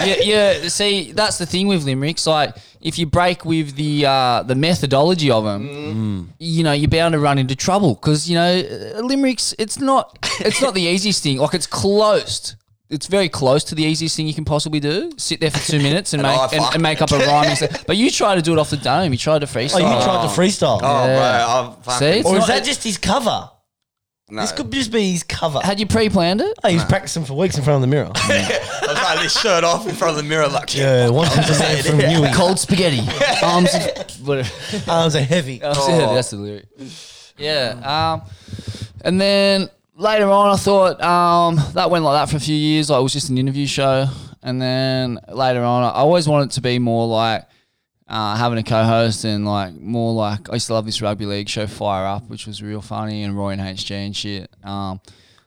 yeah, 0.04 0.16
yeah. 0.22 0.68
See, 0.68 1.12
that's 1.12 1.38
the 1.38 1.46
thing 1.46 1.68
with 1.68 1.84
limericks. 1.84 2.26
Like, 2.26 2.56
if 2.80 2.98
you 2.98 3.06
break 3.06 3.44
with 3.44 3.74
the 3.76 4.06
uh, 4.06 4.42
the 4.44 4.54
methodology 4.54 5.30
of 5.30 5.44
them, 5.44 6.32
you 6.38 6.62
know, 6.62 6.72
you're 6.72 6.88
bound 6.90 7.12
to 7.12 7.18
run 7.18 7.38
into 7.38 7.56
trouble 7.56 7.94
because 7.94 8.28
you 8.28 8.36
know 8.36 8.60
uh, 8.60 9.00
limericks. 9.00 9.54
It's 9.58 9.78
not. 9.78 10.18
It's 10.40 10.60
not 10.62 10.74
the 10.74 10.82
easiest 10.94 11.22
thing. 11.22 11.38
Like, 11.38 11.54
it's 11.54 11.66
close. 11.66 12.54
It's 12.90 13.06
very 13.06 13.28
close 13.28 13.64
to 13.64 13.74
the 13.74 13.82
easiest 13.84 14.16
thing 14.16 14.26
you 14.26 14.32
can 14.32 14.46
possibly 14.46 14.80
do. 14.80 15.10
Sit 15.18 15.40
there 15.40 15.50
for 15.50 15.58
two 15.58 15.78
minutes 15.78 16.14
and, 16.14 16.22
And 16.24 16.32
make 16.40 16.52
and, 16.54 16.74
and 16.74 16.82
make 16.82 17.02
up 17.02 17.10
a 17.12 17.18
rhyme. 17.18 17.54
But 17.86 17.98
you 17.98 18.10
try 18.10 18.34
to 18.34 18.40
do 18.40 18.54
it 18.54 18.58
off 18.58 18.70
the 18.70 18.78
dome. 18.78 19.12
You 19.12 19.18
tried 19.18 19.40
to 19.40 19.46
freestyle. 19.46 19.82
Oh, 19.82 19.98
you 19.98 20.02
tried 20.04 20.22
to 20.22 20.40
freestyle. 20.40 20.80
Oh, 20.82 21.06
Yeah. 21.06 21.44
bro. 21.44 21.54
I'm 21.74 21.82
fucking. 21.82 22.22
See, 22.22 22.28
or 22.28 22.36
is 22.36 22.40
not- 22.40 22.48
that 22.48 22.64
just 22.64 22.82
his 22.84 22.96
cover? 22.96 23.50
No. 24.30 24.42
This 24.42 24.52
could 24.52 24.70
just 24.70 24.92
be 24.92 25.12
his 25.12 25.22
cover. 25.22 25.60
Had 25.60 25.80
you 25.80 25.86
pre-planned 25.86 26.40
it? 26.40 26.58
Hey, 26.62 26.70
he 26.70 26.74
was 26.76 26.84
practicing 26.84 27.24
for 27.24 27.34
weeks 27.34 27.56
in 27.58 27.64
front 27.64 27.76
of 27.76 27.80
the 27.82 27.86
mirror. 27.94 28.10
I 28.14 28.84
was 28.86 28.94
like 29.02 29.20
this 29.20 29.40
shirt 29.40 29.64
off 29.64 29.88
in 29.88 29.94
front 29.94 30.16
of 30.18 30.22
the 30.22 30.28
mirror, 30.28 30.48
like, 30.48 30.74
yeah, 30.76 31.08
one 31.08 31.26
from 31.28 31.44
the 31.44 31.56
man 31.58 31.82
from 31.82 31.98
Newey. 31.98 32.34
Cold 32.34 32.58
spaghetti. 32.58 33.00
Arms. 33.42 33.74
of- 33.74 34.26
Whatever. 34.26 34.50
Arms 34.90 35.16
are 35.16 35.20
heavy. 35.22 35.58
That's, 35.58 35.78
Oh. 35.80 36.10
it, 36.12 36.14
that's 36.14 36.30
the 36.30 36.36
lyric. 36.36 36.66
Yeah. 37.38 38.20
Um, 38.22 38.28
and 39.02 39.20
then 39.20 39.68
later 39.96 40.28
on, 40.30 40.50
I 40.52 40.56
thought 40.56 41.00
um, 41.02 41.56
that 41.74 41.90
went 41.90 42.04
like 42.04 42.20
that 42.20 42.30
for 42.30 42.36
a 42.36 42.40
few 42.40 42.56
years. 42.56 42.90
Like 42.90 42.98
it 43.00 43.02
was 43.02 43.12
just 43.12 43.28
an 43.30 43.38
interview 43.38 43.66
show. 43.66 44.06
And 44.42 44.60
then 44.60 45.18
later 45.28 45.62
on, 45.62 45.84
I 45.84 45.90
always 45.90 46.28
wanted 46.28 46.46
it 46.46 46.52
to 46.52 46.60
be 46.60 46.78
more 46.78 47.06
like 47.06 47.44
uh, 48.08 48.36
having 48.36 48.58
a 48.58 48.62
co-host 48.62 49.24
and 49.24 49.44
like 49.46 49.74
more 49.74 50.12
like 50.14 50.48
I 50.50 50.54
used 50.54 50.66
to 50.68 50.74
love 50.74 50.86
this 50.86 51.02
rugby 51.02 51.26
league 51.26 51.48
show, 51.48 51.66
Fire 51.66 52.06
Up, 52.06 52.28
which 52.28 52.46
was 52.46 52.62
real 52.62 52.80
funny, 52.80 53.22
and 53.22 53.36
Roy 53.36 53.50
and 53.50 53.60
HG 53.60 53.90
and 53.90 54.16
shit. 54.16 54.50
Um, 54.64 55.00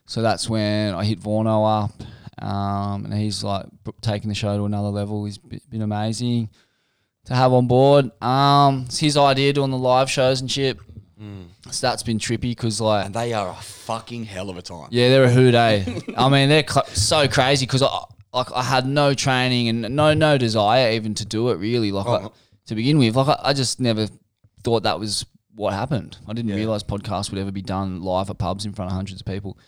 so 0.06 0.22
that's 0.22 0.48
when 0.48 0.94
I 0.94 1.04
hit 1.04 1.20
Vorno 1.20 1.84
up, 1.84 2.44
um, 2.44 3.04
and 3.06 3.14
he's 3.14 3.42
like 3.42 3.66
taking 4.00 4.28
the 4.28 4.34
show 4.34 4.56
to 4.56 4.64
another 4.64 4.88
level. 4.88 5.24
He's 5.24 5.38
b- 5.38 5.60
been 5.70 5.82
amazing 5.82 6.50
to 7.26 7.34
have 7.34 7.52
on 7.52 7.66
board. 7.66 8.10
Um, 8.22 8.82
it's 8.86 8.98
his 8.98 9.16
idea 9.16 9.52
doing 9.52 9.70
the 9.70 9.78
live 9.78 10.10
shows 10.10 10.40
and 10.40 10.50
shit. 10.50 10.78
So 11.70 11.86
that's 11.86 12.02
been 12.02 12.18
trippy 12.18 12.40
because 12.50 12.80
like 12.80 13.06
and 13.06 13.14
they 13.14 13.32
are 13.32 13.48
a 13.48 13.54
fucking 13.54 14.24
hell 14.24 14.50
of 14.50 14.56
a 14.56 14.62
time. 14.62 14.88
yeah, 14.90 15.08
they're 15.08 15.22
a 15.24 15.30
hoot, 15.30 15.54
eh? 15.54 15.84
I 16.16 16.28
mean, 16.28 16.48
they're 16.48 16.64
cl- 16.68 16.84
so 16.86 17.28
crazy 17.28 17.64
because 17.64 17.80
I 17.82 17.88
like 18.34 18.50
I 18.52 18.62
had 18.64 18.86
no 18.88 19.14
training 19.14 19.68
and 19.68 19.94
no 19.94 20.14
no 20.14 20.36
desire 20.36 20.90
even 20.90 21.14
to 21.14 21.24
do 21.24 21.50
it 21.50 21.58
really. 21.58 21.92
Like 21.92 22.06
I, 22.08 22.28
to 22.66 22.74
begin 22.74 22.98
with, 22.98 23.16
like 23.16 23.28
I, 23.28 23.50
I 23.50 23.52
just 23.52 23.80
never 23.80 24.08
thought 24.62 24.82
that 24.84 24.98
was 24.98 25.24
what 25.54 25.72
happened. 25.74 26.16
I 26.28 26.32
didn't 26.32 26.54
realize 26.54 26.82
podcasts 26.82 27.30
would 27.30 27.38
ever 27.40 27.52
be 27.52 27.62
done 27.62 28.02
live 28.02 28.30
at 28.30 28.38
pubs 28.38 28.64
in 28.64 28.72
front 28.72 28.90
of 28.90 28.94
hundreds 28.96 29.20
of 29.20 29.26
people. 29.26 29.58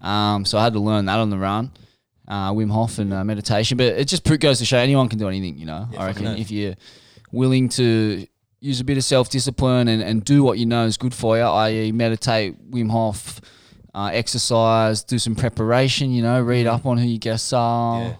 Um, 0.00 0.44
so 0.44 0.58
I 0.58 0.64
had 0.64 0.72
to 0.74 0.80
learn 0.80 1.06
that 1.06 1.18
on 1.18 1.30
the 1.30 1.38
run. 1.38 1.72
Uh, 2.28 2.52
Wim 2.52 2.70
Hof 2.72 2.98
and 2.98 3.12
uh, 3.12 3.22
meditation, 3.22 3.76
but 3.76 3.86
it 3.86 4.08
just 4.08 4.24
goes 4.40 4.58
to 4.58 4.64
show 4.64 4.78
anyone 4.78 5.08
can 5.08 5.18
do 5.18 5.28
anything. 5.28 5.58
You 5.58 5.66
know, 5.66 5.88
I 5.96 6.06
reckon 6.06 6.26
if 6.38 6.50
you're 6.50 6.74
willing 7.30 7.68
to 7.70 8.26
use 8.60 8.80
a 8.80 8.84
bit 8.84 8.96
of 8.96 9.04
self 9.04 9.30
discipline 9.30 9.86
and, 9.88 10.02
and 10.02 10.24
do 10.24 10.42
what 10.42 10.58
you 10.58 10.66
know 10.66 10.86
is 10.86 10.96
good 10.96 11.14
for 11.14 11.36
you, 11.36 11.44
i.e., 11.44 11.92
meditate, 11.92 12.70
Wim 12.70 12.90
Hof, 12.90 13.40
uh, 13.94 14.10
exercise, 14.12 15.04
do 15.04 15.18
some 15.20 15.36
preparation, 15.36 16.10
you 16.10 16.22
know, 16.22 16.40
read 16.40 16.66
up 16.66 16.84
on 16.84 16.98
who 16.98 17.06
your 17.06 17.18
guests 17.18 17.52
are, 17.52 18.00
Yeah. 18.02 18.14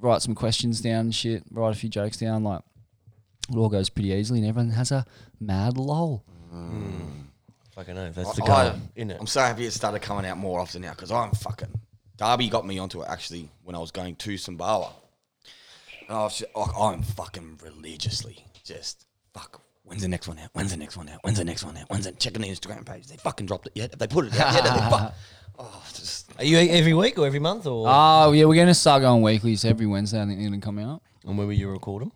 write 0.00 0.20
some 0.22 0.34
questions 0.34 0.80
down 0.82 1.10
shit, 1.10 1.42
write 1.50 1.74
a 1.74 1.78
few 1.78 1.88
jokes 1.88 2.18
down. 2.18 2.44
Like, 2.44 2.60
it 3.48 3.56
all 3.56 3.68
goes 3.68 3.88
pretty 3.88 4.10
easily 4.10 4.40
and 4.40 4.48
everyone 4.48 4.70
has 4.72 4.92
a 4.92 5.04
mad 5.40 5.76
lol. 5.78 6.24
Mm. 6.54 7.24
Fucking 7.74 7.94
know. 7.94 8.10
That's 8.10 8.36
the 8.36 8.44
I- 8.44 8.68
goal, 8.70 8.80
isn't 8.94 9.10
it? 9.10 9.16
I'm 9.20 9.26
so 9.26 9.40
happy 9.40 9.66
it 9.66 9.72
started 9.72 10.00
coming 10.02 10.26
out 10.26 10.38
more 10.38 10.60
often 10.60 10.82
now 10.82 10.90
because 10.92 11.10
I'm 11.10 11.30
fucking. 11.32 11.68
Darby 12.16 12.48
got 12.48 12.66
me 12.66 12.78
onto 12.78 13.02
it 13.02 13.08
actually 13.08 13.50
when 13.62 13.76
I 13.76 13.78
was 13.78 13.90
going 13.90 14.16
to 14.16 14.30
Sumbawa. 14.34 14.90
And 16.08 16.16
I 16.16 16.22
was 16.22 16.38
just, 16.38 16.56
like, 16.56 16.70
I'm 16.78 17.02
fucking 17.02 17.60
religiously 17.62 18.44
just 18.64 19.06
fuck. 19.34 19.60
When's 19.84 20.02
the 20.02 20.08
next 20.08 20.26
one 20.26 20.38
out? 20.38 20.50
When's 20.54 20.70
the 20.72 20.76
next 20.78 20.96
one 20.96 21.08
out? 21.08 21.20
When's 21.22 21.38
the 21.38 21.44
next 21.44 21.64
one 21.64 21.76
out? 21.76 21.88
When's 21.90 22.06
the 22.06 22.12
checking 22.12 22.42
the 22.42 22.48
Instagram 22.48 22.84
page? 22.86 23.06
They 23.06 23.16
fucking 23.18 23.46
dropped 23.46 23.66
it 23.66 23.72
yet? 23.76 23.90
Have 23.90 23.98
they 23.98 24.06
put 24.08 24.24
it 24.26 24.40
out 24.40 24.54
yet? 24.54 24.64
Have 24.66 24.90
they 24.90 24.96
fuck? 24.96 25.14
Oh, 25.58 25.82
just 25.94 26.30
Are 26.38 26.44
you 26.44 26.58
every 26.58 26.92
week 26.92 27.18
or 27.18 27.26
every 27.26 27.38
month 27.38 27.66
or? 27.66 27.86
Oh, 27.88 28.32
yeah, 28.32 28.44
we're 28.44 28.56
going 28.56 28.66
to 28.66 28.74
start 28.74 29.00
going 29.00 29.22
weekly. 29.22 29.56
So 29.56 29.70
every 29.70 29.86
Wednesday, 29.86 30.20
I 30.20 30.26
think 30.26 30.38
they're 30.38 30.50
going 30.50 30.60
to 30.60 30.64
come 30.64 30.78
out. 30.78 31.00
and 31.24 31.38
where 31.38 31.46
will 31.46 31.54
you 31.54 31.70
record 31.70 32.02
them? 32.02 32.12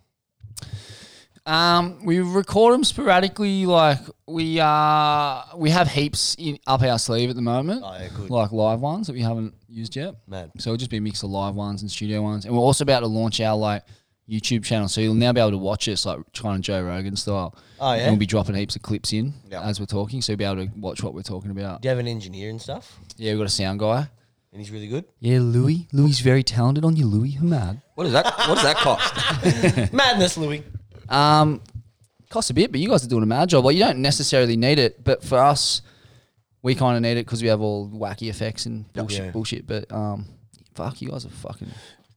Um, 1.46 2.04
we 2.04 2.20
record 2.20 2.74
them 2.74 2.84
sporadically. 2.84 3.66
Like 3.66 3.98
we 4.26 4.60
uh 4.60 5.42
we 5.56 5.70
have 5.70 5.88
heaps 5.88 6.36
in, 6.38 6.58
up 6.66 6.82
our 6.82 6.98
sleeve 6.98 7.30
at 7.30 7.36
the 7.36 7.42
moment. 7.42 7.82
Oh, 7.84 7.92
yeah, 7.98 8.08
good. 8.14 8.30
Like 8.30 8.52
live 8.52 8.80
ones 8.80 9.06
that 9.06 9.14
we 9.14 9.22
haven't 9.22 9.54
used 9.68 9.96
yet. 9.96 10.14
Mad. 10.26 10.52
So 10.58 10.70
it'll 10.70 10.76
just 10.78 10.90
be 10.90 10.98
a 10.98 11.00
mix 11.00 11.22
of 11.22 11.30
live 11.30 11.54
ones 11.54 11.82
and 11.82 11.90
studio 11.90 12.22
ones. 12.22 12.44
And 12.44 12.54
we're 12.54 12.60
also 12.60 12.82
about 12.84 13.00
to 13.00 13.06
launch 13.06 13.40
our 13.40 13.56
like 13.56 13.84
YouTube 14.30 14.64
channel, 14.64 14.86
so 14.88 15.00
you'll 15.00 15.14
now 15.14 15.32
be 15.32 15.40
able 15.40 15.50
to 15.50 15.58
watch 15.58 15.88
us 15.88 16.06
like 16.06 16.18
of 16.44 16.60
Joe 16.60 16.82
Rogan 16.84 17.16
style. 17.16 17.56
Oh, 17.80 17.92
yeah? 17.94 18.02
And 18.02 18.12
we'll 18.12 18.18
be 18.20 18.26
dropping 18.26 18.54
heaps 18.54 18.76
of 18.76 18.82
clips 18.82 19.12
in 19.12 19.34
Yeah. 19.50 19.62
as 19.62 19.80
we're 19.80 19.86
talking, 19.86 20.22
so 20.22 20.30
you'll 20.32 20.38
be 20.38 20.44
able 20.44 20.66
to 20.66 20.70
watch 20.76 21.02
what 21.02 21.14
we're 21.14 21.22
talking 21.22 21.50
about. 21.50 21.82
Do 21.82 21.86
you 21.86 21.90
have 21.90 21.98
an 21.98 22.06
engineer 22.06 22.48
and 22.48 22.62
stuff? 22.62 22.96
Yeah, 23.16 23.32
we've 23.32 23.40
got 23.40 23.46
a 23.46 23.50
sound 23.50 23.80
guy. 23.80 24.08
And 24.52 24.60
he's 24.60 24.70
really 24.70 24.86
good. 24.86 25.04
Yeah, 25.18 25.38
Louis. 25.40 25.88
Louis 25.92 26.20
very 26.20 26.44
talented 26.44 26.84
on 26.84 26.94
you, 26.96 27.06
Louis. 27.06 27.32
Hamad. 27.40 27.82
what 27.96 28.06
is 28.06 28.12
that? 28.12 28.24
What 28.24 28.54
does 28.54 28.62
that 28.62 28.76
cost? 28.76 29.92
Madness, 29.92 30.36
Louis. 30.36 30.62
Um, 31.10 31.60
costs 32.28 32.50
a 32.50 32.54
bit, 32.54 32.70
but 32.70 32.80
you 32.80 32.88
guys 32.88 33.04
are 33.04 33.08
doing 33.08 33.22
a 33.22 33.26
mad 33.26 33.48
job. 33.48 33.64
Well, 33.64 33.72
you 33.72 33.80
don't 33.80 33.98
necessarily 34.00 34.56
need 34.56 34.78
it, 34.78 35.02
but 35.02 35.22
for 35.24 35.38
us, 35.38 35.82
we 36.62 36.74
kind 36.74 36.96
of 36.96 37.02
need 37.02 37.12
it 37.18 37.26
because 37.26 37.42
we 37.42 37.48
have 37.48 37.60
all 37.60 37.88
wacky 37.88 38.28
effects 38.30 38.66
and 38.66 38.90
bullshit. 38.92 39.24
Yeah. 39.24 39.30
Bullshit, 39.30 39.66
but 39.66 39.90
um, 39.92 40.26
fuck, 40.74 41.00
you 41.02 41.10
guys 41.10 41.24
are 41.26 41.30
fucking. 41.30 41.68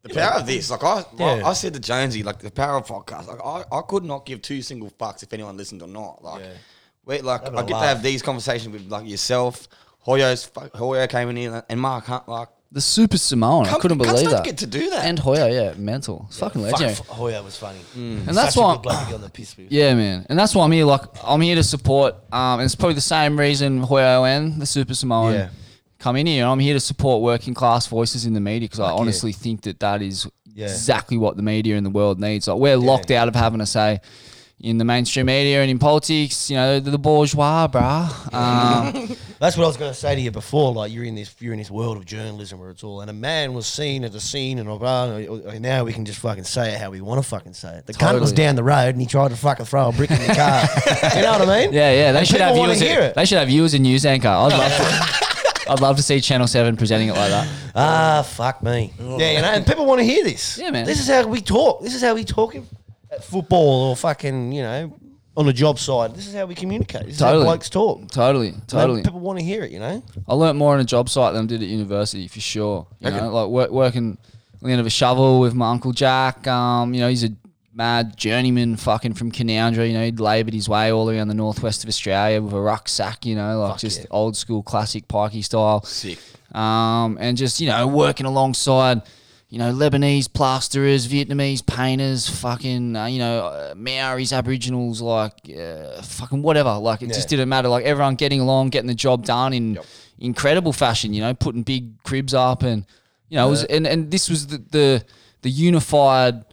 The 0.04 0.14
power 0.14 0.40
of 0.42 0.46
this, 0.46 0.70
like 0.70 0.84
I, 0.84 1.04
Yeah. 1.18 1.42
I 1.46 1.54
said 1.54 1.74
to 1.76 1.80
Jonesy, 1.80 2.24
like 2.24 2.40
the 2.40 2.52
power 2.52 2.78
of 2.78 2.86
podcast, 2.86 3.28
like 3.28 3.40
I, 3.44 3.64
I 3.76 3.82
could 3.88 4.04
not 4.04 4.26
give 4.26 4.42
two 4.42 4.62
single 4.62 4.90
fucks 4.92 5.24
if 5.24 5.32
anyone 5.32 5.56
listened 5.56 5.82
or 5.82 5.88
not. 5.88 6.22
Like, 6.24 6.42
Yeah. 6.42 6.52
wait, 7.06 7.24
like 7.24 7.44
Having 7.44 7.58
I 7.60 7.62
a 7.62 7.66
get 7.66 7.70
to 7.70 7.80
laugh. 7.80 7.86
have 7.96 8.04
these 8.04 8.22
conversations 8.22 8.74
with 8.74 8.92
like 8.92 9.08
yourself, 9.08 9.68
Hoyo's, 10.06 10.44
fu- 10.44 10.60
Hoyo 10.60 11.08
came 11.10 11.30
in 11.30 11.38
here, 11.38 11.64
and 11.70 11.80
Mark 11.80 12.04
Hunt, 12.06 12.28
like 12.28 12.50
The 12.74 12.82
Super 12.82 13.18
Samoan, 13.20 13.68
I 13.68 13.70
Cunts- 13.70 13.80
couldn't 13.82 14.00
cunts 14.00 14.04
believe 14.08 14.24
don't 14.24 14.32
that. 14.34 14.44
get 14.46 14.58
to 14.58 14.66
do 14.66 14.90
that. 14.90 15.06
And 15.06 15.20
Hoya, 15.20 15.48
yeah, 15.52 15.74
mental. 15.78 16.26
It's 16.28 16.40
fucking 16.40 16.60
Fuck, 16.64 16.72
legendary. 16.72 16.94
f- 16.94 17.08
Hoya 17.08 17.44
was 17.44 17.56
funny. 17.56 17.78
And 17.96 18.26
that's 18.30 18.56
Such 18.56 18.58
a 18.58 18.62
why, 18.62 18.74
good 18.74 18.82
bloke 18.82 19.00
to 19.00 19.06
get 19.06 19.14
on 19.16 19.22
the 19.22 19.30
piss 19.30 19.56
with. 19.56 19.72
yeah, 19.72 19.94
man. 19.94 20.26
And 20.28 20.40
that's 20.40 20.56
why 20.56 20.66
I'm 20.66 20.72
here. 20.72 20.86
Like, 20.86 21.02
I'm 21.24 21.40
here 21.42 21.54
to 21.56 21.64
support. 21.64 22.16
Um, 22.34 22.60
and 22.60 22.64
it's 22.64 22.74
probably 22.74 22.96
the 22.96 23.02
same 23.02 23.40
reason 23.40 23.86
Hoyo 23.86 24.28
and 24.28 24.60
the 24.60 24.66
Super 24.66 24.96
Samoan 24.96 25.34
Yeah. 25.36 25.50
come 26.00 26.16
in 26.16 26.26
here. 26.26 26.48
I'm 26.48 26.58
here 26.58 26.74
to 26.74 26.80
support 26.80 27.22
working 27.22 27.54
class 27.54 27.86
voices 27.86 28.26
in 28.26 28.34
the 28.34 28.40
media 28.42 28.68
because 28.68 28.80
I 28.80 28.88
Fuck 28.88 28.96
yeah. 28.96 29.02
honestly 29.02 29.32
think 29.34 29.62
that 29.62 29.80
that 29.82 30.02
is 30.02 30.26
Yeah. 30.56 30.66
exactly 30.66 31.18
what 31.18 31.38
the 31.38 31.44
media 31.44 31.76
in 31.78 31.84
the 31.84 31.92
world 31.92 32.20
needs. 32.20 32.48
Like, 32.48 32.58
we're 32.58 32.76
locked 32.78 33.12
out 33.12 33.28
of 33.28 33.36
having 33.36 33.62
a 33.62 33.68
say 33.68 34.00
in 34.60 34.78
the 34.78 34.86
mainstream 34.86 35.26
media 35.26 35.62
and 35.62 35.70
in 35.70 35.78
politics. 35.80 36.50
You 36.50 36.56
know, 36.56 36.80
the, 36.80 36.92
the 36.92 36.98
bourgeois, 36.98 37.68
bruh. 37.68 38.34
Um, 38.34 39.16
That's 39.40 39.58
what 39.58 39.66
I 39.66 39.68
was 39.68 39.76
going 39.78 39.92
to 39.92 39.98
say 39.98 40.16
to 40.16 40.22
you 40.22 40.32
before. 40.32 40.72
Like 40.74 40.92
you're 40.94 41.04
in 41.04 41.16
this, 41.16 41.36
you're 41.40 41.52
in 41.54 41.60
this 41.60 41.70
world 41.72 41.98
of 41.98 42.06
journalism 42.06 42.60
where 42.60 42.70
it's 42.70 42.84
all, 42.84 43.02
and 43.02 43.10
a 43.10 43.14
man 43.14 43.54
was 43.54 43.68
seen 43.68 44.04
at 44.06 44.14
the 44.14 44.22
scene, 44.22 44.60
and 44.60 44.68
blah, 44.80 45.06
and 45.16 45.62
now 45.62 45.84
we 45.84 45.92
can 45.92 46.06
just 46.06 46.20
fucking 46.20 46.46
say 46.46 46.74
it 46.74 46.80
how 46.80 46.90
we 46.92 47.02
want 47.02 47.22
to 47.22 47.28
fucking 47.28 47.54
say 47.54 47.76
it. 47.78 47.86
The 47.86 47.94
cunt 47.94 48.20
was 48.22 48.32
down 48.32 48.56
the 48.56 48.64
road 48.64 48.90
and 48.90 49.02
he 49.02 49.08
tried 49.08 49.30
to 49.32 49.36
fucking 49.36 49.66
throw 49.66 49.90
a 49.90 49.92
brick 49.92 50.12
in 50.12 50.20
the 50.20 50.28
car. 50.36 50.62
you 51.16 51.22
know 51.24 51.32
what 51.40 51.50
I 51.50 51.64
mean? 51.66 51.74
yeah, 51.74 51.92
yeah. 51.92 52.12
They 52.14 52.20
And 52.20 52.28
should 52.28 52.42
have 52.42 52.56
you 52.56 52.64
as 52.66 52.82
a, 52.82 53.14
they 53.14 53.26
should 53.26 53.38
have 53.40 53.50
you 53.50 53.66
as 53.66 53.74
a 53.74 53.80
news 53.80 54.06
anchor. 54.06 54.30
I'd 54.30 54.52
love 54.54 54.72
to. 54.72 55.24
I'd 55.66 55.80
love 55.80 55.96
to 55.96 56.04
see 56.04 56.20
Channel 56.20 56.48
Seven 56.48 56.76
presenting 56.76 57.08
it 57.08 57.14
like 57.16 57.30
that. 57.30 57.48
Ah, 57.74 58.22
fuck 58.22 58.62
me. 58.62 58.92
Yeah, 59.00 59.32
you 59.32 59.42
know, 59.42 59.48
and 59.48 59.66
people 59.66 59.86
want 59.86 60.00
to 60.00 60.06
hear 60.06 60.22
this. 60.24 60.58
Yeah, 60.58 60.72
man. 60.72 60.86
This 60.86 61.00
is 61.00 61.08
how 61.08 61.26
we 61.26 61.40
talk. 61.40 61.82
This 61.82 61.96
is 61.96 62.02
how 62.02 62.14
we 62.16 62.26
talk 62.26 62.54
in- 62.56 62.68
at 63.14 63.24
football 63.24 63.90
or 63.90 63.96
fucking, 63.96 64.52
you 64.52 64.62
know, 64.64 64.94
on 65.36 65.46
the 65.46 65.54
job 65.54 65.80
side. 65.80 66.16
This 66.16 66.28
is 66.28 66.34
how 66.36 66.46
we 66.46 66.56
communicate. 66.56 67.04
This 67.06 67.14
is 67.14 67.20
Totally. 67.20 67.46
how 67.46 67.52
blokes 67.52 67.70
talk. 67.70 68.10
Totally, 68.12 68.54
totally. 68.68 69.02
People 69.04 69.20
want 69.20 69.40
to 69.40 69.46
hear 69.46 69.64
it, 69.64 69.72
you 69.72 69.80
know? 69.80 70.04
I 70.28 70.34
learnt 70.36 70.58
more 70.58 70.74
on 70.76 70.80
a 70.80 70.84
job 70.86 71.10
site 71.10 71.34
than 71.34 71.46
I 71.46 71.48
did 71.48 71.62
at 71.64 71.68
university 71.70 72.28
for 72.28 72.40
sure. 72.40 72.88
You 73.00 73.08
Okay. 73.10 73.18
know, 73.18 73.30
like 73.34 73.50
work, 73.50 73.72
working 73.72 74.18
on 74.62 74.68
the 74.68 74.72
end 74.72 74.80
of 74.80 74.86
a 74.86 74.92
shovel 74.92 75.40
with 75.40 75.54
my 75.56 75.72
uncle 75.72 75.92
Jack. 75.92 76.48
Um, 76.48 76.94
you 76.94 77.00
know, 77.02 77.10
he's 77.10 77.24
a 77.24 77.30
mad 77.74 78.16
journeyman, 78.16 78.76
fucking 78.78 79.16
from 79.16 79.32
Canowindra. 79.32 79.88
You 79.88 79.94
know, 79.94 80.04
he'd 80.06 80.20
laboured 80.20 80.54
his 80.54 80.70
way 80.70 80.92
all 80.92 81.10
around 81.10 81.28
the 81.30 81.34
northwest 81.34 81.84
of 81.84 81.90
Australia 81.90 82.40
with 82.42 82.54
a 82.54 82.62
rucksack. 82.62 83.26
You 83.26 83.36
know, 83.36 83.60
like 83.60 83.72
Fuck 83.74 83.80
just 83.80 84.00
yeah. 84.02 84.06
old 84.12 84.38
school 84.38 84.62
classic 84.62 85.08
pikey 85.08 85.44
style. 85.44 85.82
Sick. 85.84 86.20
um, 86.54 87.18
and 87.20 87.36
just 87.36 87.60
you 87.60 87.68
know 87.68 87.88
working 87.88 88.28
alongside 88.28 89.02
you 89.54 89.60
know 89.60 89.72
Lebanese 89.72 90.34
plasterers, 90.34 91.08
Vietnamese 91.08 91.64
painters, 91.64 92.28
fucking 92.28 92.96
uh, 92.96 93.06
you 93.06 93.20
know 93.20 93.46
uh, 93.46 93.74
Maoris, 93.78 94.34
Aboriginals, 94.34 95.00
like 95.00 95.34
uh, 95.56 96.02
fucking 96.02 96.42
whatever. 96.42 96.74
Like 96.80 97.04
it 97.04 97.10
just 97.10 97.30
didn't 97.30 97.50
matter. 97.50 97.68
Like 97.68 97.86
everyone 97.86 98.16
getting 98.16 98.40
along, 98.40 98.70
getting 98.70 98.88
the 98.88 98.96
job 98.96 99.26
done 99.26 99.54
in 99.54 99.76
Yep. 99.76 99.86
incredible 100.18 100.74
fashion. 100.74 101.14
You 101.14 101.22
know, 101.22 101.36
putting 101.36 101.62
big 101.62 102.02
cribs 102.02 102.34
up 102.34 102.64
and 102.64 102.84
you 103.30 103.38
know 103.38 103.46
it 103.46 103.50
was 103.52 103.64
and 103.66 103.86
and 103.86 104.10
this 104.10 104.28
was 104.28 104.48
the 104.48 104.58
the, 104.58 105.06
the 105.44 105.52
unified 105.52 106.44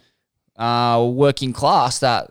uh, 0.57 1.03
working 1.11 1.55
class 1.55 2.01
that 2.01 2.31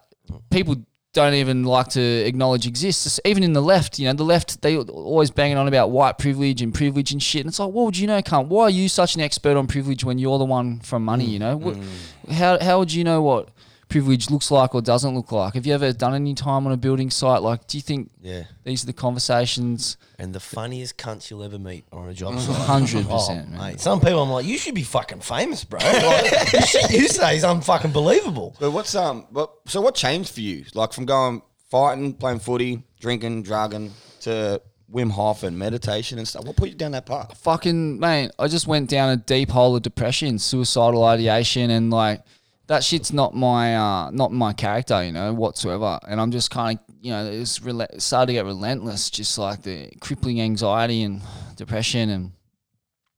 people 0.51 0.76
don't 1.14 1.34
even 1.34 1.64
like 1.64 1.88
to 1.89 2.01
acknowledge 2.01 2.68
exists. 2.68 3.20
Even 3.26 3.43
in 3.43 3.53
the 3.53 3.62
left, 3.62 3.97
you 3.97 4.07
know, 4.07 4.14
the 4.14 4.24
left 4.24 4.62
they 4.62 4.78
always 4.78 5.32
banging 5.32 5.57
on 5.57 5.68
about 5.68 5.89
white 5.89 6.18
privilege 6.18 6.62
and 6.62 6.74
privilege 6.74 7.12
and 7.12 7.22
shit. 7.22 7.41
And 7.41 7.49
it's 7.49 7.60
like, 7.60 7.72
what 7.72 7.86
would 7.86 7.97
you 7.97 8.07
know, 8.07 8.22
cunt? 8.22 8.47
Why 8.47 8.64
are 8.64 8.70
you 8.70 8.88
such 8.88 9.16
an 9.16 9.22
expert 9.22 9.57
on 9.57 9.68
privilege 9.68 10.03
when 10.03 10.20
you're 10.20 10.38
the 10.38 10.45
one 10.45 10.80
from 10.82 11.03
money? 11.03 11.28
Mm. 11.28 11.32
You 11.32 11.39
know, 11.39 11.57
what, 11.57 11.76
mm. 11.76 12.32
how 12.32 12.60
how 12.60 12.80
would 12.80 12.93
you 12.93 13.03
know 13.03 13.22
what 13.22 13.49
privilege 13.89 14.29
looks 14.29 14.51
like 14.51 14.73
or 14.75 14.81
doesn't 14.81 15.13
look 15.15 15.31
like? 15.31 15.55
Have 15.55 15.65
you 15.65 15.73
ever 15.73 15.91
done 15.91 16.13
any 16.15 16.33
time 16.35 16.65
on 16.67 16.71
a 16.71 16.77
building 16.77 17.09
site? 17.09 17.41
Like, 17.41 17.67
do 17.67 17.77
you 17.77 17.81
think 17.81 18.11
Yeah. 18.21 18.43
these 18.63 18.83
are 18.83 18.85
the 18.85 18.93
conversations? 18.93 19.97
And 20.17 20.33
the 20.33 20.39
funniest 20.39 20.97
cunts 20.97 21.29
you'll 21.29 21.43
ever 21.43 21.57
meet 21.59 21.85
are 21.91 22.01
on 22.03 22.09
a 22.09 22.13
job 22.13 22.39
site. 22.39 22.55
Hundred 22.55 23.05
Oh, 23.09 23.15
percent, 23.17 23.49
man. 23.49 23.59
mate. 23.71 23.81
Some 23.81 23.99
people 23.99 24.21
I'm 24.23 24.29
like, 24.29 24.45
you 24.45 24.57
should 24.57 24.75
be 24.75 24.83
fucking 24.83 25.21
famous, 25.21 25.63
bro. 25.63 25.79
Like, 25.79 25.91
the 26.51 26.61
shit 26.67 26.91
you 26.91 27.07
say 27.07 27.35
is 27.37 27.43
unfucking 27.43 27.91
believable. 27.93 28.55
But 28.59 28.71
what's 28.71 28.93
um? 28.95 29.25
What 29.31 29.51
so 29.65 29.81
what 29.81 29.95
changed 29.95 30.33
for 30.33 30.41
you? 30.41 30.65
Like 30.73 30.93
from 30.93 31.05
going 31.05 31.41
fighting, 31.69 32.13
playing 32.13 32.39
footy, 32.39 32.83
drinking, 32.99 33.43
drugging 33.43 33.91
to 34.21 34.61
Wim 34.93 35.11
Hof 35.11 35.43
and 35.43 35.57
meditation 35.57 36.17
and 36.17 36.27
stuff. 36.27 36.43
What 36.45 36.55
put 36.55 36.69
you 36.69 36.75
down 36.75 36.91
that 36.91 37.05
path? 37.05 37.37
fucking 37.37 37.99
mate, 37.99 38.31
I 38.39 38.47
just 38.47 38.67
went 38.67 38.89
down 38.89 39.09
a 39.09 39.17
deep 39.17 39.49
hole 39.49 39.75
of 39.75 39.83
depression, 39.83 40.39
suicidal 40.39 41.03
ideation, 41.03 41.69
and 41.69 41.91
like 41.91 42.23
that 42.70 42.84
shit's 42.84 43.11
not 43.11 43.34
my 43.34 43.76
uh, 43.76 44.11
not 44.11 44.32
my 44.32 44.53
character, 44.53 45.03
you 45.03 45.11
know, 45.11 45.34
whatsoever. 45.34 45.99
And 46.07 46.22
I'm 46.22 46.32
just 46.32 46.51
kind 46.51 46.78
of, 46.78 46.95
you 47.01 47.11
know, 47.11 47.26
it's 47.26 47.59
rel- 47.63 47.82
it 47.82 48.01
started 48.01 48.28
to 48.28 48.34
get 48.34 48.45
relentless, 48.45 49.09
just 49.09 49.39
like 49.39 49.63
the 49.63 49.89
crippling 49.99 50.39
anxiety 50.39 51.01
and 51.01 51.22
depression, 51.55 52.09
and 52.09 52.32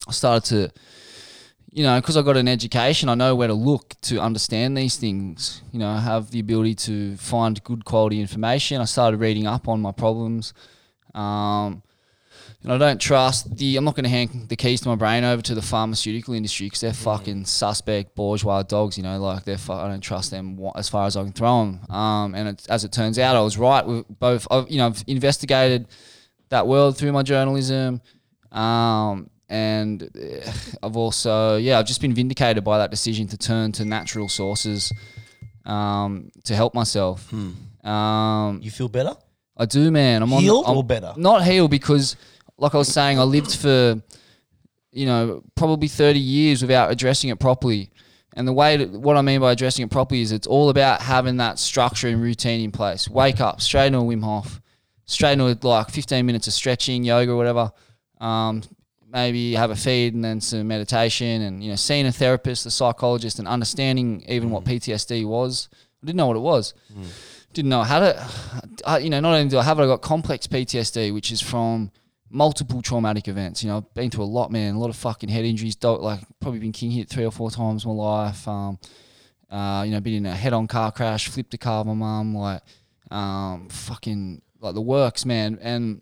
I 0.08 0.14
started 0.14 0.48
to. 0.50 0.80
You 1.74 1.84
know, 1.84 2.02
because 2.02 2.18
I 2.18 2.22
got 2.22 2.36
an 2.36 2.50
education, 2.50 3.08
I 3.08 3.16
know 3.16 3.34
where 3.34 3.48
to 3.48 3.54
look 3.54 3.96
to 4.02 4.20
understand 4.20 4.76
these 4.76 4.98
things. 4.98 5.62
You 5.72 5.80
know, 5.80 5.88
I 5.88 6.02
have 6.02 6.30
the 6.30 6.42
ability 6.42 6.76
to 6.76 7.16
find 7.16 7.64
good 7.64 7.86
quality 7.86 8.20
information. 8.20 8.82
I 8.82 8.84
started 8.84 9.22
reading 9.22 9.48
up 9.48 9.70
on 9.70 9.82
my 9.82 9.94
problems. 9.94 10.54
Um, 11.16 11.82
and 12.64 12.72
I 12.72 12.78
don't 12.78 13.00
trust 13.00 13.58
the. 13.58 13.78
I'm 13.78 13.84
not 13.84 13.96
going 13.96 14.04
to 14.04 14.10
hand 14.10 14.48
the 14.50 14.56
keys 14.56 14.82
to 14.82 14.90
my 14.90 14.96
brain 14.96 15.24
over 15.24 15.42
to 15.42 15.56
the 15.56 15.62
pharmaceutical 15.62 16.34
industry 16.34 16.68
because 16.68 16.82
they're 16.82 16.94
fucking 16.94 17.46
suspect 17.46 18.16
bourgeois 18.16 18.64
dogs. 18.64 18.98
You 18.98 19.04
know, 19.04 19.20
like 19.20 19.44
they're. 19.46 19.58
Fu- 19.58 19.74
I 19.74 19.88
don't 19.88 20.02
trust 20.02 20.32
them 20.32 20.60
as 20.76 20.90
far 20.90 21.06
as 21.08 21.18
I 21.18 21.24
can 21.24 21.34
throw 21.34 21.66
them. 21.66 21.90
Um, 21.90 22.36
and 22.36 22.50
it, 22.50 22.66
as 22.70 22.84
it 22.84 22.92
turns 22.92 23.18
out, 23.20 23.36
I 23.36 23.42
was 23.42 23.58
right 23.58 23.86
with 23.86 24.06
both. 24.20 24.48
I've, 24.52 24.70
you 24.70 24.78
know, 24.78 24.88
I've 24.88 25.04
investigated 25.08 25.88
that 26.50 26.68
world 26.68 26.98
through 26.98 27.12
my 27.14 27.24
journalism. 27.24 28.02
Um, 28.52 29.30
and 29.50 30.10
eh, 30.18 30.52
I've 30.84 30.96
also, 30.96 31.58
yeah, 31.58 31.80
I've 31.80 31.86
just 31.86 32.02
been 32.02 32.14
vindicated 32.14 32.64
by 32.64 32.78
that 32.78 32.90
decision 32.92 33.28
to 33.28 33.38
turn 33.38 33.72
to 33.74 33.86
natural 33.86 34.30
sources 34.30 34.94
um, 35.66 36.32
to 36.46 36.56
help 36.56 36.74
myself. 36.74 37.32
Um, 37.84 38.60
You 38.62 38.72
feel 38.72 38.88
better? 38.88 39.14
I 39.58 39.66
do, 39.66 39.92
man. 39.92 40.24
I'm 40.24 40.32
on 40.34 40.42
Healed 40.42 40.66
I'm 40.68 40.78
or 40.78 40.84
better? 40.84 41.14
Not 41.18 41.44
healed 41.44 41.70
because, 41.72 42.16
like 42.62 42.76
I 42.76 42.78
was 42.78 42.88
saying, 42.88 43.20
I 43.20 43.24
lived 43.24 43.56
for, 43.56 44.02
you 44.92 45.06
know, 45.08 45.44
probably 45.56 45.88
30 45.88 46.20
years 46.20 46.62
without 46.62 46.92
addressing 46.92 47.32
it 47.32 47.40
properly. 47.40 47.90
And 48.36 48.48
the 48.48 48.54
way, 48.54 48.78
to, 48.78 48.86
what 48.86 49.18
I 49.18 49.22
mean 49.24 49.42
by 49.42 49.52
addressing 49.52 49.84
it 49.84 49.92
properly 49.92 50.22
is 50.22 50.32
it's 50.32 50.48
all 50.48 50.70
about 50.70 51.02
having 51.02 51.38
that 51.38 51.58
structure 51.58 52.08
and 52.08 52.22
routine 52.22 52.64
in 52.64 52.72
place. 52.72 53.10
Wake 53.10 53.42
up, 53.42 53.62
straight 53.62 53.88
into 53.88 54.00
a 54.00 54.04
Wim 54.04 54.24
Hof, 54.24 54.62
straight 55.06 55.34
into 55.34 55.68
like 55.68 55.90
15 55.90 56.24
minutes 56.24 56.48
of 56.48 56.54
stretching, 56.54 57.04
yoga, 57.04 57.36
whatever. 57.36 57.72
Um, 58.22 58.62
maybe 59.12 59.54
have 59.56 59.72
a 59.72 59.76
feed 59.76 60.14
and 60.14 60.24
then 60.24 60.40
some 60.40 60.68
meditation 60.68 61.42
and, 61.42 61.64
you 61.64 61.72
know, 61.72 61.76
seeing 61.76 62.06
a 62.06 62.12
therapist, 62.12 62.68
a 62.68 62.72
psychologist, 62.72 63.40
and 63.40 63.48
understanding 63.48 64.24
even 64.30 64.52
what 64.52 64.64
PTSD 64.64 65.26
was. 65.26 65.68
I 66.02 66.06
didn't 66.06 66.18
know 66.18 66.28
what 66.28 66.38
it 66.38 66.42
was 66.42 66.74
didn't 67.54 67.70
know 67.70 67.84
how 67.84 68.00
to, 68.00 68.30
I, 68.86 69.00
you 69.00 69.10
know, 69.10 69.20
not 69.20 69.34
only 69.34 69.50
do 69.50 69.58
I 69.58 69.64
have 69.64 69.80
it, 69.80 69.84
I 69.84 69.88
got 69.88 70.02
complex 70.02 70.48
PTSD, 70.48 71.14
which 71.14 71.32
is 71.32 71.42
from 71.42 71.92
multiple 72.32 72.82
traumatic 72.82 73.28
events. 73.28 73.64
You 73.64 73.70
know, 73.70 73.78
I've 73.78 73.94
been 73.94 74.10
through 74.10 74.24
a 74.24 74.26
lot, 74.26 74.52
man, 74.52 74.76
a 74.76 74.80
lot 74.80 74.90
of 74.90 74.96
fucking 74.96 75.30
head 75.30 75.46
injuries, 75.46 75.76
do- 75.76 75.98
like 75.98 76.22
probably 76.40 76.60
been 76.60 76.72
king 76.72 76.92
hit 76.92 77.10
three 77.10 77.26
or 77.26 77.32
four 77.32 77.52
times 77.52 77.86
in 77.86 77.96
my 77.96 78.04
life. 78.04 78.48
Um, 78.48 78.80
uh, 79.50 79.84
you 79.86 79.92
know, 79.92 80.00
been 80.00 80.14
in 80.14 80.26
a 80.26 80.36
head 80.36 80.54
on 80.54 80.68
car 80.68 80.92
crash, 80.92 81.28
flipped 81.28 81.54
a 81.54 81.58
car 81.58 81.84
my 81.84 81.94
mum, 81.94 82.34
like, 82.34 82.62
um, 83.12 83.68
fucking, 83.70 84.42
like 84.62 84.74
the 84.74 84.82
works, 84.82 85.26
man. 85.26 85.60
And 85.62 86.02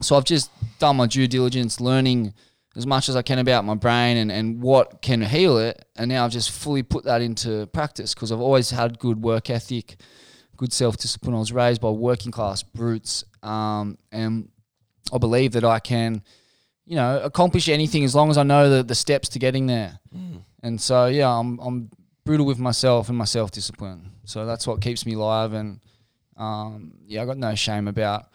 so 0.00 0.16
I've 0.16 0.24
just 0.24 0.50
done 0.78 0.96
my 0.96 1.06
due 1.06 1.26
diligence, 1.26 1.80
learning 1.80 2.34
as 2.76 2.86
much 2.86 3.08
as 3.08 3.16
I 3.16 3.22
can 3.22 3.38
about 3.38 3.64
my 3.64 3.74
brain 3.74 4.16
and, 4.16 4.30
and 4.30 4.62
what 4.62 5.02
can 5.02 5.22
heal 5.22 5.58
it. 5.58 5.84
And 5.96 6.08
now 6.08 6.24
I've 6.24 6.30
just 6.30 6.52
fully 6.52 6.84
put 6.84 7.04
that 7.04 7.20
into 7.20 7.66
practice 7.66 8.14
because 8.14 8.30
I've 8.30 8.40
always 8.40 8.70
had 8.70 8.98
good 9.00 9.20
work 9.22 9.50
ethic, 9.50 9.96
good 10.56 10.72
self 10.72 10.96
discipline. 10.96 11.34
I 11.34 11.40
was 11.40 11.52
raised 11.52 11.80
by 11.80 11.90
working 11.90 12.30
class 12.30 12.62
brutes. 12.62 13.24
Um, 13.42 13.98
and 14.12 14.48
I 15.12 15.18
believe 15.18 15.52
that 15.52 15.64
I 15.64 15.78
can, 15.78 16.22
you 16.84 16.96
know, 16.96 17.20
accomplish 17.22 17.68
anything 17.68 18.04
as 18.04 18.14
long 18.14 18.30
as 18.30 18.38
I 18.38 18.42
know 18.42 18.68
the, 18.68 18.82
the 18.82 18.94
steps 18.94 19.28
to 19.30 19.38
getting 19.38 19.66
there. 19.66 19.98
And 20.62 20.80
so, 20.80 21.06
yeah, 21.06 21.28
I'm, 21.28 21.58
I'm 21.60 21.90
brutal 22.24 22.46
with 22.46 22.58
myself 22.58 23.08
and 23.08 23.18
my 23.18 23.24
self 23.24 23.50
discipline. 23.50 24.12
So 24.24 24.46
that's 24.46 24.66
what 24.66 24.80
keeps 24.80 25.04
me 25.04 25.14
alive. 25.14 25.52
And 25.52 25.80
um, 26.36 26.94
yeah, 27.06 27.22
I 27.22 27.26
got 27.26 27.38
no 27.38 27.54
shame 27.54 27.88
about 27.88 28.26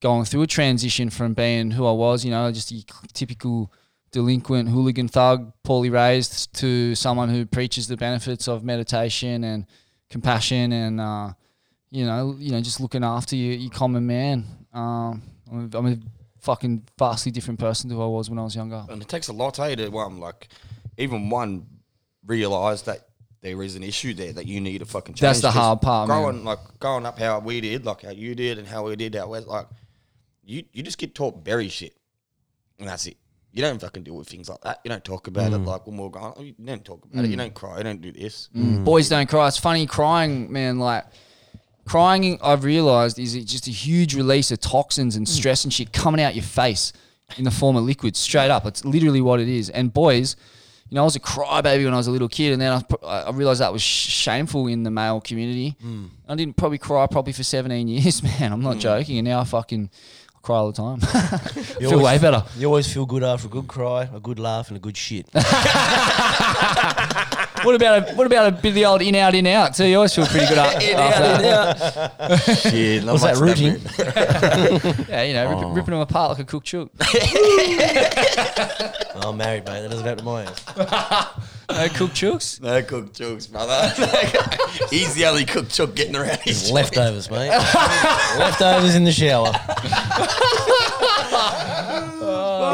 going 0.00 0.24
through 0.24 0.42
a 0.42 0.46
transition 0.46 1.10
from 1.10 1.34
being 1.34 1.70
who 1.70 1.86
I 1.86 1.92
was, 1.92 2.24
you 2.24 2.30
know, 2.30 2.50
just 2.52 2.72
a 2.72 2.84
typical 3.12 3.72
delinquent 4.12 4.68
hooligan 4.68 5.08
thug, 5.08 5.52
poorly 5.62 5.90
raised, 5.90 6.54
to 6.54 6.94
someone 6.94 7.28
who 7.28 7.46
preaches 7.46 7.88
the 7.88 7.96
benefits 7.96 8.48
of 8.48 8.64
meditation 8.64 9.44
and 9.44 9.66
compassion 10.08 10.72
and 10.72 11.00
uh, 11.00 11.32
you 11.90 12.04
know, 12.04 12.36
you 12.38 12.52
know, 12.52 12.60
just 12.60 12.80
looking 12.80 13.04
after 13.04 13.36
your, 13.36 13.54
your 13.54 13.70
common 13.70 14.06
man. 14.06 14.44
Um, 14.72 15.22
I'm, 15.50 15.70
a, 15.72 15.78
I'm 15.78 15.86
a 15.86 15.96
fucking 16.40 16.84
vastly 16.98 17.32
different 17.32 17.60
person 17.60 17.90
to 17.90 17.96
who 17.96 18.02
I 18.02 18.06
was 18.06 18.30
when 18.30 18.38
I 18.38 18.42
was 18.42 18.54
younger. 18.54 18.84
And 18.88 19.02
it 19.02 19.08
takes 19.08 19.28
a 19.28 19.32
lot, 19.32 19.58
eh, 19.58 19.74
to 19.74 19.96
um, 19.98 20.20
like 20.20 20.48
even 20.96 21.30
one 21.30 21.66
realize 22.24 22.82
that 22.82 23.08
there 23.42 23.62
is 23.62 23.76
an 23.76 23.82
issue 23.82 24.14
there 24.14 24.32
that 24.32 24.46
you 24.46 24.60
need 24.60 24.78
to 24.78 24.86
fucking 24.86 25.14
change. 25.14 25.20
That's 25.20 25.40
the 25.40 25.50
hard 25.50 25.80
part, 25.80 26.08
man. 26.08 26.20
Growing 26.20 26.44
like 26.44 26.58
growing 26.80 27.06
up 27.06 27.18
how 27.18 27.38
we 27.38 27.60
did, 27.60 27.84
like 27.84 28.02
how 28.02 28.10
you 28.10 28.34
did 28.34 28.58
and 28.58 28.66
how 28.66 28.84
we 28.86 28.96
did 28.96 29.14
our 29.16 29.28
West, 29.28 29.46
like 29.46 29.66
you 30.44 30.64
you 30.72 30.82
just 30.82 30.98
get 30.98 31.14
taught 31.14 31.44
berry 31.44 31.68
shit, 31.68 31.94
and 32.78 32.88
that's 32.88 33.06
it. 33.06 33.16
You 33.52 33.62
don't 33.62 33.80
fucking 33.80 34.02
deal 34.02 34.16
with 34.16 34.28
things 34.28 34.50
like 34.50 34.60
that. 34.62 34.80
You 34.84 34.90
don't 34.90 35.04
talk 35.04 35.28
about 35.28 35.52
it 35.52 35.58
like 35.58 35.86
when 35.86 35.96
we're 35.96 36.10
going. 36.10 36.54
You 36.58 36.66
don't 36.66 36.84
talk 36.84 37.04
about 37.06 37.24
it. 37.24 37.30
You 37.30 37.36
don't 37.38 37.54
cry. 37.54 37.78
You 37.78 37.84
don't 37.84 38.02
do 38.02 38.12
this. 38.12 38.48
Boys 38.52 39.08
don't 39.08 39.28
cry. 39.28 39.48
It's 39.48 39.56
funny 39.58 39.86
crying, 39.86 40.52
man. 40.52 40.78
Like 40.78 41.06
crying, 41.86 42.38
I've 42.42 42.64
realized 42.64 43.18
is 43.18 43.34
just 43.44 43.66
a 43.66 43.70
huge 43.70 44.14
release 44.14 44.50
of 44.50 44.60
toxins 44.60 45.16
and 45.16 45.26
mm. 45.26 45.30
stress 45.30 45.64
and 45.64 45.72
shit 45.72 45.92
coming 45.92 46.20
out 46.20 46.34
your 46.34 46.44
face 46.44 46.92
in 47.36 47.44
the 47.44 47.50
form 47.50 47.76
of 47.76 47.84
liquid, 47.84 48.16
straight 48.16 48.50
up. 48.50 48.66
It's 48.66 48.84
literally 48.84 49.20
what 49.20 49.40
it 49.40 49.48
is. 49.48 49.70
And 49.70 49.92
boys, 49.92 50.36
you 50.88 50.94
know, 50.94 51.02
I 51.02 51.04
was 51.04 51.16
a 51.16 51.20
crybaby 51.20 51.84
when 51.84 51.94
I 51.94 51.96
was 51.96 52.06
a 52.06 52.12
little 52.12 52.28
kid, 52.28 52.52
and 52.52 52.62
then 52.62 52.72
I, 52.72 53.06
I 53.06 53.30
realized 53.30 53.60
that 53.60 53.72
was 53.72 53.82
shameful 53.82 54.68
in 54.68 54.84
the 54.84 54.90
male 54.90 55.20
community. 55.20 55.74
Mm. 55.84 56.10
I 56.28 56.34
didn't 56.36 56.56
probably 56.56 56.78
cry 56.78 57.06
probably 57.06 57.32
for 57.32 57.42
17 57.42 57.88
years, 57.88 58.22
man. 58.40 58.52
I'm 58.52 58.62
not 58.62 58.76
mm. 58.76 58.80
joking. 58.80 59.18
And 59.18 59.26
now 59.26 59.40
I 59.40 59.44
fucking 59.44 59.90
cry 60.42 60.56
all 60.58 60.70
the 60.70 60.76
time. 60.76 61.00
Feel 61.80 61.92
always- 61.92 62.04
way 62.04 62.18
better. 62.18 62.44
You 62.56 62.66
always 62.68 62.92
feel 62.92 63.06
good 63.06 63.24
after 63.24 63.48
a 63.48 63.50
good 63.50 63.66
cry, 63.66 64.08
a 64.12 64.20
good 64.20 64.38
laugh, 64.38 64.68
and 64.68 64.76
a 64.76 64.80
good 64.80 64.96
shit. 64.96 65.28
What 67.62 67.74
about 67.74 68.08
a 68.10 68.14
what 68.14 68.26
about 68.26 68.48
a 68.48 68.52
bit 68.52 68.68
of 68.70 68.74
the 68.74 68.84
old 68.86 69.02
in 69.02 69.14
out 69.14 69.34
in 69.34 69.46
out? 69.46 69.74
too? 69.74 69.86
you 69.86 69.96
always 69.96 70.14
feel 70.14 70.26
pretty 70.26 70.46
good 70.46 70.58
after 70.58 70.86
that. 70.94 72.58
Shit, 72.62 73.04
not 73.04 73.12
What's 73.20 73.24
that, 73.24 73.38
much 73.40 73.60
of 73.60 74.92
rooting? 74.92 75.06
Yeah, 75.08 75.22
you 75.22 75.32
know, 75.34 75.46
Oh. 75.46 75.68
rip, 75.68 75.76
ripping 75.76 75.92
them 75.92 76.00
apart 76.00 76.30
like 76.30 76.40
a 76.40 76.44
cooked 76.44 76.66
chook. 76.66 76.90
I'm 79.16 79.36
married, 79.36 79.64
mate. 79.64 79.80
That 79.82 79.90
doesn't 79.90 80.04
happen 80.06 80.18
to 80.18 80.24
my 80.24 80.44
house. 80.44 80.64
No 81.68 81.88
cooked 81.88 82.14
chooks. 82.14 82.60
No 82.60 82.82
cooked 82.82 83.18
chooks, 83.18 83.50
brother. 83.50 83.88
He's 84.90 85.14
the 85.14 85.26
only 85.26 85.44
cooked 85.44 85.72
chook 85.74 85.94
getting 85.96 86.14
around 86.16 86.38
his 86.40 86.70
Leftovers, 86.70 87.30
mate. 87.30 87.48
Leftovers 87.50 88.94
in 88.94 89.04
the 89.04 89.12
shower. 89.12 89.52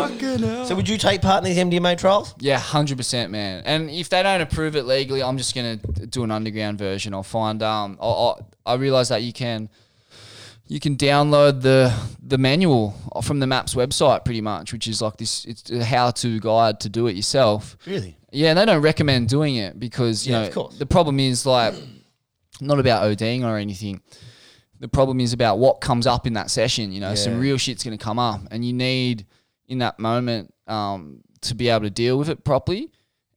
So 0.09 0.75
would 0.75 0.89
you 0.89 0.99
take 0.99 1.23
part 1.23 1.45
in 1.45 1.53
these 1.53 1.59
MDMA 1.59 1.97
trials? 1.99 2.35
Yeah, 2.39 2.59
hundred 2.59 2.97
percent, 2.97 3.31
man. 3.31 3.63
And 3.65 3.91
if 3.91 4.09
they 4.09 4.23
don't 4.23 4.41
approve 4.41 4.77
it 4.77 4.85
legally, 4.85 5.23
I'm 5.23 5.39
just 5.39 5.55
gonna 5.55 5.77
do 5.77 6.25
an 6.25 6.31
underground 6.31 6.79
version. 6.79 7.15
I'll 7.15 7.23
find. 7.23 7.63
Um, 7.63 7.99
I'll, 8.01 8.11
I'll, 8.15 8.51
I 8.65 8.75
realize 8.75 9.09
that 9.09 9.23
you 9.23 9.33
can, 9.33 9.69
you 10.69 10.81
can 10.81 10.97
download 10.97 11.63
the 11.63 11.93
the 12.23 12.39
manual 12.39 12.95
from 13.23 13.41
the 13.41 13.47
MAPS 13.47 13.75
website, 13.75 14.25
pretty 14.25 14.41
much, 14.41 14.73
which 14.73 14.87
is 14.89 15.03
like 15.03 15.17
this. 15.17 15.45
It's 15.45 15.71
a 15.71 15.85
how-to 15.85 16.41
guide 16.41 16.81
to 16.81 16.89
do 16.89 17.07
it 17.09 17.17
yourself. 17.17 17.77
Really? 17.87 18.17
Yeah, 18.31 18.51
and 18.51 18.59
they 18.59 18.65
don't 18.65 18.83
recommend 18.83 19.29
doing 19.29 19.57
it 19.57 19.79
because 19.79 20.27
you 20.27 20.33
Yeah, 20.33 20.43
know 20.43 20.47
of 20.49 20.55
course. 20.55 20.79
the 20.79 20.87
problem 20.87 21.21
is 21.21 21.45
like 21.45 21.75
not 22.61 22.79
about 22.79 23.05
ODing 23.05 23.45
or 23.45 23.57
anything. 23.59 24.01
The 24.81 24.89
problem 24.89 25.21
is 25.21 25.33
about 25.33 25.59
what 25.59 25.81
comes 25.81 26.07
up 26.09 26.27
in 26.27 26.33
that 26.33 26.51
session. 26.51 26.91
You 26.93 27.01
know, 27.01 27.15
some 27.15 27.39
real 27.39 27.57
shit's 27.57 27.85
going 27.85 27.97
to 27.97 28.03
come 28.03 28.19
up, 28.19 28.41
and 28.51 28.65
you 28.65 28.73
need 28.73 29.27
in 29.73 29.79
that 29.79 29.99
moment 29.99 30.53
um, 30.69 31.23
to 31.41 31.55
be 31.55 31.69
able 31.69 31.83
to 31.85 31.91
deal 31.91 32.17
with 32.19 32.29
it 32.29 32.45
properly. 32.45 32.91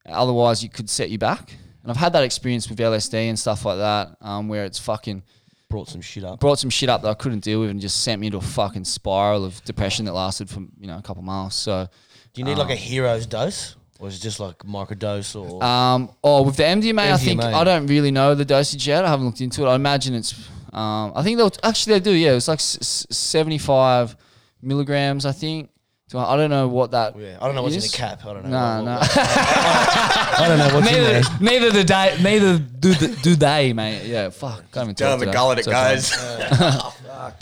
Otherwise, 0.05 0.61
you 0.63 0.69
could 0.69 0.89
set 0.89 1.09
you 1.09 1.17
back. 1.17 1.55
And 1.81 1.91
I've 1.91 1.97
had 1.97 2.13
that 2.13 2.23
experience 2.23 2.69
with 2.69 2.77
LSD 2.79 3.13
and 3.29 3.37
stuff 3.39 3.65
like 3.65 3.77
that, 3.77 4.17
um, 4.21 4.47
where 4.47 4.65
it's 4.65 4.77
fucking 4.79 5.23
Brought 5.67 5.89
some 5.89 6.01
shit 6.01 6.23
up. 6.23 6.39
brought 6.39 6.59
some 6.59 6.69
shit 6.69 6.89
up 6.89 7.01
that 7.01 7.09
I 7.09 7.15
couldn't 7.15 7.39
deal 7.43 7.59
with, 7.61 7.69
and 7.71 7.81
just 7.81 8.03
sent 8.03 8.21
me 8.21 8.27
into 8.27 8.37
a 8.37 8.41
fucking 8.41 8.85
spiral 8.85 9.43
of 9.43 9.63
depression 9.65 10.05
that 10.05 10.13
lasted 10.13 10.47
for 10.49 10.59
you 10.79 10.85
know 10.87 10.97
a 10.97 11.01
couple 11.01 11.23
months. 11.23 11.55
So. 11.55 11.87
Do 12.33 12.41
you 12.41 12.45
need 12.45 12.57
like 12.57 12.69
a 12.69 12.75
hero's 12.75 13.25
dose? 13.25 13.75
Or 13.99 14.07
is 14.09 14.17
it 14.17 14.21
just 14.21 14.39
like 14.39 14.57
microdose 14.59 15.35
or 15.35 15.63
Um, 15.63 16.09
oh, 16.23 16.43
with 16.43 16.57
the 16.57 16.63
MDMA, 16.63 17.11
I 17.13 17.17
think 17.17 17.41
I 17.41 17.63
don't 17.63 17.87
really 17.87 18.11
know 18.11 18.35
the 18.35 18.45
dosage 18.45 18.85
yet. 18.87 19.05
I 19.05 19.09
haven't 19.09 19.25
looked 19.25 19.41
into 19.41 19.63
it. 19.65 19.69
I 19.69 19.75
imagine 19.75 20.13
it's. 20.13 20.33
Um, 20.71 21.13
I 21.15 21.23
think 21.23 21.37
they'll 21.37 21.51
actually 21.63 21.93
they 21.93 21.99
do. 22.01 22.11
Yeah, 22.11 22.33
it's 22.33 22.47
like 22.47 22.59
s- 22.59 22.77
s- 22.81 23.07
seventy-five 23.09 24.15
milligrams. 24.61 25.25
I 25.25 25.31
think. 25.31 25.69
So 26.07 26.19
I 26.19 26.37
don't 26.37 26.51
know 26.51 26.67
what 26.67 26.91
that. 26.91 27.17
Yeah, 27.17 27.37
I 27.41 27.45
don't 27.47 27.55
know 27.55 27.63
what's 27.63 27.73
in 27.75 27.81
the 27.81 27.87
cap. 27.89 28.23
I 28.25 28.33
don't 28.33 28.43
know. 28.45 28.49
No, 28.49 28.75
what- 28.75 28.85
no. 28.85 28.97
what- 28.99 29.09
I 30.39 30.45
don't 30.47 30.57
know 30.59 30.75
what's 30.75 30.87
in 30.87 30.93
there. 31.03 31.21
neither, 31.39 31.43
neither 31.43 31.71
the 31.71 31.83
day, 31.83 32.17
neither 32.21 32.59
do 32.59 32.93
the, 32.93 33.07
do 33.23 33.35
they, 33.35 33.73
mate. 33.73 34.05
Yeah, 34.05 34.29
fuck. 34.29 34.71
Can't 34.71 34.85
even 34.85 34.93
Down 34.95 35.11
talk 35.17 35.19
the 35.19 35.25
today. 35.25 35.33
gullet 35.37 35.57
it 35.57 35.67
It's 35.67 35.67
okay. 35.67 36.75
goes. 36.75 36.93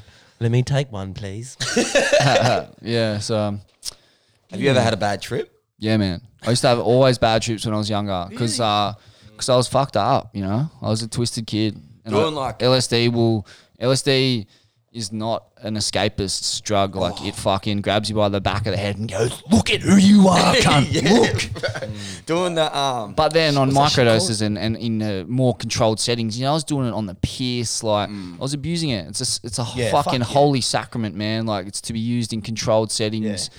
Let 0.40 0.52
me 0.52 0.64
take 0.64 0.92
one, 0.92 1.14
please. 1.14 1.58
Yeah, 2.82 3.20
so 3.20 3.38
um, 3.38 3.62
Have 4.52 4.62
you 4.62 4.70
ever 4.70 4.82
had 4.82 4.94
a 4.94 4.98
bad 4.98 5.22
trip? 5.22 5.50
yeah, 5.78 5.98
man. 5.98 6.22
I 6.46 6.50
used 6.52 6.62
to 6.62 6.68
have 6.70 6.80
always 6.80 7.18
bad 7.18 7.42
trips 7.42 7.66
when 7.66 7.74
I 7.74 7.78
was 7.78 7.90
younger 7.90 8.28
because 8.30 8.58
because 8.58 9.50
I 9.50 9.56
was 9.58 9.68
fucked 9.68 9.98
up. 9.98 10.34
You 10.36 10.44
know, 10.44 10.70
I 10.82 10.90
was 10.90 11.02
a 11.04 11.08
twisted 11.10 11.48
kid. 11.48 11.76
And 12.06 12.14
Doing 12.14 12.38
I- 12.38 12.40
like- 12.48 12.60
LSD 12.60 13.12
will 13.12 13.46
LSD 13.82 14.46
is 14.94 15.12
not 15.12 15.46
an 15.58 15.76
escapist 15.76 16.62
drug. 16.64 16.96
Like 16.96 17.16
Oh. 17.20 17.26
it 17.28 17.36
fucking 17.36 17.82
grabs 17.82 18.10
you 18.10 18.16
by 18.16 18.30
the 18.30 18.40
back 18.40 18.66
of 18.68 18.72
the 18.74 18.78
head 18.78 18.98
and 18.98 19.10
goes, 19.10 19.42
"Look 19.52 19.70
at 19.72 19.82
who 19.82 19.96
you 19.98 20.28
are, 20.28 20.54
cunt. 20.56 21.04
Look." 21.04 21.86
Doing 22.26 22.56
the 22.56 22.76
um. 22.78 23.14
But 23.14 23.34
then 23.34 23.58
on 23.58 23.74
What's 23.74 23.96
that 23.96 24.04
shit 24.04 24.08
microdoses 24.08 24.42
and, 24.42 24.58
and 24.58 24.78
in 24.78 25.02
uh, 25.02 25.24
more 25.28 25.56
controlled 25.56 26.00
settings, 26.00 26.38
you 26.38 26.46
know, 26.46 26.52
I 26.52 26.54
was 26.54 26.64
doing 26.64 26.88
it 26.88 26.94
on 26.94 27.06
the 27.06 27.16
pierce. 27.16 27.84
Like 27.84 28.10
Mm. 28.10 28.36
I 28.36 28.42
was 28.42 28.54
abusing 28.54 28.90
it. 28.90 29.08
It's 29.08 29.22
a 29.22 29.24
s- 29.24 29.40
it's 29.44 29.60
a 29.60 29.68
Yeah, 29.76 29.92
fucking 29.92 30.20
fuck 30.22 30.30
yeah. 30.30 30.34
holy 30.34 30.62
sacrament, 30.62 31.16
man. 31.16 31.46
Like 31.46 31.68
it's 31.68 31.82
to 31.82 31.94
be 31.94 32.00
used 32.00 32.34
in 32.34 32.42
controlled 32.42 32.92
settings. 32.92 33.50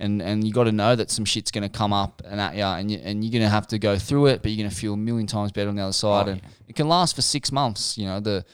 And, 0.00 0.20
and 0.20 0.44
you 0.44 0.52
got 0.52 0.64
to 0.64 0.72
know 0.72 0.96
that 0.96 1.08
some 1.12 1.24
shit's 1.24 1.52
gonna 1.52 1.68
come 1.68 1.92
up 1.92 2.20
and 2.24 2.40
at 2.40 2.56
you, 2.56 2.64
and 2.64 2.90
you, 2.90 2.98
and 3.04 3.22
you're 3.24 3.32
gonna 3.32 3.48
have 3.48 3.68
to 3.68 3.78
go 3.78 3.96
through 3.96 4.26
it, 4.26 4.42
but 4.42 4.50
you're 4.50 4.62
gonna 4.64 4.74
feel 4.74 4.94
a 4.94 4.96
million 4.96 5.28
times 5.28 5.52
better 5.52 5.68
on 5.70 5.76
the 5.76 5.82
other 5.82 5.92
side. 5.92 6.26
Oh, 6.28 6.32
and 6.32 6.40
it 6.66 6.74
can 6.74 6.88
last 6.88 7.14
for 7.14 7.22
six 7.22 7.52
months. 7.52 7.96
You 7.96 8.06
know 8.06 8.18
the 8.18 8.44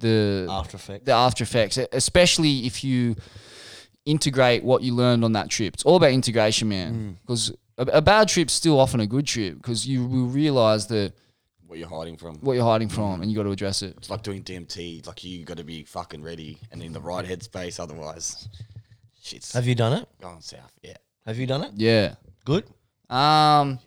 the 0.00 0.46
After 0.50 0.76
effects. 0.76 1.04
the 1.04 1.12
after 1.12 1.44
effects, 1.44 1.78
especially 1.92 2.66
if 2.66 2.82
you 2.82 3.16
integrate 4.04 4.64
what 4.64 4.82
you 4.82 4.94
learned 4.94 5.24
on 5.24 5.32
that 5.32 5.48
trip. 5.50 5.74
It's 5.74 5.84
all 5.84 5.96
about 5.96 6.10
integration, 6.12 6.66
Mm. 6.68 6.70
man. 6.70 7.18
Because 7.22 7.52
a, 7.78 7.82
a 7.98 8.02
bad 8.02 8.28
trip's 8.28 8.52
still 8.52 8.78
often 8.80 9.00
a 9.00 9.06
good 9.06 9.26
trip 9.26 9.56
because 9.56 9.86
you 9.86 10.04
will 10.06 10.26
realize 10.26 10.86
that 10.88 11.12
What 11.66 11.78
you're 11.78 11.88
hiding 11.88 12.16
from? 12.16 12.36
what 12.40 12.54
you're 12.54 12.64
hiding 12.64 12.88
from 12.88 13.20
and 13.22 13.30
you 13.30 13.36
got 13.36 13.44
to 13.44 13.50
address 13.52 13.82
it. 13.82 13.94
It's 13.98 14.10
like 14.10 14.22
doing 14.22 14.42
DMT. 14.42 15.06
Like 15.06 15.22
you 15.22 15.44
got 15.44 15.58
to 15.58 15.64
be 15.64 15.84
fucking 15.84 16.22
ready 16.22 16.58
and 16.72 16.82
in 16.82 16.92
the 16.92 17.00
right 17.00 17.24
headspace. 17.26 17.78
Otherwise, 17.78 18.48
shit's 19.22 19.52
Have 19.52 19.66
you 19.66 19.74
done 19.74 19.92
it? 20.02 20.08
going 20.20 20.40
south. 20.40 20.72
Yeah. 20.82 20.96
Have 21.26 21.38
you 21.38 21.46
done 21.46 21.62
it? 21.64 21.72
Yeah. 21.76 22.14
Good. 22.44 22.64
Um. 23.08 23.78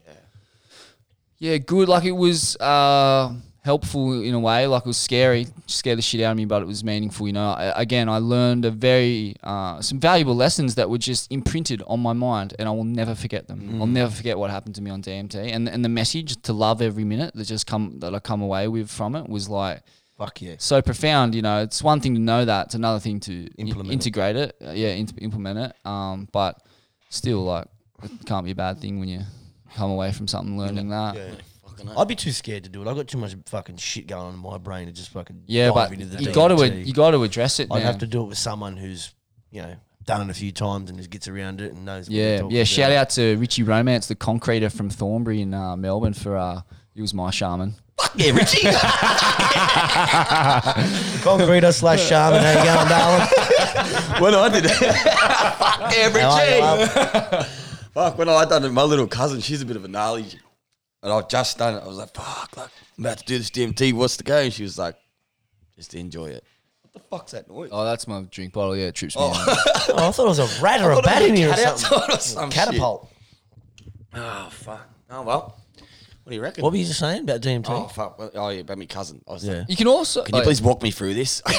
Yeah, 1.39 1.57
good. 1.57 1.89
Like 1.89 2.05
it 2.05 2.11
was 2.13 2.55
uh, 2.57 3.33
helpful 3.63 4.21
in 4.21 4.33
a 4.33 4.39
way. 4.39 4.67
Like 4.67 4.81
it 4.83 4.87
was 4.87 4.97
scary, 4.97 5.47
scared 5.67 5.97
the 5.97 6.01
shit 6.01 6.21
out 6.21 6.31
of 6.31 6.37
me, 6.37 6.45
but 6.45 6.61
it 6.61 6.65
was 6.65 6.83
meaningful. 6.83 7.27
You 7.27 7.33
know. 7.33 7.51
I, 7.51 7.81
again, 7.81 8.07
I 8.09 8.17
learned 8.19 8.65
a 8.65 8.71
very 8.71 9.35
uh, 9.43 9.81
some 9.81 9.99
valuable 9.99 10.35
lessons 10.35 10.75
that 10.75 10.89
were 10.89 10.97
just 10.97 11.31
imprinted 11.31 11.81
on 11.87 11.99
my 11.99 12.13
mind, 12.13 12.53
and 12.59 12.67
I 12.67 12.71
will 12.71 12.83
never 12.83 13.15
forget 13.15 13.47
them. 13.47 13.79
I'll 13.81 13.87
never 13.87 14.11
forget 14.11 14.37
what 14.37 14.51
happened 14.51 14.75
to 14.75 14.81
me 14.81 14.91
on 14.91 15.01
DMT, 15.01 15.35
and 15.35 15.67
and 15.67 15.83
the 15.83 15.89
message 15.89 16.41
to 16.43 16.53
love 16.53 16.81
every 16.81 17.03
minute 17.03 17.33
that 17.35 17.45
just 17.45 17.65
come 17.65 17.99
that 17.99 18.13
I 18.13 18.19
come 18.19 18.41
away 18.41 18.67
with 18.67 18.89
from 18.89 19.15
it 19.15 19.27
was 19.27 19.49
like 19.49 19.81
Fuck 20.17 20.41
yeah. 20.41 20.55
so 20.59 20.81
profound. 20.81 21.33
You 21.33 21.41
know, 21.41 21.63
it's 21.63 21.81
one 21.81 21.99
thing 21.99 22.13
to 22.15 22.21
know 22.21 22.45
that; 22.45 22.67
it's 22.67 22.75
another 22.75 22.99
thing 22.99 23.19
to 23.21 23.47
Implement 23.57 23.89
it. 23.89 23.93
integrate 23.93 24.35
it. 24.35 24.55
Uh, 24.65 24.71
yeah, 24.71 24.89
in- 24.89 25.07
implement 25.19 25.57
it. 25.59 25.87
Um, 25.87 26.27
but 26.31 26.61
still, 27.09 27.43
like, 27.43 27.67
it 28.03 28.11
can't 28.25 28.45
be 28.45 28.51
a 28.51 28.55
bad 28.55 28.79
thing 28.79 28.99
when 28.99 29.09
you 29.09 29.21
come 29.75 29.89
away 29.89 30.11
from 30.11 30.27
something 30.27 30.57
learning 30.57 30.89
that. 30.89 31.15
Yeah, 31.15 31.31
Fucking 31.83 31.93
hell. 31.93 32.01
I'd 32.01 32.07
be 32.07 32.15
too 32.15 32.31
scared 32.31 32.63
to 32.63 32.69
do 32.69 32.81
it. 32.81 32.87
I've 32.87 32.95
got 32.95 33.07
too 33.07 33.17
much 33.17 33.35
fucking 33.45 33.77
shit 33.77 34.07
going 34.07 34.27
on 34.27 34.33
in 34.33 34.39
my 34.39 34.57
brain 34.57 34.87
to 34.87 34.93
just 34.93 35.09
fucking 35.09 35.43
but 35.47 35.73
dive 35.73 35.93
into 35.93 36.05
the 36.05 36.23
you 36.23 36.31
got 36.31 36.47
to 36.49 36.55
DMT. 36.55 36.85
you 36.85 36.93
got 36.93 37.11
to 37.11 37.23
address 37.23 37.59
it, 37.59 37.67
I'd 37.71 37.77
man. 37.77 37.85
have 37.85 37.97
to 37.99 38.07
do 38.07 38.21
it 38.23 38.27
with 38.27 38.37
someone 38.37 38.77
who's, 38.77 39.13
you 39.51 39.61
know, 39.61 39.75
done 40.05 40.21
it 40.21 40.29
a 40.31 40.33
few 40.33 40.51
times 40.51 40.89
and 40.89 40.97
just 40.97 41.09
gets 41.09 41.27
around 41.27 41.61
it 41.61 41.73
and 41.73 41.85
knows. 41.85 42.09
what 42.09 42.15
yeah, 42.15 42.39
talking 42.39 42.55
yeah. 42.55 42.63
Shout 42.63 42.91
about. 42.91 43.01
out 43.01 43.09
to 43.11 43.37
Richie 43.37 43.63
Romance, 43.63 44.07
the 44.07 44.15
concreter 44.15 44.69
from 44.69 44.89
Thornbury 44.89 45.41
in 45.41 45.53
uh, 45.53 45.75
Melbourne. 45.77 46.13
For 46.13 46.37
uh, 46.37 46.61
he 46.93 47.01
was 47.01 47.13
my 47.13 47.31
shaman. 47.31 47.75
Fuck 47.99 48.13
yeah, 48.15 48.31
Richie. 48.31 48.67
Concreter 51.23 51.71
slash 51.71 52.07
shaman. 52.07 52.41
How 52.41 52.49
you 52.49 52.63
going, 52.65 52.87
darling? 52.89 53.27
when 54.21 54.33
I 54.35 54.49
did 54.49 54.65
it, 54.65 54.71
fuck 54.71 55.91
yeah, 55.93 56.09
How 56.09 56.31
are 56.31 56.75
you, 56.75 56.81
Richie. 57.41 57.49
Fuck, 57.93 58.17
when 58.17 58.29
I 58.29 58.45
done 58.45 58.65
it, 58.65 58.71
my 58.71 58.81
little 58.83 59.07
cousin, 59.07 59.39
she's 59.41 59.61
a 59.61 59.65
bit 59.65 59.75
of 59.75 59.85
a 59.85 59.87
gnarly. 59.87 60.25
And 61.03 61.11
I've 61.11 61.27
just 61.27 61.57
done 61.57 61.75
it. 61.75 61.83
I 61.83 61.87
was 61.87 61.97
like, 61.97 62.13
fuck, 62.15 62.55
like, 62.55 62.69
I'm 62.97 63.03
about 63.05 63.17
to 63.19 63.25
do 63.25 63.37
this 63.37 63.49
DMT. 63.49 63.93
What's 63.93 64.15
the 64.17 64.23
game? 64.23 64.49
She 64.51 64.63
was 64.63 64.77
like, 64.79 64.95
just 65.75 65.93
enjoy 65.95 66.27
it. 66.27 66.43
What 66.81 66.93
the 66.93 66.99
fuck's 66.99 67.31
that 67.33 67.49
noise? 67.49 67.69
Oh, 67.73 67.83
that's 67.83 68.07
my 68.07 68.21
drink 68.31 68.53
bottle. 68.53 68.75
Yeah, 68.75 68.85
it 68.87 68.95
trips 68.95 69.15
me. 69.15 69.21
Oh. 69.23 69.33
out. 69.33 69.57
Oh, 69.95 70.07
I 70.07 70.11
thought 70.11 70.25
it 70.25 70.29
was 70.29 70.39
a 70.39 70.63
rat 70.63 70.81
or 70.81 70.91
a 70.91 71.01
bat 71.01 71.21
in 71.23 71.35
here 71.35 71.51
or 71.51 71.55
something. 71.77 71.99
or 72.15 72.19
some 72.19 72.49
Catapult. 72.49 73.11
Oh, 74.15 74.47
fuck. 74.49 74.89
Oh, 75.09 75.21
well. 75.23 75.59
What 76.23 76.29
do 76.29 76.35
you 76.37 76.41
reckon? 76.41 76.63
What 76.63 76.71
were 76.71 76.77
you 76.77 76.85
just 76.85 76.99
saying 77.01 77.23
about 77.23 77.41
DMT? 77.41 77.65
Oh, 77.67 77.87
fuck. 77.87 78.17
Well, 78.17 78.31
Oh, 78.33 78.47
yeah, 78.47 78.61
about 78.61 78.77
my 78.77 78.85
cousin. 78.85 79.21
I 79.27 79.33
was 79.33 79.45
Yeah. 79.45 79.59
like, 79.59 79.69
You 79.69 79.75
can 79.75 79.87
also. 79.87 80.23
can 80.23 80.35
you 80.35 80.41
oh, 80.41 80.43
please 80.45 80.61
walk 80.61 80.81
me 80.81 80.89
through 80.91 81.15
this? 81.15 81.41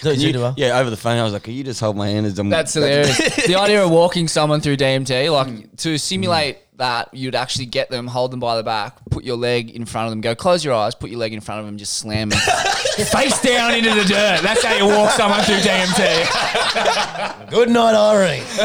Can 0.00 0.14
you 0.18 0.28
you- 0.28 0.32
do, 0.32 0.40
huh? 0.42 0.54
yeah, 0.56 0.78
over 0.78 0.90
the 0.90 0.96
phone. 0.96 1.18
I 1.18 1.24
was 1.24 1.32
like, 1.32 1.42
can 1.42 1.54
you 1.54 1.64
just 1.64 1.80
hold 1.80 1.96
my 1.96 2.06
hand 2.08 2.24
as 2.24 2.38
I'm. 2.38 2.48
That's 2.48 2.72
hilarious. 2.72 3.18
the 3.46 3.56
idea 3.56 3.82
of 3.82 3.90
walking 3.90 4.28
someone 4.28 4.60
through 4.60 4.76
DMT, 4.76 5.30
like 5.32 5.76
to 5.78 5.98
simulate 5.98 6.56
mm. 6.56 6.60
That, 6.78 7.08
you'd 7.12 7.34
actually 7.34 7.66
get 7.66 7.90
them, 7.90 8.06
hold 8.06 8.30
them 8.30 8.40
by 8.40 8.56
the 8.56 8.62
back, 8.62 8.98
put 9.10 9.24
your 9.24 9.36
leg 9.36 9.70
in 9.70 9.84
front 9.84 10.06
of 10.06 10.10
them, 10.10 10.20
go 10.20 10.34
close 10.34 10.64
your 10.64 10.74
eyes, 10.74 10.94
put 10.94 11.10
your 11.10 11.18
leg 11.18 11.32
in 11.32 11.40
front 11.40 11.60
of 11.60 11.66
them, 11.66 11.76
just 11.76 11.94
slam 11.94 12.30
them 12.30 12.38
face 13.12 13.40
down 13.42 13.74
into 13.74 13.90
the 13.90 14.04
dirt. 14.04 14.42
That's 14.42 14.64
how 14.64 14.74
you 14.74 14.86
walk 14.86 15.10
someone 15.12 15.42
through 15.42 15.56
DMT. 15.56 17.50
Good 17.50 17.70
night, 17.70 17.94
Irene. 17.94 18.42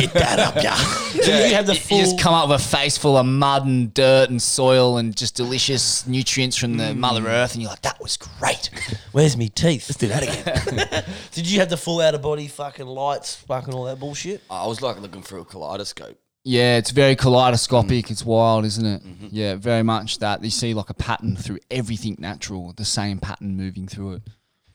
Get 0.00 0.12
that 0.14 0.38
up, 0.38 0.56
yeah. 0.62 0.74
So 0.74 1.46
you 1.46 1.54
have 1.54 1.66
the 1.66 1.74
You- 1.74 1.80
full. 1.80 1.98
You 1.98 2.04
just 2.04 2.18
come 2.18 2.34
up 2.34 2.48
with 2.48 2.60
a 2.60 2.64
face 2.64 2.96
full 2.96 3.16
of 3.16 3.26
mud 3.26 3.66
and 3.66 3.92
dirt 3.92 4.30
and 4.30 4.40
soil 4.40 4.96
and 4.98 5.16
just 5.16 5.34
delicious 5.36 6.06
nutrients 6.06 6.56
from 6.56 6.76
the 6.76 6.84
mm. 6.84 6.96
Mother 6.96 7.26
Earth, 7.26 7.54
and 7.54 7.62
you're 7.62 7.70
like, 7.70 7.82
that 7.82 8.00
was 8.00 8.16
great. 8.16 8.70
Where's 9.12 9.36
me 9.36 9.48
teeth? 9.48 9.88
Let's 9.88 9.96
do 9.96 10.08
that 10.08 10.22
again. 10.22 11.04
Did 11.32 11.50
you 11.50 11.60
have 11.60 11.70
the 11.70 11.76
full 11.76 12.00
out 12.00 12.14
of 12.14 12.22
body 12.22 12.48
fucking 12.48 12.86
lights, 12.86 13.36
fucking 13.36 13.74
all 13.74 13.84
that 13.84 13.98
bullshit? 13.98 14.42
I 14.50 14.66
was 14.66 14.82
like 14.82 15.00
looking 15.00 15.22
through 15.22 15.42
a 15.42 15.44
kaleidoscope. 15.44 16.18
Yeah, 16.44 16.78
it's 16.78 16.90
very 16.90 17.16
kaleidoscopic. 17.16 18.06
Mm. 18.06 18.10
It's 18.10 18.24
wild, 18.24 18.64
isn't 18.64 18.86
it? 18.86 19.04
Mm-hmm. 19.04 19.28
Yeah, 19.30 19.56
very 19.56 19.82
much 19.82 20.18
that. 20.18 20.42
You 20.42 20.50
see 20.50 20.72
like 20.74 20.90
a 20.90 20.94
pattern 20.94 21.36
through 21.36 21.58
everything 21.70 22.16
natural, 22.18 22.72
the 22.72 22.84
same 22.84 23.18
pattern 23.18 23.56
moving 23.56 23.86
through 23.86 24.14
it. 24.14 24.22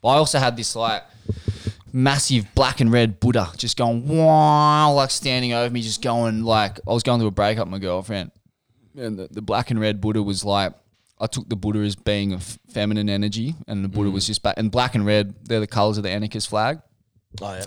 But 0.00 0.08
I 0.08 0.16
also 0.16 0.38
had 0.38 0.56
this 0.56 0.76
like 0.76 1.02
massive 1.92 2.46
black 2.54 2.80
and 2.80 2.92
red 2.92 3.18
Buddha 3.18 3.50
just 3.56 3.76
going 3.76 4.06
wow, 4.06 4.92
like 4.92 5.10
standing 5.10 5.52
over 5.52 5.72
me, 5.72 5.82
just 5.82 6.02
going 6.02 6.44
like 6.44 6.78
I 6.86 6.92
was 6.92 7.02
going 7.02 7.18
through 7.18 7.28
a 7.28 7.32
breakup 7.32 7.66
with 7.66 7.72
my 7.72 7.78
girlfriend. 7.78 8.30
and 8.96 9.18
the, 9.18 9.28
the 9.30 9.42
black 9.42 9.70
and 9.70 9.80
red 9.80 10.00
Buddha 10.00 10.22
was 10.22 10.44
like 10.44 10.72
I 11.18 11.26
took 11.26 11.48
the 11.48 11.56
Buddha 11.56 11.80
as 11.80 11.96
being 11.96 12.32
a 12.32 12.36
f- 12.36 12.58
feminine 12.68 13.08
energy, 13.08 13.54
and 13.66 13.82
the 13.82 13.88
Buddha 13.88 14.10
mm. 14.10 14.14
was 14.14 14.26
just 14.26 14.42
back. 14.42 14.54
And 14.58 14.70
black 14.70 14.94
and 14.94 15.06
red, 15.06 15.34
they're 15.46 15.60
the 15.60 15.66
colors 15.66 15.96
of 15.96 16.02
the 16.02 16.10
anarchist 16.10 16.48
flag. 16.48 16.80
Oh 17.40 17.54
yeah. 17.54 17.64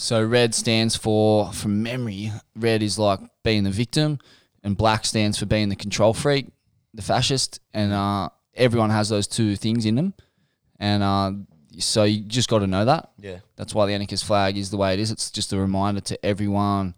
So 0.00 0.24
red 0.24 0.54
stands 0.54 0.96
for, 0.96 1.52
from 1.52 1.82
memory, 1.82 2.32
red 2.56 2.82
is 2.82 2.98
like 2.98 3.20
being 3.44 3.64
the 3.64 3.70
victim, 3.70 4.18
and 4.64 4.74
black 4.74 5.04
stands 5.04 5.38
for 5.38 5.44
being 5.44 5.68
the 5.68 5.76
control 5.76 6.14
freak, 6.14 6.46
the 6.94 7.02
fascist, 7.02 7.60
and 7.74 7.92
uh, 7.92 8.30
everyone 8.54 8.88
has 8.88 9.10
those 9.10 9.26
two 9.26 9.56
things 9.56 9.84
in 9.84 9.96
them, 9.96 10.14
and 10.78 11.02
uh, 11.02 11.32
so 11.78 12.04
you 12.04 12.22
just 12.22 12.48
got 12.48 12.60
to 12.60 12.66
know 12.66 12.86
that. 12.86 13.10
Yeah. 13.18 13.40
That's 13.56 13.74
why 13.74 13.84
the 13.84 13.92
anarchist 13.92 14.24
flag 14.24 14.56
is 14.56 14.70
the 14.70 14.78
way 14.78 14.94
it 14.94 15.00
is. 15.00 15.10
It's 15.10 15.30
just 15.30 15.52
a 15.52 15.58
reminder 15.58 16.00
to 16.00 16.24
everyone 16.24 16.94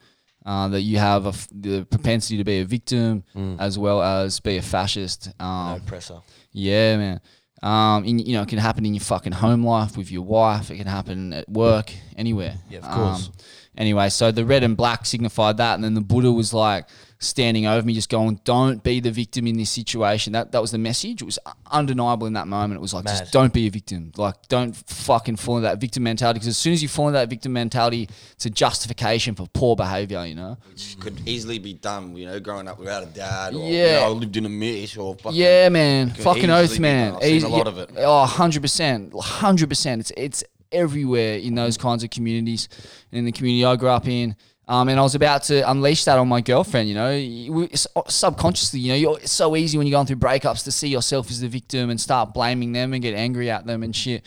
uh, 0.46 0.68
that 0.68 0.82
you 0.82 0.98
have 0.98 1.26
a 1.26 1.30
f- 1.30 1.48
the 1.50 1.84
propensity 1.84 2.36
to 2.38 2.44
be 2.44 2.60
a 2.60 2.64
victim 2.64 3.24
as 3.58 3.80
well 3.80 4.00
as 4.00 4.38
be 4.38 4.58
a 4.58 4.62
fascist. 4.62 5.28
Um, 5.40 5.80
presser. 5.86 6.20
yeah, 6.52 6.96
man. 6.96 7.20
Um, 7.62 8.04
in, 8.04 8.18
you 8.18 8.32
know, 8.32 8.42
it 8.42 8.48
can 8.48 8.58
happen 8.58 8.84
in 8.84 8.94
your 8.94 9.02
fucking 9.02 9.32
home 9.32 9.64
life 9.64 9.96
with 9.96 10.10
your 10.10 10.22
wife. 10.22 10.70
It 10.70 10.78
can 10.78 10.86
happen 10.86 11.32
at 11.32 11.48
work, 11.48 11.92
anywhere. 12.16 12.56
Yeah, 12.68 12.80
of 12.80 12.90
course. 12.90 13.26
Um, 13.28 13.32
anyway, 13.76 14.08
so 14.08 14.32
the 14.32 14.44
red 14.44 14.64
and 14.64 14.76
black 14.76 15.06
signified 15.06 15.58
that, 15.58 15.74
and 15.74 15.84
then 15.84 15.94
the 15.94 16.00
Buddha 16.00 16.32
was 16.32 16.52
like 16.52 16.88
standing 17.22 17.66
over 17.66 17.86
me, 17.86 17.94
just 17.94 18.10
going, 18.10 18.40
"Don't 18.44 18.82
be 18.82 19.00
the 19.00 19.10
victim 19.10 19.46
in 19.46 19.56
this 19.56 19.70
situation." 19.70 20.32
That 20.32 20.52
that 20.52 20.60
was 20.60 20.70
the 20.72 20.78
message. 20.78 21.22
It 21.22 21.24
was 21.24 21.38
undeniable 21.70 22.26
in 22.26 22.32
that 22.34 22.48
moment. 22.48 22.78
It 22.78 22.82
was 22.82 22.92
like, 22.92 23.04
Mad. 23.04 23.18
just 23.18 23.32
don't 23.32 23.52
be 23.52 23.66
a 23.66 23.70
victim. 23.70 24.12
Like, 24.16 24.34
don't 24.48 24.74
fucking 24.76 25.36
fall 25.36 25.56
into 25.56 25.68
that 25.68 25.78
victim 25.80 26.02
mentality. 26.02 26.38
Because 26.38 26.48
as 26.48 26.58
soon 26.58 26.72
as 26.72 26.82
you 26.82 26.88
fall 26.88 27.08
into 27.08 27.18
that 27.18 27.28
victim 27.30 27.52
mentality, 27.52 28.08
it's 28.32 28.46
a 28.46 28.50
justification 28.50 29.34
for 29.34 29.46
poor 29.54 29.76
behavior. 29.76 30.24
You 30.26 30.34
know. 30.34 30.58
Which 30.68 30.96
could 31.00 31.20
easily 31.26 31.58
be 31.58 31.74
done, 31.74 32.16
you 32.16 32.26
know, 32.26 32.40
growing 32.40 32.68
up 32.68 32.78
without 32.78 33.02
a 33.02 33.06
dad 33.06 33.54
or, 33.54 33.70
Yeah. 33.70 34.00
you 34.00 34.06
know, 34.06 34.12
lived 34.14 34.36
in 34.36 34.46
a 34.46 34.48
mish 34.48 34.96
or 34.96 35.14
fucking. 35.14 35.38
Yeah, 35.38 35.68
man. 35.68 36.10
Fucking 36.10 36.44
easily 36.44 36.52
oath, 36.60 36.78
man. 36.80 37.14
I've 37.14 37.22
seen 37.22 37.34
Easy- 37.36 37.46
a 37.46 37.50
lot 37.50 37.66
yeah, 37.66 37.72
of 37.72 37.78
it. 37.78 37.90
Oh, 37.98 38.24
100%. 38.26 39.12
100%. 39.12 40.00
It's, 40.00 40.12
it's 40.16 40.44
everywhere 40.70 41.36
in 41.36 41.54
those 41.54 41.76
kinds 41.76 42.02
of 42.02 42.10
communities. 42.10 42.68
And 43.10 43.20
in 43.20 43.24
the 43.24 43.32
community 43.32 43.64
I 43.64 43.76
grew 43.76 43.88
up 43.90 44.06
in. 44.08 44.36
Um, 44.68 44.88
and 44.88 44.98
I 44.98 45.02
was 45.02 45.16
about 45.16 45.42
to 45.44 45.68
unleash 45.68 46.04
that 46.04 46.18
on 46.18 46.28
my 46.28 46.40
girlfriend, 46.40 46.88
you 46.88 46.94
know, 46.94 47.68
subconsciously, 48.06 48.78
you 48.78 48.88
know, 48.92 48.96
you're, 48.96 49.18
it's 49.18 49.32
so 49.32 49.56
easy 49.56 49.76
when 49.76 49.86
you're 49.86 49.96
going 49.96 50.06
through 50.06 50.16
breakups 50.16 50.62
to 50.64 50.72
see 50.72 50.88
yourself 50.88 51.30
as 51.30 51.40
the 51.40 51.48
victim 51.48 51.90
and 51.90 52.00
start 52.00 52.32
blaming 52.32 52.72
them 52.72 52.92
and 52.92 53.02
get 53.02 53.14
angry 53.14 53.50
at 53.50 53.66
them 53.66 53.82
and 53.82 53.94
shit. 53.94 54.24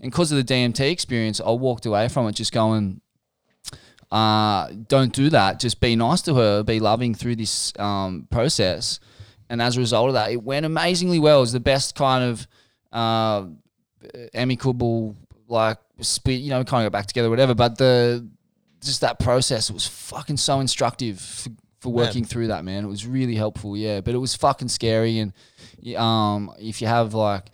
And 0.00 0.12
because 0.12 0.30
of 0.30 0.38
the 0.38 0.54
DMT 0.54 0.88
experience, 0.90 1.40
I 1.40 1.50
walked 1.50 1.84
away 1.84 2.08
from 2.08 2.28
it 2.28 2.32
just 2.32 2.52
going, 2.52 3.00
uh, 4.12 4.68
don't 4.88 5.12
do 5.12 5.30
that. 5.30 5.58
Just 5.58 5.80
be 5.80 5.96
nice 5.96 6.22
to 6.22 6.34
her, 6.34 6.62
be 6.62 6.78
loving 6.78 7.14
through 7.14 7.36
this 7.36 7.72
um, 7.78 8.28
process. 8.30 9.00
And 9.48 9.60
as 9.60 9.76
a 9.76 9.80
result 9.80 10.08
of 10.08 10.14
that, 10.14 10.30
it 10.30 10.42
went 10.42 10.64
amazingly 10.64 11.18
well. 11.18 11.38
It 11.38 11.42
was 11.42 11.52
the 11.52 11.60
best 11.60 11.96
kind 11.96 12.22
of 12.22 12.46
uh, 12.92 13.46
amicable, 14.32 15.16
like, 15.48 15.78
split, 16.00 16.40
you 16.40 16.50
know, 16.50 16.62
kind 16.62 16.86
of 16.86 16.92
got 16.92 16.98
back 16.98 17.06
together, 17.06 17.30
whatever. 17.30 17.54
But 17.54 17.78
the 17.78 18.28
just 18.82 19.00
that 19.00 19.18
process 19.18 19.70
was 19.70 19.86
fucking 19.86 20.36
so 20.36 20.60
instructive 20.60 21.20
for, 21.20 21.50
for 21.80 21.92
working 21.92 22.24
through 22.24 22.48
that, 22.48 22.64
man. 22.64 22.84
It 22.84 22.88
was 22.88 23.06
really 23.06 23.34
helpful, 23.34 23.76
yeah. 23.76 24.00
But 24.00 24.14
it 24.14 24.18
was 24.18 24.34
fucking 24.34 24.68
scary. 24.68 25.18
And 25.18 25.32
um, 25.96 26.52
if 26.58 26.80
you 26.80 26.88
have 26.88 27.14
like 27.14 27.46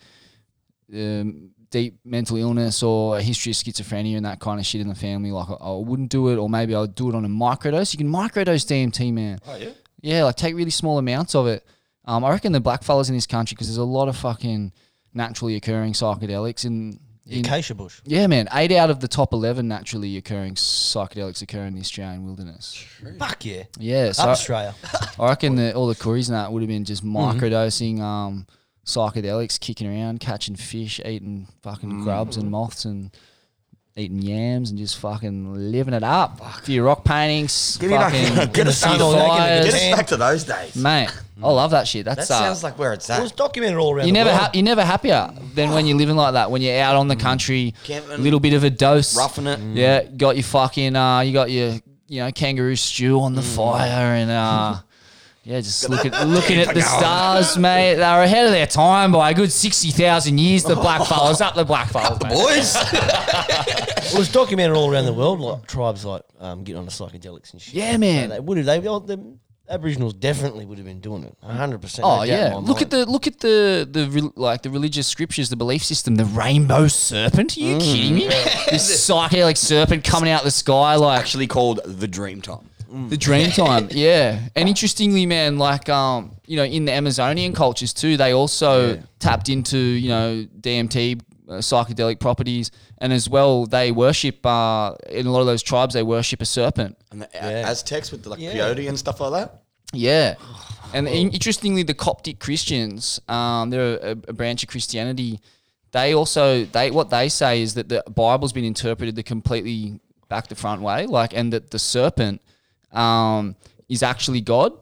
um, 0.93 1.51
deep 1.69 1.99
mental 2.03 2.37
illness 2.37 2.83
or 2.83 3.17
a 3.17 3.21
history 3.21 3.51
of 3.51 3.55
schizophrenia 3.55 4.17
and 4.17 4.25
that 4.25 4.39
kind 4.39 4.59
of 4.59 4.65
shit 4.65 4.81
in 4.81 4.87
the 4.87 4.95
family, 4.95 5.31
like 5.31 5.49
I, 5.49 5.53
I 5.53 5.77
wouldn't 5.77 6.09
do 6.09 6.29
it, 6.29 6.37
or 6.37 6.49
maybe 6.49 6.75
I'll 6.75 6.87
do 6.87 7.09
it 7.09 7.15
on 7.15 7.25
a 7.25 7.29
microdose. 7.29 7.93
You 7.93 7.97
can 7.97 8.11
microdose 8.11 8.65
DMT, 8.65 9.13
man. 9.13 9.39
Oh, 9.47 9.55
yeah? 9.55 9.69
Yeah, 10.01 10.23
like 10.23 10.35
take 10.35 10.55
really 10.55 10.71
small 10.71 10.97
amounts 10.97 11.35
of 11.35 11.47
it. 11.47 11.65
Um, 12.05 12.23
I 12.23 12.29
reckon 12.31 12.53
the 12.53 12.59
black 12.59 12.83
fellas 12.83 13.09
in 13.09 13.15
this 13.15 13.27
country, 13.27 13.55
because 13.55 13.67
there's 13.67 13.77
a 13.77 13.83
lot 13.83 14.07
of 14.07 14.17
fucking 14.17 14.71
naturally 15.13 15.55
occurring 15.55 15.93
psychedelics 15.93 16.65
in. 16.65 16.99
In 17.29 17.45
Acacia 17.45 17.75
bush. 17.75 18.01
yeah, 18.05 18.27
man. 18.27 18.47
Eight 18.53 18.71
out 18.71 18.89
of 18.89 18.99
the 18.99 19.07
top 19.07 19.33
eleven 19.33 19.67
naturally 19.67 20.17
occurring 20.17 20.55
psychedelics 20.55 21.41
occur 21.41 21.65
in 21.65 21.73
the 21.75 21.81
Australian 21.81 22.25
wilderness. 22.25 22.83
Fuck 23.17 23.45
yeah. 23.45 23.63
Yeah, 23.77 24.11
so 24.11 24.23
Up 24.23 24.29
Australia. 24.29 24.75
I 25.19 25.29
reckon 25.29 25.55
that 25.55 25.75
all 25.75 25.87
the 25.87 25.95
Kooris 25.95 26.27
and 26.29 26.35
that 26.35 26.51
would 26.51 26.61
have 26.61 26.67
been 26.69 26.85
just 26.85 27.05
microdosing 27.05 27.99
um, 27.99 28.47
psychedelics, 28.85 29.59
kicking 29.59 29.87
around, 29.87 30.19
catching 30.19 30.55
fish, 30.55 30.99
eating 31.05 31.47
fucking 31.61 32.03
grubs 32.03 32.37
and 32.37 32.49
moths, 32.49 32.85
and 32.85 33.11
eating 33.99 34.21
yams, 34.21 34.69
and 34.69 34.79
just 34.79 34.97
fucking 34.99 35.71
living 35.71 35.93
it 35.93 36.03
up. 36.03 36.39
A 36.41 36.61
few 36.61 36.83
rock 36.83 37.03
paintings, 37.03 37.77
Get, 37.77 37.89
me 37.89 37.95
back, 37.97 38.13
fucking 38.13 38.51
get, 38.53 38.67
us 38.67 38.81
back, 38.83 38.99
all 38.99 39.13
get 39.13 39.67
us 39.73 39.95
back 39.97 40.07
to 40.07 40.17
those 40.17 40.43
days. 40.43 40.75
mate. 40.75 41.09
I 41.41 41.49
love 41.51 41.71
that 41.71 41.87
shit. 41.87 42.03
That 42.03 42.17
That's 42.17 42.31
uh, 42.31 42.39
sounds 42.39 42.63
like 42.63 42.77
where 42.77 42.91
it's 42.91 43.09
at. 43.09 43.19
It 43.19 43.23
was 43.23 43.31
documented 43.31 43.77
all 43.77 43.91
around 43.93 44.07
you're 44.07 44.13
the 44.13 44.19
never 44.25 44.29
world. 44.31 44.41
ha- 44.41 44.51
you're 44.53 44.63
never 44.63 44.83
happier 44.83 45.29
than 45.55 45.71
when 45.71 45.85
you're 45.85 45.97
living 45.97 46.17
like 46.17 46.33
that. 46.33 46.51
When 46.51 46.61
you're 46.61 46.79
out 46.81 46.97
on 46.97 47.07
the 47.07 47.15
country, 47.15 47.73
Camping. 47.85 48.21
little 48.21 48.41
bit 48.41 48.53
of 48.53 48.65
a 48.65 48.69
dose, 48.69 49.15
Roughing 49.15 49.47
it. 49.47 49.59
Yeah, 49.73 50.03
got 50.03 50.35
your 50.35 50.43
fucking 50.43 50.97
uh, 50.97 51.21
you 51.21 51.31
got 51.31 51.49
your 51.49 51.75
you 52.09 52.19
know 52.23 52.31
kangaroo 52.33 52.75
stew 52.75 53.21
on 53.21 53.35
the 53.35 53.41
fire 53.41 54.15
and 54.15 54.29
uh, 54.29 54.75
yeah, 55.43 55.61
just 55.61 55.89
looking 55.89 56.11
looking 56.25 56.59
at 56.59 56.73
the 56.73 56.81
stars, 56.81 57.57
mate. 57.57 57.95
They 57.95 58.01
were 58.01 58.23
ahead 58.23 58.45
of 58.45 58.51
their 58.51 58.67
time 58.67 59.11
by 59.11 59.31
a 59.31 59.33
good 59.33 59.51
sixty 59.51 59.91
thousand 59.91 60.37
years. 60.37 60.63
The 60.63 60.75
black 60.75 61.05
fellas, 61.07 61.41
up 61.41 61.55
the 61.55 61.65
black 61.65 61.89
fellas, 61.89 62.21
mate. 62.23 62.33
Boys. 62.33 62.75
It 64.11 64.17
was 64.17 64.31
documented 64.31 64.75
all 64.75 64.91
around 64.91 65.05
the 65.05 65.13
world, 65.13 65.39
like 65.39 65.67
tribes 65.67 66.03
like 66.03 66.23
um, 66.39 66.63
getting 66.63 66.79
on 66.79 66.85
the 66.85 66.91
psychedelics 66.91 67.51
and 67.51 67.61
shit. 67.61 67.75
Yeah, 67.75 67.95
man. 67.97 68.29
They 68.29 68.39
would 68.39 68.57
have. 68.57 68.65
They, 68.65 68.79
the 68.79 69.37
Aboriginals 69.69 70.15
definitely 70.15 70.65
would 70.65 70.79
have 70.79 70.87
been 70.87 70.99
doing 70.99 71.23
it. 71.23 71.37
hundred 71.43 71.79
percent. 71.81 72.07
Oh 72.07 72.23
yeah, 72.23 72.55
look 72.55 72.81
at 72.81 72.89
the 72.89 73.05
look 73.05 73.27
at 73.27 73.39
the 73.39 73.87
the 73.89 74.07
re- 74.09 74.31
like 74.35 74.63
the 74.63 74.71
religious 74.71 75.05
scriptures, 75.05 75.49
the 75.49 75.55
belief 75.55 75.83
system, 75.83 76.15
the 76.15 76.25
rainbow 76.25 76.87
serpent. 76.87 77.55
Are 77.55 77.59
you 77.59 77.77
kidding 77.77 78.15
me? 78.15 78.27
this 78.71 79.07
psychedelic 79.07 79.57
serpent 79.57 80.03
coming 80.03 80.31
out 80.31 80.41
of 80.41 80.45
the 80.45 80.51
sky, 80.51 80.95
like 80.95 81.19
Actually 81.19 81.45
called 81.47 81.81
the 81.85 82.07
Dream 82.07 82.41
Time. 82.41 82.68
The 83.09 83.17
dream 83.17 83.51
time, 83.51 83.87
yeah. 83.91 84.39
And 84.55 84.67
interestingly, 84.67 85.25
man, 85.25 85.57
like 85.57 85.89
um, 85.89 86.35
you 86.45 86.57
know, 86.57 86.63
in 86.63 86.85
the 86.85 86.91
Amazonian 86.91 87.53
cultures 87.53 87.93
too, 87.93 88.17
they 88.17 88.33
also 88.33 89.01
tapped 89.19 89.49
into 89.49 89.77
you 89.77 90.09
know 90.09 90.45
DMT 90.59 91.21
uh, 91.47 91.53
psychedelic 91.53 92.19
properties, 92.19 92.71
and 92.97 93.13
as 93.13 93.29
well 93.29 93.65
they 93.65 93.91
worship 93.91 94.45
uh 94.45 94.95
in 95.09 95.27
a 95.27 95.31
lot 95.31 95.41
of 95.41 95.45
those 95.45 95.61
tribes 95.61 95.93
they 95.93 96.03
worship 96.03 96.41
a 96.41 96.45
serpent. 96.45 96.97
And 97.11 97.21
the 97.21 97.43
Aztecs 97.43 98.11
with 98.11 98.23
the 98.23 98.29
like 98.29 98.39
peyote 98.39 98.87
and 98.87 98.97
stuff 98.97 99.19
like 99.19 99.33
that. 99.33 99.63
Yeah. 99.93 100.35
And 100.91 101.07
in- 101.07 101.29
interestingly, 101.29 101.83
the 101.83 101.93
Coptic 101.93 102.39
Christians, 102.39 103.21
um, 103.29 103.69
they're 103.69 103.99
a, 103.99 104.11
a 104.27 104.33
branch 104.33 104.63
of 104.63 104.69
Christianity. 104.69 105.39
They 105.91 106.15
also 106.15 106.65
they 106.65 106.89
what 106.89 107.11
they 107.11 107.29
say 107.29 107.61
is 107.61 107.75
that 107.75 107.89
the 107.89 108.03
Bible's 108.09 108.53
been 108.53 108.65
interpreted 108.65 109.15
the 109.15 109.21
completely 109.21 109.99
back 110.29 110.47
to 110.47 110.55
front 110.55 110.81
way, 110.81 111.05
like, 111.05 111.31
and 111.35 111.53
that 111.53 111.69
the 111.69 111.77
serpent 111.77 112.41
um, 112.91 113.55
is 113.87 114.03
actually 114.03 114.41
God. 114.41 114.73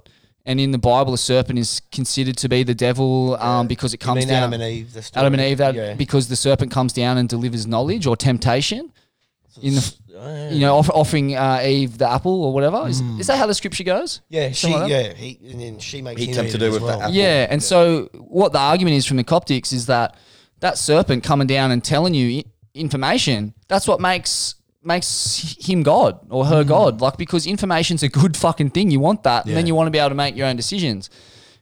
And 0.45 0.61
in 0.61 0.71
the 0.71 0.77
Bible, 0.77 1.13
a 1.13 1.17
serpent 1.17 1.59
is 1.59 1.81
considered 1.91 2.37
to 2.37 2.47
be 2.47 2.63
the 2.63 2.73
devil 2.75 3.35
um, 3.41 3.67
because 3.67 3.93
it 3.93 4.01
I 4.01 4.05
comes 4.05 4.19
mean, 4.19 4.29
down. 4.29 4.43
Adam 4.43 4.53
and 4.53 4.63
Eve. 4.63 4.93
The 4.93 5.01
story. 5.01 5.19
Adam 5.21 5.33
and 5.33 5.43
Eve, 5.43 5.57
that 5.57 5.75
Yeah. 5.75 5.93
because 5.95 6.29
the 6.29 6.37
serpent 6.37 6.71
comes 6.71 6.93
down 6.93 7.17
and 7.17 7.27
delivers 7.27 7.67
knowledge 7.67 8.07
or 8.07 8.15
temptation. 8.15 8.93
In 9.61 9.75
the, 9.75 9.93
Oh, 10.19 10.49
you 10.49 10.61
know, 10.61 10.77
off, 10.77 10.89
offering 10.89 11.35
uh, 11.35 11.61
Eve 11.63 11.99
the 11.99 12.09
apple 12.09 12.43
or 12.43 12.51
whatever. 12.51 12.87
Is, 12.87 13.01
is 13.19 13.27
that 13.27 13.37
how 13.37 13.45
the 13.45 13.53
scripture 13.53 13.83
goes? 13.83 14.21
Yeah, 14.29 14.51
she. 14.51 14.73
Like? 14.73 14.89
Yeah, 14.89 15.13
he 15.13 15.39
and 15.51 15.61
then 15.61 15.79
she 15.79 16.01
makes 16.01 16.19
He 16.19 16.27
him 16.29 16.33
tempted 16.33 16.55
eat 16.55 16.55
it 16.55 16.61
her 16.61 16.67
as 16.69 16.73
with 16.73 16.89
the 16.89 16.97
apple. 16.97 17.13
Yeah, 17.13 17.45
and 17.49 17.61
so 17.61 18.09
what 18.13 18.51
the 18.51 18.57
argument 18.57 18.95
is 18.95 19.05
from 19.05 19.17
the 19.17 19.23
Coptics 19.23 19.71
is 19.71 19.85
that 19.85 20.15
that 20.61 20.79
serpent 20.79 21.23
coming 21.23 21.45
down 21.45 21.69
and 21.69 21.83
telling 21.83 22.15
you 22.15 22.43
information, 22.73 23.53
that's 23.67 23.87
what 23.87 23.99
makes 23.99 24.55
makes 24.87 25.55
him 25.59 25.83
God 25.83 26.19
or 26.29 26.45
her 26.45 26.63
mm. 26.63 26.67
God. 26.67 27.01
Like 27.01 27.17
because 27.17 27.45
information's 27.45 28.01
a 28.01 28.09
good 28.09 28.35
fucking 28.35 28.71
thing. 28.71 28.89
You 28.89 28.99
want 28.99 29.23
that, 29.23 29.45
and 29.45 29.55
then 29.55 29.67
you 29.67 29.75
want 29.75 29.87
to 29.87 29.91
be 29.91 29.99
able 29.99 30.09
to 30.09 30.15
make 30.15 30.35
your 30.35 30.47
own 30.47 30.55
decisions. 30.55 31.09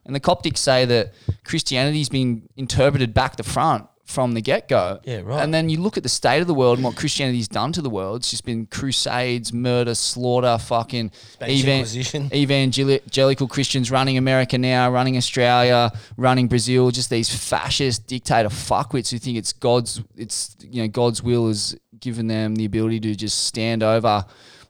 And 0.05 0.15
the 0.15 0.19
Coptics 0.19 0.59
say 0.59 0.85
that 0.85 1.13
Christianity's 1.43 2.09
been 2.09 2.47
interpreted 2.55 3.13
back 3.13 3.37
to 3.37 3.43
front 3.43 3.87
from 4.05 4.33
the 4.33 4.41
get 4.41 4.67
go. 4.67 4.99
Yeah, 5.03 5.21
right. 5.23 5.43
And 5.43 5.51
then 5.51 5.67
you 5.67 5.81
look 5.81 5.97
at 5.97 6.03
the 6.03 6.09
state 6.09 6.39
of 6.39 6.47
the 6.47 6.53
world 6.53 6.77
and 6.77 6.85
what 6.85 6.95
Christianity's 6.95 7.47
done 7.47 7.71
to 7.73 7.81
the 7.81 7.89
world. 7.89 8.17
It's 8.17 8.29
just 8.29 8.45
been 8.45 8.67
crusades, 8.67 9.51
murder, 9.51 9.95
slaughter, 9.95 10.57
fucking 10.59 11.11
even- 11.45 11.85
evangelical 12.33 13.47
Christians 13.47 13.89
running 13.89 14.17
America 14.17 14.57
now, 14.57 14.91
running 14.91 15.17
Australia, 15.17 15.91
running 16.17 16.47
Brazil, 16.47 16.91
just 16.91 17.09
these 17.09 17.35
fascist 17.35 18.05
dictator 18.05 18.49
fuckwits 18.49 19.09
who 19.09 19.17
think 19.17 19.37
it's 19.37 19.53
God's 19.53 20.01
it's 20.15 20.55
you 20.61 20.83
know 20.83 20.87
God's 20.87 21.23
will 21.23 21.47
has 21.47 21.75
given 22.05 22.27
them 22.27 22.55
the 22.55 22.65
ability 22.65 22.99
to 22.99 23.15
just 23.15 23.45
stand 23.45 23.81
over 23.83 24.23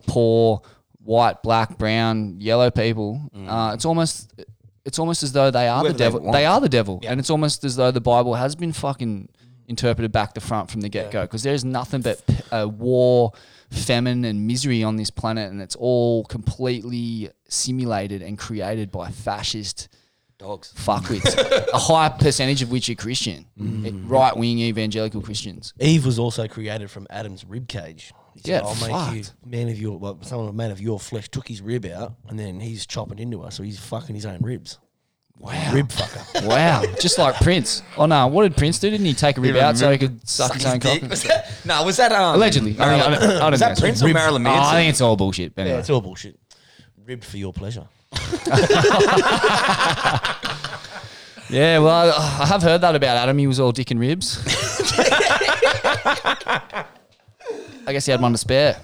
poor 0.07 0.61
white, 1.03 1.43
black, 1.43 1.77
brown, 1.77 2.39
yellow 2.39 2.71
people. 2.71 3.29
Uh, 3.47 3.71
it's 3.75 3.85
almost 3.85 4.33
it's 4.85 4.97
almost 4.99 5.21
as 5.21 5.31
though 5.33 5.51
they 5.51 5.67
are 5.67 5.81
Whoever 5.81 5.93
the 5.93 5.99
devil. 5.99 6.19
want. 6.21 6.33
They 6.33 6.45
are 6.45 6.61
the 6.61 6.69
devil, 6.69 7.01
and 7.05 7.19
it's 7.19 7.29
almost 7.29 7.63
as 7.63 7.75
though 7.75 7.91
the 7.91 8.01
Bible 8.01 8.35
has 8.35 8.55
been 8.55 8.71
fucking 8.71 9.29
interpreted 9.67 10.11
back 10.11 10.33
to 10.35 10.39
front 10.41 10.69
from 10.71 10.81
the 10.81 10.89
get 10.89 11.11
go 11.11 11.21
because 11.23 11.43
there's 11.43 11.65
nothing 11.65 12.01
but 12.01 12.21
uh, 12.51 12.67
war, 12.67 13.33
famine, 13.69 14.23
and 14.23 14.47
misery 14.47 14.81
on 14.83 14.95
this 14.95 15.09
planet, 15.11 15.51
and 15.51 15.61
it's 15.61 15.75
all 15.75 16.23
completely 16.25 17.29
simulated 17.49 18.21
and 18.21 18.37
created 18.37 18.91
by 18.91 19.09
fascist 19.11 19.89
Dogs. 20.37 20.73
fuckwits, 20.75 21.33
a 21.73 21.77
high 21.77 22.09
percentage 22.09 22.61
of 22.61 22.69
which 22.71 22.89
are 22.89 22.95
Christian, 22.95 23.45
right 23.57 24.35
wing 24.35 24.59
evangelical 24.59 25.21
Christians. 25.21 25.73
Eve 25.79 26.05
was 26.05 26.19
also 26.19 26.47
created 26.47 26.91
from 26.91 27.07
Adam's 27.09 27.45
rib 27.45 27.67
cage. 27.69 28.11
He 28.33 28.41
said, 28.41 28.49
Yeah, 28.49 28.59
I'll 28.67 28.75
make 28.75 29.15
you 29.15 29.23
fucked. 29.23 29.45
man 29.45 29.69
of 29.69 29.79
your 29.79 29.97
well, 29.97 30.17
someone 30.23 30.53
man 30.55 30.71
of 30.71 30.81
your 30.81 30.99
flesh 30.99 31.29
took 31.29 31.47
his 31.47 31.61
rib 31.61 31.85
out 31.85 32.15
and 32.27 32.37
then 32.37 32.59
he's 32.59 32.85
chopping 32.85 33.17
into 33.19 33.41
us, 33.43 33.55
so 33.55 33.63
he's 33.63 33.79
fucking 33.79 34.13
his 34.13 34.25
own 34.25 34.41
ribs. 34.41 34.77
Wow. 35.37 35.71
Rib 35.73 35.87
fucker. 35.89 36.45
Wow, 36.47 36.83
just 36.99 37.17
like 37.17 37.35
Prince. 37.35 37.81
Oh 37.97 38.05
no, 38.05 38.27
what 38.27 38.43
did 38.43 38.57
Prince 38.57 38.77
do? 38.79 38.89
Didn't 38.89 39.05
he 39.05 39.13
take 39.13 39.37
a 39.37 39.41
rib 39.41 39.55
out 39.55 39.77
so 39.77 39.89
he 39.91 39.97
could 39.97 40.27
suck, 40.27 40.53
his 40.53 40.65
own 40.65 40.79
cock? 40.81 41.01
Was 41.03 41.23
that, 41.27 41.49
no, 41.65 41.83
was 41.85 41.95
that 41.97 42.11
um, 42.11 42.35
Allegedly, 42.35 42.75
I, 42.79 42.91
mean, 42.91 43.01
I, 43.01 43.09
don't, 43.09 43.23
I 43.23 43.39
don't 43.39 43.51
was 43.51 43.61
know. 43.61 43.67
that 43.69 43.79
Prince 43.79 44.01
or 44.03 44.07
Rib- 44.07 44.13
Marilyn 44.15 44.45
Oh, 44.47 44.49
I 44.49 44.53
Manson? 44.53 44.75
think 44.75 44.89
it's 44.89 45.01
all 45.01 45.15
bullshit. 45.15 45.55
But 45.55 45.67
yeah, 45.67 45.77
it's 45.79 45.89
all 45.89 46.01
bullshit. 46.01 46.37
Ribbed 47.05 47.23
for 47.23 47.37
your 47.37 47.53
pleasure. 47.53 47.87
Yeah, 51.47 51.77
well, 51.77 52.11
I, 52.11 52.41
I 52.41 52.45
have 52.47 52.63
heard 52.63 52.81
that 52.81 52.95
about 52.95 53.17
Adam. 53.17 53.37
He 53.37 53.45
was 53.45 53.59
all 53.59 53.71
dick 53.71 53.91
and 53.91 53.99
ribs. 53.99 54.41
I 57.87 57.87
guess 57.87 58.05
he 58.05 58.11
had 58.11 58.19
one 58.19 58.31
to 58.31 58.37
spare. 58.37 58.77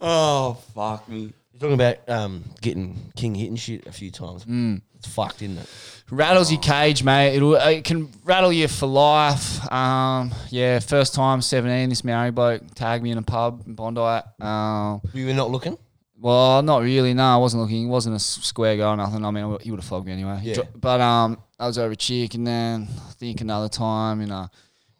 oh 0.00 0.54
fuck 0.74 1.08
me. 1.08 1.32
You're 1.52 1.60
talking 1.60 1.74
about 1.74 1.96
um, 2.08 2.44
getting 2.60 3.12
king 3.16 3.34
hit 3.34 3.48
and 3.48 3.58
shit 3.58 3.86
a 3.86 3.92
few 3.92 4.10
times. 4.10 4.44
Mm. 4.44 4.82
It's 4.96 5.08
fucked, 5.08 5.42
isn't 5.42 5.58
it? 5.58 5.68
Rattles 6.10 6.52
your 6.52 6.60
cage, 6.60 7.02
mate. 7.02 7.34
It'll, 7.36 7.54
it 7.54 7.84
can 7.84 8.10
rattle 8.24 8.52
you 8.52 8.68
for 8.68 8.86
life. 8.86 9.70
Um, 9.72 10.32
yeah, 10.50 10.78
first 10.80 11.14
time, 11.14 11.40
17, 11.40 11.88
this 11.88 12.04
Maori 12.04 12.30
bloke 12.30 12.62
tagged 12.74 13.02
me 13.02 13.10
in 13.10 13.18
a 13.18 13.22
pub 13.22 13.62
in 13.66 13.74
Bondi. 13.74 14.00
Um, 14.40 15.00
You 15.14 15.26
were 15.26 15.34
not 15.34 15.50
looking? 15.50 15.78
Well, 16.20 16.62
not 16.62 16.82
really. 16.82 17.14
No, 17.14 17.24
I 17.24 17.36
wasn't 17.36 17.62
looking. 17.62 17.84
It 17.86 17.88
wasn't 17.90 18.14
a 18.14 18.16
s- 18.16 18.40
square 18.42 18.76
go 18.76 18.90
or 18.90 18.96
nothing. 18.96 19.24
I 19.24 19.30
mean, 19.30 19.58
he 19.60 19.70
would 19.70 19.80
have 19.80 19.86
flogged 19.88 20.06
me 20.06 20.12
anyway. 20.12 20.40
Yeah. 20.42 20.54
But 20.74 21.00
um, 21.00 21.38
I 21.58 21.66
was 21.66 21.78
over 21.78 21.92
a 21.92 21.96
chick, 21.96 22.34
and 22.34 22.46
then 22.46 22.88
I 23.08 23.12
think 23.12 23.40
another 23.40 23.68
time 23.68 24.20
in 24.20 24.30
a 24.30 24.50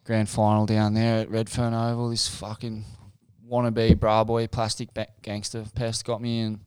grand 0.05 0.29
final 0.29 0.65
down 0.65 0.93
there 0.93 1.19
at 1.21 1.29
Redfern 1.29 1.73
Oval, 1.73 2.09
this 2.09 2.27
fucking 2.27 2.85
wannabe 3.49 3.99
bra 3.99 4.23
boy, 4.23 4.47
plastic 4.47 4.93
ba- 4.93 5.07
gangster 5.21 5.63
pest 5.75 6.05
got 6.05 6.21
me, 6.21 6.39
and 6.41 6.59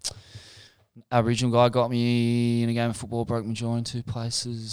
Aboriginal 1.11 1.53
guy 1.53 1.69
got 1.69 1.91
me 1.91 2.62
in 2.62 2.69
a 2.69 2.74
game 2.74 2.91
of 2.91 2.97
football, 2.97 3.24
broke 3.24 3.45
my 3.47 3.53
jaw 3.55 3.77
in 3.77 3.85
two 3.85 4.03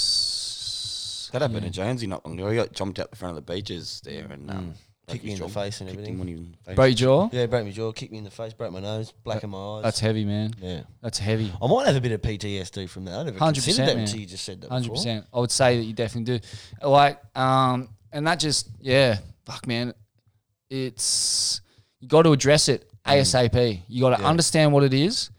places. 0.09 1.29
That 1.31 1.41
happened 1.43 1.61
to 1.63 1.69
Jonesy 1.69 2.07
not 2.07 2.25
long 2.25 2.37
ago. 2.39 2.49
He 2.49 2.55
got 2.57 2.73
jumped 2.73 2.99
out 2.99 3.11
the 3.11 3.15
front 3.17 3.37
of 3.37 3.45
the 3.45 3.53
beaches 3.53 4.01
there 4.03 4.25
and 4.25 4.49
um, 4.49 4.73
Kicked 5.11 5.23
me 5.23 5.31
his 5.31 5.39
in 5.39 5.47
the 5.47 5.53
face 5.53 5.81
and 5.81 5.89
kicked 5.89 5.99
everything. 5.99 6.13
him 6.15 6.19
when 6.19 6.27
he 6.27 6.33
was 6.35 6.43
in 6.43 6.51
the 6.51 6.57
face. 6.57 6.75
Broke 6.75 6.87
your 6.87 6.95
jaw? 6.95 7.29
Yeah, 7.31 7.45
broke 7.45 7.65
my 7.65 7.71
jaw, 7.71 7.91
kicked 7.91 8.11
me 8.11 8.17
in 8.17 8.23
the 8.23 8.31
face, 8.31 8.53
broke 8.53 8.71
my 8.71 8.79
nose, 8.79 9.11
blackened 9.23 9.51
my 9.51 9.57
eyes. 9.57 9.83
That's 9.83 9.99
heavy, 9.99 10.25
man. 10.25 10.53
yeah. 10.61 10.81
That's 11.01 11.19
heavy. 11.19 11.51
I 11.61 11.67
might 11.67 11.87
have 11.87 11.95
a 11.95 12.01
bit 12.01 12.11
of 12.11 12.21
PTSD 12.21 12.89
from 12.89 13.05
that. 13.05 13.19
I 13.19 13.23
never 13.23 13.39
100%, 13.39 13.53
considered 13.53 13.87
that 13.87 13.95
man. 13.95 14.05
until 14.05 14.19
you 14.19 14.25
just 14.25 14.43
said 14.43 14.61
that. 14.61 14.69
Hundred 14.69 14.91
percent. 14.91 15.25
I 15.33 15.39
would 15.39 15.51
say 15.51 15.77
that 15.77 15.83
you 15.83 15.93
definitely 15.93 16.39
do. 16.39 16.45
Like, 16.87 17.19
um, 17.37 17.89
and 18.11 18.25
that 18.27 18.39
just 18.39 18.69
yeah, 18.79 19.17
fuck, 19.45 19.67
man. 19.67 19.93
It's 20.69 21.61
you 21.99 22.07
got 22.07 22.23
to 22.23 22.31
address 22.31 22.69
it 22.69 22.89
ASAP. 23.05 23.81
You 23.87 24.01
got 24.01 24.17
to 24.17 24.23
understand 24.23 24.71
what 24.71 24.83
it 24.83 24.93
is, 24.93 25.31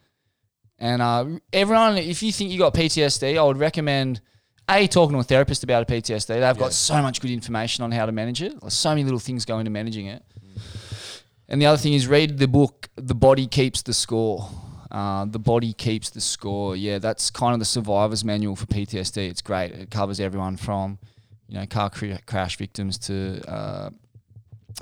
and 0.78 1.00
uh, 1.00 1.26
everyone, 1.52 1.98
if 1.98 2.22
you 2.22 2.32
think 2.32 2.50
you 2.50 2.58
got 2.58 2.74
PTSD, 2.74 3.38
I 3.38 3.42
would 3.42 3.58
recommend. 3.58 4.20
A 4.70 4.86
talking 4.86 5.14
to 5.14 5.20
a 5.20 5.24
therapist 5.24 5.64
about 5.64 5.82
a 5.82 5.92
PTSD. 5.92 6.26
They've 6.40 6.58
got 6.58 6.72
so 6.72 7.02
much 7.02 7.20
good 7.20 7.30
information 7.30 7.82
on 7.82 7.90
how 7.90 8.06
to 8.06 8.12
manage 8.12 8.40
it. 8.42 8.60
There's 8.60 8.74
so 8.74 8.90
many 8.90 9.04
little 9.04 9.18
things 9.18 9.44
go 9.44 9.58
into 9.58 9.70
managing 9.70 10.06
it. 10.06 10.22
And 11.48 11.60
the 11.60 11.66
other 11.66 11.78
thing 11.78 11.94
is 11.94 12.06
read 12.06 12.38
the 12.38 12.46
book 12.46 12.88
The 12.94 13.14
Body 13.14 13.46
Keeps 13.48 13.82
the 13.82 13.92
Score. 13.92 14.48
Uh, 14.90 15.24
the 15.24 15.38
Body 15.40 15.72
Keeps 15.72 16.10
the 16.10 16.20
Score. 16.20 16.76
Yeah, 16.76 16.98
that's 16.98 17.30
kind 17.30 17.52
of 17.54 17.58
the 17.58 17.64
survivor's 17.64 18.24
manual 18.24 18.54
for 18.54 18.66
PTSD. 18.66 19.28
It's 19.28 19.42
great. 19.42 19.72
It 19.72 19.90
covers 19.90 20.20
everyone 20.20 20.56
from, 20.56 20.98
you 21.48 21.58
know, 21.58 21.66
car 21.66 21.90
cra- 21.90 22.20
crash 22.26 22.56
victims 22.56 22.98
to 22.98 23.42
uh, 23.48 23.90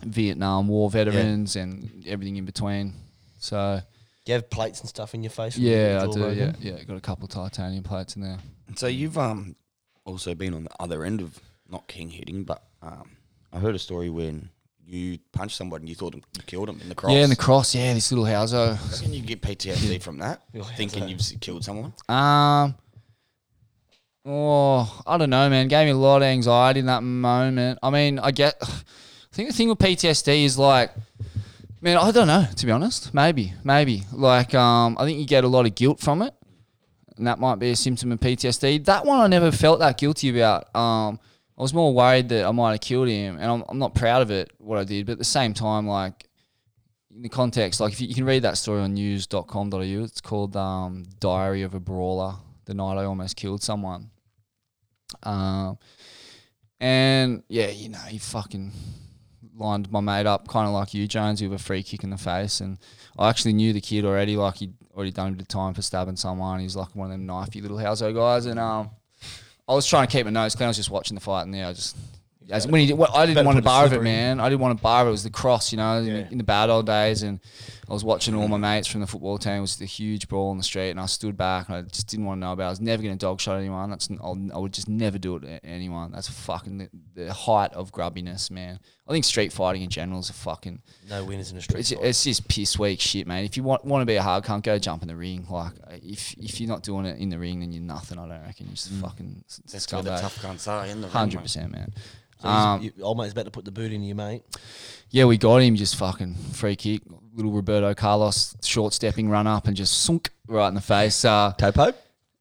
Vietnam 0.05 0.69
War 0.69 0.90
veterans 0.90 1.56
and 1.56 2.05
everything 2.06 2.36
in 2.36 2.44
between. 2.44 2.93
So 3.39 3.81
Do 4.27 4.32
you 4.32 4.35
have 4.35 4.51
plates 4.51 4.81
and 4.81 4.89
stuff 4.89 5.15
in 5.15 5.23
your 5.23 5.31
face? 5.31 5.56
yeah, 5.56 6.01
I 6.02 6.06
do. 6.06 6.20
broken? 6.20 6.56
Yeah, 6.60 6.73
yeah. 6.77 6.85
Got 6.85 6.97
a 6.98 7.01
couple 7.01 7.24
of 7.24 7.31
titanium 7.31 7.85
plates 7.85 8.16
in 8.16 8.23
there. 8.23 8.39
So 8.77 8.86
you've 8.86 9.16
um 9.16 9.56
also 10.09 10.35
been 10.35 10.55
on 10.55 10.65
the 10.65 10.71
other 10.81 11.05
end 11.05 11.21
of 11.21 11.39
not 11.69 11.87
king 11.87 12.11
hitting, 12.11 12.45
but 12.45 12.63
um 12.83 13.11
I 13.53 13.59
heard 13.59 13.75
a 13.75 13.79
story 13.79 14.11
when 14.11 14.51
you 14.89 15.19
punched 15.33 15.57
somebody 15.57 15.83
and 15.83 15.89
you 15.89 15.95
thought 15.95 16.15
you 16.15 16.23
killed 16.47 16.69
him 16.69 16.81
in 16.81 16.89
the 16.89 16.95
cross. 16.95 17.13
Yeah, 17.13 17.25
in 17.25 17.31
the 17.31 17.37
cross. 17.37 17.75
Yeah, 17.75 17.93
this 17.95 18.11
little 18.11 18.25
houso. 18.25 18.77
Can 19.03 19.13
you 19.13 19.23
get 19.23 19.43
PTSD 19.43 20.03
from 20.03 20.19
that? 20.19 20.43
Thinking 20.77 21.09
you've 21.09 21.21
killed 21.41 21.65
someone? 21.65 21.93
Um. 22.09 22.75
Oh, 24.25 25.03
I 25.07 25.17
don't 25.17 25.31
know, 25.31 25.49
man. 25.49 25.69
Gave 25.69 25.87
me 25.87 25.93
a 25.93 25.97
lot 25.97 26.19
of 26.19 26.25
anxiety 26.25 26.81
in 26.81 26.87
that 26.87 27.03
moment. 27.03 27.79
I 27.83 27.91
mean, 27.91 28.19
I 28.19 28.31
get. 28.31 28.57
I 28.63 29.35
think 29.39 29.51
the 29.51 29.55
thing 29.55 29.69
with 29.69 29.79
PTSD 29.79 30.45
is 30.45 30.59
like, 30.59 30.91
man, 31.81 31.97
I 31.97 32.11
don't 32.11 32.27
know. 32.27 32.47
To 32.57 32.67
be 32.67 32.73
honest, 32.73 33.15
maybe, 33.15 33.53
maybe. 33.63 34.03
Like, 34.13 34.55
um, 34.55 34.97
I 34.99 35.05
think 35.05 35.19
you 35.19 35.27
get 35.27 35.45
a 35.45 35.49
lot 35.49 35.65
of 35.67 35.75
guilt 35.75 36.01
from 36.01 36.23
it, 36.23 36.35
and 37.19 37.27
that 37.27 37.39
might 37.39 37.57
be 37.57 37.70
a 37.70 37.77
symptom 37.77 38.12
of 38.12 38.20
PTSD. 38.20 38.85
That 38.85 39.05
one 39.05 39.20
I 39.20 39.27
never 39.27 39.53
felt 39.53 39.81
that 39.81 39.99
guilty 39.99 40.31
about. 40.31 40.74
Um, 40.74 41.20
I 41.57 41.62
was 41.62 41.74
more 41.74 41.93
worried 41.93 42.28
that 42.28 42.45
I 42.45 42.53
might 42.53 42.73
have 42.73 42.81
killed 42.81 43.09
him, 43.09 43.36
and 43.36 43.45
I'm, 43.45 43.65
I'm 43.69 43.78
not 43.78 43.95
proud 43.95 44.23
of 44.23 44.31
it 44.31 44.53
what 44.59 44.78
I 44.78 44.85
did. 44.85 45.07
But 45.07 45.12
at 45.12 45.19
the 45.19 45.24
same 45.24 45.55
time, 45.55 45.86
like 45.86 46.28
in 47.15 47.23
the 47.23 47.28
context, 47.28 47.81
like 47.81 47.93
if 47.93 48.01
you, 48.01 48.07
you 48.07 48.15
can 48.15 48.24
read 48.24 48.43
that 48.43 48.59
story 48.59 48.81
on 48.81 48.95
news.com.au, 48.95 49.81
it's 49.81 50.20
called 50.20 50.57
um, 50.57 51.05
Diary 51.19 51.62
of 51.62 51.74
a 51.74 51.81
Brawler, 51.81 52.35
the 52.66 52.74
night 52.74 52.97
I 52.97 53.05
almost 53.05 53.36
killed 53.36 53.62
someone. 53.62 54.11
Um, 55.24 55.78
and 56.81 57.43
yeah, 57.49 57.69
you 57.69 57.89
know, 57.89 57.99
he 57.99 58.19
fucking 58.19 58.73
lined 59.57 59.90
my 59.90 60.01
mate 60.01 60.27
up, 60.27 60.47
kind 60.47 60.69
of 60.69 60.73
like 60.73 60.95
you, 60.95 61.09
Jones, 61.09 61.43
with 61.43 61.53
a 61.53 61.59
free 61.59 61.82
kick 61.82 62.05
in 62.05 62.11
the 62.11 62.16
face. 62.16 62.61
And 62.61 62.78
I 63.19 63.28
actually 63.28 63.55
knew 63.55 63.73
the 63.73 63.81
kid 63.81 64.05
already, 64.05 64.36
like 64.36 64.57
he'd 64.57 64.74
already 64.99 65.12
done 65.12 65.29
a 65.29 65.31
bit 65.33 65.43
of 65.43 65.49
time 65.49 65.73
for 65.75 65.81
stabbing 65.81 66.16
someone. 66.16 66.59
He's 66.61 66.75
like 66.77 66.95
one 66.95 67.07
of 67.07 67.12
them 67.12 67.27
knifey 67.27 67.62
little 67.62 67.79
household 67.79 68.16
guys. 68.16 68.47
And 68.47 68.59
um, 68.59 68.91
I 69.69 69.73
was 69.73 69.87
trying 69.87 70.07
to 70.09 70.12
keep 70.12 70.27
my 70.27 70.33
nose 70.33 70.55
clean. 70.57 70.66
I 70.66 70.69
was 70.69 70.77
just 70.77 70.91
watching 70.91 71.15
the 71.15 71.20
fight, 71.20 71.43
and 71.43 71.55
yeah, 71.55 71.69
I 71.69 71.73
just. 71.73 71.97
As 72.51 72.66
when 72.66 72.81
he 72.81 72.87
did, 72.87 72.95
well, 72.95 73.15
I 73.15 73.27
didn't 73.27 73.45
want 73.47 73.59
a 73.59 73.62
bar 73.62 73.85
of 73.85 73.93
it, 73.93 74.03
man. 74.03 74.41
I 74.41 74.49
didn't 74.49 74.62
want 74.62 74.79
a 74.79 74.83
bar 74.83 75.03
of 75.03 75.07
it. 75.07 75.11
It 75.11 75.12
was 75.12 75.23
the 75.23 75.31
cross, 75.31 75.70
you 75.70 75.77
know, 75.77 76.01
Yeah. 76.01 76.27
in 76.31 76.39
the 76.39 76.45
bad 76.45 76.70
old 76.70 76.87
days. 76.87 77.23
And 77.23 77.41
I 77.89 77.93
was 77.94 78.05
watching 78.05 78.35
all 78.35 78.48
my 78.48 78.59
mates 78.59 78.86
from 78.86 79.01
the 79.01 79.06
football 79.06 79.39
team. 79.39 79.55
It 79.55 79.60
was 79.62 79.77
the 79.77 79.86
huge 79.86 80.28
brawl 80.28 80.52
in 80.52 80.59
the 80.59 80.62
street, 80.65 80.90
and 80.90 81.01
I 81.01 81.06
stood 81.06 81.39
back 81.39 81.69
and 81.69 81.77
I 81.78 81.82
just 81.82 82.06
didn't 82.09 82.27
want 82.27 82.36
to 82.39 82.40
know 82.47 82.52
about. 82.52 82.65
it. 82.65 82.66
I 82.66 82.70
was 82.70 82.81
never 82.82 83.02
going 83.02 83.15
to 83.16 83.19
dog 83.19 83.40
shot 83.40 83.56
anyone. 83.56 83.89
That's 83.89 84.10
I'll, 84.20 84.39
I 84.55 84.59
would 84.59 84.74
just 84.74 84.89
never 84.89 85.16
do 85.16 85.36
it 85.36 85.40
to 85.40 85.65
anyone. 85.65 86.12
That's 86.12 86.28
fucking 86.28 86.78
the, 86.78 86.90
the 87.15 87.32
height 87.32 87.73
of 87.73 87.90
grubbiness, 87.90 88.51
man. 88.51 88.78
I 89.09 89.12
think 89.12 89.24
street 89.24 89.52
fighting 89.55 89.81
in 89.82 89.89
general 89.89 90.20
is 90.20 90.28
a 90.28 90.35
fucking. 90.35 90.82
No 91.09 91.24
winners 91.24 91.51
in 91.51 91.56
a 91.56 91.62
street 91.62 91.81
It's, 91.81 91.93
fight. 91.93 92.05
it's 92.05 92.24
just 92.24 92.47
piss 92.47 92.78
weak 92.78 93.01
shit, 93.01 93.27
man. 93.27 93.44
If 93.44 93.56
you 93.56 93.62
want 93.62 93.86
want 93.86 94.02
to 94.02 94.06
be 94.06 94.16
a 94.16 94.23
hard 94.23 94.44
cunt, 94.44 94.65
go 94.65 94.78
jump 94.78 95.01
in 95.02 95.09
the 95.09 95.16
ring. 95.16 95.47
Like 95.48 95.73
if 96.02 96.35
if 96.35 96.60
you're 96.60 96.69
not 96.69 96.82
doing 96.82 97.06
it 97.06 97.19
in 97.19 97.31
the 97.31 97.39
ring, 97.39 97.60
then 97.60 97.73
you're 97.73 97.82
nothing. 97.82 98.19
I 98.19 98.28
don't 98.28 98.43
reckon. 98.43 98.66
You're 98.66 98.74
just 98.74 98.90
fucking 98.93 99.44
s- 99.48 99.62
That's 99.73 99.90
where 99.93 100.02
the 100.02 100.16
tough 100.19 100.43
cunts 100.43 100.69
are 100.69 100.85
in 100.85 101.01
the 101.01 101.06
ring, 101.06 101.12
Hundred 101.16 101.40
percent, 101.43 101.73
man. 101.73 101.93
So 102.40 102.48
Um, 102.48 102.82
you, 102.82 102.93
mate's 103.16 103.32
about 103.32 103.47
to 103.47 103.51
put 103.51 103.65
the 103.65 103.73
boot 103.73 103.93
in 103.93 104.02
your 104.05 104.15
mate. 104.15 104.44
Yeah, 105.11 105.25
we 105.25 105.37
got 105.39 105.59
him. 105.59 105.77
Just 105.77 105.97
fucking 105.97 106.35
free 106.53 106.77
kick, 106.77 107.03
little 107.35 107.53
Roberto 107.53 107.95
Carlos 107.95 108.57
short 108.63 108.93
stepping 108.95 109.29
run 109.29 109.47
up 109.47 109.67
and 109.67 109.77
just 109.77 110.03
sunk 110.03 110.31
right 110.47 110.69
in 110.69 110.75
the 110.75 110.81
face. 110.81 111.25
Uh, 111.25 111.53
Topo? 111.59 111.93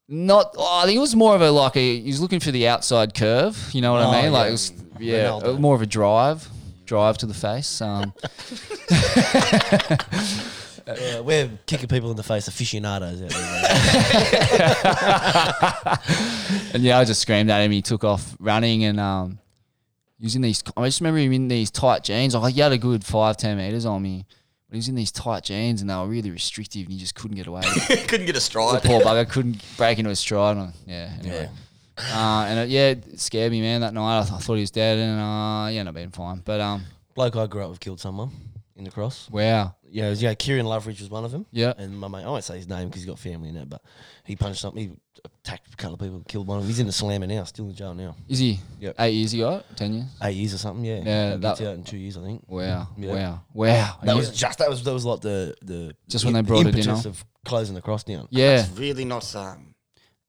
not, 0.10 0.53
oh, 0.57 0.80
I 0.81 0.85
think 0.85 0.98
it 0.98 1.02
was 1.02 1.15
more 1.15 1.35
of 1.35 1.41
a 1.41 1.52
like 1.52 1.76
a. 1.76 1.99
He 1.99 2.07
was 2.07 2.22
looking 2.22 2.39
for 2.39 2.52
the 2.52 2.68
outside 2.68 3.14
curve. 3.14 3.69
You 3.73 3.81
know 3.81 3.94
what 3.94 4.03
Oh, 4.03 4.11
I 4.11 4.23
mean? 4.23 4.31
Like 4.31 4.45
yeah. 4.45 4.48
it 4.48 4.52
was, 4.52 4.72
yeah, 4.99 5.23
Ronaldo. 5.30 5.56
uh, 5.56 5.60
more 5.60 5.76
of 5.76 5.81
a 5.81 5.85
drive, 5.85 6.48
drive 6.85 7.18
to 7.19 7.26
the 7.26 7.34
face. 7.34 7.81
Um, 7.81 8.14
Uh, 10.88 11.22
we're 11.22 11.49
kicking 11.65 11.89
people 11.89 12.10
in 12.11 12.15
the 12.15 12.23
face 12.23 12.48
aficionados. 12.48 13.19
And 16.73 16.81
yeah, 16.84 16.98
I 16.99 17.03
just 17.03 17.22
screamed 17.22 17.49
at 17.49 17.61
him. 17.61 17.72
He 17.72 17.81
took 17.81 18.03
off 18.06 18.35
running 18.39 18.84
and 18.85 18.98
um, 18.99 19.39
he 20.19 20.26
was 20.26 20.35
in 20.35 20.41
these. 20.41 20.64
I 20.76 20.85
just 20.85 20.99
remember 21.02 21.19
him 21.19 21.34
in 21.34 21.48
these 21.48 21.69
tight 21.72 22.03
jeans. 22.03 22.34
Like 22.35 22.53
he 22.53 22.61
had 22.61 22.72
a 22.72 22.77
good 22.77 23.03
five, 23.03 23.38
ten 23.38 23.57
meters 23.57 23.85
on 23.85 24.02
me, 24.02 24.26
but 24.68 24.76
he 24.76 24.77
was 24.77 24.89
in 24.89 24.95
these 24.95 25.11
tight 25.11 25.44
jeans 25.44 25.81
and 25.81 25.89
they 25.89 25.95
were 25.95 26.07
really 26.07 26.31
restrictive, 26.31 26.84
and 26.84 26.94
he 26.94 26.99
just 26.99 27.15
couldn't 27.15 27.38
get 27.38 27.48
away. 27.48 27.61
Couldn't 28.07 28.26
get 28.26 28.30
a 28.30 28.34
the 28.34 28.41
stride. 28.41 28.84
poor 28.84 29.02
bugger 29.02 29.30
couldn't 29.30 29.64
break 29.77 29.99
into 29.99 30.10
his 30.10 30.19
stride. 30.19 30.57
And, 30.57 30.73
yeah, 30.85 31.11
anyway. 31.19 31.49
Uh, 31.98 32.45
and 32.48 32.60
it, 32.60 32.69
yeah, 32.69 32.89
it 32.89 33.19
scared 33.19 33.52
me, 33.52 33.61
man. 33.61 33.81
That 33.81 33.94
night, 33.94 34.19
I, 34.19 34.22
th- 34.23 34.34
I 34.34 34.38
thought 34.38 34.56
he 34.56 34.61
was 34.61 34.72
dead, 34.72 34.99
and 34.99 35.19
uh, 35.19 35.68
yeah, 35.72 35.84
not 35.84 35.94
being 35.94 36.11
fine. 36.11 36.41
But 36.45 36.61
um, 36.61 36.84
Bloke 37.15 37.35
I 37.35 37.48
grew 37.48 37.64
up 37.64 37.69
with 37.72 37.80
killed 37.80 37.99
someone 37.99 38.30
in 38.77 38.83
the 38.83 38.91
cross. 38.91 39.29
wow, 39.31 39.75
Yeah, 39.89 40.07
it 40.07 40.09
was, 40.11 40.21
yeah, 40.21 40.33
Kieran 40.35 40.65
Loveridge 40.65 40.99
was 40.99 41.09
one 41.09 41.25
of 41.25 41.31
them. 41.31 41.45
Yeah. 41.51 41.73
And 41.77 41.97
my 41.99 42.07
mate, 42.07 42.23
I 42.23 42.27
won't 42.27 42.43
say 42.43 42.57
his 42.57 42.67
name 42.67 42.87
because 42.89 43.01
he's 43.01 43.09
got 43.09 43.19
family 43.19 43.49
in 43.49 43.57
it, 43.57 43.67
but 43.69 43.81
he 44.23 44.35
punched 44.35 44.59
something, 44.61 44.81
he 44.89 44.95
attacked 45.25 45.73
a 45.73 45.75
couple 45.77 45.95
of 45.95 45.99
people, 45.99 46.21
killed 46.27 46.45
one 46.47 46.57
of 46.57 46.63
them. 46.63 46.67
He's 46.69 46.79
in 46.79 46.85
the 46.85 46.93
slammer 46.93 47.25
now, 47.27 47.43
still 47.45 47.65
in 47.67 47.73
jail 47.73 47.93
now. 47.93 48.15
is 48.29 48.39
he? 48.39 48.59
Yep. 48.79 48.95
Eight 48.99 49.13
years 49.15 49.33
ago, 49.33 49.63
ten 49.75 49.93
years. 49.95 50.05
Eight 50.21 50.35
years 50.35 50.53
or 50.53 50.57
something, 50.59 50.85
yeah. 50.85 51.01
Yeah, 51.03 51.33
He 51.33 51.39
gets 51.39 51.61
out 51.61 51.73
in 51.75 51.83
two 51.83 51.97
years, 51.97 52.17
I 52.17 52.21
think. 52.21 52.43
Wow, 52.47 52.87
Yeah. 52.97 53.13
wow, 53.13 53.41
wow. 53.53 53.97
That 54.03 54.09
And 54.09 54.17
was 54.19 54.29
just 54.31 54.59
that 54.59 54.69
was 54.69 54.83
that 54.83 54.93
was 54.93 55.05
like 55.05 55.21
the 55.21 55.55
the 55.63 55.95
Just 56.07 56.23
when 56.25 56.33
they 56.35 56.41
brought 56.41 56.67
it 56.67 56.75
in, 56.75 56.79
impetus 56.79 57.05
of 57.05 57.25
closing 57.45 57.73
the 57.75 57.81
cross 57.81 58.03
down. 58.03 58.27
yeah. 58.29 58.59
It's 58.61 58.69
really 58.77 59.05
not 59.05 59.35
um, 59.35 59.73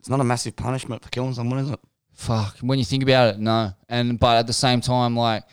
it's 0.00 0.08
not 0.08 0.20
a 0.20 0.24
massive 0.24 0.56
punishment 0.56 1.02
for 1.02 1.10
killing 1.10 1.34
someone, 1.34 1.58
is 1.58 1.70
it? 1.70 1.80
Fuck. 2.14 2.58
When 2.60 2.78
you 2.78 2.84
think 2.84 3.02
about 3.04 3.34
it, 3.34 3.38
no. 3.40 3.72
And 3.88 4.18
but 4.18 4.38
at 4.38 4.46
the 4.46 4.52
same 4.52 4.80
time, 4.80 5.16
like 5.16 5.44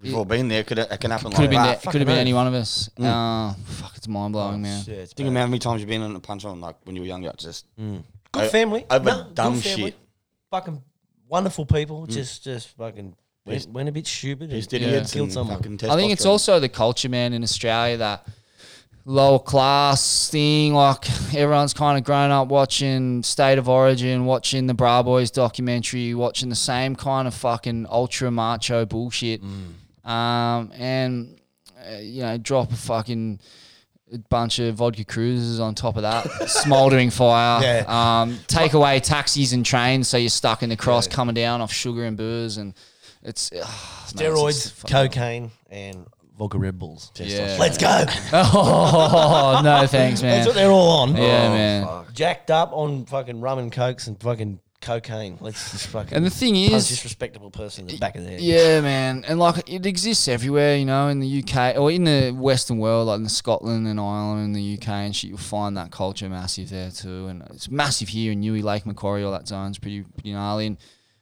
We've 0.00 0.14
all 0.14 0.24
been 0.24 0.48
there. 0.48 0.62
Could 0.62 0.78
it, 0.78 0.90
it 0.90 1.00
can 1.00 1.10
happen 1.10 1.32
could 1.32 1.40
have 1.40 1.42
like 1.42 1.50
been 1.50 1.62
that. 1.62 1.82
that, 1.82 1.90
could 1.90 2.00
have 2.00 2.06
been 2.06 2.18
any 2.18 2.32
one 2.32 2.46
of 2.46 2.54
us. 2.54 2.88
Mm. 2.98 3.04
Uh, 3.04 3.54
fuck, 3.66 3.96
it's 3.96 4.06
mind 4.06 4.32
blowing, 4.32 4.54
oh, 4.54 4.58
man. 4.58 4.84
Yeah, 4.86 4.94
it's 4.94 5.12
Think 5.12 5.28
about 5.28 5.40
how 5.40 5.46
many 5.46 5.58
times 5.58 5.80
you've 5.80 5.88
been 5.88 6.02
in 6.02 6.14
a 6.14 6.20
punch 6.20 6.44
on 6.44 6.60
like 6.60 6.76
when 6.84 6.94
you 6.94 7.02
were 7.02 7.08
younger. 7.08 7.32
Just 7.36 7.66
mm. 7.76 8.02
Good 8.30 8.44
o- 8.44 8.48
family. 8.48 8.86
over 8.88 9.04
No, 9.04 9.22
good 9.24 9.34
dumb 9.34 9.60
family. 9.60 9.84
shit. 9.90 9.96
Fucking 10.50 10.82
wonderful 11.28 11.66
people. 11.66 12.06
Mm. 12.06 12.10
Just, 12.10 12.44
just 12.44 12.68
fucking 12.76 13.16
went, 13.44 13.68
went 13.70 13.88
a 13.88 13.92
bit 13.92 14.06
stupid 14.06 14.44
and 14.44 14.52
pissed 14.52 14.72
yeah, 14.72 14.80
idiots 14.80 15.12
killed 15.12 15.32
someone. 15.32 15.56
I 15.56 15.96
think 15.96 16.12
it's 16.12 16.24
testosterone. 16.24 16.26
also 16.26 16.60
the 16.60 16.68
culture, 16.68 17.08
man, 17.08 17.32
in 17.32 17.42
Australia 17.42 17.96
that 17.96 18.26
lower 19.04 19.38
class 19.38 20.30
thing. 20.30 20.74
Like 20.74 21.10
everyone's 21.34 21.74
kind 21.74 21.98
of 21.98 22.04
grown 22.04 22.30
up 22.30 22.48
watching 22.48 23.22
State 23.24 23.58
of 23.58 23.68
Origin, 23.68 24.26
watching 24.26 24.66
the 24.66 24.74
Bra 24.74 25.02
Boys 25.02 25.30
documentary, 25.30 26.14
watching 26.14 26.50
the 26.50 26.54
same 26.54 26.94
kind 26.94 27.26
of 27.26 27.34
fucking 27.34 27.86
ultra 27.90 28.30
macho 28.30 28.86
bullshit. 28.86 29.42
Um, 30.08 30.72
and 30.74 31.38
uh, 31.78 31.96
you 31.98 32.22
know, 32.22 32.38
drop 32.38 32.72
a 32.72 32.76
fucking 32.76 33.40
bunch 34.30 34.58
of 34.58 34.76
vodka 34.76 35.04
cruisers 35.04 35.60
on 35.60 35.74
top 35.74 35.96
of 35.96 36.02
that, 36.02 36.24
smoldering 36.48 37.10
fire. 37.10 37.62
Yeah. 37.62 37.84
Um, 38.22 38.38
take 38.46 38.72
away 38.72 39.00
taxis 39.00 39.52
and 39.52 39.64
trains, 39.64 40.08
so 40.08 40.16
you're 40.16 40.30
stuck 40.30 40.62
in 40.62 40.70
the 40.70 40.76
cross 40.76 41.06
coming 41.06 41.34
down 41.34 41.60
off 41.60 41.72
sugar 41.72 42.04
and 42.04 42.16
booze, 42.16 42.56
and 42.56 42.74
it's 43.22 43.52
uh, 43.52 43.64
Steroids, 44.06 44.86
cocaine, 44.88 45.50
and 45.68 46.06
vodka 46.38 46.58
Red 46.58 46.78
Bulls. 46.78 47.12
Yeah. 47.16 47.56
Let's 47.60 47.76
go. 47.76 48.04
Oh 48.32 49.60
no, 49.62 49.86
thanks, 49.86 50.22
man. 50.22 50.36
That's 50.36 50.46
what 50.46 50.54
they're 50.54 50.70
all 50.70 51.00
on. 51.02 51.16
Yeah, 51.16 51.48
man. 51.50 52.04
Jacked 52.14 52.50
up 52.50 52.70
on 52.72 53.04
fucking 53.06 53.40
rum 53.40 53.58
and 53.58 53.70
cokes 53.72 54.06
and 54.06 54.18
fucking 54.20 54.60
cocaine. 54.80 55.38
Let's 55.40 55.72
just 55.72 55.86
fucking. 55.88 56.14
And 56.14 56.24
the 56.24 56.30
thing 56.30 56.56
is, 56.56 56.88
this 56.88 57.04
respectable 57.04 57.50
person 57.50 57.88
in 57.88 57.94
the 57.94 57.98
back 57.98 58.16
of 58.16 58.24
the 58.24 58.30
head. 58.30 58.40
yeah, 58.40 58.80
man, 58.80 59.24
and 59.26 59.38
like 59.38 59.68
it 59.68 59.86
exists 59.86 60.28
everywhere, 60.28 60.76
you 60.76 60.84
know, 60.84 61.08
in 61.08 61.20
the 61.20 61.42
UK 61.42 61.76
or 61.76 61.90
in 61.90 62.04
the 62.04 62.30
Western 62.30 62.78
world, 62.78 63.08
like 63.08 63.20
in 63.20 63.28
Scotland 63.28 63.86
and 63.86 63.98
Ireland 64.00 64.44
and 64.46 64.56
the 64.56 64.74
UK 64.74 64.88
and 64.88 65.14
shit. 65.16 65.30
You'll 65.30 65.38
find 65.38 65.76
that 65.76 65.90
culture 65.90 66.28
massive 66.28 66.70
there 66.70 66.90
too, 66.90 67.26
and 67.26 67.42
it's 67.50 67.70
massive 67.70 68.08
here 68.08 68.32
in 68.32 68.40
Newey, 68.40 68.62
Lake 68.62 68.86
Macquarie. 68.86 69.24
All 69.24 69.32
that 69.32 69.48
zone's 69.48 69.78
pretty 69.78 70.02
pretty 70.02 70.32
gnarly. 70.32 70.66
And 70.66 70.78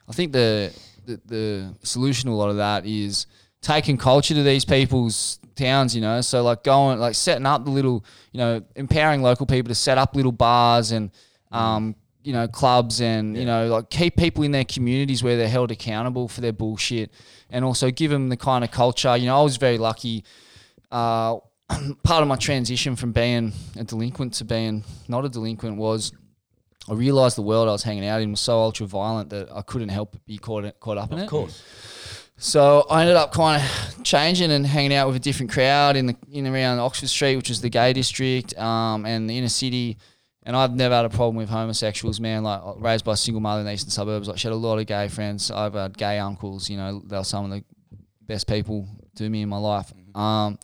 I 0.08 0.12
think 0.12 0.32
the 0.32 0.72
the, 1.06 1.20
the 1.26 1.74
solution 1.82 2.28
to 2.28 2.34
a 2.34 2.36
lot 2.36 2.50
of 2.50 2.56
that 2.56 2.84
is 2.84 3.26
taking 3.62 3.96
culture 3.96 4.34
to 4.34 4.42
these 4.42 4.64
people's 4.64 5.38
towns, 5.56 5.94
you 5.94 6.00
know. 6.00 6.20
So 6.20 6.42
like 6.42 6.62
going 6.62 6.98
like 6.98 7.14
setting 7.14 7.46
up 7.46 7.64
the 7.64 7.70
little, 7.70 8.04
you 8.32 8.38
know, 8.38 8.62
empowering 8.74 9.22
local 9.22 9.46
people 9.46 9.68
to 9.68 9.74
set 9.74 9.98
up 9.98 10.14
little 10.14 10.32
bars 10.32 10.92
and 10.92 11.10
um, 11.50 11.94
you 12.26 12.32
know, 12.32 12.48
clubs 12.48 13.00
and, 13.00 13.36
you 13.36 13.44
know, 13.44 13.68
like 13.68 13.88
keep 13.88 14.16
people 14.16 14.42
in 14.42 14.50
their 14.50 14.64
communities 14.64 15.22
where 15.22 15.36
they're 15.36 15.48
held 15.48 15.70
accountable 15.70 16.26
for 16.26 16.40
their 16.40 16.52
bullshit 16.52 17.12
and 17.50 17.64
also 17.64 17.88
give 17.92 18.10
them 18.10 18.30
the 18.30 18.36
kind 18.36 18.64
of 18.64 18.72
culture. 18.72 19.16
You 19.16 19.26
know, 19.26 19.38
I 19.38 19.42
was 19.42 19.58
very 19.58 19.78
lucky 19.78 20.24
uh, 20.90 21.36
part 22.02 22.22
of 22.22 22.26
my 22.26 22.34
transition 22.34 22.96
from 22.96 23.12
being 23.12 23.52
a 23.78 23.84
delinquent 23.84 24.34
to 24.34 24.44
being 24.44 24.82
not 25.06 25.24
a 25.24 25.28
delinquent 25.28 25.76
was 25.76 26.12
I 26.88 26.94
realised 26.94 27.36
the 27.36 27.42
world 27.42 27.68
I 27.68 27.72
was 27.72 27.84
hanging 27.84 28.04
out 28.04 28.20
in 28.20 28.32
was 28.32 28.40
so 28.40 28.58
ultra 28.58 28.86
violent 28.86 29.30
that 29.30 29.48
I 29.52 29.62
couldn't 29.62 29.90
help 29.90 30.12
but 30.12 30.26
be 30.26 30.36
caught 30.36 30.80
caught 30.80 30.98
up 30.98 31.12
in 31.12 31.18
it. 31.18 31.24
Of 31.24 31.30
course. 31.30 31.62
So 32.38 32.86
I 32.90 33.02
ended 33.02 33.16
up 33.16 33.32
kind 33.32 33.62
of 33.62 34.04
changing 34.04 34.50
and 34.50 34.66
hanging 34.66 34.94
out 34.94 35.06
with 35.06 35.16
a 35.16 35.20
different 35.20 35.52
crowd 35.52 35.96
in 35.96 36.06
the 36.06 36.16
in 36.30 36.46
around 36.46 36.80
Oxford 36.80 37.08
Street, 37.08 37.36
which 37.36 37.50
is 37.50 37.60
the 37.60 37.70
gay 37.70 37.92
district, 37.92 38.56
um, 38.58 39.06
and 39.06 39.30
the 39.30 39.38
inner 39.38 39.48
city. 39.48 39.96
And 40.46 40.54
I've 40.54 40.76
never 40.76 40.94
had 40.94 41.04
a 41.04 41.10
problem 41.10 41.34
with 41.34 41.48
homosexuals, 41.48 42.20
man. 42.20 42.44
Like 42.44 42.62
raised 42.78 43.04
by 43.04 43.14
a 43.14 43.16
single 43.16 43.40
mother 43.40 43.60
in 43.60 43.66
the 43.66 43.72
eastern 43.72 43.90
suburbs, 43.90 44.28
like 44.28 44.38
she 44.38 44.46
had 44.46 44.54
a 44.54 44.56
lot 44.56 44.78
of 44.78 44.86
gay 44.86 45.08
friends. 45.08 45.50
I've 45.50 45.74
had 45.74 45.98
gay 45.98 46.20
uncles. 46.20 46.70
You 46.70 46.76
know, 46.76 47.02
they 47.04 47.16
were 47.16 47.24
some 47.24 47.46
of 47.46 47.50
the 47.50 47.64
best 48.22 48.46
people 48.46 48.86
to 49.16 49.28
me 49.28 49.42
in 49.42 49.48
my 49.48 49.58
life. 49.58 49.92
Um, 50.14 50.56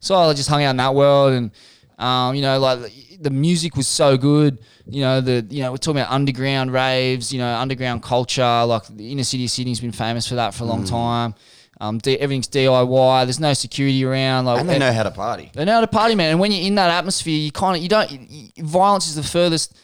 so 0.00 0.16
I 0.16 0.32
just 0.32 0.48
hung 0.48 0.64
out 0.64 0.70
in 0.70 0.78
that 0.78 0.94
world, 0.94 1.34
and 1.34 1.50
um, 1.98 2.36
you 2.36 2.40
know, 2.40 2.58
like 2.58 2.90
the 3.20 3.28
music 3.28 3.76
was 3.76 3.86
so 3.86 4.16
good. 4.16 4.60
You 4.86 5.02
know, 5.02 5.20
the 5.20 5.46
you 5.50 5.62
know 5.62 5.72
we're 5.72 5.76
talking 5.76 6.00
about 6.00 6.10
underground 6.10 6.72
raves. 6.72 7.30
You 7.30 7.40
know, 7.40 7.54
underground 7.54 8.02
culture. 8.02 8.64
Like 8.64 8.86
the 8.86 9.12
inner 9.12 9.24
city 9.24 9.44
of 9.44 9.50
Sydney's 9.50 9.80
been 9.80 9.92
famous 9.92 10.26
for 10.26 10.36
that 10.36 10.54
for 10.54 10.64
a 10.64 10.66
long 10.66 10.84
time. 10.84 11.34
Um, 11.80 12.00
everything's 12.06 12.48
DIY. 12.48 13.24
There's 13.26 13.38
no 13.40 13.52
security 13.54 14.04
around. 14.04 14.46
Like 14.46 14.60
and 14.60 14.68
they 14.68 14.78
know 14.78 14.92
how 14.92 15.04
to 15.04 15.10
party. 15.10 15.50
they 15.54 15.64
know 15.64 15.74
how 15.74 15.80
to 15.80 15.86
party, 15.86 16.14
man. 16.14 16.32
And 16.32 16.40
when 16.40 16.50
you're 16.50 16.66
in 16.66 16.74
that 16.74 16.90
atmosphere, 16.90 17.38
you 17.38 17.52
kind 17.52 17.76
of 17.76 17.82
you 17.82 17.88
don't. 17.88 18.10
y- 18.10 18.26
y- 18.30 18.50
violence 18.58 19.06
is 19.08 19.14
the 19.14 19.22
furthest 19.22 19.76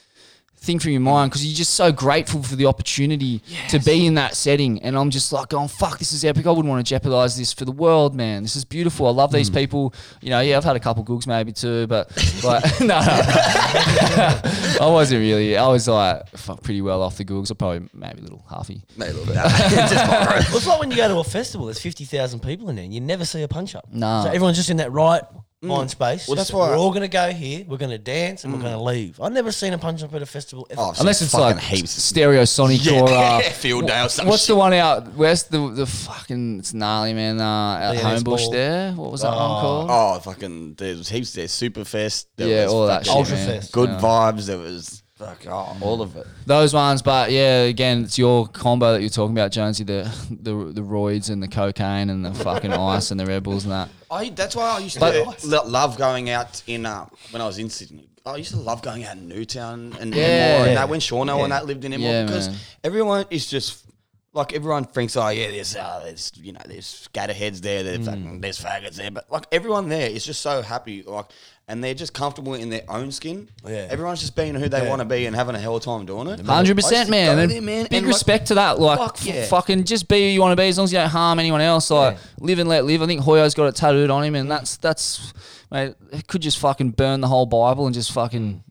thing 0.64 0.78
from 0.78 0.92
your 0.92 1.00
mind 1.00 1.30
because 1.30 1.46
you're 1.46 1.56
just 1.56 1.74
so 1.74 1.92
grateful 1.92 2.42
for 2.42 2.56
the 2.56 2.66
opportunity 2.66 3.42
to 3.68 3.78
be 3.78 4.06
in 4.06 4.14
that 4.14 4.34
setting. 4.34 4.82
And 4.82 4.96
I'm 4.96 5.10
just 5.10 5.32
like, 5.32 5.48
going, 5.48 5.68
fuck, 5.68 5.98
this 5.98 6.12
is 6.12 6.24
epic. 6.24 6.46
I 6.46 6.50
wouldn't 6.50 6.68
want 6.68 6.84
to 6.84 6.88
jeopardize 6.88 7.36
this 7.36 7.52
for 7.52 7.64
the 7.64 7.72
world, 7.72 8.14
man. 8.14 8.42
This 8.42 8.56
is 8.56 8.64
beautiful. 8.64 9.06
I 9.06 9.10
love 9.10 9.30
these 9.30 9.48
hmm. 9.48 9.54
people. 9.54 9.94
You 10.20 10.30
know, 10.30 10.40
yeah, 10.40 10.56
I've 10.56 10.64
had 10.64 10.76
a 10.76 10.80
couple 10.80 11.04
googs 11.04 11.26
maybe 11.26 11.52
too, 11.52 11.86
but 11.86 12.10
like, 12.44 12.64
no, 12.80 12.86
no. 12.88 14.40
I 14.80 14.88
wasn't 14.90 15.20
really. 15.20 15.56
I 15.56 15.68
was 15.68 15.86
like, 15.86 16.28
fuck, 16.30 16.62
pretty 16.62 16.82
well 16.82 17.02
off 17.02 17.16
the 17.16 17.24
googs. 17.24 17.50
I 17.50 17.54
probably 17.54 17.88
maybe 17.92 18.20
a 18.20 18.22
little 18.22 18.44
halfy. 18.50 18.82
Maybe 18.96 19.12
a 19.12 19.14
little 19.14 19.26
bit. 19.26 19.34
Just. 19.44 20.08
Well, 20.08 20.56
it's 20.56 20.66
like 20.66 20.80
when 20.80 20.90
you 20.90 20.96
go 20.96 21.08
to 21.08 21.18
a 21.18 21.24
festival. 21.24 21.66
There's 21.66 21.80
fifty 21.80 22.04
thousand 22.04 22.40
people 22.40 22.68
in 22.70 22.76
there. 22.76 22.84
and 22.84 22.94
You 22.94 23.00
never 23.00 23.24
see 23.24 23.42
a 23.42 23.48
punch 23.48 23.74
up. 23.74 23.86
No. 23.92 24.22
So 24.24 24.28
everyone's 24.28 24.56
just 24.56 24.70
in 24.70 24.78
that 24.78 24.92
right 24.92 25.22
mind 25.64 25.90
space. 25.90 26.26
Well, 26.28 26.36
that's 26.36 26.52
why- 26.52 26.68
we're 26.70 26.76
all 26.78 26.90
going 26.90 27.02
to 27.02 27.08
go 27.08 27.30
here. 27.30 27.64
We're 27.66 27.76
going 27.78 27.90
to 27.90 27.98
dance 27.98 28.44
and 28.44 28.52
we're 28.52 28.60
going 28.60 28.72
to 28.72 28.82
leave. 28.82 29.20
I've 29.20 29.32
never 29.32 29.52
seen 29.52 29.72
a 29.72 29.78
punch 29.78 30.02
up 30.02 30.14
at 30.14 30.22
a 30.22 30.26
festival 30.26 30.66
ever. 30.70 30.80
Oh, 30.80 30.94
Unless 31.00 31.22
it's 31.22 31.32
fucking 31.32 31.56
like 31.56 31.64
heaps. 31.64 32.12
Stereosonic 32.12 32.84
Yeah, 32.84 33.00
or 33.00 33.08
uh, 33.12 33.40
Field 33.42 33.86
Day 33.86 34.02
or 34.02 34.08
some 34.08 34.26
What's 34.26 34.42
shit. 34.42 34.48
the 34.48 34.56
one 34.56 34.72
out 34.74 35.12
west? 35.14 35.50
The 35.50 35.70
the 35.70 35.86
fucking 35.86 36.58
it's 36.60 36.74
gnarly 36.74 37.14
man. 37.14 37.40
Uh, 37.40 37.78
at 37.78 37.90
Leonard's 37.96 38.22
Homebush 38.24 38.24
Ball. 38.44 38.50
there. 38.50 38.92
What 38.92 39.12
was 39.12 39.22
that 39.22 39.28
one 39.28 39.38
Oh. 39.38 39.60
called? 39.60 39.90
Oh, 39.90 40.18
fucking! 40.20 40.74
There's 40.74 41.08
heaps 41.08 41.32
there. 41.34 41.46
Superfest. 41.46 42.26
There 42.36 42.48
yeah, 42.48 42.64
was 42.64 42.72
all 42.72 42.86
that 42.88 43.06
fucking 43.06 43.24
shit, 43.26 43.34
man. 43.34 43.60
Ultrafest. 43.60 43.72
Good 43.72 43.90
Yeah. 43.90 43.98
vibes. 44.00 44.46
There 44.46 44.58
was 44.58 45.02
fuck, 45.16 45.46
oh, 45.46 45.76
all 45.80 46.02
of 46.02 46.16
it. 46.16 46.26
Those 46.46 46.74
ones, 46.74 47.02
but 47.02 47.30
yeah, 47.30 47.62
again, 47.62 48.04
it's 48.04 48.18
your 48.18 48.46
combo 48.48 48.92
that 48.92 49.00
you're 49.00 49.10
talking 49.10 49.34
about, 49.36 49.52
Jonesy. 49.52 49.84
The 49.84 50.02
the 50.30 50.54
the 50.72 50.80
roids 50.82 51.30
and 51.30 51.42
the 51.42 51.48
cocaine 51.48 52.10
and 52.10 52.24
the 52.24 52.32
fucking 52.34 52.72
ice 52.94 53.10
and 53.10 53.18
the 53.20 53.26
Red 53.26 53.42
Bulls 53.42 53.64
and 53.64 53.72
that. 53.72 53.88
I 54.10 54.30
that's 54.30 54.56
why 54.56 54.64
I 54.76 54.78
used 54.80 54.98
But- 55.00 55.12
to 55.40 55.46
lo- 55.46 55.66
love 55.66 55.96
going 55.98 56.30
out 56.30 56.62
in 56.66 56.86
uh, 56.86 57.06
when 57.30 57.40
I 57.42 57.46
was 57.46 57.58
in 57.58 57.70
Sydney. 57.70 58.08
I 58.26 58.36
used 58.36 58.52
to 58.52 58.56
love 58.60 58.80
going 58.80 59.04
out 59.04 59.16
in 59.18 59.28
Newtown 59.28 59.94
and 60.00 60.14
Yeah. 60.14 60.22
Enmore 60.24 60.66
and 60.68 60.76
that 60.78 60.88
when 60.88 61.00
Shauno 61.00 61.42
and 61.42 61.52
that 61.52 61.66
lived 61.66 61.84
in 61.84 61.92
Enmore 61.92 62.10
Yeah, 62.10 62.24
because 62.24 62.48
man. 62.48 62.56
everyone 62.82 63.26
is 63.30 63.46
just 63.50 63.84
like 64.32 64.54
everyone 64.54 64.84
thinks, 64.84 65.14
oh 65.16 65.28
yeah, 65.28 65.50
there's 65.50 65.76
uh, 65.76 66.00
there's 66.02 66.32
you 66.36 66.52
know 66.52 66.60
there's 66.66 66.86
scatterheads 66.86 67.60
there, 67.60 67.82
there's, 67.82 67.98
Mm. 68.00 68.04
fucking, 68.06 68.40
there's 68.40 68.58
faggots 68.58 68.94
there, 68.96 69.10
but 69.10 69.30
like 69.30 69.44
everyone 69.52 69.88
there 69.90 70.08
is 70.10 70.24
just 70.24 70.40
so 70.40 70.62
happy, 70.62 71.02
like, 71.02 71.26
and 71.66 71.82
they're 71.82 71.94
just 71.94 72.12
comfortable 72.12 72.54
in 72.54 72.68
their 72.68 72.82
own 72.88 73.10
skin. 73.10 73.48
Yeah. 73.66 73.86
everyone's 73.90 74.20
just 74.20 74.36
being 74.36 74.54
who 74.54 74.68
they 74.68 74.82
Yeah. 74.82 74.88
want 74.88 75.00
to 75.00 75.04
be 75.06 75.24
and 75.26 75.34
having 75.34 75.54
a 75.54 75.58
hell 75.58 75.76
of 75.76 75.82
a 75.82 75.84
time 75.84 76.04
doing 76.04 76.26
it. 76.28 76.40
Hundred 76.40 76.50
I 76.50 76.60
used 76.62 76.74
percent, 76.76 77.10
man. 77.10 77.36
go 77.36 77.42
And 77.42 77.50
there, 77.50 77.62
man, 77.62 77.84
Big 77.84 77.92
and, 77.98 78.06
like, 78.06 78.14
respect 78.14 78.46
to 78.48 78.54
that. 78.56 78.78
Like, 78.78 78.98
fuck 78.98 79.16
f- 79.20 79.26
yeah. 79.26 79.46
fucking 79.46 79.84
just 79.84 80.06
be 80.08 80.20
who 80.20 80.28
you 80.28 80.40
want 80.40 80.52
to 80.52 80.56
be 80.62 80.68
as 80.68 80.76
long 80.76 80.84
as 80.84 80.92
you 80.92 80.98
don't 80.98 81.08
harm 81.08 81.38
anyone 81.38 81.60
else. 81.62 81.90
Like, 81.90 82.18
live 82.40 82.58
and 82.58 82.68
let 82.68 82.84
live. 82.84 83.00
I 83.02 83.06
think 83.06 83.22
Hoyo's 83.22 83.54
got 83.54 83.66
it 83.66 83.76
tattooed 83.76 84.10
on 84.10 84.22
him, 84.24 84.34
and 84.34 84.50
that's 84.50 84.76
that's 84.76 85.32
mate. 85.70 85.94
It 86.12 86.26
could 86.26 86.42
just 86.42 86.58
fucking 86.58 86.90
burn 86.92 87.20
the 87.22 87.28
whole 87.28 87.46
Bible 87.46 87.86
and 87.86 87.94
just 87.94 88.12
fucking 88.12 88.62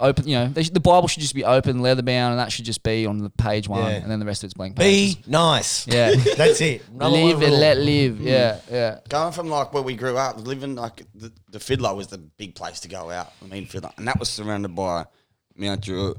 open. 0.00 0.26
You 0.26 0.36
know, 0.36 0.48
they 0.48 0.62
should, 0.64 0.74
the 0.74 0.80
Bible 0.80 1.06
should 1.08 1.20
just 1.22 1.34
be 1.34 1.44
open, 1.44 1.80
leather 1.82 2.02
bound, 2.02 2.32
and 2.32 2.40
that 2.40 2.50
should 2.52 2.64
just 2.64 2.82
be 2.82 3.06
on 3.06 3.18
the 3.18 3.30
page 3.30 3.68
one, 3.68 3.82
Yeah. 3.84 3.96
and 3.98 4.10
then 4.10 4.18
the 4.20 4.26
rest 4.26 4.42
of 4.42 4.48
it's 4.48 4.54
blank 4.54 4.76
pages. 4.76 5.16
Be 5.16 5.30
nice. 5.30 5.86
Yeah. 5.86 6.14
That's 6.36 6.60
it. 6.60 6.88
Number 6.92 7.08
live 7.18 7.42
and 7.42 7.52
let 7.54 7.78
live. 7.78 8.18
Hmm. 8.18 8.26
Yeah, 8.26 8.60
yeah. 8.70 8.98
Going 9.08 9.32
from 9.32 9.48
like 9.48 9.72
where 9.72 9.82
we 9.82 9.94
grew 9.94 10.16
up, 10.16 10.44
living 10.44 10.74
like 10.74 11.02
the, 11.14 11.32
the 11.50 11.60
Fiddler 11.60 11.94
was 11.94 12.08
the 12.08 12.18
big 12.18 12.54
place 12.54 12.80
to 12.80 12.88
go 12.88 13.10
out. 13.10 13.32
I 13.42 13.46
mean, 13.46 13.66
Fiddler, 13.66 13.90
and 13.96 14.06
that 14.08 14.18
was 14.18 14.28
surrounded 14.30 14.74
by 14.74 15.06
Mount 15.56 15.82
Druitt, 15.82 16.16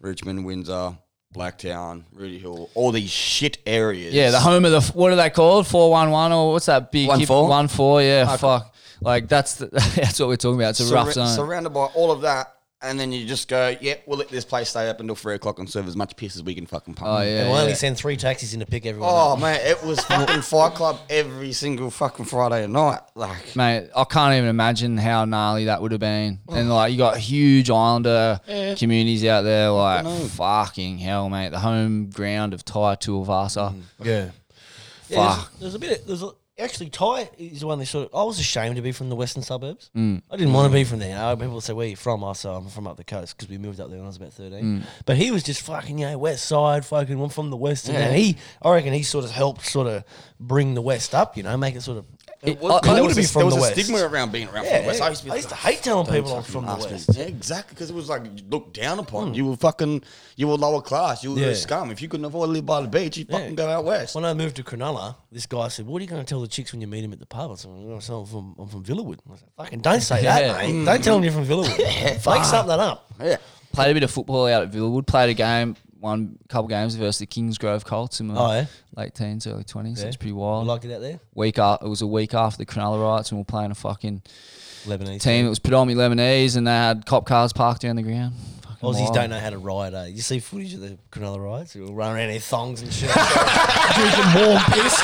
Richmond, 0.00 0.44
Windsor, 0.44 0.96
Blacktown, 1.34 2.04
Rooty 2.12 2.38
Hill, 2.38 2.70
all 2.74 2.92
these 2.92 3.10
shit 3.10 3.58
areas. 3.66 4.14
Yeah, 4.14 4.30
the 4.30 4.40
home 4.40 4.64
of 4.64 4.70
the 4.72 4.80
what 4.92 5.12
are 5.12 5.16
they 5.16 5.28
called? 5.30 5.66
Four 5.66 5.90
one 5.90 6.10
one 6.10 6.32
or 6.32 6.52
what's 6.52 6.66
that 6.66 6.90
big? 6.90 7.08
One 7.08 7.24
four. 7.26 7.48
One 7.48 7.68
four. 7.68 8.00
Yeah, 8.02 8.36
fuck. 8.36 8.74
Like 9.02 9.28
that's 9.28 9.56
the, 9.56 9.66
that's 9.96 10.18
what 10.18 10.28
we're 10.28 10.36
talking 10.36 10.58
about. 10.58 10.70
It's 10.70 10.80
a 10.80 10.84
Surra- 10.84 10.94
rough 11.04 11.12
zone. 11.12 11.28
surrounded 11.28 11.70
by 11.70 11.80
all 11.94 12.10
of 12.10 12.22
that, 12.22 12.54
and 12.82 13.00
then 13.00 13.10
you 13.10 13.26
just 13.26 13.48
go, 13.48 13.74
"Yeah, 13.80 13.94
we'll 14.06 14.18
let 14.18 14.28
this 14.28 14.44
place 14.44 14.68
stay 14.68 14.88
up 14.88 15.00
until 15.00 15.14
three 15.14 15.34
o'clock 15.34 15.58
and 15.58 15.68
serve 15.68 15.88
as 15.88 15.96
much 15.96 16.14
piss 16.16 16.36
as 16.36 16.42
we 16.42 16.54
can 16.54 16.66
fucking 16.66 16.94
pump." 16.94 17.08
oh 17.10 17.16
And 17.18 17.30
yeah. 17.30 17.48
we'll 17.48 17.56
only 17.56 17.70
yeah. 17.70 17.76
send 17.76 17.96
three 17.96 18.16
taxis 18.16 18.54
in 18.54 18.60
to 18.60 18.66
pick 18.66 18.84
everyone 18.86 19.10
Oh 19.12 19.32
up. 19.32 19.40
man, 19.40 19.60
it 19.62 19.82
was 19.82 20.00
fucking 20.00 20.42
Fight 20.42 20.74
Club 20.74 20.98
every 21.08 21.52
single 21.52 21.90
fucking 21.90 22.26
Friday 22.26 22.66
night. 22.66 23.00
Like, 23.14 23.56
Mate, 23.56 23.88
I 23.96 24.04
can't 24.04 24.34
even 24.34 24.48
imagine 24.48 24.98
how 24.98 25.24
gnarly 25.24 25.64
that 25.66 25.80
would 25.80 25.92
have 25.92 26.00
been. 26.00 26.40
And 26.48 26.70
oh. 26.70 26.74
like, 26.74 26.92
you 26.92 26.98
got 26.98 27.16
huge 27.16 27.70
Islander 27.70 28.40
communities 28.78 29.24
out 29.24 29.42
there. 29.42 29.70
Like, 29.70 30.06
fucking 30.30 30.98
hell, 30.98 31.28
mate. 31.30 31.50
The 31.50 31.60
home 31.60 32.10
ground 32.10 32.52
of 32.54 32.64
Tai 32.64 32.96
Tuivasa. 32.96 33.74
Yeah. 34.02 34.30
Fuck. 35.08 35.50
there's, 35.52 35.60
there's 35.60 35.74
a 35.74 35.78
bit. 35.78 36.00
Of, 36.00 36.06
there's 36.06 36.22
a, 36.22 36.30
actually, 36.58 36.90
Ty 36.90 37.30
is 37.38 37.60
the 37.60 37.66
one 37.66 37.78
that 37.78 37.86
sort 37.86 38.08
of. 38.08 38.14
I 38.18 38.22
was 38.24 38.38
ashamed 38.38 38.76
to 38.76 38.82
be 38.82 38.92
from 38.92 39.08
the 39.08 39.16
western 39.16 39.42
suburbs. 39.42 39.90
Mm. 39.96 40.22
I 40.30 40.36
didn't 40.36 40.52
want 40.52 40.70
to 40.70 40.72
be 40.72 40.84
from 40.84 40.98
there. 40.98 41.10
You 41.10 41.14
know? 41.14 41.36
People 41.36 41.60
say, 41.60 41.72
"Where 41.72 41.86
you 41.86 41.96
from?" 41.96 42.24
I 42.24 42.32
said, 42.32 42.50
"I'm 42.50 42.68
from 42.68 42.86
up 42.86 42.96
the 42.96 43.04
coast" 43.04 43.36
because 43.36 43.50
we 43.50 43.58
moved 43.58 43.80
up 43.80 43.88
there 43.88 43.98
when 43.98 44.04
I 44.04 44.08
was 44.08 44.16
about 44.16 44.32
thirteen. 44.32 44.80
Mm. 44.80 44.82
But 45.04 45.16
he 45.16 45.30
was 45.30 45.42
just 45.42 45.62
fucking, 45.62 45.98
you 45.98 46.06
know, 46.06 46.18
west 46.18 46.46
side, 46.46 46.84
fucking. 46.84 47.20
I'm 47.20 47.28
from 47.28 47.50
the 47.50 47.56
west, 47.56 47.88
and 47.88 48.16
he, 48.16 48.36
I 48.62 48.72
reckon, 48.72 48.92
he 48.92 49.02
sort 49.02 49.24
of 49.24 49.30
helped 49.30 49.66
sort 49.66 49.86
of 49.86 50.04
bring 50.40 50.74
the 50.74 50.82
west 50.82 51.14
up. 51.14 51.36
You 51.36 51.42
know, 51.42 51.56
make 51.56 51.74
it 51.74 51.82
sort 51.82 51.98
of. 51.98 52.04
It 52.46 52.60
cool 52.60 52.68
was, 52.68 52.80
to 52.80 52.86
there 52.86 52.96
be 53.02 53.06
was, 53.08 53.18
a, 53.18 53.28
from 53.32 53.40
there 53.40 53.46
was 53.46 53.54
the 53.56 53.62
a 53.62 53.72
stigma 53.84 53.98
around 54.06 54.32
being 54.32 54.48
around 54.48 54.64
Yeah, 54.64 54.76
from 54.76 54.82
the 54.82 54.86
West. 54.88 55.02
I 55.02 55.08
used 55.10 55.20
to, 55.20 55.24
be 55.26 55.30
I 55.32 55.34
used 55.36 55.48
to 55.48 55.54
hate 55.54 55.82
telling 55.82 56.06
people 56.06 56.34
I'm 56.36 56.42
from 56.42 56.64
the 56.66 56.72
ask 56.72 56.86
me." 56.86 56.92
West. 56.92 57.06
Hmm. 57.14 57.18
Yeah, 57.20 57.26
exactly, 57.26 57.74
because 57.74 57.90
it 57.90 57.94
was 57.96 58.08
like 58.08 58.22
looked 58.50 58.74
down 58.74 58.98
upon. 58.98 59.34
You 59.34 59.46
were 59.46 59.56
fucking, 59.56 60.02
you 60.36 60.48
were 60.48 60.54
lower 60.56 60.80
class. 60.80 61.22
You 61.24 61.32
were 61.34 61.40
Yeah. 61.40 61.46
a 61.48 61.54
scum. 61.54 61.90
If 61.90 62.00
you 62.00 62.08
couldn't 62.08 62.26
afford 62.26 62.48
to 62.48 62.52
live 62.52 62.66
by 62.66 62.80
the 62.82 62.88
beach, 62.88 63.16
you 63.16 63.24
fucking 63.24 63.54
go 63.56 63.68
out 63.68 63.84
west. 63.84 64.14
When 64.14 64.24
I 64.24 64.32
moved 64.34 64.56
to 64.56 64.62
Cronulla, 64.62 65.16
this 65.32 65.46
guy 65.46 65.68
said, 65.68 65.86
"What 65.86 65.98
are 66.00 66.04
you 66.04 66.08
going 66.10 66.24
to 66.24 66.28
tell 66.28 66.40
the 66.40 66.48
chicks 66.48 66.72
when 66.72 66.80
you 66.80 66.86
meet 66.86 67.04
him 67.04 67.12
at 67.12 67.18
the 67.18 67.26
pub?" 67.26 67.50
I 67.50 67.54
said, 67.56 67.70
"I'm 67.70 68.00
from 68.26 68.54
I'm 68.58 68.68
from 68.68 68.84
Villawood." 68.84 69.18
I 69.32 69.36
said, 69.36 69.48
"Fucking 69.56 69.80
don't 69.80 70.00
say 70.00 70.22
that, 70.22 70.42
Yeah. 70.42 70.72
mate. 70.72 70.84
Don't 70.84 71.02
tell 71.04 71.14
them 71.16 71.24
you're 71.24 71.32
from 71.32 71.46
Villawood. 71.46 71.76
Make 72.26 72.44
something 72.44 72.78
up." 72.80 73.10
Yeah. 73.20 73.36
Played 73.72 73.90
a 73.90 73.94
bit 73.94 74.02
of 74.04 74.10
football 74.10 74.46
out 74.46 74.62
at 74.62 74.70
Villawood. 74.70 75.06
Played 75.06 75.30
a 75.30 75.34
game, 75.34 75.76
won 76.00 76.38
a 76.44 76.48
couple 76.48 76.68
games 76.68 76.94
versus 76.94 77.18
the 77.18 77.26
Kingsgrove 77.26 77.84
Colts 77.84 78.20
in 78.20 78.26
my 78.28 78.34
Oh, 78.36 78.52
yeah? 78.52 78.66
late 78.96 79.14
teens, 79.14 79.46
early 79.46 79.64
twenties. 79.64 80.00
Yeah. 80.00 80.08
It's 80.08 80.16
pretty 80.16 80.32
I 80.32 80.36
wild. 80.36 80.66
like 80.66 80.84
it 80.84 80.92
out 80.94 81.00
there, 81.00 81.20
Week 81.34 81.58
a- 81.58 81.78
it 81.82 81.88
was 81.88 82.02
a 82.02 82.06
week 82.06 82.34
after 82.34 82.58
the 82.58 82.66
Cronulla 82.66 83.02
riots, 83.02 83.30
and 83.30 83.38
we 83.38 83.40
were 83.40 83.44
playing 83.44 83.70
a 83.70 83.74
fucking 83.74 84.22
Lebanese 84.86 85.20
team. 85.22 85.46
It 85.46 85.48
was 85.48 85.58
predominantly 85.58 86.04
Lebanese, 86.04 86.56
and 86.56 86.66
they 86.66 86.70
had 86.72 87.06
cop 87.06 87.26
cars 87.26 87.52
parked 87.52 87.82
down 87.82 87.96
the 87.96 88.02
ground. 88.02 88.34
Fucking 88.62 88.88
Aussies 88.88 89.00
wild. 89.04 89.14
don't 89.14 89.30
know 89.30 89.38
how 89.40 89.50
to 89.50 89.58
ride. 89.58 89.94
Eh? 89.94 90.06
You 90.06 90.20
see 90.22 90.38
footage 90.38 90.74
of 90.74 90.80
the 90.80 90.98
Cronulla 91.10 91.42
riots? 91.42 91.72
They'll 91.72 91.92
run 91.94 92.14
around 92.14 92.30
in 92.30 92.40
thongs 92.40 92.82
and 92.82 92.92
shit, 92.92 93.10
drinking 93.10 94.34
warm 94.34 94.62
piss. 94.70 94.94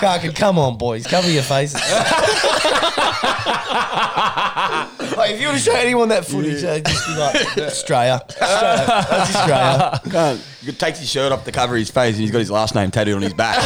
Fucking 0.00 0.32
come 0.32 0.58
on, 0.58 0.78
boys, 0.78 1.06
cover 1.06 1.28
your 1.30 1.42
faces. 1.42 1.80
like, 3.68 5.30
if 5.32 5.40
you 5.40 5.48
were 5.48 5.54
to 5.54 5.58
show 5.58 5.74
anyone 5.74 6.08
that 6.08 6.24
footage, 6.24 6.62
they'd 6.62 6.84
just 6.84 7.06
be 7.06 7.14
like, 7.16 7.34
Australia, 7.58 8.20
Australia, 8.24 8.84
that's 8.86 9.36
Australia. 9.36 10.00
Can't. 10.10 10.46
You 10.62 10.72
could 10.72 10.80
take 10.80 10.96
his 10.96 11.08
shirt 11.08 11.32
off 11.32 11.44
to 11.44 11.52
cover 11.52 11.76
his 11.76 11.90
face, 11.90 12.14
and 12.14 12.22
he's 12.22 12.30
got 12.30 12.38
his 12.38 12.50
last 12.50 12.74
name 12.74 12.90
tattooed 12.90 13.16
on 13.16 13.22
his 13.22 13.34
back. 13.34 13.58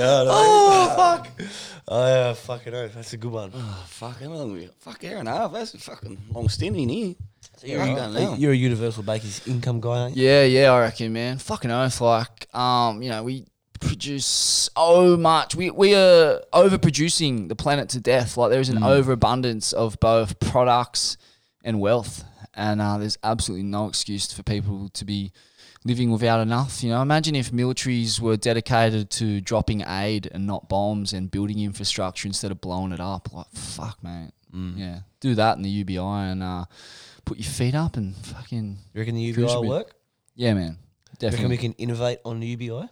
Oh 0.00 0.94
fuck! 0.96 1.28
Oh 1.88 2.06
yeah, 2.06 2.32
fucking 2.34 2.74
oath. 2.74 2.94
That's 2.94 3.12
a 3.14 3.16
good 3.16 3.32
one. 3.32 3.50
fuck, 3.86 4.20
how 4.20 4.28
long 4.28 4.52
we? 4.52 4.68
Fuck, 4.78 5.02
hour 5.04 5.16
and 5.16 5.28
a 5.28 5.32
half. 5.32 5.52
That's 5.52 5.74
a 5.74 5.78
fucking 5.78 6.18
long 6.32 6.48
stint 6.48 6.76
in 6.76 6.88
here. 6.88 7.14
You're, 7.64 7.80
I 7.80 8.34
you're 8.36 8.52
a 8.52 8.56
universal 8.56 9.02
basic 9.02 9.48
income 9.48 9.80
guy, 9.80 10.02
aren't 10.02 10.16
you? 10.16 10.26
Yeah, 10.26 10.44
yeah, 10.44 10.72
I 10.72 10.80
reckon, 10.80 11.12
man. 11.12 11.38
Fucking 11.38 11.70
oath. 11.70 12.00
Like, 12.00 12.54
um, 12.54 13.02
you 13.02 13.08
know, 13.08 13.24
we 13.24 13.46
produce 13.80 14.26
so 14.26 15.16
much. 15.16 15.54
We 15.54 15.70
we 15.70 15.94
are 15.94 16.40
overproducing 16.52 17.48
the 17.48 17.56
planet 17.56 17.88
to 17.90 18.00
death. 18.00 18.36
Like, 18.36 18.50
there 18.50 18.60
is 18.60 18.68
an 18.68 18.82
overabundance 18.82 19.72
of 19.72 19.98
both 20.00 20.38
products 20.40 21.16
and 21.64 21.80
wealth, 21.80 22.24
and 22.54 22.80
uh, 22.80 22.98
there's 22.98 23.18
absolutely 23.22 23.64
no 23.64 23.88
excuse 23.88 24.32
for 24.32 24.42
people 24.42 24.88
to 24.90 25.04
be 25.04 25.32
living 25.84 26.10
without 26.10 26.40
enough. 26.40 26.82
You 26.82 26.90
know, 26.90 27.02
imagine 27.02 27.34
if 27.36 27.50
militaries 27.50 28.20
were 28.20 28.36
dedicated 28.36 29.10
to 29.10 29.40
dropping 29.40 29.82
aid 29.86 30.28
and 30.32 30.46
not 30.46 30.68
bombs 30.68 31.12
and 31.12 31.30
building 31.30 31.60
infrastructure 31.60 32.26
instead 32.28 32.50
of 32.50 32.60
blowing 32.60 32.92
it 32.92 33.00
up. 33.00 33.32
Like, 33.32 33.46
fuck, 33.52 34.02
mate. 34.02 34.30
Yeah, 34.52 35.00
do 35.20 35.34
that 35.36 35.56
in 35.56 35.62
the 35.62 35.68
UBI 35.68 35.98
and 35.98 36.42
uh, 36.42 36.64
put 37.24 37.38
your 37.38 37.44
feet 37.50 37.74
up 37.74 37.96
and 37.96 38.16
fucking 38.16 38.78
You 38.94 38.98
reckon 39.00 39.14
the 39.14 39.20
UBI 39.20 39.42
will 39.42 39.68
work? 39.68 39.94
yeah, 40.34 40.54
man. 40.54 40.78
You 41.20 41.26
reckon 41.26 41.38
Definitely. 41.48 41.48
we 41.48 41.56
can 41.58 41.72
innovate 41.74 42.18
on 42.24 42.40
the 42.40 42.46
UBI? 42.46 42.88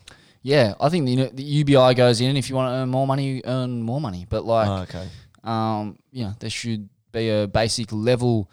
Yeah, 0.47 0.75
I 0.81 0.89
think 0.91 1.07
the, 1.07 1.11
you 1.11 1.17
know, 1.17 1.27
the 1.33 1.43
UBI 1.43 1.95
goes 1.95 2.21
in, 2.21 2.29
and 2.29 2.39
if 2.39 2.49
you 2.49 2.55
want 2.55 2.69
to 2.71 2.77
earn 2.77 2.89
more 2.89 3.05
money, 3.05 3.25
you 3.27 3.43
earn 3.45 3.83
more 3.83 4.01
money. 4.01 4.27
But 4.29 4.45
like, 4.45 4.69
Oh, 4.69 4.83
okay. 4.87 5.09
um, 5.43 5.99
you 6.13 6.23
know, 6.25 6.35
there 6.39 6.51
should 6.51 6.89
be 7.11 7.29
a 7.31 7.49
basic 7.49 7.91
level 7.93 8.49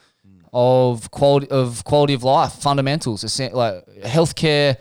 of 0.52 1.12
quality 1.12 1.48
of 1.50 1.84
quality 1.84 2.14
of 2.16 2.24
life, 2.24 2.54
fundamentals, 2.54 3.24
like 3.40 3.86
healthcare, 4.04 4.78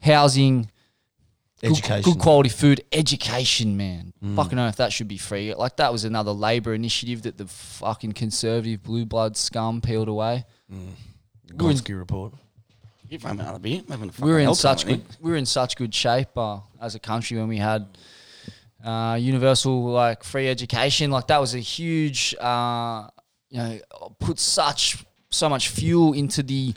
housing, 0.00 0.70
Education. 1.62 2.02
good, 2.12 2.20
quality 2.20 2.50
food, 2.50 2.84
education. 2.92 3.76
Man, 3.76 4.12
fucking 4.36 4.58
oath, 4.58 4.76
that 4.76 4.92
should 4.92 5.08
be 5.08 5.18
free. 5.18 5.54
Like 5.54 5.76
that 5.78 5.90
was 5.92 6.04
another 6.04 6.30
Labor 6.32 6.72
initiative 6.74 7.22
that 7.22 7.36
the 7.36 7.46
fucking 7.46 8.12
conservative 8.12 8.82
blue 8.84 9.06
blood 9.06 9.36
scum 9.36 9.80
peeled 9.80 10.08
away. 10.08 10.44
Gonski 11.56 11.96
report. 11.98 12.32
You're 13.14 13.28
having 13.28 13.40
another 13.40 13.60
beer. 13.60 13.80
I'm 13.86 13.92
having 13.92 14.10
a 14.10 14.24
we 14.24 14.32
were 14.32 14.40
in 14.40 14.54
such 14.56 14.86
good 14.86 15.02
we 15.20 15.30
were 15.30 15.36
in 15.36 15.46
such 15.46 15.76
good 15.76 15.94
shape 15.94 16.36
uh, 16.36 16.58
as 16.80 16.96
a 16.96 16.98
country 16.98 17.36
when 17.38 17.46
we 17.46 17.58
had 17.58 17.86
uh, 18.84 19.16
universal 19.20 19.84
like 19.84 20.24
free 20.24 20.48
education. 20.48 21.12
Like 21.12 21.28
that 21.28 21.40
was 21.40 21.54
a 21.54 21.60
huge 21.60 22.34
uh, 22.40 23.06
you 23.50 23.58
know 23.58 23.78
put 24.18 24.40
such 24.40 25.04
so 25.30 25.48
much 25.48 25.68
fuel 25.68 26.12
into 26.12 26.42
the 26.42 26.74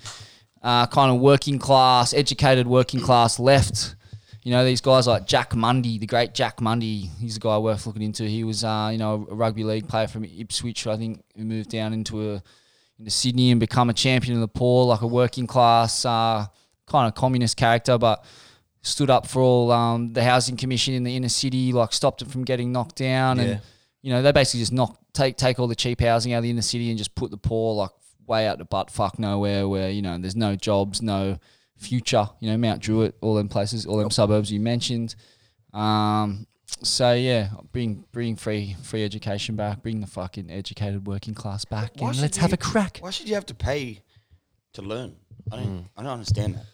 uh, 0.62 0.86
kind 0.86 1.12
of 1.12 1.20
working 1.20 1.58
class 1.58 2.14
educated 2.14 2.68
working 2.68 3.00
class 3.00 3.40
left. 3.40 3.96
You 4.44 4.52
know 4.52 4.64
these 4.64 4.80
guys 4.80 5.08
like 5.08 5.26
Jack 5.26 5.54
Mundey 5.54 6.00
the 6.00 6.06
great 6.06 6.36
Jack 6.36 6.58
Mundey 6.58 7.10
he's 7.20 7.38
a 7.38 7.40
guy 7.40 7.58
worth 7.58 7.88
looking 7.88 8.04
into. 8.04 8.26
He 8.26 8.44
was 8.44 8.64
uh, 8.64 8.90
you 8.92 9.00
know 9.00 9.28
a 9.28 9.34
rugby 9.34 9.64
league 9.64 9.90
player 9.90 10.08
from 10.08 10.24
Ipswich 10.24 10.86
I 10.86 10.98
think 10.98 11.24
who 11.36 11.46
moved 11.46 11.72
down 11.72 11.94
into 11.94 12.34
a 12.34 12.44
into 13.00 13.12
Sydney 13.12 13.52
and 13.52 13.60
become 13.60 13.90
a 13.90 13.94
champion 13.94 14.36
of 14.36 14.42
the 14.42 14.48
poor, 14.48 14.86
like 14.86 15.02
a 15.02 15.08
working 15.08 15.46
class 15.48 16.04
uh, 16.06 16.46
kind 16.88 17.08
of 17.08 17.16
communist 17.16 17.58
character, 17.58 17.98
but 17.98 18.24
stood 18.82 19.10
up 19.10 19.28
for 19.28 19.42
all 19.42 19.72
um, 19.72 20.14
the 20.14 20.24
housing 20.24 20.56
commission 20.58 20.94
in 20.94 21.04
the 21.04 21.16
inner 21.16 21.30
city, 21.30 21.74
like 21.74 21.94
stopped 21.94 22.22
it 22.22 22.30
from 22.30 22.44
getting 22.44 22.72
knocked 22.72 22.96
down, 22.96 23.38
Yeah. 23.38 23.44
and 23.44 23.62
you 24.02 24.12
know 24.12 24.22
they 24.22 24.32
basically 24.32 24.62
just 24.62 24.72
knock 24.74 24.98
take 25.14 25.36
take 25.38 25.60
all 25.60 25.68
the 25.68 25.76
cheap 25.76 26.00
housing 26.02 26.34
out 26.34 26.38
of 26.38 26.44
the 26.44 26.50
inner 26.50 26.62
city 26.62 26.90
and 26.90 26.98
just 26.98 27.14
put 27.16 27.30
the 27.32 27.38
poor 27.38 27.76
like 27.76 27.90
way 28.26 28.48
out 28.48 28.58
the 28.58 28.66
butt 28.66 28.90
fuck 28.92 29.20
nowhere, 29.20 29.68
where 29.68 29.90
you 29.90 30.02
know 30.02 30.18
there's 30.18 30.36
no 30.36 30.56
jobs, 30.56 31.02
no 31.02 31.38
future. 31.78 32.30
You 32.40 32.50
know 32.52 32.58
Mount 32.58 32.82
Druitt, 32.82 33.16
all 33.22 33.36
them 33.36 33.50
places, 33.50 33.86
all 33.86 33.98
them 33.98 34.10
suburbs 34.12 34.52
you 34.52 34.60
mentioned. 34.60 35.16
Um, 35.74 36.48
so 36.84 37.14
yeah, 37.14 37.50
bring 37.72 38.04
bring 38.12 38.36
free 38.36 38.76
free 38.84 39.04
education 39.04 39.56
back, 39.56 39.82
bring 39.82 40.02
the 40.02 40.08
fucking 40.08 40.52
educated 40.52 41.08
working 41.08 41.34
class 41.34 41.66
back, 41.66 41.92
Why 41.98 42.10
and 42.10 42.22
let's 42.22 42.38
have 42.38 42.52
you- 42.52 42.56
a 42.56 42.58
crack. 42.58 43.00
Why 43.02 43.10
should 43.12 43.28
you 43.28 43.36
have 43.36 43.46
to 43.48 43.56
pay 43.56 44.02
to 44.74 44.82
learn? 44.82 45.16
I 45.52 45.56
don't. 45.58 45.68
Mm. 45.68 45.86
I 45.98 46.04
don't 46.04 46.12
understand 46.12 46.56
that. 46.56 46.66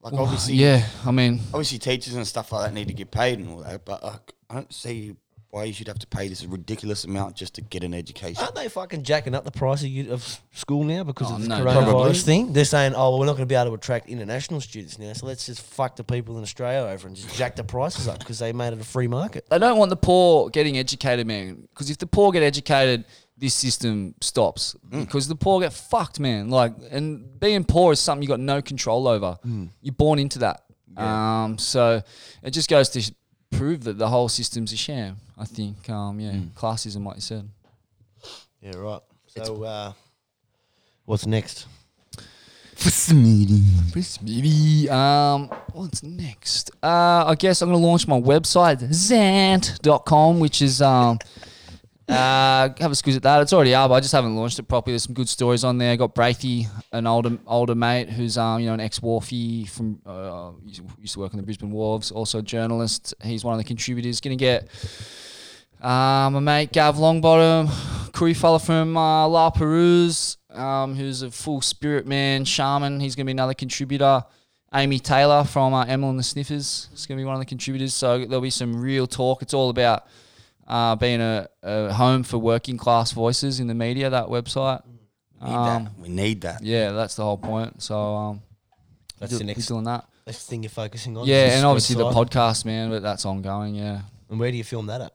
Like 0.00 0.14
obviously, 0.14 0.54
Yeah, 0.54 0.84
I 1.06 1.12
mean, 1.12 1.40
obviously 1.52 1.78
teachers 1.78 2.14
and 2.14 2.26
stuff 2.26 2.50
like 2.50 2.64
that 2.66 2.74
need 2.74 2.88
to 2.88 2.94
get 2.94 3.10
paid 3.12 3.38
and 3.38 3.48
all 3.50 3.58
that, 3.58 3.84
but 3.84 4.02
like, 4.02 4.32
I 4.50 4.54
don't 4.54 4.72
see 4.72 5.14
why 5.52 5.64
you 5.64 5.72
should 5.74 5.86
have 5.86 5.98
to 5.98 6.06
pay 6.06 6.28
this 6.28 6.42
ridiculous 6.46 7.04
amount 7.04 7.36
just 7.36 7.52
to 7.52 7.60
get 7.60 7.84
an 7.84 7.92
education. 7.92 8.42
Aren't 8.42 8.54
they 8.54 8.68
fucking 8.70 9.02
jacking 9.02 9.34
up 9.34 9.44
the 9.44 9.50
price 9.50 9.82
of, 9.82 9.88
u- 9.90 10.10
of 10.10 10.40
school 10.54 10.82
now 10.82 11.04
because 11.04 11.30
Oh, 11.30 11.34
of 11.34 11.42
the 11.42 11.48
no, 11.48 11.56
coronavirus 11.62 11.84
probably. 11.90 12.14
thing? 12.14 12.52
They're 12.54 12.64
saying, 12.64 12.94
oh, 12.94 13.10
well, 13.10 13.18
we're 13.18 13.26
not 13.26 13.32
going 13.32 13.42
to 13.46 13.52
be 13.52 13.54
able 13.54 13.66
to 13.68 13.74
attract 13.74 14.08
international 14.08 14.62
students 14.62 14.98
now, 14.98 15.12
so 15.12 15.26
let's 15.26 15.44
just 15.44 15.60
fuck 15.60 15.96
the 15.96 16.04
people 16.04 16.38
in 16.38 16.42
Australia 16.42 16.88
over 16.90 17.06
and 17.06 17.14
just 17.14 17.36
jack 17.36 17.54
the 17.56 17.64
prices 17.64 18.08
up 18.08 18.18
because 18.18 18.38
they 18.38 18.50
made 18.54 18.72
it 18.72 18.80
a 18.80 18.84
free 18.84 19.06
market. 19.06 19.44
they 19.50 19.58
don't 19.58 19.76
want 19.76 19.90
the 19.90 19.96
poor 19.96 20.48
getting 20.48 20.78
educated, 20.78 21.26
man. 21.26 21.68
Because 21.68 21.90
if 21.90 21.98
the 21.98 22.06
poor 22.06 22.32
get 22.32 22.42
educated, 22.42 23.04
this 23.36 23.52
system 23.52 24.14
stops. 24.22 24.74
Because 24.88 25.28
the 25.28 25.36
poor 25.36 25.60
get 25.60 25.74
fucked, 25.74 26.18
man. 26.18 26.48
Like, 26.48 26.72
and 26.90 27.38
being 27.38 27.64
poor 27.64 27.92
is 27.92 28.00
something 28.00 28.22
you 28.22 28.28
got 28.28 28.40
no 28.40 28.62
control 28.62 29.06
over. 29.06 29.36
You're 29.82 29.92
born 29.92 30.18
into 30.18 30.38
that. 30.38 30.62
Um, 30.96 31.58
so 31.58 32.00
it 32.42 32.52
just 32.52 32.70
goes 32.70 32.88
to 32.90 33.02
sh- 33.02 33.10
prove 33.52 33.84
that 33.84 33.98
the 33.98 34.08
whole 34.08 34.28
system's 34.28 34.72
a 34.72 34.76
sham. 34.76 35.16
I 35.38 35.44
think. 35.44 35.88
Um, 35.90 36.20
yeah, 36.20 36.32
classism, 36.56 37.04
like 37.04 37.16
you 37.16 37.22
said. 37.22 37.48
Yeah, 38.60 38.76
right. 38.76 39.00
So, 39.26 39.64
uh, 39.64 39.92
what's 41.04 41.26
next? 41.26 41.66
Maybe. 44.22 44.88
Um, 44.90 45.48
what's 45.72 46.02
next? 46.02 46.70
Uh, 46.82 47.24
I 47.26 47.34
guess 47.36 47.62
I'm 47.62 47.70
going 47.70 47.80
to 47.80 47.86
launch 47.86 48.06
my 48.08 48.20
website, 48.20 48.80
zant.com, 48.82 50.40
which 50.40 50.62
is. 50.62 50.82
Um, 50.82 51.18
uh, 52.08 52.68
have 52.78 52.90
a 52.90 52.94
squeeze 52.94 53.16
at 53.16 53.22
that. 53.22 53.42
It's 53.42 53.52
already 53.52 53.74
up. 53.74 53.90
I 53.90 54.00
just 54.00 54.12
haven't 54.12 54.36
launched 54.36 54.58
it 54.58 54.64
properly. 54.64 54.92
There's 54.92 55.04
some 55.04 55.14
good 55.14 55.28
stories 55.28 55.64
on 55.64 55.78
there. 55.78 55.96
got 55.96 56.14
Braithy, 56.14 56.66
an 56.92 57.06
older 57.06 57.38
older 57.46 57.74
mate 57.74 58.10
who's 58.10 58.36
um 58.36 58.60
you 58.60 58.66
know 58.66 58.74
an 58.74 58.80
ex 58.80 59.00
wharfie 59.00 59.68
from 59.68 60.00
uh, 60.04 60.52
used 60.64 61.14
to 61.14 61.20
work 61.20 61.32
on 61.32 61.38
the 61.38 61.42
Brisbane 61.42 61.72
Wharves. 61.72 62.12
Also 62.12 62.38
a 62.38 62.42
journalist. 62.42 63.14
He's 63.22 63.44
one 63.44 63.54
of 63.54 63.58
the 63.58 63.64
contributors. 63.64 64.20
Going 64.20 64.36
to 64.36 64.42
get 64.42 64.68
um, 65.80 66.34
my 66.34 66.40
mate 66.40 66.72
Gav 66.72 66.96
Longbottom, 66.96 68.12
crew 68.12 68.34
fella 68.34 68.58
from 68.58 68.96
uh, 68.96 69.26
La 69.28 69.50
Perouse, 69.50 70.38
um, 70.50 70.94
who's 70.94 71.22
a 71.22 71.30
full 71.30 71.60
spirit 71.60 72.06
man, 72.06 72.44
shaman. 72.44 73.00
He's 73.00 73.14
going 73.14 73.26
to 73.26 73.28
be 73.28 73.32
another 73.32 73.54
contributor. 73.54 74.24
Amy 74.74 74.98
Taylor 74.98 75.44
from 75.44 75.74
uh, 75.74 75.84
and 75.84 76.18
the 76.18 76.22
Sniffers 76.22 76.88
is 76.94 77.06
going 77.06 77.18
to 77.18 77.20
be 77.20 77.26
one 77.26 77.34
of 77.34 77.40
the 77.40 77.46
contributors. 77.46 77.92
So 77.94 78.18
there'll 78.18 78.40
be 78.40 78.50
some 78.50 78.80
real 78.80 79.06
talk. 79.06 79.42
It's 79.42 79.52
all 79.52 79.68
about 79.68 80.06
uh, 80.72 80.96
being 80.96 81.20
a, 81.20 81.48
a 81.62 81.92
home 81.92 82.22
for 82.22 82.38
working 82.38 82.76
class 82.78 83.12
voices 83.12 83.60
in 83.60 83.66
the 83.66 83.74
media, 83.74 84.08
that 84.10 84.26
website. 84.26 84.82
We 85.40 85.48
need 85.48 85.54
Um, 85.54 85.84
that. 85.84 85.98
We 85.98 86.08
need 86.08 86.40
that. 86.42 86.62
Yeah, 86.62 86.92
that's 86.92 87.14
the 87.16 87.24
whole 87.24 87.36
point. 87.38 87.82
So 87.82 87.96
um, 88.14 88.42
That's 89.18 89.32
do- 89.32 89.38
the 89.38 89.44
we're 89.44 89.48
next 89.48 89.66
doing 89.66 89.84
that. 89.84 90.04
Next 90.26 90.46
thing 90.48 90.62
you're 90.62 90.70
focusing 90.70 91.16
on. 91.16 91.26
Yeah, 91.26 91.56
and 91.56 91.66
obviously 91.66 91.96
the 91.96 92.10
podcast, 92.10 92.64
man. 92.64 92.90
But 92.90 93.02
that's 93.02 93.24
ongoing. 93.26 93.74
Yeah, 93.74 94.02
And 94.30 94.38
where 94.40 94.50
do 94.52 94.56
you 94.56 94.64
film 94.64 94.86
that 94.86 95.00
at? 95.00 95.12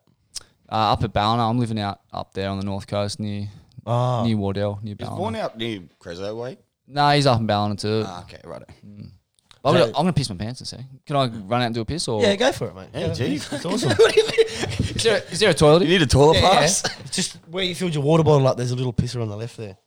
uh, 0.70 0.94
up 0.94 1.04
at 1.04 1.14
Ballina. 1.14 1.50
I'm 1.50 1.58
living 1.60 1.80
out 1.80 2.02
up 2.12 2.34
there 2.34 2.50
on 2.50 2.60
the 2.60 2.66
north 2.66 2.88
coast 2.88 3.20
near 3.20 3.48
Oh, 3.86 4.24
near 4.26 4.36
Wardell, 4.36 4.80
near 4.84 4.94
Is 4.94 4.98
Ballina. 4.98 5.18
born 5.18 5.36
out 5.38 5.58
near 5.58 5.80
Crezo 6.00 6.36
way? 6.36 6.58
No, 6.90 7.10
he's 7.12 7.26
up 7.26 7.40
in 7.40 7.48
Ballina 7.48 7.76
too. 7.78 8.04
Ah, 8.06 8.24
okay, 8.24 8.42
right. 8.44 8.64
I'm, 9.68 9.74
gonna, 9.74 9.86
So- 9.86 9.98
I'm 9.98 10.04
gonna 10.04 10.14
piss 10.14 10.30
my 10.30 10.36
pants 10.36 10.60
and 10.62 10.68
say, 10.68 10.86
can 11.06 11.16
I 11.16 11.28
run 11.28 11.62
out 11.62 11.66
and 11.68 11.76
do 11.76 11.82
a 11.82 11.86
piss 11.86 12.08
or? 12.08 12.22
yeah, 12.22 12.36
go 12.36 12.52
for 12.52 12.68
it, 12.68 12.76
mate. 12.76 12.90
Hey, 12.94 13.08
Go. 13.08 13.14
geez. 13.14 13.52
It's 13.54 13.66
awesome. 13.66 13.92
Is 14.00 15.04
there, 15.04 15.24
is 15.32 15.40
there 15.40 15.50
a 15.50 15.54
toilet? 15.54 15.84
You 15.84 15.90
need 15.90 16.02
a 16.02 16.08
toilet 16.08 16.38
Yeah, 16.38 16.42
yeah. 16.54 16.60
pass? 16.60 16.84
It's 17.06 17.16
just 17.16 17.36
where 17.50 17.64
you 17.64 17.76
filled 17.76 17.94
your 17.94 18.04
water 18.04 18.24
bottle 18.24 18.48
up. 18.48 18.58
There's 18.58 18.72
a 18.72 18.76
little 18.76 18.94
pisser 18.94 19.22
on 19.22 19.30
the 19.30 19.38
left 19.38 19.58
there. 19.58 19.78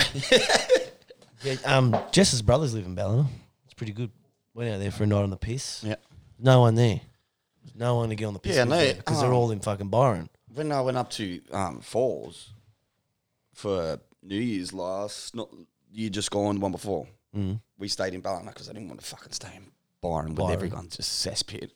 yeah, 1.42 1.54
um, 1.64 1.96
Jess's 2.12 2.42
brothers 2.42 2.74
live 2.74 2.86
in 2.86 2.94
Ballina. 2.94 3.26
It's 3.64 3.74
pretty 3.74 3.92
good. 3.92 4.10
Went 4.54 4.70
out 4.74 4.80
there 4.80 4.90
for 4.90 5.04
a 5.04 5.06
night 5.06 5.22
on 5.22 5.30
the 5.30 5.36
piss. 5.36 5.82
Yeah. 5.84 5.96
No 6.38 6.60
one 6.60 6.74
there. 6.74 7.00
There's 7.64 7.76
no 7.76 7.96
one 7.96 8.08
to 8.08 8.14
get 8.16 8.24
on 8.26 8.32
the 8.34 8.40
piss. 8.40 8.56
Yeah, 8.56 8.64
no, 8.64 8.92
because 8.94 9.20
they're 9.20 9.30
um, 9.30 9.36
all 9.36 9.50
in 9.50 9.60
fucking 9.60 9.88
Byron. 9.88 10.28
When 10.54 10.72
I 10.72 10.80
went 10.80 10.96
up 10.96 11.10
to 11.10 11.40
um, 11.52 11.80
Falls 11.80 12.50
for 13.54 13.98
New 14.22 14.38
Year's 14.40 14.72
last, 14.72 15.34
not 15.34 15.48
year 15.92 16.10
just 16.10 16.30
gone, 16.30 16.56
the 16.56 16.60
one 16.60 16.72
before, 16.72 17.06
Mm. 17.36 17.60
we 17.78 17.88
stayed 17.88 18.14
in 18.14 18.20
Ballina 18.20 18.50
because 18.50 18.68
I 18.68 18.72
didn't 18.72 18.88
want 18.88 19.00
to 19.00 19.06
fucking 19.06 19.32
stay 19.32 19.50
in 19.56 19.66
Byron 20.00 20.28
with 20.28 20.36
Byron. 20.36 20.52
everyone, 20.52 20.88
just 20.88 21.24
cesspit. 21.26 21.70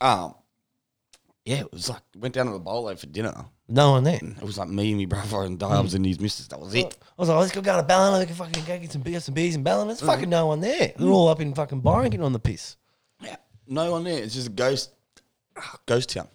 Um, 0.00 0.34
yeah, 1.44 1.60
it 1.60 1.72
was 1.72 1.88
like 1.88 2.02
went 2.16 2.34
down 2.34 2.46
to 2.46 2.52
the 2.52 2.58
bowler 2.58 2.96
for 2.96 3.06
dinner. 3.06 3.46
No 3.68 3.92
one 3.92 4.04
there. 4.04 4.20
It 4.22 4.42
was 4.42 4.58
like 4.58 4.68
me, 4.68 4.90
and 4.90 4.98
my 5.00 5.04
brother, 5.06 5.46
and 5.46 5.58
Dubs 5.58 5.94
and 5.94 6.04
his 6.04 6.20
missus. 6.20 6.48
That 6.48 6.60
was 6.60 6.74
it. 6.74 6.98
I 7.02 7.22
was 7.22 7.28
like, 7.28 7.38
let's 7.38 7.52
go 7.52 7.62
go 7.62 7.76
to 7.76 7.82
Ballina. 7.82 8.18
We 8.18 8.26
can 8.26 8.34
fucking 8.34 8.64
go 8.64 8.78
get 8.78 8.92
some 8.92 9.02
beers, 9.02 9.24
some 9.24 9.34
beers 9.34 9.54
in 9.54 9.62
Ballina. 9.62 9.88
There's 9.88 10.00
fucking 10.00 10.28
no 10.28 10.46
one 10.46 10.60
there. 10.60 10.92
They're 10.96 11.08
all 11.08 11.28
up 11.28 11.40
in 11.40 11.54
fucking 11.54 11.80
Byron 11.80 12.10
getting 12.10 12.24
on 12.24 12.32
the 12.32 12.38
piss. 12.38 12.76
Yeah, 13.22 13.36
no 13.66 13.92
one 13.92 14.04
there. 14.04 14.22
It's 14.22 14.34
just 14.34 14.48
a 14.48 14.50
ghost, 14.50 14.90
ah, 15.56 15.76
ghost 15.86 16.10
town 16.10 16.28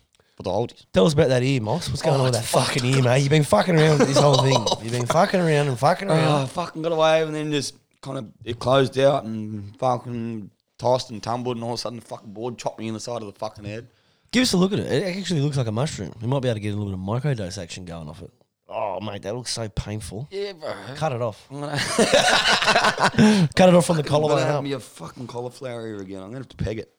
the 0.43 0.49
oldies. 0.49 0.85
Tell 0.93 1.05
us 1.05 1.13
about 1.13 1.29
that 1.29 1.43
ear, 1.43 1.61
Moss. 1.61 1.89
What's 1.89 2.01
oh, 2.01 2.05
going 2.05 2.15
Oh, 2.15 2.19
on 2.19 2.25
with 2.25 2.33
that 2.33 2.43
it's 2.43 2.51
fucking 2.51 2.85
ear, 2.85 3.01
mate? 3.03 3.19
You've 3.19 3.29
been 3.29 3.43
fucking 3.43 3.75
around 3.75 3.99
with 3.99 4.07
this 4.07 4.17
whole 4.19 4.37
thing. 4.41 4.65
You've 4.83 4.91
been 4.91 5.05
fucking 5.05 5.39
around 5.39 5.67
and 5.67 5.79
fucking 5.79 6.09
Oh, 6.09 6.13
around. 6.13 6.43
I 6.43 6.45
fucking 6.47 6.81
got 6.81 6.91
away, 6.91 7.21
and 7.23 7.33
then 7.33 7.51
just 7.51 7.75
kind 8.01 8.17
of 8.17 8.27
it 8.43 8.59
closed 8.59 8.97
out 8.99 9.23
and 9.23 9.75
fucking 9.79 10.51
tossed 10.77 11.09
and 11.09 11.23
tumbled, 11.23 11.57
and 11.57 11.63
all 11.63 11.71
of 11.73 11.79
a 11.79 11.81
sudden 11.81 11.99
the 11.99 12.05
fucking 12.05 12.33
board 12.33 12.57
chopped 12.57 12.79
me 12.79 12.87
in 12.87 12.93
the 12.93 12.99
side 12.99 13.21
of 13.21 13.27
the 13.31 13.39
fucking 13.39 13.63
head. 13.65 13.87
Give 14.31 14.41
us 14.43 14.51
a 14.53 14.57
look 14.57 14.73
at 14.73 14.79
it. 14.79 14.91
It 14.91 15.17
actually 15.17 15.39
looks 15.39 15.55
like 15.55 15.67
a 15.67 15.71
mushroom. 15.71 16.13
We 16.21 16.27
might 16.27 16.41
be 16.41 16.49
able 16.49 16.55
to 16.55 16.59
get 16.59 16.73
a 16.73 16.77
little 16.77 16.91
bit 16.95 16.99
of 16.99 17.23
microdose 17.23 17.61
action 17.61 17.85
going 17.85 18.09
off 18.09 18.21
it. 18.21 18.31
Oh, 18.67 18.99
mate, 18.99 19.21
that 19.21 19.35
looks 19.35 19.51
so 19.51 19.69
painful. 19.69 20.27
Yeah, 20.31 20.53
bro. 20.53 20.73
Cut 20.95 21.11
it 21.13 21.21
off. 21.21 21.47
I'm 21.49 21.61
gonna, 21.61 21.77
Cut 23.55 23.69
it 23.69 23.75
off 23.75 23.85
from 23.85 23.97
the 23.97 24.03
I'm 24.03 24.21
gonna 24.21 24.41
have 24.41 24.55
up. 24.55 24.63
me 24.63 24.73
a 24.73 24.79
fucking 24.79 25.27
cauliflower 25.27 25.87
ear 25.87 26.01
again. 26.01 26.17
I'm 26.17 26.27
gonna 26.27 26.39
have 26.39 26.49
to 26.49 26.57
peg 26.57 26.79
it. 26.79 26.91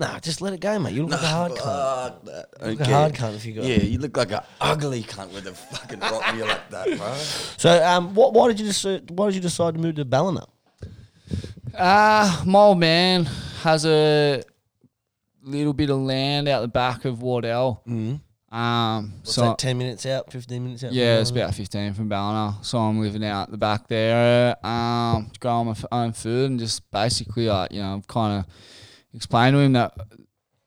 Nah, 0.00 0.20
just 0.20 0.40
let 0.40 0.52
it 0.52 0.60
go, 0.60 0.78
mate. 0.78 0.94
You 0.94 1.02
look 1.06 1.10
like 1.20 1.22
a 1.22 1.26
hard 1.26 1.52
cunt. 1.52 1.58
Fuck 1.58 2.24
that. 2.24 2.46
look 2.70 2.80
a 2.80 2.84
hard 2.84 3.14
cunt 3.14 3.34
if 3.34 3.44
you 3.44 3.54
got- 3.54 3.64
Yeah, 3.64 3.78
you 3.82 3.98
look 3.98 4.16
like 4.16 4.30
an 4.30 4.40
ugly 4.60 5.02
cunt 5.02 5.32
with 5.34 5.46
a 5.48 5.54
fucking 5.54 5.98
rock 5.98 6.22
ear 6.36 6.46
like 6.46 6.70
that, 6.70 6.86
bro. 6.96 7.14
So, 7.56 7.84
um, 7.84 8.14
what? 8.14 8.32
Why 8.32 8.46
did 8.48 8.60
you 8.60 8.66
decide? 8.66 9.10
Why 9.10 9.26
did 9.26 9.34
you 9.34 9.40
decide 9.40 9.74
to 9.74 9.80
move 9.80 9.96
to 9.96 10.04
Ballina? 10.04 10.46
Ah, 11.76 12.42
my 12.46 12.58
old 12.60 12.78
man 12.78 13.24
has 13.62 13.84
a 13.84 14.42
little 15.42 15.72
bit 15.72 15.90
of 15.90 15.98
land 15.98 16.48
out 16.48 16.60
the 16.62 16.68
back 16.68 17.04
of 17.04 17.20
Wardell. 17.22 17.82
Mm. 17.86 18.20
Um, 18.50 19.12
What's 19.18 19.34
so 19.34 19.42
that? 19.42 19.58
Ten 19.58 19.76
minutes 19.76 20.06
out, 20.06 20.32
fifteen 20.32 20.64
minutes 20.64 20.82
out. 20.82 20.92
yeah, 20.92 21.18
it's 21.20 21.30
about 21.30 21.54
15 21.54 21.92
from 21.92 22.08
Ballina. 22.08 22.56
So 22.62 22.78
I'm 22.78 22.98
living 23.00 23.22
out 23.24 23.50
the 23.50 23.58
back 23.58 23.88
there, 23.88 24.56
um, 24.66 25.30
growing 25.38 25.66
my 25.66 25.72
f- 25.72 25.84
own 25.92 26.12
food 26.12 26.50
and 26.52 26.58
just 26.58 26.90
basically, 26.90 27.48
like, 27.48 27.72
you 27.72 27.82
know, 27.82 27.96
I've 27.96 28.06
kind 28.08 28.38
of 28.38 28.46
explained 29.14 29.54
to 29.54 29.60
him 29.60 29.72
that 29.74 29.94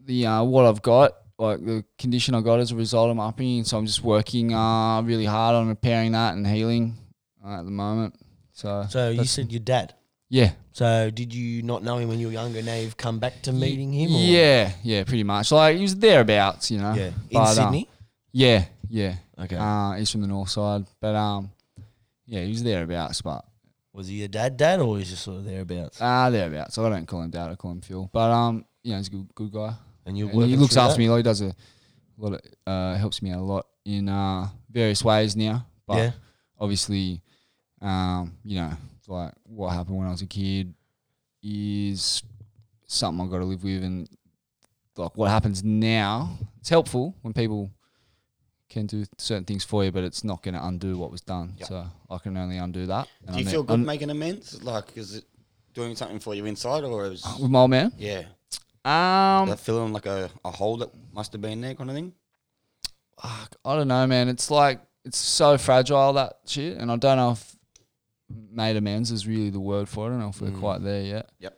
the 0.04 0.26
uh, 0.26 0.44
what 0.44 0.66
I've 0.66 0.82
got, 0.82 1.12
like 1.38 1.64
the 1.66 1.84
condition 1.98 2.36
I 2.36 2.42
got 2.42 2.60
as 2.60 2.72
a 2.72 2.76
result 2.76 3.10
of 3.10 3.16
my 3.16 3.28
upbringing. 3.28 3.64
So 3.64 3.78
I'm 3.78 3.86
just 3.86 4.04
working 4.04 4.54
uh, 4.54 5.02
really 5.02 5.26
hard 5.26 5.56
on 5.56 5.68
repairing 5.68 6.12
that 6.14 6.34
and 6.36 6.46
healing 6.46 6.98
uh, 7.46 7.60
at 7.60 7.66
the 7.66 7.72
moment. 7.72 8.16
So, 8.54 8.86
So 8.90 9.10
you 9.10 9.24
said 9.26 9.52
your 9.52 9.60
dad. 9.62 9.94
yeah, 10.30 10.52
So 10.72 11.10
did 11.10 11.34
you 11.34 11.64
not 11.64 11.84
know 11.84 11.98
him 11.98 12.10
when 12.10 12.20
you 12.20 12.28
were 12.28 12.34
younger? 12.34 12.62
Now 12.62 12.76
you've 12.76 12.98
come 12.98 13.18
back 13.20 13.42
to 13.44 13.52
meeting 13.52 13.92
him. 13.94 14.12
Or? 14.14 14.20
Yeah, 14.20 14.72
yeah, 14.84 15.04
pretty 15.04 15.24
much. 15.24 15.52
Like 15.52 15.78
he 15.78 15.82
was 15.82 15.96
thereabouts, 15.96 16.70
you 16.70 16.78
know. 16.80 16.94
yeah. 16.94 17.08
In 17.08 17.14
But, 17.32 17.40
um, 17.48 17.56
Sydney. 17.56 17.90
yeah, 18.32 18.66
yeah. 18.90 19.16
Okay. 19.40 19.56
Uh, 19.58 19.94
he's 19.94 20.12
from 20.12 20.22
the 20.22 20.28
north 20.28 20.50
side, 20.50 20.86
but 21.00 21.16
um, 21.16 21.52
yeah, 22.28 22.42
he 22.44 22.50
was 22.50 22.62
thereabouts, 22.64 23.22
but 23.24 23.44
was 23.94 24.08
he 24.08 24.16
your 24.16 24.28
dad, 24.28 24.58
dad, 24.58 24.80
or 24.80 24.90
was 24.92 25.04
he 25.04 25.10
just 25.12 25.24
sort 25.24 25.38
of 25.40 25.46
thereabouts? 25.46 26.00
ah, 26.02 26.30
thereabouts. 26.30 26.78
I 26.78 26.90
don't 26.90 27.06
call 27.06 27.22
him 27.22 27.30
dad. 27.32 27.50
I 27.50 27.56
call 27.56 27.72
him 27.72 27.82
Phil. 27.82 28.10
But 28.12 28.32
um, 28.32 28.66
you 28.84 28.92
know, 28.92 28.98
he's 28.98 29.08
a 29.08 29.12
good, 29.12 29.36
good 29.36 29.52
guy. 29.52 29.74
And 30.06 30.18
you 30.18 30.30
And 30.30 30.44
he 30.46 30.56
looks 30.56 30.78
after 30.78 30.98
me. 31.00 31.10
Like 31.10 31.18
he 31.20 31.24
does 31.24 31.42
a 31.42 31.54
lot. 32.18 32.34
Of, 32.34 32.42
uh, 32.66 32.96
helps 32.96 33.22
me 33.22 33.32
out 33.32 33.40
a 33.40 33.44
lot 33.44 33.68
in 33.86 34.08
uh 34.10 34.48
various 34.70 35.04
ways 35.04 35.36
now. 35.36 35.66
But 35.88 35.98
Yeah. 35.98 36.12
obviously, 36.60 37.22
um, 37.82 38.38
you 38.44 38.56
know, 38.56 38.72
like 39.08 39.34
what 39.44 39.70
happened 39.70 39.98
when 39.98 40.08
I 40.08 40.12
was 40.12 40.22
a 40.22 40.28
kid 40.28 40.74
is 41.44 42.24
something 42.88 43.24
I've 43.26 43.32
got 43.32 43.40
to 43.40 43.46
live 43.46 43.64
with, 43.64 43.84
and 43.84 44.08
like 44.98 45.16
what 45.18 45.30
happens 45.30 45.64
now, 45.64 46.38
it's 46.60 46.70
helpful 46.70 47.16
when 47.22 47.34
people 47.34 47.72
can 48.70 48.86
do 48.86 49.04
certain 49.18 49.44
things 49.46 49.64
for 49.64 49.84
you, 49.84 49.92
but 49.92 50.04
it's 50.04 50.24
not 50.24 50.42
going 50.44 50.54
to 50.54 50.66
undo 50.66 50.98
what 50.98 51.12
was 51.12 51.22
done. 51.22 51.54
Yep. 51.58 51.68
So 51.68 51.86
I 52.12 52.18
can 52.18 52.36
only 52.38 52.58
undo 52.58 52.86
that. 52.88 53.08
Do 53.32 53.40
you 53.40 53.48
I 53.48 53.52
feel 53.52 53.64
good 53.64 53.74
I'm- 53.80 53.86
making 53.86 54.10
amends? 54.10 54.62
Like, 54.64 54.98
is 54.98 55.16
it 55.16 55.26
doing 55.74 55.96
something 55.96 56.20
for 56.20 56.36
you 56.36 56.46
inside, 56.46 56.84
or 56.84 57.06
is 57.06 57.24
with 57.40 57.50
my 57.50 57.60
old 57.60 57.72
man? 57.72 57.94
yeah, 57.98 58.24
Um, 58.86 59.48
that 59.50 59.60
feeling 59.60 59.94
like 59.94 60.06
a, 60.06 60.30
a 60.44 60.52
hole 60.52 60.78
that 60.78 60.90
must 61.14 61.32
have 61.32 61.42
been 61.42 61.62
there, 61.62 61.74
kind 61.76 61.90
of 61.90 61.96
thing? 61.96 62.14
I 63.24 63.76
don't 63.76 63.88
know, 63.88 64.06
man. 64.08 64.30
It's 64.30 64.50
like 64.50 64.82
it's 65.06 65.18
so 65.18 65.58
fragile 65.58 66.14
that 66.14 66.40
shit, 66.46 66.78
and 66.78 66.92
I 66.92 66.96
don't 66.96 67.18
know 67.18 67.32
if 67.32 67.56
made 68.52 68.76
amends 68.78 69.12
is 69.12 69.28
really 69.28 69.50
the 69.50 69.60
word 69.60 69.88
for 69.88 70.06
it. 70.06 70.08
I 70.08 70.12
don't 70.12 70.20
know 70.20 70.30
if 70.30 70.42
we're 70.42 70.50
Mm. 70.52 70.60
quite 70.60 70.82
there 70.84 71.02
yet. 71.04 71.30
Yep. 71.40 71.58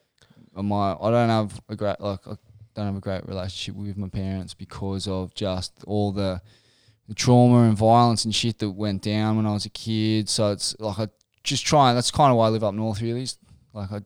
I? 0.57 0.61
I 1.01 1.11
don't 1.11 1.30
have 1.30 1.61
a 1.69 1.75
great 1.75 1.99
like. 2.01 2.19
I 2.27 2.35
don't 2.75 2.85
have 2.88 2.97
a 2.97 3.01
great 3.01 3.25
relationship 3.27 3.75
with 3.75 3.97
my 3.97 4.09
parents 4.09 4.53
because 4.55 5.07
of 5.07 5.34
just 5.35 5.71
all 5.85 6.11
the, 6.11 6.41
the 7.14 7.19
trauma 7.19 7.68
and 7.68 7.77
violence 7.77 8.26
and 8.26 8.34
shit 8.34 8.57
that 8.60 8.72
went 8.72 9.03
down 9.03 9.38
when 9.38 9.45
I 9.45 9.53
was 9.53 9.65
a 9.65 9.69
kid. 9.69 10.27
So 10.30 10.52
it's 10.52 10.76
like 10.80 10.99
I 10.99 11.07
just 11.44 11.65
try. 11.65 11.90
And 11.90 11.98
that's 11.98 12.11
kind 12.11 12.31
of 12.31 12.38
why 12.38 12.48
I 12.48 12.49
live 12.49 12.64
up 12.64 12.73
north. 12.73 13.02
Really, 13.02 13.27
like 13.73 13.91
I 13.91 14.02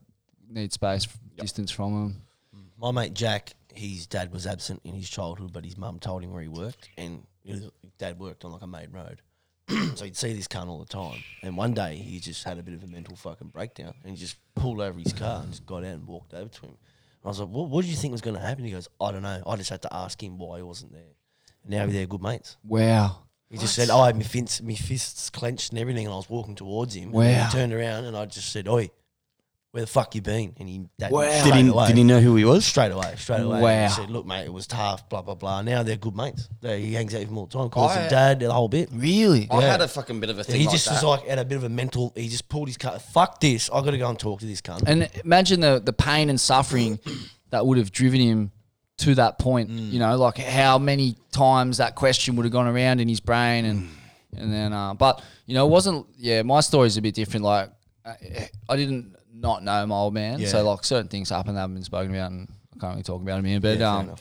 need 0.49 0.73
space, 0.73 1.07
distance 1.37 1.71
from 1.71 1.93
them. 1.93 2.21
Mm. 2.55 2.63
My 2.77 2.91
mate 2.91 3.13
Jack, 3.13 3.53
his 3.73 4.07
dad 4.07 4.33
was 4.33 4.45
absent 4.45 4.81
in 4.83 4.93
his 4.93 5.09
childhood, 5.09 5.53
but 5.53 5.63
his 5.63 5.77
mum 5.77 5.99
told 5.99 6.23
him 6.23 6.33
where 6.33 6.41
he 6.41 6.49
worked, 6.49 6.89
and 6.97 7.23
his 7.43 7.69
dad 7.97 8.19
worked 8.19 8.43
on 8.43 8.51
like 8.51 8.61
a 8.61 8.67
main 8.67 8.91
road. 8.91 9.21
so 9.95 10.05
he'd 10.05 10.15
see 10.15 10.33
this 10.33 10.47
cunt 10.47 10.67
all 10.67 10.79
the 10.79 10.85
time. 10.85 11.21
And 11.43 11.57
one 11.57 11.73
day 11.73 11.97
he 11.97 12.19
just 12.19 12.43
had 12.45 12.57
a 12.57 12.63
bit 12.63 12.73
of 12.73 12.83
a 12.83 12.87
mental 12.87 13.15
fucking 13.15 13.49
breakdown, 13.49 13.93
and 14.03 14.11
he 14.11 14.17
just 14.17 14.37
pulled 14.55 14.81
over 14.81 14.99
his 14.99 15.13
car 15.13 15.41
and 15.41 15.51
just 15.51 15.65
got 15.65 15.83
out 15.83 15.95
and 15.95 16.07
walked 16.07 16.33
over 16.33 16.49
to 16.49 16.61
him. 16.61 16.71
And 16.71 17.25
I 17.25 17.27
was 17.29 17.39
like, 17.39 17.49
"What? 17.49 17.69
What 17.69 17.81
did 17.83 17.91
you 17.91 17.97
think 17.97 18.11
was 18.11 18.21
going 18.21 18.35
to 18.35 18.41
happen?" 18.41 18.65
He 18.65 18.71
goes, 18.71 18.89
"I 18.99 19.13
don't 19.13 19.23
know. 19.23 19.43
I 19.45 19.55
just 19.55 19.69
had 19.69 19.81
to 19.83 19.93
ask 19.93 20.21
him 20.21 20.37
why 20.37 20.57
he 20.57 20.63
wasn't 20.63 20.91
there." 20.91 21.16
And 21.67 21.75
now 21.75 21.85
they're 21.85 22.05
good 22.05 22.21
mates. 22.21 22.55
Wow. 22.63 23.17
He 23.49 23.57
just 23.57 23.75
said, 23.75 23.89
"Oh, 23.89 23.99
I 24.01 24.07
had 24.07 24.15
my 24.17 24.23
fists, 24.23 24.61
my 24.61 24.73
fists 24.75 25.29
clenched 25.29 25.71
and 25.71 25.79
everything," 25.79 26.05
and 26.05 26.13
I 26.13 26.17
was 26.17 26.29
walking 26.29 26.55
towards 26.55 26.95
him. 26.95 27.03
And 27.05 27.13
Wow. 27.13 27.45
he 27.45 27.51
turned 27.51 27.73
around 27.73 28.05
and 28.05 28.15
I 28.17 28.25
just 28.25 28.49
said, 28.51 28.67
"Oi, 28.67 28.89
where 29.71 29.81
the 29.81 29.87
fuck 29.87 30.15
you 30.15 30.21
been?" 30.21 30.53
And 30.59 30.67
he 30.67 30.81
that 30.99 31.11
Wow. 31.11 31.21
Did 31.45 31.53
he, 31.55 31.67
away, 31.69 31.87
did 31.87 31.95
he 31.97 32.03
know 32.03 32.19
who 32.19 32.35
he 32.35 32.43
was? 32.43 32.65
straight 32.65 32.91
away, 32.91 33.13
straight 33.17 33.41
away. 33.41 33.61
Wow. 33.61 33.87
He 33.87 33.93
said, 33.93 34.09
"Look, 34.09 34.25
mate, 34.25 34.45
it 34.45 34.51
was 34.53 34.67
tough." 34.67 35.07
Blah 35.07 35.21
blah 35.21 35.35
blah. 35.35 35.61
Now 35.61 35.81
they're 35.83 35.95
good 35.95 36.13
mates. 36.15 36.49
They, 36.59 36.81
he 36.81 36.93
hangs 36.93 37.13
out 37.15 37.19
with 37.21 37.29
him 37.29 37.37
all 37.37 37.45
the 37.45 37.57
time. 37.57 37.69
Calls 37.69 37.91
I- 37.93 38.01
him 38.01 38.09
dad, 38.09 38.39
the 38.41 38.51
whole 38.51 38.67
bit. 38.67 38.89
Really? 38.91 39.47
I 39.49 39.61
had 39.61 39.79
a 39.79 39.87
fucking 39.87 40.19
bit 40.19 40.29
of 40.29 40.39
a 40.39 40.43
thing. 40.43 40.59
He 40.59 40.65
like 40.65 40.73
just 40.73 40.85
that. 40.87 40.95
was 40.95 41.03
like 41.03 41.29
at 41.29 41.39
a 41.39 41.45
bit 41.45 41.55
of 41.55 41.63
a 41.63 41.69
mental. 41.69 42.11
He 42.17 42.27
just 42.27 42.49
pulled 42.49 42.67
his 42.67 42.75
car. 42.77 42.99
Fuck 42.99 43.39
this! 43.39 43.69
I 43.73 43.79
got 43.81 43.91
to 43.91 43.97
go 43.97 44.09
and 44.09 44.19
talk 44.19 44.41
to 44.41 44.45
this 44.45 44.59
cunt. 44.61 44.83
And 44.85 45.09
imagine 45.23 45.61
the 45.61 45.79
the 45.83 45.93
pain 45.93 46.29
and 46.29 46.39
suffering 46.39 46.99
that 47.51 47.65
would 47.65 47.77
have 47.77 47.93
driven 47.93 48.19
him 48.19 48.51
to 48.99 49.15
that 49.15 49.37
point. 49.39 49.69
You 49.69 49.99
know, 49.99 50.17
like 50.17 50.37
how 50.37 50.77
many 50.77 51.15
times 51.31 51.77
that 51.77 51.95
question 51.95 52.35
would 52.35 52.43
have 52.45 52.51
gone 52.53 52.67
around 52.67 52.99
in 52.99 53.07
his 53.07 53.19
brain, 53.19 53.65
and 53.65 53.89
and 54.35 54.51
then, 54.53 54.73
uh, 54.73 54.93
but 54.93 55.21
you 55.45 55.53
know, 55.53 55.65
it 55.65 55.69
wasn't. 55.69 56.05
Yeah, 56.17 56.41
my 56.43 56.59
story's 56.61 56.97
a 56.97 57.01
bit 57.01 57.15
different. 57.15 57.43
Like, 57.45 57.69
I, 58.05 58.49
I 58.69 58.75
didn't 58.75 59.15
not 59.33 59.63
know 59.63 59.85
my 59.85 59.95
old 59.95 60.13
man, 60.13 60.39
Yeah. 60.39 60.47
so 60.47 60.67
like 60.67 60.83
certain 60.83 61.07
things 61.07 61.29
happened 61.29 61.57
that 61.57 61.61
haven't 61.61 61.75
been 61.75 61.83
spoken 61.83 62.13
about, 62.13 62.31
and 62.31 62.47
I 62.75 62.79
can't 62.79 62.91
really 62.93 63.03
talk 63.03 63.21
about 63.21 63.35
them 63.37 63.45
here. 63.45 63.59
But 63.59 63.77
Yeah, 63.77 63.95
um, 63.97 64.15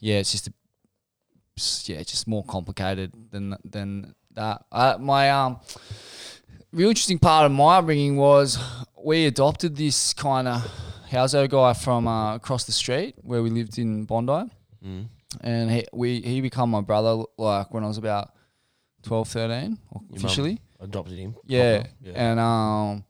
yeah, 0.00 0.16
it's 0.18 0.32
just 0.32 0.48
a, 0.48 0.52
yeah, 1.92 1.98
it's 2.00 2.10
just 2.10 2.26
more 2.26 2.44
complicated 2.44 3.12
than 3.30 3.56
than 3.64 4.14
that. 4.34 4.64
Uh, 4.72 4.96
my 4.98 5.30
um, 5.30 5.60
real 6.72 6.88
interesting 6.88 7.18
part 7.18 7.46
of 7.46 7.52
my 7.52 7.76
upbringing 7.78 8.16
was 8.16 8.58
we 9.02 9.26
adopted 9.26 9.76
this 9.76 10.12
kind 10.14 10.48
of 10.48 10.66
household 11.14 11.50
guy 11.50 11.72
from 11.72 12.06
uh, 12.08 12.34
across 12.36 12.64
the 12.64 12.72
street 12.72 13.14
where 13.22 13.42
we 13.42 13.50
lived 13.50 13.78
in 13.78 14.04
Bondi, 14.04 14.50
Mm. 14.84 15.06
and 15.40 15.70
he 15.70 15.86
we 15.92 16.20
he 16.20 16.40
become 16.40 16.70
my 16.70 16.80
brother 16.82 17.24
like 17.38 17.72
when 17.72 17.82
I 17.84 17.86
was 17.88 17.96
about 17.98 18.32
12, 19.02 19.28
13 19.28 19.50
Your 19.50 19.68
mum 19.94 20.08
officially. 20.16 20.60
adopted 20.80 21.18
him. 21.18 21.34
Yeah. 21.46 21.84
Proper. 22.02 22.18
And 22.18 22.40
um 22.40 23.04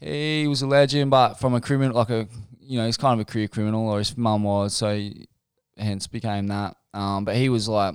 he 0.00 0.46
was 0.48 0.62
a 0.62 0.66
legend, 0.66 1.10
but 1.10 1.34
from 1.34 1.54
a 1.54 1.60
criminal, 1.60 1.96
like 1.96 2.10
a 2.10 2.26
you 2.60 2.78
know, 2.78 2.86
he's 2.86 2.96
kind 2.96 3.20
of 3.20 3.26
a 3.26 3.30
career 3.30 3.48
criminal, 3.48 3.88
or 3.88 3.98
his 3.98 4.16
mum 4.16 4.44
was, 4.44 4.74
so 4.74 4.94
he 4.94 5.28
hence 5.76 6.06
became 6.06 6.46
that. 6.48 6.76
Um, 6.94 7.24
but 7.24 7.36
he 7.36 7.48
was 7.48 7.68
like, 7.68 7.94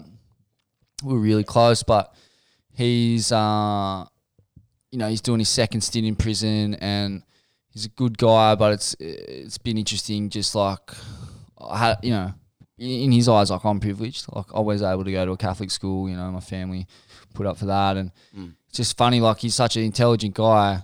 we 1.04 1.14
were 1.14 1.20
really 1.20 1.44
close, 1.44 1.82
but 1.84 2.14
he's 2.74 3.32
uh, 3.32 4.06
you 4.92 5.00
know, 5.00 5.10
he's 5.10 5.22
doing 5.22 5.40
his 5.40 5.50
second 5.50 5.82
stint 5.82 6.06
in 6.06 6.16
prison, 6.16 6.76
and 6.76 7.24
he's 7.76 7.86
a 7.86 7.90
good 7.90 8.18
guy, 8.18 8.56
but 8.56 8.74
it's 8.74 8.96
it's 9.00 9.60
been 9.60 9.78
interesting, 9.78 10.30
just 10.30 10.56
like 10.56 10.92
I 11.60 11.78
had, 11.78 11.98
you 12.02 12.12
know, 12.12 12.34
in 12.80 13.12
his 13.12 13.30
eyes, 13.30 13.52
like 13.52 13.64
I'm 13.64 13.80
privileged, 13.80 14.26
like 14.34 14.48
I 14.56 14.62
was 14.62 14.82
able 14.82 15.04
to 15.04 15.12
go 15.12 15.26
to 15.26 15.32
a 15.34 15.38
Catholic 15.38 15.70
school, 15.70 16.10
you 16.10 16.16
know, 16.16 16.32
my 16.32 16.40
family 16.40 16.88
put 17.34 17.46
up 17.46 17.58
for 17.58 17.66
that, 17.66 17.98
and 17.98 18.12
mm. 18.36 18.54
it's 18.68 18.78
just 18.78 18.98
funny, 18.98 19.20
like 19.20 19.40
he's 19.40 19.54
such 19.54 19.76
an 19.76 19.84
intelligent 19.84 20.34
guy, 20.34 20.82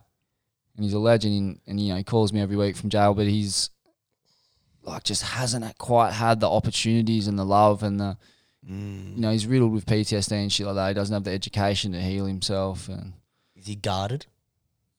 and 0.75 0.83
he's 0.83 0.93
a 0.93 0.99
legend, 0.99 1.33
and, 1.33 1.59
and 1.65 1.79
you 1.79 1.89
know, 1.89 1.97
he 1.97 2.03
calls 2.03 2.31
me 2.31 2.41
every 2.41 2.57
week 2.57 2.75
from 2.75 2.89
jail, 2.89 3.13
but 3.13 3.25
he's 3.25 3.69
like 4.83 5.03
just 5.03 5.23
hasn't 5.23 5.77
quite 5.77 6.11
had 6.11 6.39
the 6.39 6.49
opportunities 6.49 7.27
and 7.27 7.37
the 7.37 7.45
love 7.45 7.83
and 7.83 7.99
the 7.99 8.17
mm. 8.67 9.15
you 9.15 9.21
know 9.21 9.31
he's 9.31 9.45
riddled 9.45 9.71
with 9.71 9.85
PTSD 9.85 10.31
and 10.31 10.51
shit 10.51 10.65
like 10.65 10.75
that. 10.75 10.87
He 10.89 10.93
doesn't 10.95 11.13
have 11.13 11.23
the 11.23 11.31
education 11.31 11.91
to 11.93 12.01
heal 12.01 12.25
himself 12.25 12.89
and 12.89 13.13
Is 13.55 13.67
he 13.67 13.75
guarded? 13.75 14.25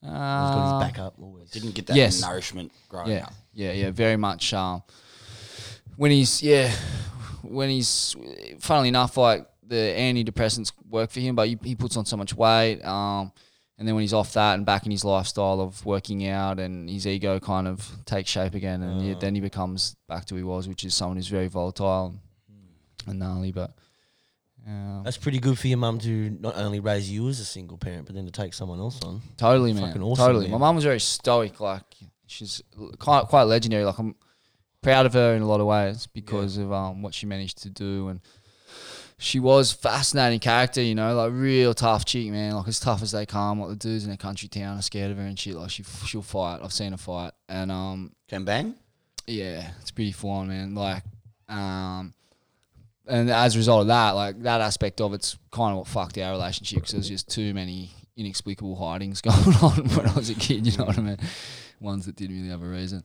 He's 0.03 0.11
got 0.11 0.16
uh, 0.59 0.79
his 0.81 0.89
back 0.93 0.99
up 0.99 1.15
always. 1.23 1.51
Didn't 1.51 1.74
get 1.74 1.87
that 1.87 1.97
Yes. 1.97 2.20
nourishment 2.20 2.73
growing 2.89 3.12
yeah, 3.12 3.24
up. 3.24 3.35
yeah, 3.55 3.73
yeah, 3.73 3.91
very 3.91 4.16
much. 4.16 4.53
Um, 4.53 4.83
when 5.97 6.11
he's 6.11 6.43
yeah, 6.43 6.73
when 7.43 7.70
he's 7.70 8.16
funnily 8.59 8.89
enough, 8.89 9.16
like 9.16 9.47
the 9.66 9.77
antidepressants 9.97 10.73
work 10.91 11.11
for 11.11 11.20
him, 11.20 11.35
but 11.37 11.49
he, 11.49 11.59
he 11.62 11.74
puts 11.74 11.97
on 11.97 12.05
so 12.05 12.16
much 12.16 12.35
weight. 12.35 12.83
Um, 12.83 13.33
and 13.79 13.89
then 13.89 13.95
when 13.95 14.03
he's 14.03 14.12
off 14.12 14.33
that 14.35 14.55
and 14.55 14.66
back 14.66 14.85
in 14.87 14.91
his 14.93 15.05
lifestyle 15.05 15.61
of 15.61 15.85
working 15.87 16.27
out, 16.29 16.59
and 16.61 16.89
his 16.91 17.07
ego 17.07 17.41
kind 17.41 17.66
of 17.66 17.91
takes 18.05 18.31
shape 18.31 18.55
again, 18.55 18.83
and 18.83 19.03
yeah, 19.07 19.15
then 19.19 19.35
he 19.35 19.41
becomes 19.41 19.97
back 20.09 20.24
to 20.27 20.35
who 20.35 20.39
he 20.39 20.45
was, 20.45 20.69
which 20.69 20.85
is 20.85 20.95
someone 20.95 21.16
who's 21.16 21.29
very 21.29 21.49
volatile 21.49 22.15
and 23.07 23.19
gnarly. 23.19 23.51
But 23.53 23.73
uh, 24.68 25.02
That's 25.02 25.16
pretty 25.16 25.39
good 25.39 25.59
for 25.59 25.68
your 25.68 25.78
mum 25.78 25.98
to 26.01 26.30
not 26.40 26.56
only 26.56 26.80
raise 26.80 27.10
you 27.10 27.28
as 27.28 27.40
a 27.40 27.44
single 27.44 27.76
parent, 27.78 28.06
but 28.06 28.14
then 28.14 28.26
to 28.26 28.32
take 28.32 28.55
someone 28.55 28.78
else 28.78 29.01
on. 29.02 29.20
Totally, 29.36 29.72
man. 29.72 29.89
Fucking 29.89 30.02
awesome, 30.02 30.26
totally. 30.26 30.44
man. 30.48 30.52
My 30.52 30.66
mum 30.66 30.76
was 30.76 30.84
very 30.84 31.01
stoic. 31.01 31.60
Like 31.60 31.82
she's 32.26 32.62
quite 32.98 33.26
quite 33.26 33.44
legendary. 33.44 33.84
Like 33.84 33.98
I'm 33.98 34.14
proud 34.82 35.06
of 35.06 35.14
her 35.14 35.34
in 35.34 35.43
a 35.43 35.47
lot 35.47 35.60
of 35.60 35.66
ways 35.66 36.06
because 36.06 36.56
of 36.59 36.72
um 36.72 37.02
what 37.02 37.14
she 37.14 37.26
managed 37.26 37.62
to 37.62 37.70
do 37.70 38.09
and. 38.09 38.20
She 39.18 39.39
was 39.39 39.70
fascinating 39.70 40.40
character, 40.40 40.82
you 40.82 40.97
know, 40.97 41.14
like 41.14 41.30
real 41.32 41.74
tough 41.74 42.05
chick, 42.05 42.28
man. 42.32 42.56
Like 42.56 42.66
as 42.66 42.80
tough 42.80 43.02
as 43.02 43.12
they 43.12 43.24
come. 43.24 43.60
Like 43.60 43.68
the 43.68 43.76
dudes 43.76 44.05
in 44.05 44.10
a 44.10 44.16
country 44.16 44.48
town 44.48 44.76
are 44.80 44.82
scared 44.82 45.12
of 45.12 45.16
her 45.16 45.22
and 45.22 45.39
shit. 45.39 45.55
Like 45.55 45.70
she 45.70 45.84
she'll 45.84 46.22
fight. 46.22 46.59
I've 46.60 46.72
seen 46.72 46.90
her 46.90 46.98
fight, 46.98 47.30
and 47.48 47.70
um 47.70 48.16
Can 48.26 48.44
bang? 48.44 48.74
yeah, 49.28 49.70
it's 49.80 49.93
pretty 49.93 50.12
man. 50.24 50.74
Like, 50.74 51.05
um, 51.48 52.14
and 53.07 53.31
as 53.31 53.55
a 53.55 53.59
result 53.59 53.83
of 53.83 53.87
that, 53.89 54.11
like 54.12 54.43
that 54.43 54.61
aspect 54.61 55.01
of 55.01 55.12
it's 55.15 55.37
kind 55.51 55.73
of 55.73 55.79
what 55.79 55.87
fucked 55.89 56.19
our 56.19 56.33
relationship 56.33 56.77
because 56.79 56.93
there's 56.93 57.09
just 57.09 57.29
too 57.29 57.53
many 57.55 57.91
inexplicable 58.16 58.77
hidings 58.77 59.20
going 59.23 59.57
on 59.57 59.89
when 59.97 60.07
I 60.09 60.12
was 60.15 60.31
a 60.31 60.35
kid. 60.35 60.66
You 60.66 60.77
know 60.79 60.85
what 60.85 60.99
I 60.99 61.03
mean? 61.03 61.19
Ones 61.81 62.07
that 62.07 62.16
didn't 62.16 62.37
really 62.37 62.51
have 62.51 62.62
a 62.62 62.66
reason. 62.69 63.03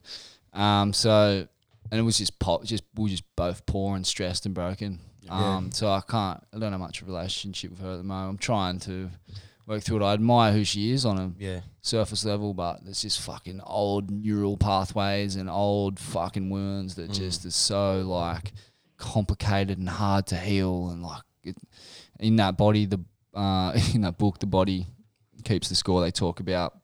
Um, 0.52 0.92
so, 0.92 1.46
and 1.90 1.98
it 2.00 2.02
was 2.02 2.18
just 2.18 2.38
pop. 2.38 2.64
Just 2.64 2.84
we 2.94 3.04
were 3.04 3.08
just 3.08 3.24
both 3.36 3.64
poor 3.66 3.96
and 3.96 4.06
stressed 4.06 4.46
and 4.46 4.54
broken. 4.54 5.00
Um, 5.28 5.72
so 5.72 5.88
I 5.90 6.00
can't. 6.08 6.42
I 6.54 6.58
don't 6.58 6.72
have 6.72 6.80
much 6.80 7.02
of 7.02 7.08
a 7.08 7.10
relationship 7.10 7.70
with 7.72 7.80
her 7.80 7.92
at 7.92 7.96
the 7.98 8.02
moment. 8.04 8.30
I'm 8.30 8.38
trying 8.38 8.78
to 8.80 9.10
work 9.66 9.82
through 9.82 9.98
it. 10.00 10.02
I 10.06 10.14
admire 10.14 10.52
who 10.52 10.64
she 10.64 10.92
is 10.92 11.04
on 11.04 11.18
a 11.18 11.32
Yeah. 11.38 11.60
surface 11.82 12.24
level, 12.24 12.54
but 12.54 12.82
there's 12.84 13.02
just 13.02 13.20
fucking 13.20 13.60
old 13.62 14.10
neural 14.10 14.56
pathways 14.56 15.36
and 15.36 15.50
old 15.50 15.98
fucking 16.00 16.48
wounds 16.48 16.94
that 16.94 17.10
just 17.12 17.44
is 17.44 17.54
so 17.54 18.00
like 18.06 18.52
complicated 18.98 19.78
and 19.78 19.88
hard 19.88 20.26
to 20.28 20.36
heal. 20.36 20.90
And 20.90 21.02
like 21.02 21.22
it, 21.42 21.56
in 22.20 22.36
that 22.36 22.56
body, 22.58 22.84
the 22.86 23.00
uh, 23.34 23.72
in 23.94 24.02
that 24.02 24.18
book, 24.18 24.38
the 24.38 24.46
body 24.46 24.86
keeps 25.44 25.68
the 25.68 25.74
score. 25.74 26.00
They 26.02 26.10
talk 26.10 26.40
about 26.40 26.76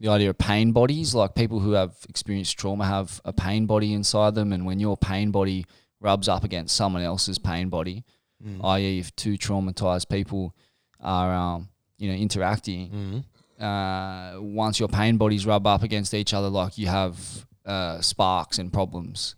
the 0.00 0.08
idea 0.08 0.30
of 0.30 0.38
pain 0.38 0.72
bodies, 0.72 1.14
like 1.14 1.34
people 1.34 1.60
who 1.60 1.72
have 1.72 1.94
experienced 2.08 2.58
trauma 2.58 2.86
have 2.86 3.20
a 3.24 3.32
pain 3.32 3.66
body 3.66 3.92
inside 3.92 4.34
them, 4.34 4.52
and 4.52 4.64
when 4.64 4.80
your 4.80 4.96
pain 4.96 5.30
body 5.30 5.66
rubs 6.00 6.28
up 6.28 6.42
against 6.44 6.74
someone 6.74 7.02
else's 7.02 7.38
pain 7.38 7.68
body, 7.68 8.04
i.e., 8.64 8.98
if 8.98 9.14
two 9.16 9.34
traumatized 9.34 10.08
people 10.08 10.54
are 10.98 11.34
um, 11.34 11.68
you 11.98 12.08
know 12.10 12.16
interacting, 12.16 13.24
uh, 13.62 14.36
once 14.40 14.80
your 14.80 14.88
pain 14.88 15.18
bodies 15.18 15.44
rub 15.44 15.66
up 15.66 15.82
against 15.82 16.14
each 16.14 16.32
other, 16.32 16.48
like 16.48 16.78
you 16.78 16.86
have 16.86 17.46
uh, 17.66 18.00
sparks 18.00 18.58
and 18.58 18.72
problems. 18.72 19.36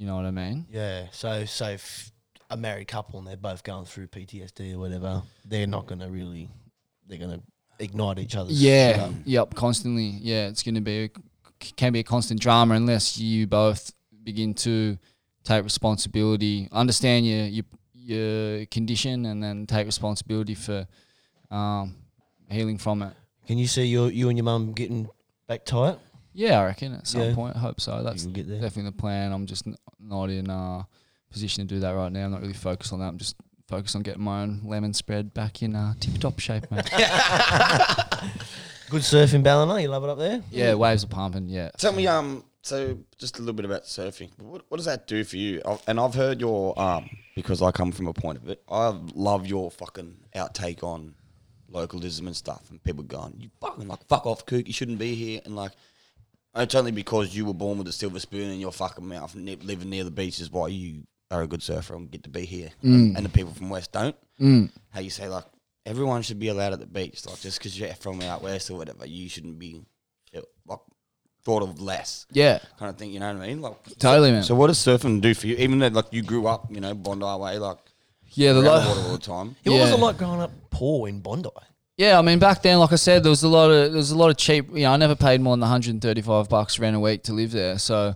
You 0.00 0.06
know 0.06 0.16
what 0.16 0.24
I 0.24 0.30
mean? 0.30 0.64
Yeah. 0.70 1.08
So, 1.12 1.44
so 1.44 1.66
if 1.68 2.10
a 2.48 2.56
married 2.56 2.88
couple 2.88 3.18
and 3.18 3.28
they're 3.28 3.36
both 3.36 3.62
going 3.62 3.84
through 3.84 4.06
PTSD 4.06 4.72
or 4.74 4.78
whatever, 4.78 5.22
they're 5.44 5.66
not 5.66 5.86
going 5.86 5.98
to 5.98 6.08
really, 6.08 6.48
they're 7.06 7.18
going 7.18 7.38
to 7.38 7.42
ignite 7.78 8.18
each 8.18 8.34
other's 8.34 8.58
shit 8.58 8.96
Yeah. 8.96 9.10
Yep. 9.26 9.54
Constantly. 9.56 10.16
Yeah. 10.22 10.48
It's 10.48 10.62
going 10.62 10.76
to 10.76 10.80
be 10.80 11.04
a, 11.04 11.10
can 11.76 11.92
be 11.92 11.98
a 11.98 12.02
constant 12.02 12.40
drama 12.40 12.76
unless 12.76 13.18
you 13.18 13.46
both 13.46 13.92
begin 14.24 14.54
to 14.54 14.96
take 15.44 15.64
responsibility, 15.64 16.66
understand 16.72 17.26
your 17.26 17.44
your 17.44 17.64
your 17.92 18.66
condition, 18.66 19.26
and 19.26 19.42
then 19.42 19.66
take 19.66 19.84
responsibility 19.84 20.54
for 20.54 20.86
um, 21.50 21.94
healing 22.48 22.78
from 22.78 23.02
it. 23.02 23.12
Can 23.46 23.58
you 23.58 23.66
see 23.66 23.84
your, 23.84 24.10
you 24.10 24.30
and 24.30 24.38
your 24.38 24.44
mum 24.44 24.72
getting 24.72 25.10
back 25.46 25.66
tight? 25.66 25.98
Yeah, 26.32 26.60
I 26.60 26.66
reckon 26.66 26.94
at 26.94 27.06
some 27.06 27.22
Yeah. 27.22 27.34
point. 27.34 27.56
I 27.56 27.58
hope 27.58 27.80
so. 27.80 28.02
That's 28.02 28.22
can 28.24 28.32
get 28.32 28.48
there. 28.48 28.60
definitely 28.60 28.90
the 28.92 28.96
plan. 28.96 29.32
I'm 29.32 29.46
just 29.46 29.66
n- 29.66 29.76
not 29.98 30.30
in 30.30 30.48
a 30.50 30.86
position 31.30 31.66
to 31.66 31.74
do 31.74 31.80
that 31.80 31.90
right 31.92 32.10
now. 32.12 32.24
I'm 32.26 32.30
not 32.30 32.40
really 32.40 32.52
focused 32.52 32.92
on 32.92 33.00
that. 33.00 33.06
I'm 33.08 33.18
just 33.18 33.36
focused 33.68 33.94
on 33.96 34.02
getting 34.02 34.22
my 34.22 34.42
own 34.42 34.60
lemon 34.64 34.92
spread 34.94 35.32
back 35.34 35.62
in 35.62 35.74
uh, 35.76 35.94
tip 36.00 36.18
top 36.18 36.38
shape, 36.38 36.70
mate. 36.70 36.88
Good 38.90 39.02
surfing, 39.02 39.42
Ballina. 39.44 39.80
You 39.80 39.88
love 39.88 40.02
it 40.04 40.10
up 40.10 40.18
there? 40.18 40.42
yeah, 40.50 40.74
waves 40.74 41.04
are 41.04 41.08
pumping. 41.08 41.48
Yeah. 41.48 41.70
Tell 41.78 41.92
me, 41.92 42.06
um, 42.08 42.42
so 42.62 42.98
just 43.18 43.36
a 43.38 43.40
little 43.40 43.54
bit 43.54 43.64
about 43.64 43.84
surfing. 43.84 44.30
What, 44.38 44.62
what 44.68 44.78
does 44.78 44.86
that 44.86 45.06
do 45.06 45.22
for 45.22 45.36
you? 45.36 45.62
I've, 45.64 45.80
and 45.86 46.00
I've 46.00 46.14
heard 46.14 46.40
your, 46.40 46.76
um, 46.80 47.08
because 47.36 47.62
I 47.62 47.70
come 47.70 47.92
from 47.92 48.08
a 48.08 48.12
point 48.12 48.38
of 48.38 48.48
it. 48.48 48.62
I 48.68 48.88
love 49.14 49.46
your 49.46 49.70
fucking 49.70 50.16
outtake 50.34 50.82
on 50.82 51.14
localism 51.68 52.26
and 52.26 52.34
stuff, 52.34 52.68
and 52.70 52.82
people 52.82 53.04
going, 53.04 53.34
"You 53.38 53.50
fucking 53.60 53.86
like 53.86 54.04
fuck 54.08 54.26
off, 54.26 54.44
kook. 54.44 54.66
You 54.66 54.72
shouldn't 54.72 54.98
be 54.98 55.14
here." 55.14 55.40
And 55.44 55.54
like, 55.54 55.70
it's 56.56 56.74
only 56.74 56.90
because 56.92 57.34
you 57.34 57.44
were 57.46 57.54
born 57.54 57.78
with 57.78 57.88
a 57.88 57.92
silver 57.92 58.20
spoon 58.20 58.50
in 58.50 58.60
your 58.60 58.72
fucking 58.72 59.06
mouth, 59.06 59.34
and 59.34 59.44
ne- 59.44 59.56
living 59.56 59.90
near 59.90 60.04
the 60.04 60.10
beach 60.10 60.40
is 60.40 60.50
why 60.50 60.68
you 60.68 61.04
are 61.30 61.42
a 61.42 61.46
good 61.46 61.62
surfer 61.62 61.94
and 61.94 62.10
get 62.10 62.24
to 62.24 62.30
be 62.30 62.44
here, 62.44 62.70
and, 62.82 63.16
and 63.16 63.24
the 63.24 63.30
people 63.30 63.52
from 63.54 63.70
west 63.70 63.92
don't. 63.92 64.16
Mm. 64.40 64.70
How 64.90 65.00
you 65.00 65.10
say 65.10 65.28
like 65.28 65.44
everyone 65.86 66.22
should 66.22 66.38
be 66.40 66.48
allowed 66.48 66.72
at 66.72 66.80
the 66.80 66.86
beach, 66.86 67.24
like 67.26 67.40
just 67.40 67.58
because 67.58 67.78
you're 67.78 67.92
from 67.94 68.20
out 68.22 68.42
west 68.42 68.70
or 68.70 68.76
whatever, 68.78 69.06
you 69.06 69.28
shouldn't 69.28 69.58
be 69.58 69.80
like 70.66 70.78
thought 71.42 71.62
of 71.62 71.80
less 71.80 72.26
Yeah. 72.32 72.58
kind 72.78 72.90
of 72.90 72.98
thing. 72.98 73.12
You 73.12 73.20
know 73.20 73.32
what 73.32 73.42
I 73.42 73.46
mean? 73.46 73.62
Like 73.62 73.82
Totally, 73.98 74.30
man. 74.30 74.42
So 74.42 74.54
what 74.54 74.66
does 74.66 74.78
surfing 74.78 75.20
do 75.22 75.32
for 75.34 75.46
you? 75.46 75.56
Even 75.56 75.78
though 75.78 75.88
like 75.88 76.12
you 76.12 76.22
grew 76.22 76.46
up, 76.46 76.66
you 76.70 76.80
know, 76.80 76.92
Bondi 76.94 77.24
way, 77.24 77.58
like 77.58 77.78
Yeah, 78.32 78.52
the 78.52 78.60
around 78.60 78.64
lo- 78.66 78.80
the 78.82 78.88
water 78.88 79.00
all 79.08 79.12
the 79.12 79.18
time. 79.18 79.56
Yeah, 79.64 79.72
What 79.72 79.80
was 79.80 79.88
Yeah. 79.90 79.94
it 79.96 80.00
like 80.00 80.18
growing 80.18 80.40
up 80.42 80.50
poor 80.70 81.08
in 81.08 81.20
Bondi? 81.20 81.48
Yeah, 82.00 82.18
I 82.18 82.22
mean 82.22 82.38
back 82.38 82.62
then, 82.62 82.78
like 82.78 82.92
I 82.92 82.96
said, 82.96 83.22
there 83.22 83.28
was 83.28 83.42
a 83.42 83.48
lot 83.48 83.70
of 83.70 83.92
there 83.92 83.98
was 83.98 84.10
a 84.10 84.16
lot 84.16 84.30
of 84.30 84.38
cheap. 84.38 84.70
You 84.70 84.84
know, 84.84 84.92
I 84.92 84.96
never 84.96 85.14
paid 85.14 85.42
more 85.42 85.52
than 85.52 85.60
135 85.60 86.48
bucks 86.48 86.78
rent 86.78 86.96
a 86.96 86.98
week 86.98 87.24
to 87.24 87.34
live 87.34 87.52
there, 87.52 87.78
so 87.78 88.14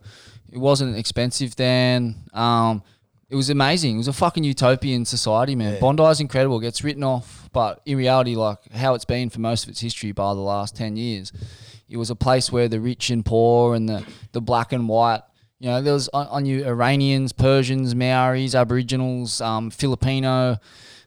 it 0.50 0.56
wasn't 0.56 0.96
expensive 0.96 1.54
then. 1.54 2.14
Um, 2.32 2.82
it 3.28 3.36
was 3.36 3.50
amazing. 3.50 3.96
It 3.96 3.98
was 3.98 4.08
a 4.08 4.14
fucking 4.14 4.42
utopian 4.42 5.04
society, 5.04 5.54
man. 5.54 5.78
Bondi's 5.80 6.18
incredible. 6.18 6.60
It 6.60 6.62
gets 6.62 6.82
written 6.82 7.04
off, 7.04 7.50
but 7.52 7.82
in 7.84 7.98
reality, 7.98 8.36
like 8.36 8.72
how 8.72 8.94
it's 8.94 9.04
been 9.04 9.28
for 9.28 9.40
most 9.40 9.64
of 9.64 9.68
its 9.68 9.80
history, 9.80 10.12
by 10.12 10.32
the 10.32 10.40
last 10.40 10.74
10 10.74 10.96
years, 10.96 11.30
it 11.86 11.98
was 11.98 12.08
a 12.08 12.16
place 12.16 12.50
where 12.50 12.68
the 12.68 12.80
rich 12.80 13.10
and 13.10 13.22
poor 13.22 13.74
and 13.74 13.86
the 13.86 14.02
the 14.32 14.40
black 14.40 14.72
and 14.72 14.88
white. 14.88 15.20
You 15.58 15.68
know, 15.68 15.82
there 15.82 15.92
was 15.92 16.08
on, 16.14 16.26
on 16.28 16.46
you 16.46 16.64
Iranians, 16.64 17.34
Persians, 17.34 17.94
Maoris, 17.94 18.54
Aboriginals, 18.54 19.42
um, 19.42 19.68
Filipino 19.68 20.58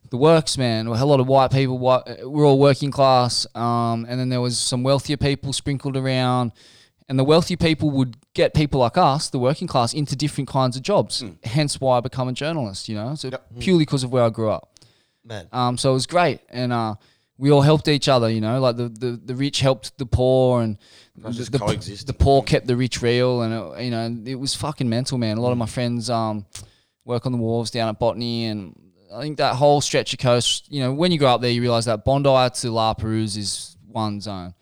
the 0.10 0.18
works, 0.18 0.58
man. 0.58 0.88
A 0.88 1.06
lot 1.06 1.20
of 1.20 1.28
white 1.28 1.52
people. 1.52 1.78
White, 1.78 2.04
we're 2.24 2.46
all 2.46 2.60
working 2.60 2.92
class, 2.92 3.48
um, 3.56 4.06
and 4.08 4.20
then 4.20 4.30
there 4.30 4.42
was 4.42 4.58
some 4.58 4.84
wealthier 4.84 5.18
people 5.18 5.54
sprinkled 5.54 5.98
around, 5.98 6.52
and 7.10 7.18
the 7.18 7.24
wealthy 7.24 7.56
people 7.56 7.90
would 7.92 8.18
get 8.34 8.54
people 8.54 8.80
like 8.80 8.98
us, 8.98 9.30
the 9.30 9.40
working 9.40 9.68
class, 9.68 9.94
into 9.94 10.16
different 10.16 10.48
kinds 10.48 10.76
of 10.78 10.84
jobs. 10.84 11.24
Hence, 11.44 11.80
why 11.82 11.98
I 11.98 12.00
become 12.02 12.28
a 12.28 12.34
journalist. 12.34 12.90
You 12.90 12.96
know, 12.96 13.16
so 13.16 13.32
purely 13.60 13.84
because 13.84 14.04
of 14.04 14.12
where 14.12 14.24
I 14.24 14.30
grew 14.30 14.50
up. 14.50 14.72
Man. 15.24 15.48
Um, 15.52 15.78
so 15.78 15.92
it 15.92 15.94
was 15.94 16.08
great, 16.08 16.40
and 16.50 16.72
uh, 16.72 16.96
we 17.38 17.52
all 17.52 17.62
helped 17.62 17.88
each 17.88 18.08
other. 18.08 18.30
You 18.30 18.42
know, 18.42 18.60
like 18.60 18.78
the, 18.78 18.90
the, 18.90 19.12
the 19.24 19.36
rich 19.36 19.60
helped 19.60 19.98
the 19.98 20.06
poor, 20.06 20.62
and 20.62 20.78
the, 21.18 21.32
just 21.32 21.52
the, 21.52 21.58
the 22.06 22.14
poor 22.14 22.44
kept 22.44 22.68
the 22.68 22.78
rich 22.78 23.02
real, 23.02 23.42
and 23.42 23.54
it, 23.54 23.84
you 23.84 23.92
know, 23.92 24.18
it 24.26 24.36
was 24.36 24.56
fucking 24.56 24.88
mental, 24.88 25.18
man. 25.18 25.38
A 25.38 25.42
lot 25.42 25.52
of 25.52 25.58
my 25.58 25.66
friends 25.66 26.10
um, 26.10 26.46
work 27.04 27.26
on 27.26 27.34
the 27.34 27.38
wharves 27.38 27.72
down 27.72 27.90
at 27.90 28.00
Botany, 28.00 28.46
and 28.46 28.87
I 29.14 29.22
think 29.22 29.38
that 29.38 29.56
whole 29.56 29.82
stretch 29.82 30.14
of 30.14 30.20
coast. 30.20 30.72
You 30.72 30.82
know, 30.82 30.94
when 30.94 31.12
you 31.12 31.18
go 31.20 31.28
up 31.28 31.42
there, 31.42 31.52
you 31.52 31.62
realize 31.62 31.86
that 31.86 32.04
Bondi 32.06 32.30
to 32.62 32.72
La 32.72 32.94
Perouse 32.94 33.38
is 33.38 33.78
one 33.88 34.20
zone. 34.22 34.54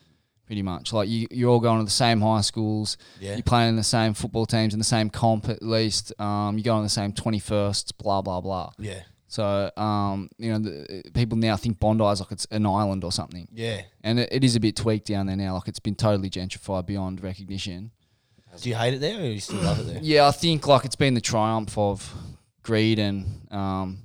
pretty 0.45 0.61
much. 0.61 0.93
Like 0.93 1.09
you, 1.09 1.27
you're 1.31 1.49
all 1.49 1.59
going 1.59 1.79
to 1.79 1.85
the 1.85 1.89
same 1.91 2.21
high 2.21 2.41
schools. 2.41 2.97
Yeah. 3.19 3.33
You're 3.33 3.43
playing 3.43 3.69
in 3.69 3.75
the 3.75 3.83
same 3.83 4.13
football 4.13 4.45
teams 4.45 4.73
in 4.73 4.79
the 4.79 4.85
same 4.85 5.09
comp 5.09 5.49
at 5.49 5.63
least. 5.63 6.13
Um, 6.19 6.57
you 6.57 6.63
go 6.63 6.75
on 6.75 6.83
the 6.83 6.89
same 6.89 7.11
21st. 7.13 7.97
Blah 7.97 8.21
blah 8.21 8.41
blah. 8.41 8.71
Yeah. 8.77 9.01
So 9.27 9.71
um, 9.75 10.29
you 10.37 10.51
know, 10.53 10.59
the, 10.59 11.03
people 11.13 11.37
now 11.37 11.57
think 11.57 11.79
Bondi 11.79 12.03
is 12.05 12.19
like 12.19 12.31
it's 12.31 12.45
an 12.51 12.65
island 12.65 13.03
or 13.03 13.11
something, 13.11 13.47
Yeah. 13.51 13.81
and 14.03 14.19
it, 14.19 14.29
it 14.31 14.43
is 14.43 14.55
a 14.55 14.59
bit 14.59 14.75
tweaked 14.75 15.07
down 15.07 15.25
there 15.25 15.35
now. 15.35 15.55
Like 15.55 15.67
it's 15.67 15.79
been 15.79 15.95
totally 15.95 16.29
gentrified 16.29 16.85
beyond 16.85 17.21
recognition. 17.23 17.91
Do 18.61 18.69
you 18.69 18.75
hate 18.75 18.93
it 18.93 19.01
there 19.01 19.17
or 19.17 19.21
do 19.23 19.27
you 19.27 19.39
still 19.41 19.59
love 19.61 19.79
it 19.81 19.87
there? 19.87 19.99
Yeah, 20.01 20.27
I 20.27 20.31
think 20.31 20.67
like 20.67 20.85
it's 20.85 20.95
been 20.95 21.15
the 21.15 21.21
triumph 21.21 21.77
of 21.77 22.13
greed 22.63 22.99
and 22.99 23.47
um, 23.51 24.04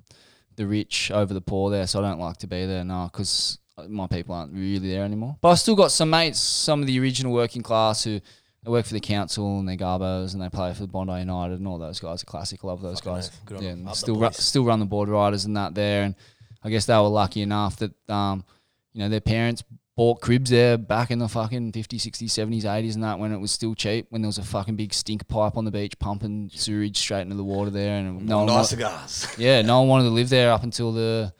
the 0.60 0.66
rich 0.66 1.10
over 1.10 1.32
the 1.32 1.40
poor 1.40 1.70
there. 1.70 1.86
So 1.86 2.00
I 2.00 2.02
don't 2.02 2.20
like 2.20 2.36
to 2.38 2.46
be 2.46 2.66
there 2.66 2.84
now 2.84 3.08
because 3.10 3.58
my 3.88 4.06
people 4.06 4.34
aren't 4.34 4.52
really 4.52 4.90
there 4.90 5.04
anymore. 5.04 5.38
But 5.40 5.48
I 5.48 5.54
still 5.54 5.74
got 5.74 5.90
some 5.90 6.10
mates, 6.10 6.38
some 6.38 6.82
of 6.82 6.86
the 6.86 7.00
original 7.00 7.32
working 7.32 7.62
class 7.62 8.04
who 8.04 8.20
they 8.62 8.70
work 8.70 8.84
for 8.84 8.92
the 8.92 9.00
council 9.00 9.58
and 9.58 9.66
they're 9.66 9.78
garbos 9.78 10.34
and 10.34 10.42
they 10.42 10.50
play 10.50 10.74
for 10.74 10.82
the 10.82 10.88
Bondi 10.88 11.18
United 11.18 11.58
and 11.58 11.66
all 11.66 11.78
those 11.78 11.98
guys 11.98 12.22
are 12.22 12.26
classic. 12.26 12.62
Love 12.62 12.82
those 12.82 13.00
Fucking 13.00 13.12
guys. 13.14 13.30
Good 13.46 13.62
yeah, 13.62 13.70
and 13.70 13.96
still 13.96 14.16
ru- 14.16 14.32
still 14.32 14.64
run 14.66 14.80
the 14.80 14.86
board 14.86 15.08
riders 15.08 15.46
and 15.46 15.56
that 15.56 15.74
there. 15.74 16.02
And 16.02 16.14
I 16.62 16.68
guess 16.68 16.84
they 16.84 16.94
were 16.94 17.08
lucky 17.08 17.40
enough 17.40 17.76
that 17.78 17.92
um, 18.10 18.44
you 18.92 19.00
know 19.00 19.08
their 19.08 19.22
parents 19.22 19.64
bought 19.96 20.20
cribs 20.20 20.50
there 20.50 20.78
back 20.78 21.10
in 21.10 21.18
the 21.18 21.28
fucking 21.28 21.72
50s, 21.72 22.00
60s, 22.00 22.24
70s, 22.24 22.62
80s 22.62 22.94
and 22.94 23.04
that 23.04 23.18
when 23.18 23.32
it 23.32 23.38
was 23.38 23.52
still 23.52 23.74
cheap, 23.74 24.06
when 24.10 24.22
there 24.22 24.28
was 24.28 24.38
a 24.38 24.42
fucking 24.42 24.76
big 24.76 24.94
stink 24.94 25.26
pipe 25.28 25.56
on 25.56 25.64
the 25.64 25.70
beach 25.70 25.98
pumping 25.98 26.50
sewage 26.52 26.96
straight 26.96 27.22
into 27.22 27.36
the 27.36 27.44
water 27.44 27.70
there. 27.70 27.96
And 27.96 28.26
no 28.26 28.38
one, 28.38 28.46
nice 28.46 28.70
cigars. 28.70 29.26
yeah, 29.38 29.62
no 29.62 29.80
one 29.80 29.88
wanted 29.88 30.04
to 30.04 30.10
live 30.10 30.28
there 30.28 30.52
up 30.52 30.62
until 30.62 30.92
the 30.92 31.32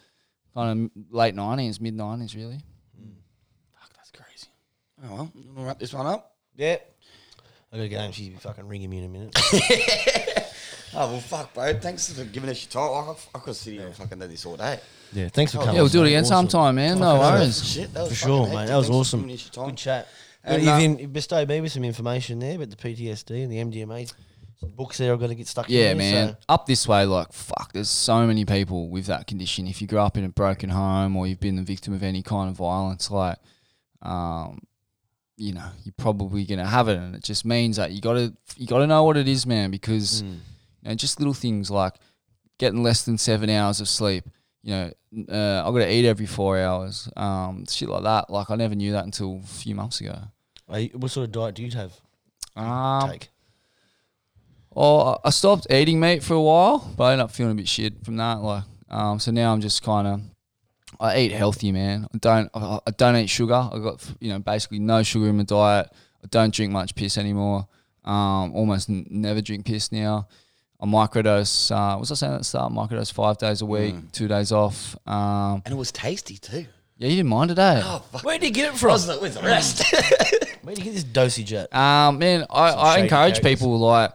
kind 0.55 0.91
of 0.97 1.15
late 1.15 1.35
90s, 1.35 1.81
mid 1.81 1.97
90s, 1.97 2.37
really. 2.37 2.61
Fuck, 3.79 3.95
that's 3.95 4.11
crazy. 4.11 4.49
Oh 5.05 5.15
well, 5.15 5.33
we'll 5.55 5.65
wrap 5.67 5.79
this 5.79 5.95
one 5.95 6.07
up. 6.07 6.35
Yeah. 6.57 6.77
I 7.73 7.77
gotta 7.77 7.89
get 7.89 8.01
home. 8.01 8.13
She's 8.13 8.39
fucking 8.41 8.67
ringing 8.67 8.91
me 8.91 8.99
in 8.99 9.05
a 9.05 9.09
minute. 9.09 9.37
Oh 10.93 11.13
well, 11.13 11.21
fuck, 11.21 11.55
bro. 11.55 11.73
Thanks 11.75 12.13
for 12.13 12.25
giving 12.25 12.51
us 12.51 12.65
your 12.65 12.83
time. 12.83 13.15
I, 13.35 13.39
I 13.39 13.41
could 13.41 13.55
sit 13.55 13.75
here 13.75 13.87
and 13.87 13.95
fucking 13.95 14.19
do 14.19 14.27
this 14.27 14.45
all 14.45 14.57
day. 14.57 14.81
Yeah. 15.13 15.29
Thanks 15.29 15.53
for 15.53 15.59
coming. 15.59 15.75
Yeah, 15.77 15.81
we'll 15.83 15.89
do 15.91 16.01
it 16.01 16.05
mate. 16.05 16.09
again 16.11 16.25
Awesome. 16.25 16.49
sometime, 16.51 16.75
man. 16.77 16.99
No 16.99 17.19
Fucking 17.19 17.41
worries. 17.41 17.65
Shit, 17.65 17.93
that 17.95 18.01
was 18.03 18.09
For 18.11 18.15
fucking 18.17 18.29
sure, 18.29 18.47
hectic. 18.47 18.55
mate. 18.59 18.67
That 18.67 18.77
was 18.77 18.87
Thanks 18.87 18.97
for 18.97 19.01
awesome. 19.01 19.21
giving 19.21 19.35
us 19.35 19.45
your 19.45 19.53
time. 19.53 19.67
Good 19.71 19.77
chat. 19.79 20.09
And, 20.43 20.63
And 20.63 20.69
uh, 20.71 20.77
you've 20.77 21.01
in, 21.01 21.13
bestowed 21.13 21.49
me 21.49 21.61
with 21.61 21.73
some 21.73 21.85
information 21.85 22.39
there 22.39 22.57
about 22.57 22.71
the 22.71 22.77
PTSD 22.77 23.43
and 23.45 23.53
the 23.53 23.57
MDMA. 23.59 24.13
Some 24.59 24.71
books 24.71 24.99
there 24.99 25.13
I've 25.13 25.21
got 25.21 25.29
to 25.29 25.35
get 25.35 25.47
stuck 25.49 25.69
in. 25.69 25.75
Yeah, 25.77 25.83
there, 25.89 25.97
man. 25.97 26.29
so- 26.33 26.37
Up 26.49 26.67
this 26.67 26.87
way, 26.87 27.05
like, 27.07 27.33
fuck, 27.33 27.73
there's 27.73 27.89
so 27.91 28.27
many 28.27 28.45
people 28.45 28.89
with 28.91 29.07
that 29.07 29.27
condition. 29.27 29.67
If 29.67 29.81
you 29.81 29.87
grew 29.89 29.99
up 30.01 30.17
in 30.17 30.25
a 30.25 30.29
broken 30.29 30.69
home 30.71 31.17
or 31.17 31.27
you've 31.27 31.41
been 31.41 31.57
the 31.57 31.63
victim 31.63 31.93
of 31.95 32.03
any 32.03 32.23
kind 32.23 32.51
of 32.51 32.57
violence, 32.57 33.11
like, 33.11 33.39
um, 34.03 34.61
you 35.37 35.53
know, 35.55 35.65
you're 35.85 35.95
probably 35.97 36.45
gonna 36.45 36.67
have 36.67 36.89
it, 36.89 36.99
and 36.99 37.15
it 37.15 37.23
just 37.23 37.45
means 37.47 37.77
that 37.77 37.93
you 37.93 38.01
gotta 38.03 38.35
you 38.57 38.67
gotta 38.67 38.87
know 38.87 39.05
what 39.05 39.17
it 39.17 39.27
is, 39.29 39.47
man, 39.47 39.71
because 39.71 40.23
Mm. 40.23 40.33
you 40.83 40.89
know, 40.91 40.95
just 40.95 41.19
little 41.19 41.33
things 41.35 41.71
like 41.71 41.95
getting 42.59 42.83
less 42.83 43.03
than 43.03 43.17
seven 43.17 43.49
hours 43.49 43.81
of 43.81 43.89
sleep. 43.89 44.25
You 44.63 44.73
know, 44.75 44.93
uh, 45.29 45.63
I 45.67 45.71
got 45.73 45.79
to 45.79 45.93
eat 45.93 46.07
every 46.07 46.27
four 46.27 46.59
hours. 46.59 47.09
Um, 47.17 47.65
shit 47.69 47.89
like 47.89 48.03
that. 48.03 48.31
Like 48.31 48.51
I 48.51 48.57
never 48.57 48.75
knew 48.75 48.93
that 48.93 49.05
until 49.05 49.41
a 49.43 49.47
few 49.47 49.75
months 49.75 50.01
ago. 50.01 50.19
What 50.67 51.11
sort 51.11 51.25
of 51.25 51.33
diet 51.33 51.55
do 51.55 51.63
you 51.63 51.71
have? 51.73 51.93
Um, 52.55 53.11
take? 53.11 53.29
Oh, 54.75 55.19
I 55.25 55.31
stopped 55.31 55.67
eating 55.71 55.99
meat 55.99 56.23
for 56.23 56.35
a 56.35 56.41
while, 56.41 56.93
but 56.97 57.05
I 57.05 57.13
ended 57.13 57.25
up 57.25 57.33
feeling 57.33 57.53
a 57.53 57.57
bit 57.57 57.69
shit 57.69 58.05
from 58.05 58.17
that. 58.19 58.41
Like, 58.41 58.65
um, 58.89 59.19
so 59.19 59.31
now 59.33 59.53
I'm 59.53 59.61
just 59.61 59.83
kind 59.83 60.07
of, 60.07 60.21
I 61.01 61.19
eat 61.19 61.33
healthy, 61.33 61.73
man. 61.73 62.07
I 62.15 62.19
don't, 62.19 62.51
I, 62.55 62.79
I 62.87 62.91
don't 62.93 63.17
eat 63.17 63.29
sugar. 63.29 63.55
I 63.73 63.79
got, 63.79 64.05
you 64.21 64.33
know, 64.33 64.39
basically 64.39 64.79
no 64.79 65.03
sugar 65.03 65.29
in 65.29 65.39
my 65.39 65.43
diet. 65.43 65.89
I 66.23 66.27
don't 66.29 66.55
drink 66.55 66.73
much 66.73 66.95
piss 66.95 67.19
anymore. 67.19 67.67
Um, 68.05 68.55
almost 68.55 68.89
n- 68.89 69.07
never 69.11 69.41
drink 69.41 69.67
piss 69.67 69.91
now. 69.91 70.29
I 70.83 70.87
microdose. 70.87 71.71
Uh, 71.71 71.95
what 71.95 72.01
was 72.01 72.13
I 72.13 72.15
saying 72.15 72.33
at 72.35 72.39
the 72.39 72.45
start? 72.45 72.73
Microdose 72.73 73.13
five 73.13 73.39
days 73.39 73.61
a 73.63 73.67
week, 73.67 73.95
two 74.13 74.29
days 74.29 74.53
off. 74.53 74.97
Um, 75.07 75.63
and 75.65 75.73
it 75.75 75.77
was 75.77 75.93
tasty 75.93 76.37
too. 76.39 76.67
yeah, 76.97 77.09
you 77.09 77.17
didn't 77.17 77.29
mind 77.29 77.51
today. 77.51 77.81
Oh. 77.85 78.03
Where 78.23 78.39
did 78.39 78.47
you 78.47 78.53
get 78.53 78.69
it 78.69 78.75
I 78.75 78.77
from? 78.79 78.91
was 78.93 79.09
like, 79.09 79.21
where's 79.21 79.35
the 79.35 79.43
rest? 79.43 79.85
Where 80.63 80.75
did 80.75 80.85
you 80.85 80.91
get 80.91 80.95
this 80.95 81.05
dosage 81.05 81.53
at? 81.55 81.75
Um, 81.75 82.19
man, 82.19 82.45
I, 82.51 82.71
I 82.71 82.99
encourage 82.99 83.41
characters. 83.41 83.45
people 83.59 83.79
like 83.79 84.13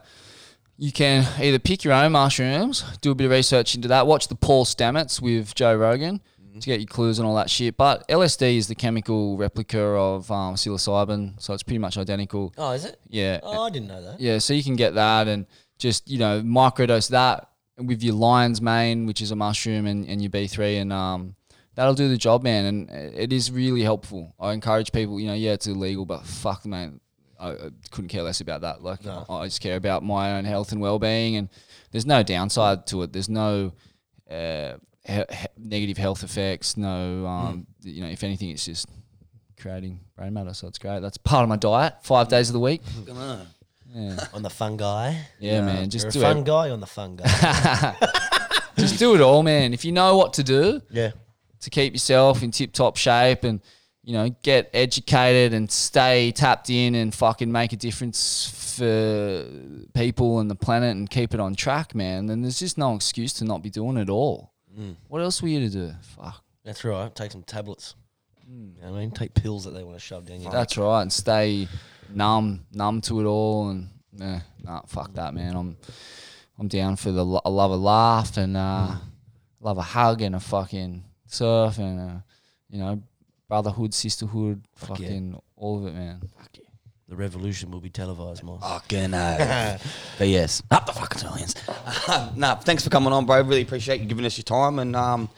you 0.78 0.92
can 0.92 1.26
either 1.40 1.58
pick 1.58 1.82
your 1.84 1.92
own 1.94 2.12
mushrooms, 2.12 2.84
do 3.00 3.10
a 3.10 3.14
bit 3.16 3.24
of 3.24 3.30
research 3.32 3.74
into 3.74 3.88
that, 3.88 4.06
watch 4.06 4.28
the 4.28 4.36
Paul 4.36 4.64
Stamets 4.64 5.20
with 5.20 5.54
Joe 5.54 5.74
Rogan 5.74 6.20
Mm-hmm. 6.46 6.60
to 6.60 6.66
get 6.66 6.80
your 6.80 6.86
clues 6.86 7.18
and 7.18 7.26
all 7.28 7.34
that 7.34 7.50
shit. 7.50 7.76
But 7.76 8.06
LSD 8.08 8.56
is 8.56 8.68
the 8.68 8.74
chemical 8.76 9.36
replica 9.36 9.78
of 9.80 10.30
um, 10.30 10.54
psilocybin, 10.54 11.34
so 11.42 11.52
it's 11.52 11.62
pretty 11.64 11.78
much 11.80 11.98
identical. 11.98 12.54
Oh, 12.56 12.70
is 12.70 12.84
it? 12.86 12.98
Yeah, 13.08 13.40
Oh, 13.42 13.64
I 13.64 13.70
didn't 13.70 13.88
know 13.88 14.00
that. 14.02 14.20
yeah. 14.20 14.38
So 14.38 14.54
you 14.54 14.62
can 14.62 14.76
get 14.76 14.94
that 14.94 15.26
and 15.28 15.46
just 15.78 16.08
you 16.08 16.18
know 16.18 16.40
microdose 16.42 17.10
that 17.10 17.48
with 17.78 18.02
your 18.02 18.14
lion's 18.14 18.62
mane, 18.62 19.06
which 19.06 19.20
is 19.20 19.30
a 19.30 19.36
mushroom, 19.36 19.86
and, 19.86 20.08
and 20.08 20.22
your 20.22 20.30
B 20.30 20.46
three, 20.46 20.78
and 20.78 20.92
um, 20.92 21.34
that'll 21.74 21.94
do 21.94 22.08
the 22.08 22.16
job, 22.16 22.42
man. 22.42 22.64
And 22.64 22.90
it 22.90 23.32
is 23.32 23.50
really 23.50 23.82
helpful. 23.82 24.34
I 24.40 24.52
encourage 24.52 24.92
people. 24.92 25.20
You 25.20 25.26
know, 25.28 25.34
yeah, 25.34 25.52
it's 25.52 25.66
illegal, 25.66 26.06
but 26.06 26.24
fuck, 26.24 26.64
man, 26.64 27.00
I, 27.38 27.50
I 27.50 27.70
couldn't 27.90 28.08
care 28.08 28.22
less 28.22 28.40
about 28.40 28.62
that. 28.62 28.82
Like, 28.82 29.04
No. 29.04 29.26
I 29.28 29.44
just 29.44 29.60
care 29.60 29.76
about 29.76 30.02
my 30.02 30.38
own 30.38 30.44
health 30.46 30.72
and 30.72 30.80
well 30.80 30.98
being, 30.98 31.36
and 31.36 31.48
there's 31.92 32.06
no 32.06 32.22
downside 32.22 32.86
to 32.88 33.02
it. 33.02 33.12
There's 33.12 33.28
no 33.28 33.72
uh, 34.30 34.72
he- 35.04 35.12
he- 35.30 35.46
negative 35.58 35.98
health 35.98 36.22
effects. 36.22 36.76
No, 36.78 37.26
um, 37.26 37.66
you 37.82 38.00
know, 38.02 38.08
if 38.08 38.24
anything, 38.24 38.48
it's 38.50 38.64
just 38.64 38.88
creating 39.60 40.00
brain 40.16 40.32
matter. 40.32 40.54
So 40.54 40.66
it's 40.68 40.78
great. 40.78 41.00
That's 41.00 41.18
part 41.18 41.42
of 41.42 41.48
my 41.50 41.56
diet, 41.56 41.96
five 42.02 42.28
days 42.28 42.48
of 42.48 42.54
the 42.54 42.60
week. 42.60 42.80
Yeah. 43.96 44.26
On 44.34 44.42
the 44.42 44.50
fungi. 44.50 45.12
guy. 45.12 45.26
Yeah, 45.40 45.62
man. 45.62 45.88
Just 45.88 46.04
You're 46.04 46.10
a 46.10 46.12
do 46.12 46.20
fun 46.20 46.38
it. 46.38 46.44
guy 46.44 46.70
on 46.70 46.80
the 46.80 46.86
fun 46.86 47.16
guy. 47.16 47.96
Just 48.78 48.98
do 48.98 49.14
it 49.14 49.22
all, 49.22 49.42
man. 49.42 49.72
If 49.72 49.86
you 49.86 49.92
know 49.92 50.18
what 50.18 50.34
to 50.34 50.44
do 50.44 50.82
yeah. 50.90 51.12
to 51.60 51.70
keep 51.70 51.94
yourself 51.94 52.42
in 52.42 52.50
tip 52.50 52.72
top 52.72 52.98
shape 52.98 53.42
and 53.42 53.62
you 54.02 54.12
know 54.12 54.28
get 54.42 54.68
educated 54.74 55.54
and 55.54 55.70
stay 55.70 56.30
tapped 56.32 56.68
in 56.68 56.94
and 56.94 57.14
fucking 57.14 57.50
make 57.50 57.72
a 57.72 57.76
difference 57.76 58.76
for 58.76 59.46
people 59.94 60.40
and 60.40 60.50
the 60.50 60.54
planet 60.54 60.94
and 60.94 61.08
keep 61.08 61.32
it 61.32 61.40
on 61.40 61.54
track, 61.54 61.94
man, 61.94 62.26
then 62.26 62.42
there's 62.42 62.58
just 62.58 62.76
no 62.76 62.94
excuse 62.94 63.32
to 63.32 63.44
not 63.46 63.62
be 63.62 63.70
doing 63.70 63.96
it 63.96 64.10
all. 64.10 64.52
Mm. 64.78 64.96
What 65.08 65.22
else 65.22 65.40
were 65.40 65.48
you 65.48 65.60
to 65.60 65.70
do? 65.70 65.92
Fuck. 66.02 66.44
That's 66.64 66.84
right. 66.84 67.14
Take 67.14 67.32
some 67.32 67.44
tablets. 67.44 67.94
You 68.46 68.74
know 68.82 68.92
what 68.92 68.98
I 68.98 69.00
mean? 69.00 69.10
Take 69.10 69.34
pills 69.34 69.64
that 69.64 69.70
they 69.70 69.82
want 69.82 69.96
to 69.96 70.00
shove 70.00 70.26
down 70.26 70.40
your. 70.40 70.52
That's 70.52 70.76
right, 70.76 71.02
and 71.02 71.12
stay 71.12 71.66
numb, 72.14 72.66
numb 72.72 73.00
to 73.02 73.20
it 73.20 73.24
all, 73.24 73.70
and 73.70 73.88
eh, 74.20 74.40
nah, 74.62 74.82
fuck 74.86 75.12
that, 75.14 75.34
man. 75.34 75.56
I'm, 75.56 75.76
I'm 76.58 76.68
down 76.68 76.96
for 76.96 77.12
the. 77.12 77.24
I 77.44 77.48
love 77.48 77.70
a 77.70 77.76
laugh 77.76 78.36
and 78.36 78.56
uh, 78.56 78.94
love 79.60 79.78
a 79.78 79.82
hug 79.82 80.22
and 80.22 80.34
a 80.34 80.40
fucking 80.40 81.04
surf 81.26 81.78
and 81.78 82.00
uh, 82.00 82.20
you 82.70 82.78
know, 82.78 83.02
brotherhood, 83.48 83.94
sisterhood, 83.94 84.62
yeah. 84.64 84.86
fucking 84.86 85.40
all 85.56 85.78
of 85.78 85.86
it, 85.86 85.94
man. 85.94 86.22
The 87.08 87.14
revolution 87.14 87.70
will 87.70 87.80
be 87.80 87.90
televised, 87.90 88.42
Moss. 88.42 88.62
Fucking 88.62 89.14
uh, 89.14 89.78
but 90.18 90.26
yes, 90.26 90.60
up 90.72 90.86
the 90.86 90.92
fucking 90.92 91.22
aliens. 91.28 91.54
nah, 92.36 92.56
thanks 92.56 92.82
for 92.82 92.90
coming 92.90 93.12
on, 93.12 93.26
bro. 93.26 93.40
Really 93.42 93.62
appreciate 93.62 94.00
you 94.00 94.06
giving 94.06 94.24
us 94.24 94.36
your 94.36 94.42
time. 94.42 94.80
And 94.80 94.96
um, 94.96 95.28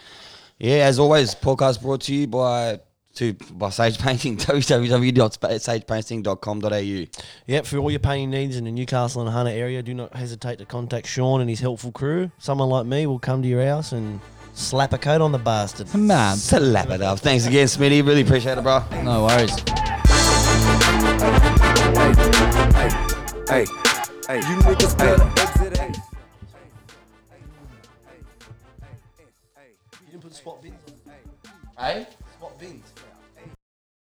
yeah, 0.58 0.86
as 0.86 0.98
always, 0.98 1.34
podcast 1.34 1.82
brought 1.82 2.00
to 2.02 2.14
you 2.14 2.26
by 2.26 2.80
to 3.18 3.34
by 3.52 3.68
Sage 3.70 3.98
Painting. 3.98 4.36
www.sagepainting.com.au. 4.38 7.22
Yep, 7.46 7.66
for 7.66 7.78
all 7.78 7.90
your 7.90 8.00
painting 8.00 8.30
needs 8.30 8.56
in 8.56 8.64
the 8.64 8.70
Newcastle 8.70 9.22
and 9.22 9.30
Hunter 9.30 9.50
area, 9.50 9.82
do 9.82 9.92
not 9.94 10.14
hesitate 10.14 10.58
to 10.58 10.64
contact 10.64 11.08
Sean 11.08 11.40
and 11.40 11.50
his 11.50 11.58
helpful 11.60 11.90
crew. 11.92 12.30
Someone 12.38 12.68
like 12.68 12.86
me 12.86 13.06
will 13.06 13.18
come 13.18 13.42
to 13.42 13.48
your 13.48 13.64
house 13.64 13.90
and 13.92 14.20
slap 14.54 14.92
a 14.92 14.98
coat 14.98 15.20
on 15.20 15.32
the 15.32 15.38
bastard. 15.38 15.92
Mad. 15.94 16.38
Slap 16.38 16.90
it 16.90 17.02
up. 17.02 17.18
Thanks 17.18 17.46
again, 17.46 17.66
Smitty. 17.66 18.06
Really 18.06 18.20
appreciate 18.22 18.58
it, 18.58 18.62
bro. 18.62 18.84
No 19.02 19.24
worries. 19.24 19.56
Hey, 23.48 23.64
hey, 24.28 24.36
you 24.36 24.56
niggas 24.62 24.96
better 24.96 25.24
exit 25.40 25.78
A. 25.78 25.86
You 30.04 30.12
didn't 30.12 30.22
put 30.22 30.34
spot 30.34 30.62
bins 30.62 30.74
on. 30.86 30.92
Hey. 31.84 32.02
Spot 32.02 32.06
bins. 32.06 32.17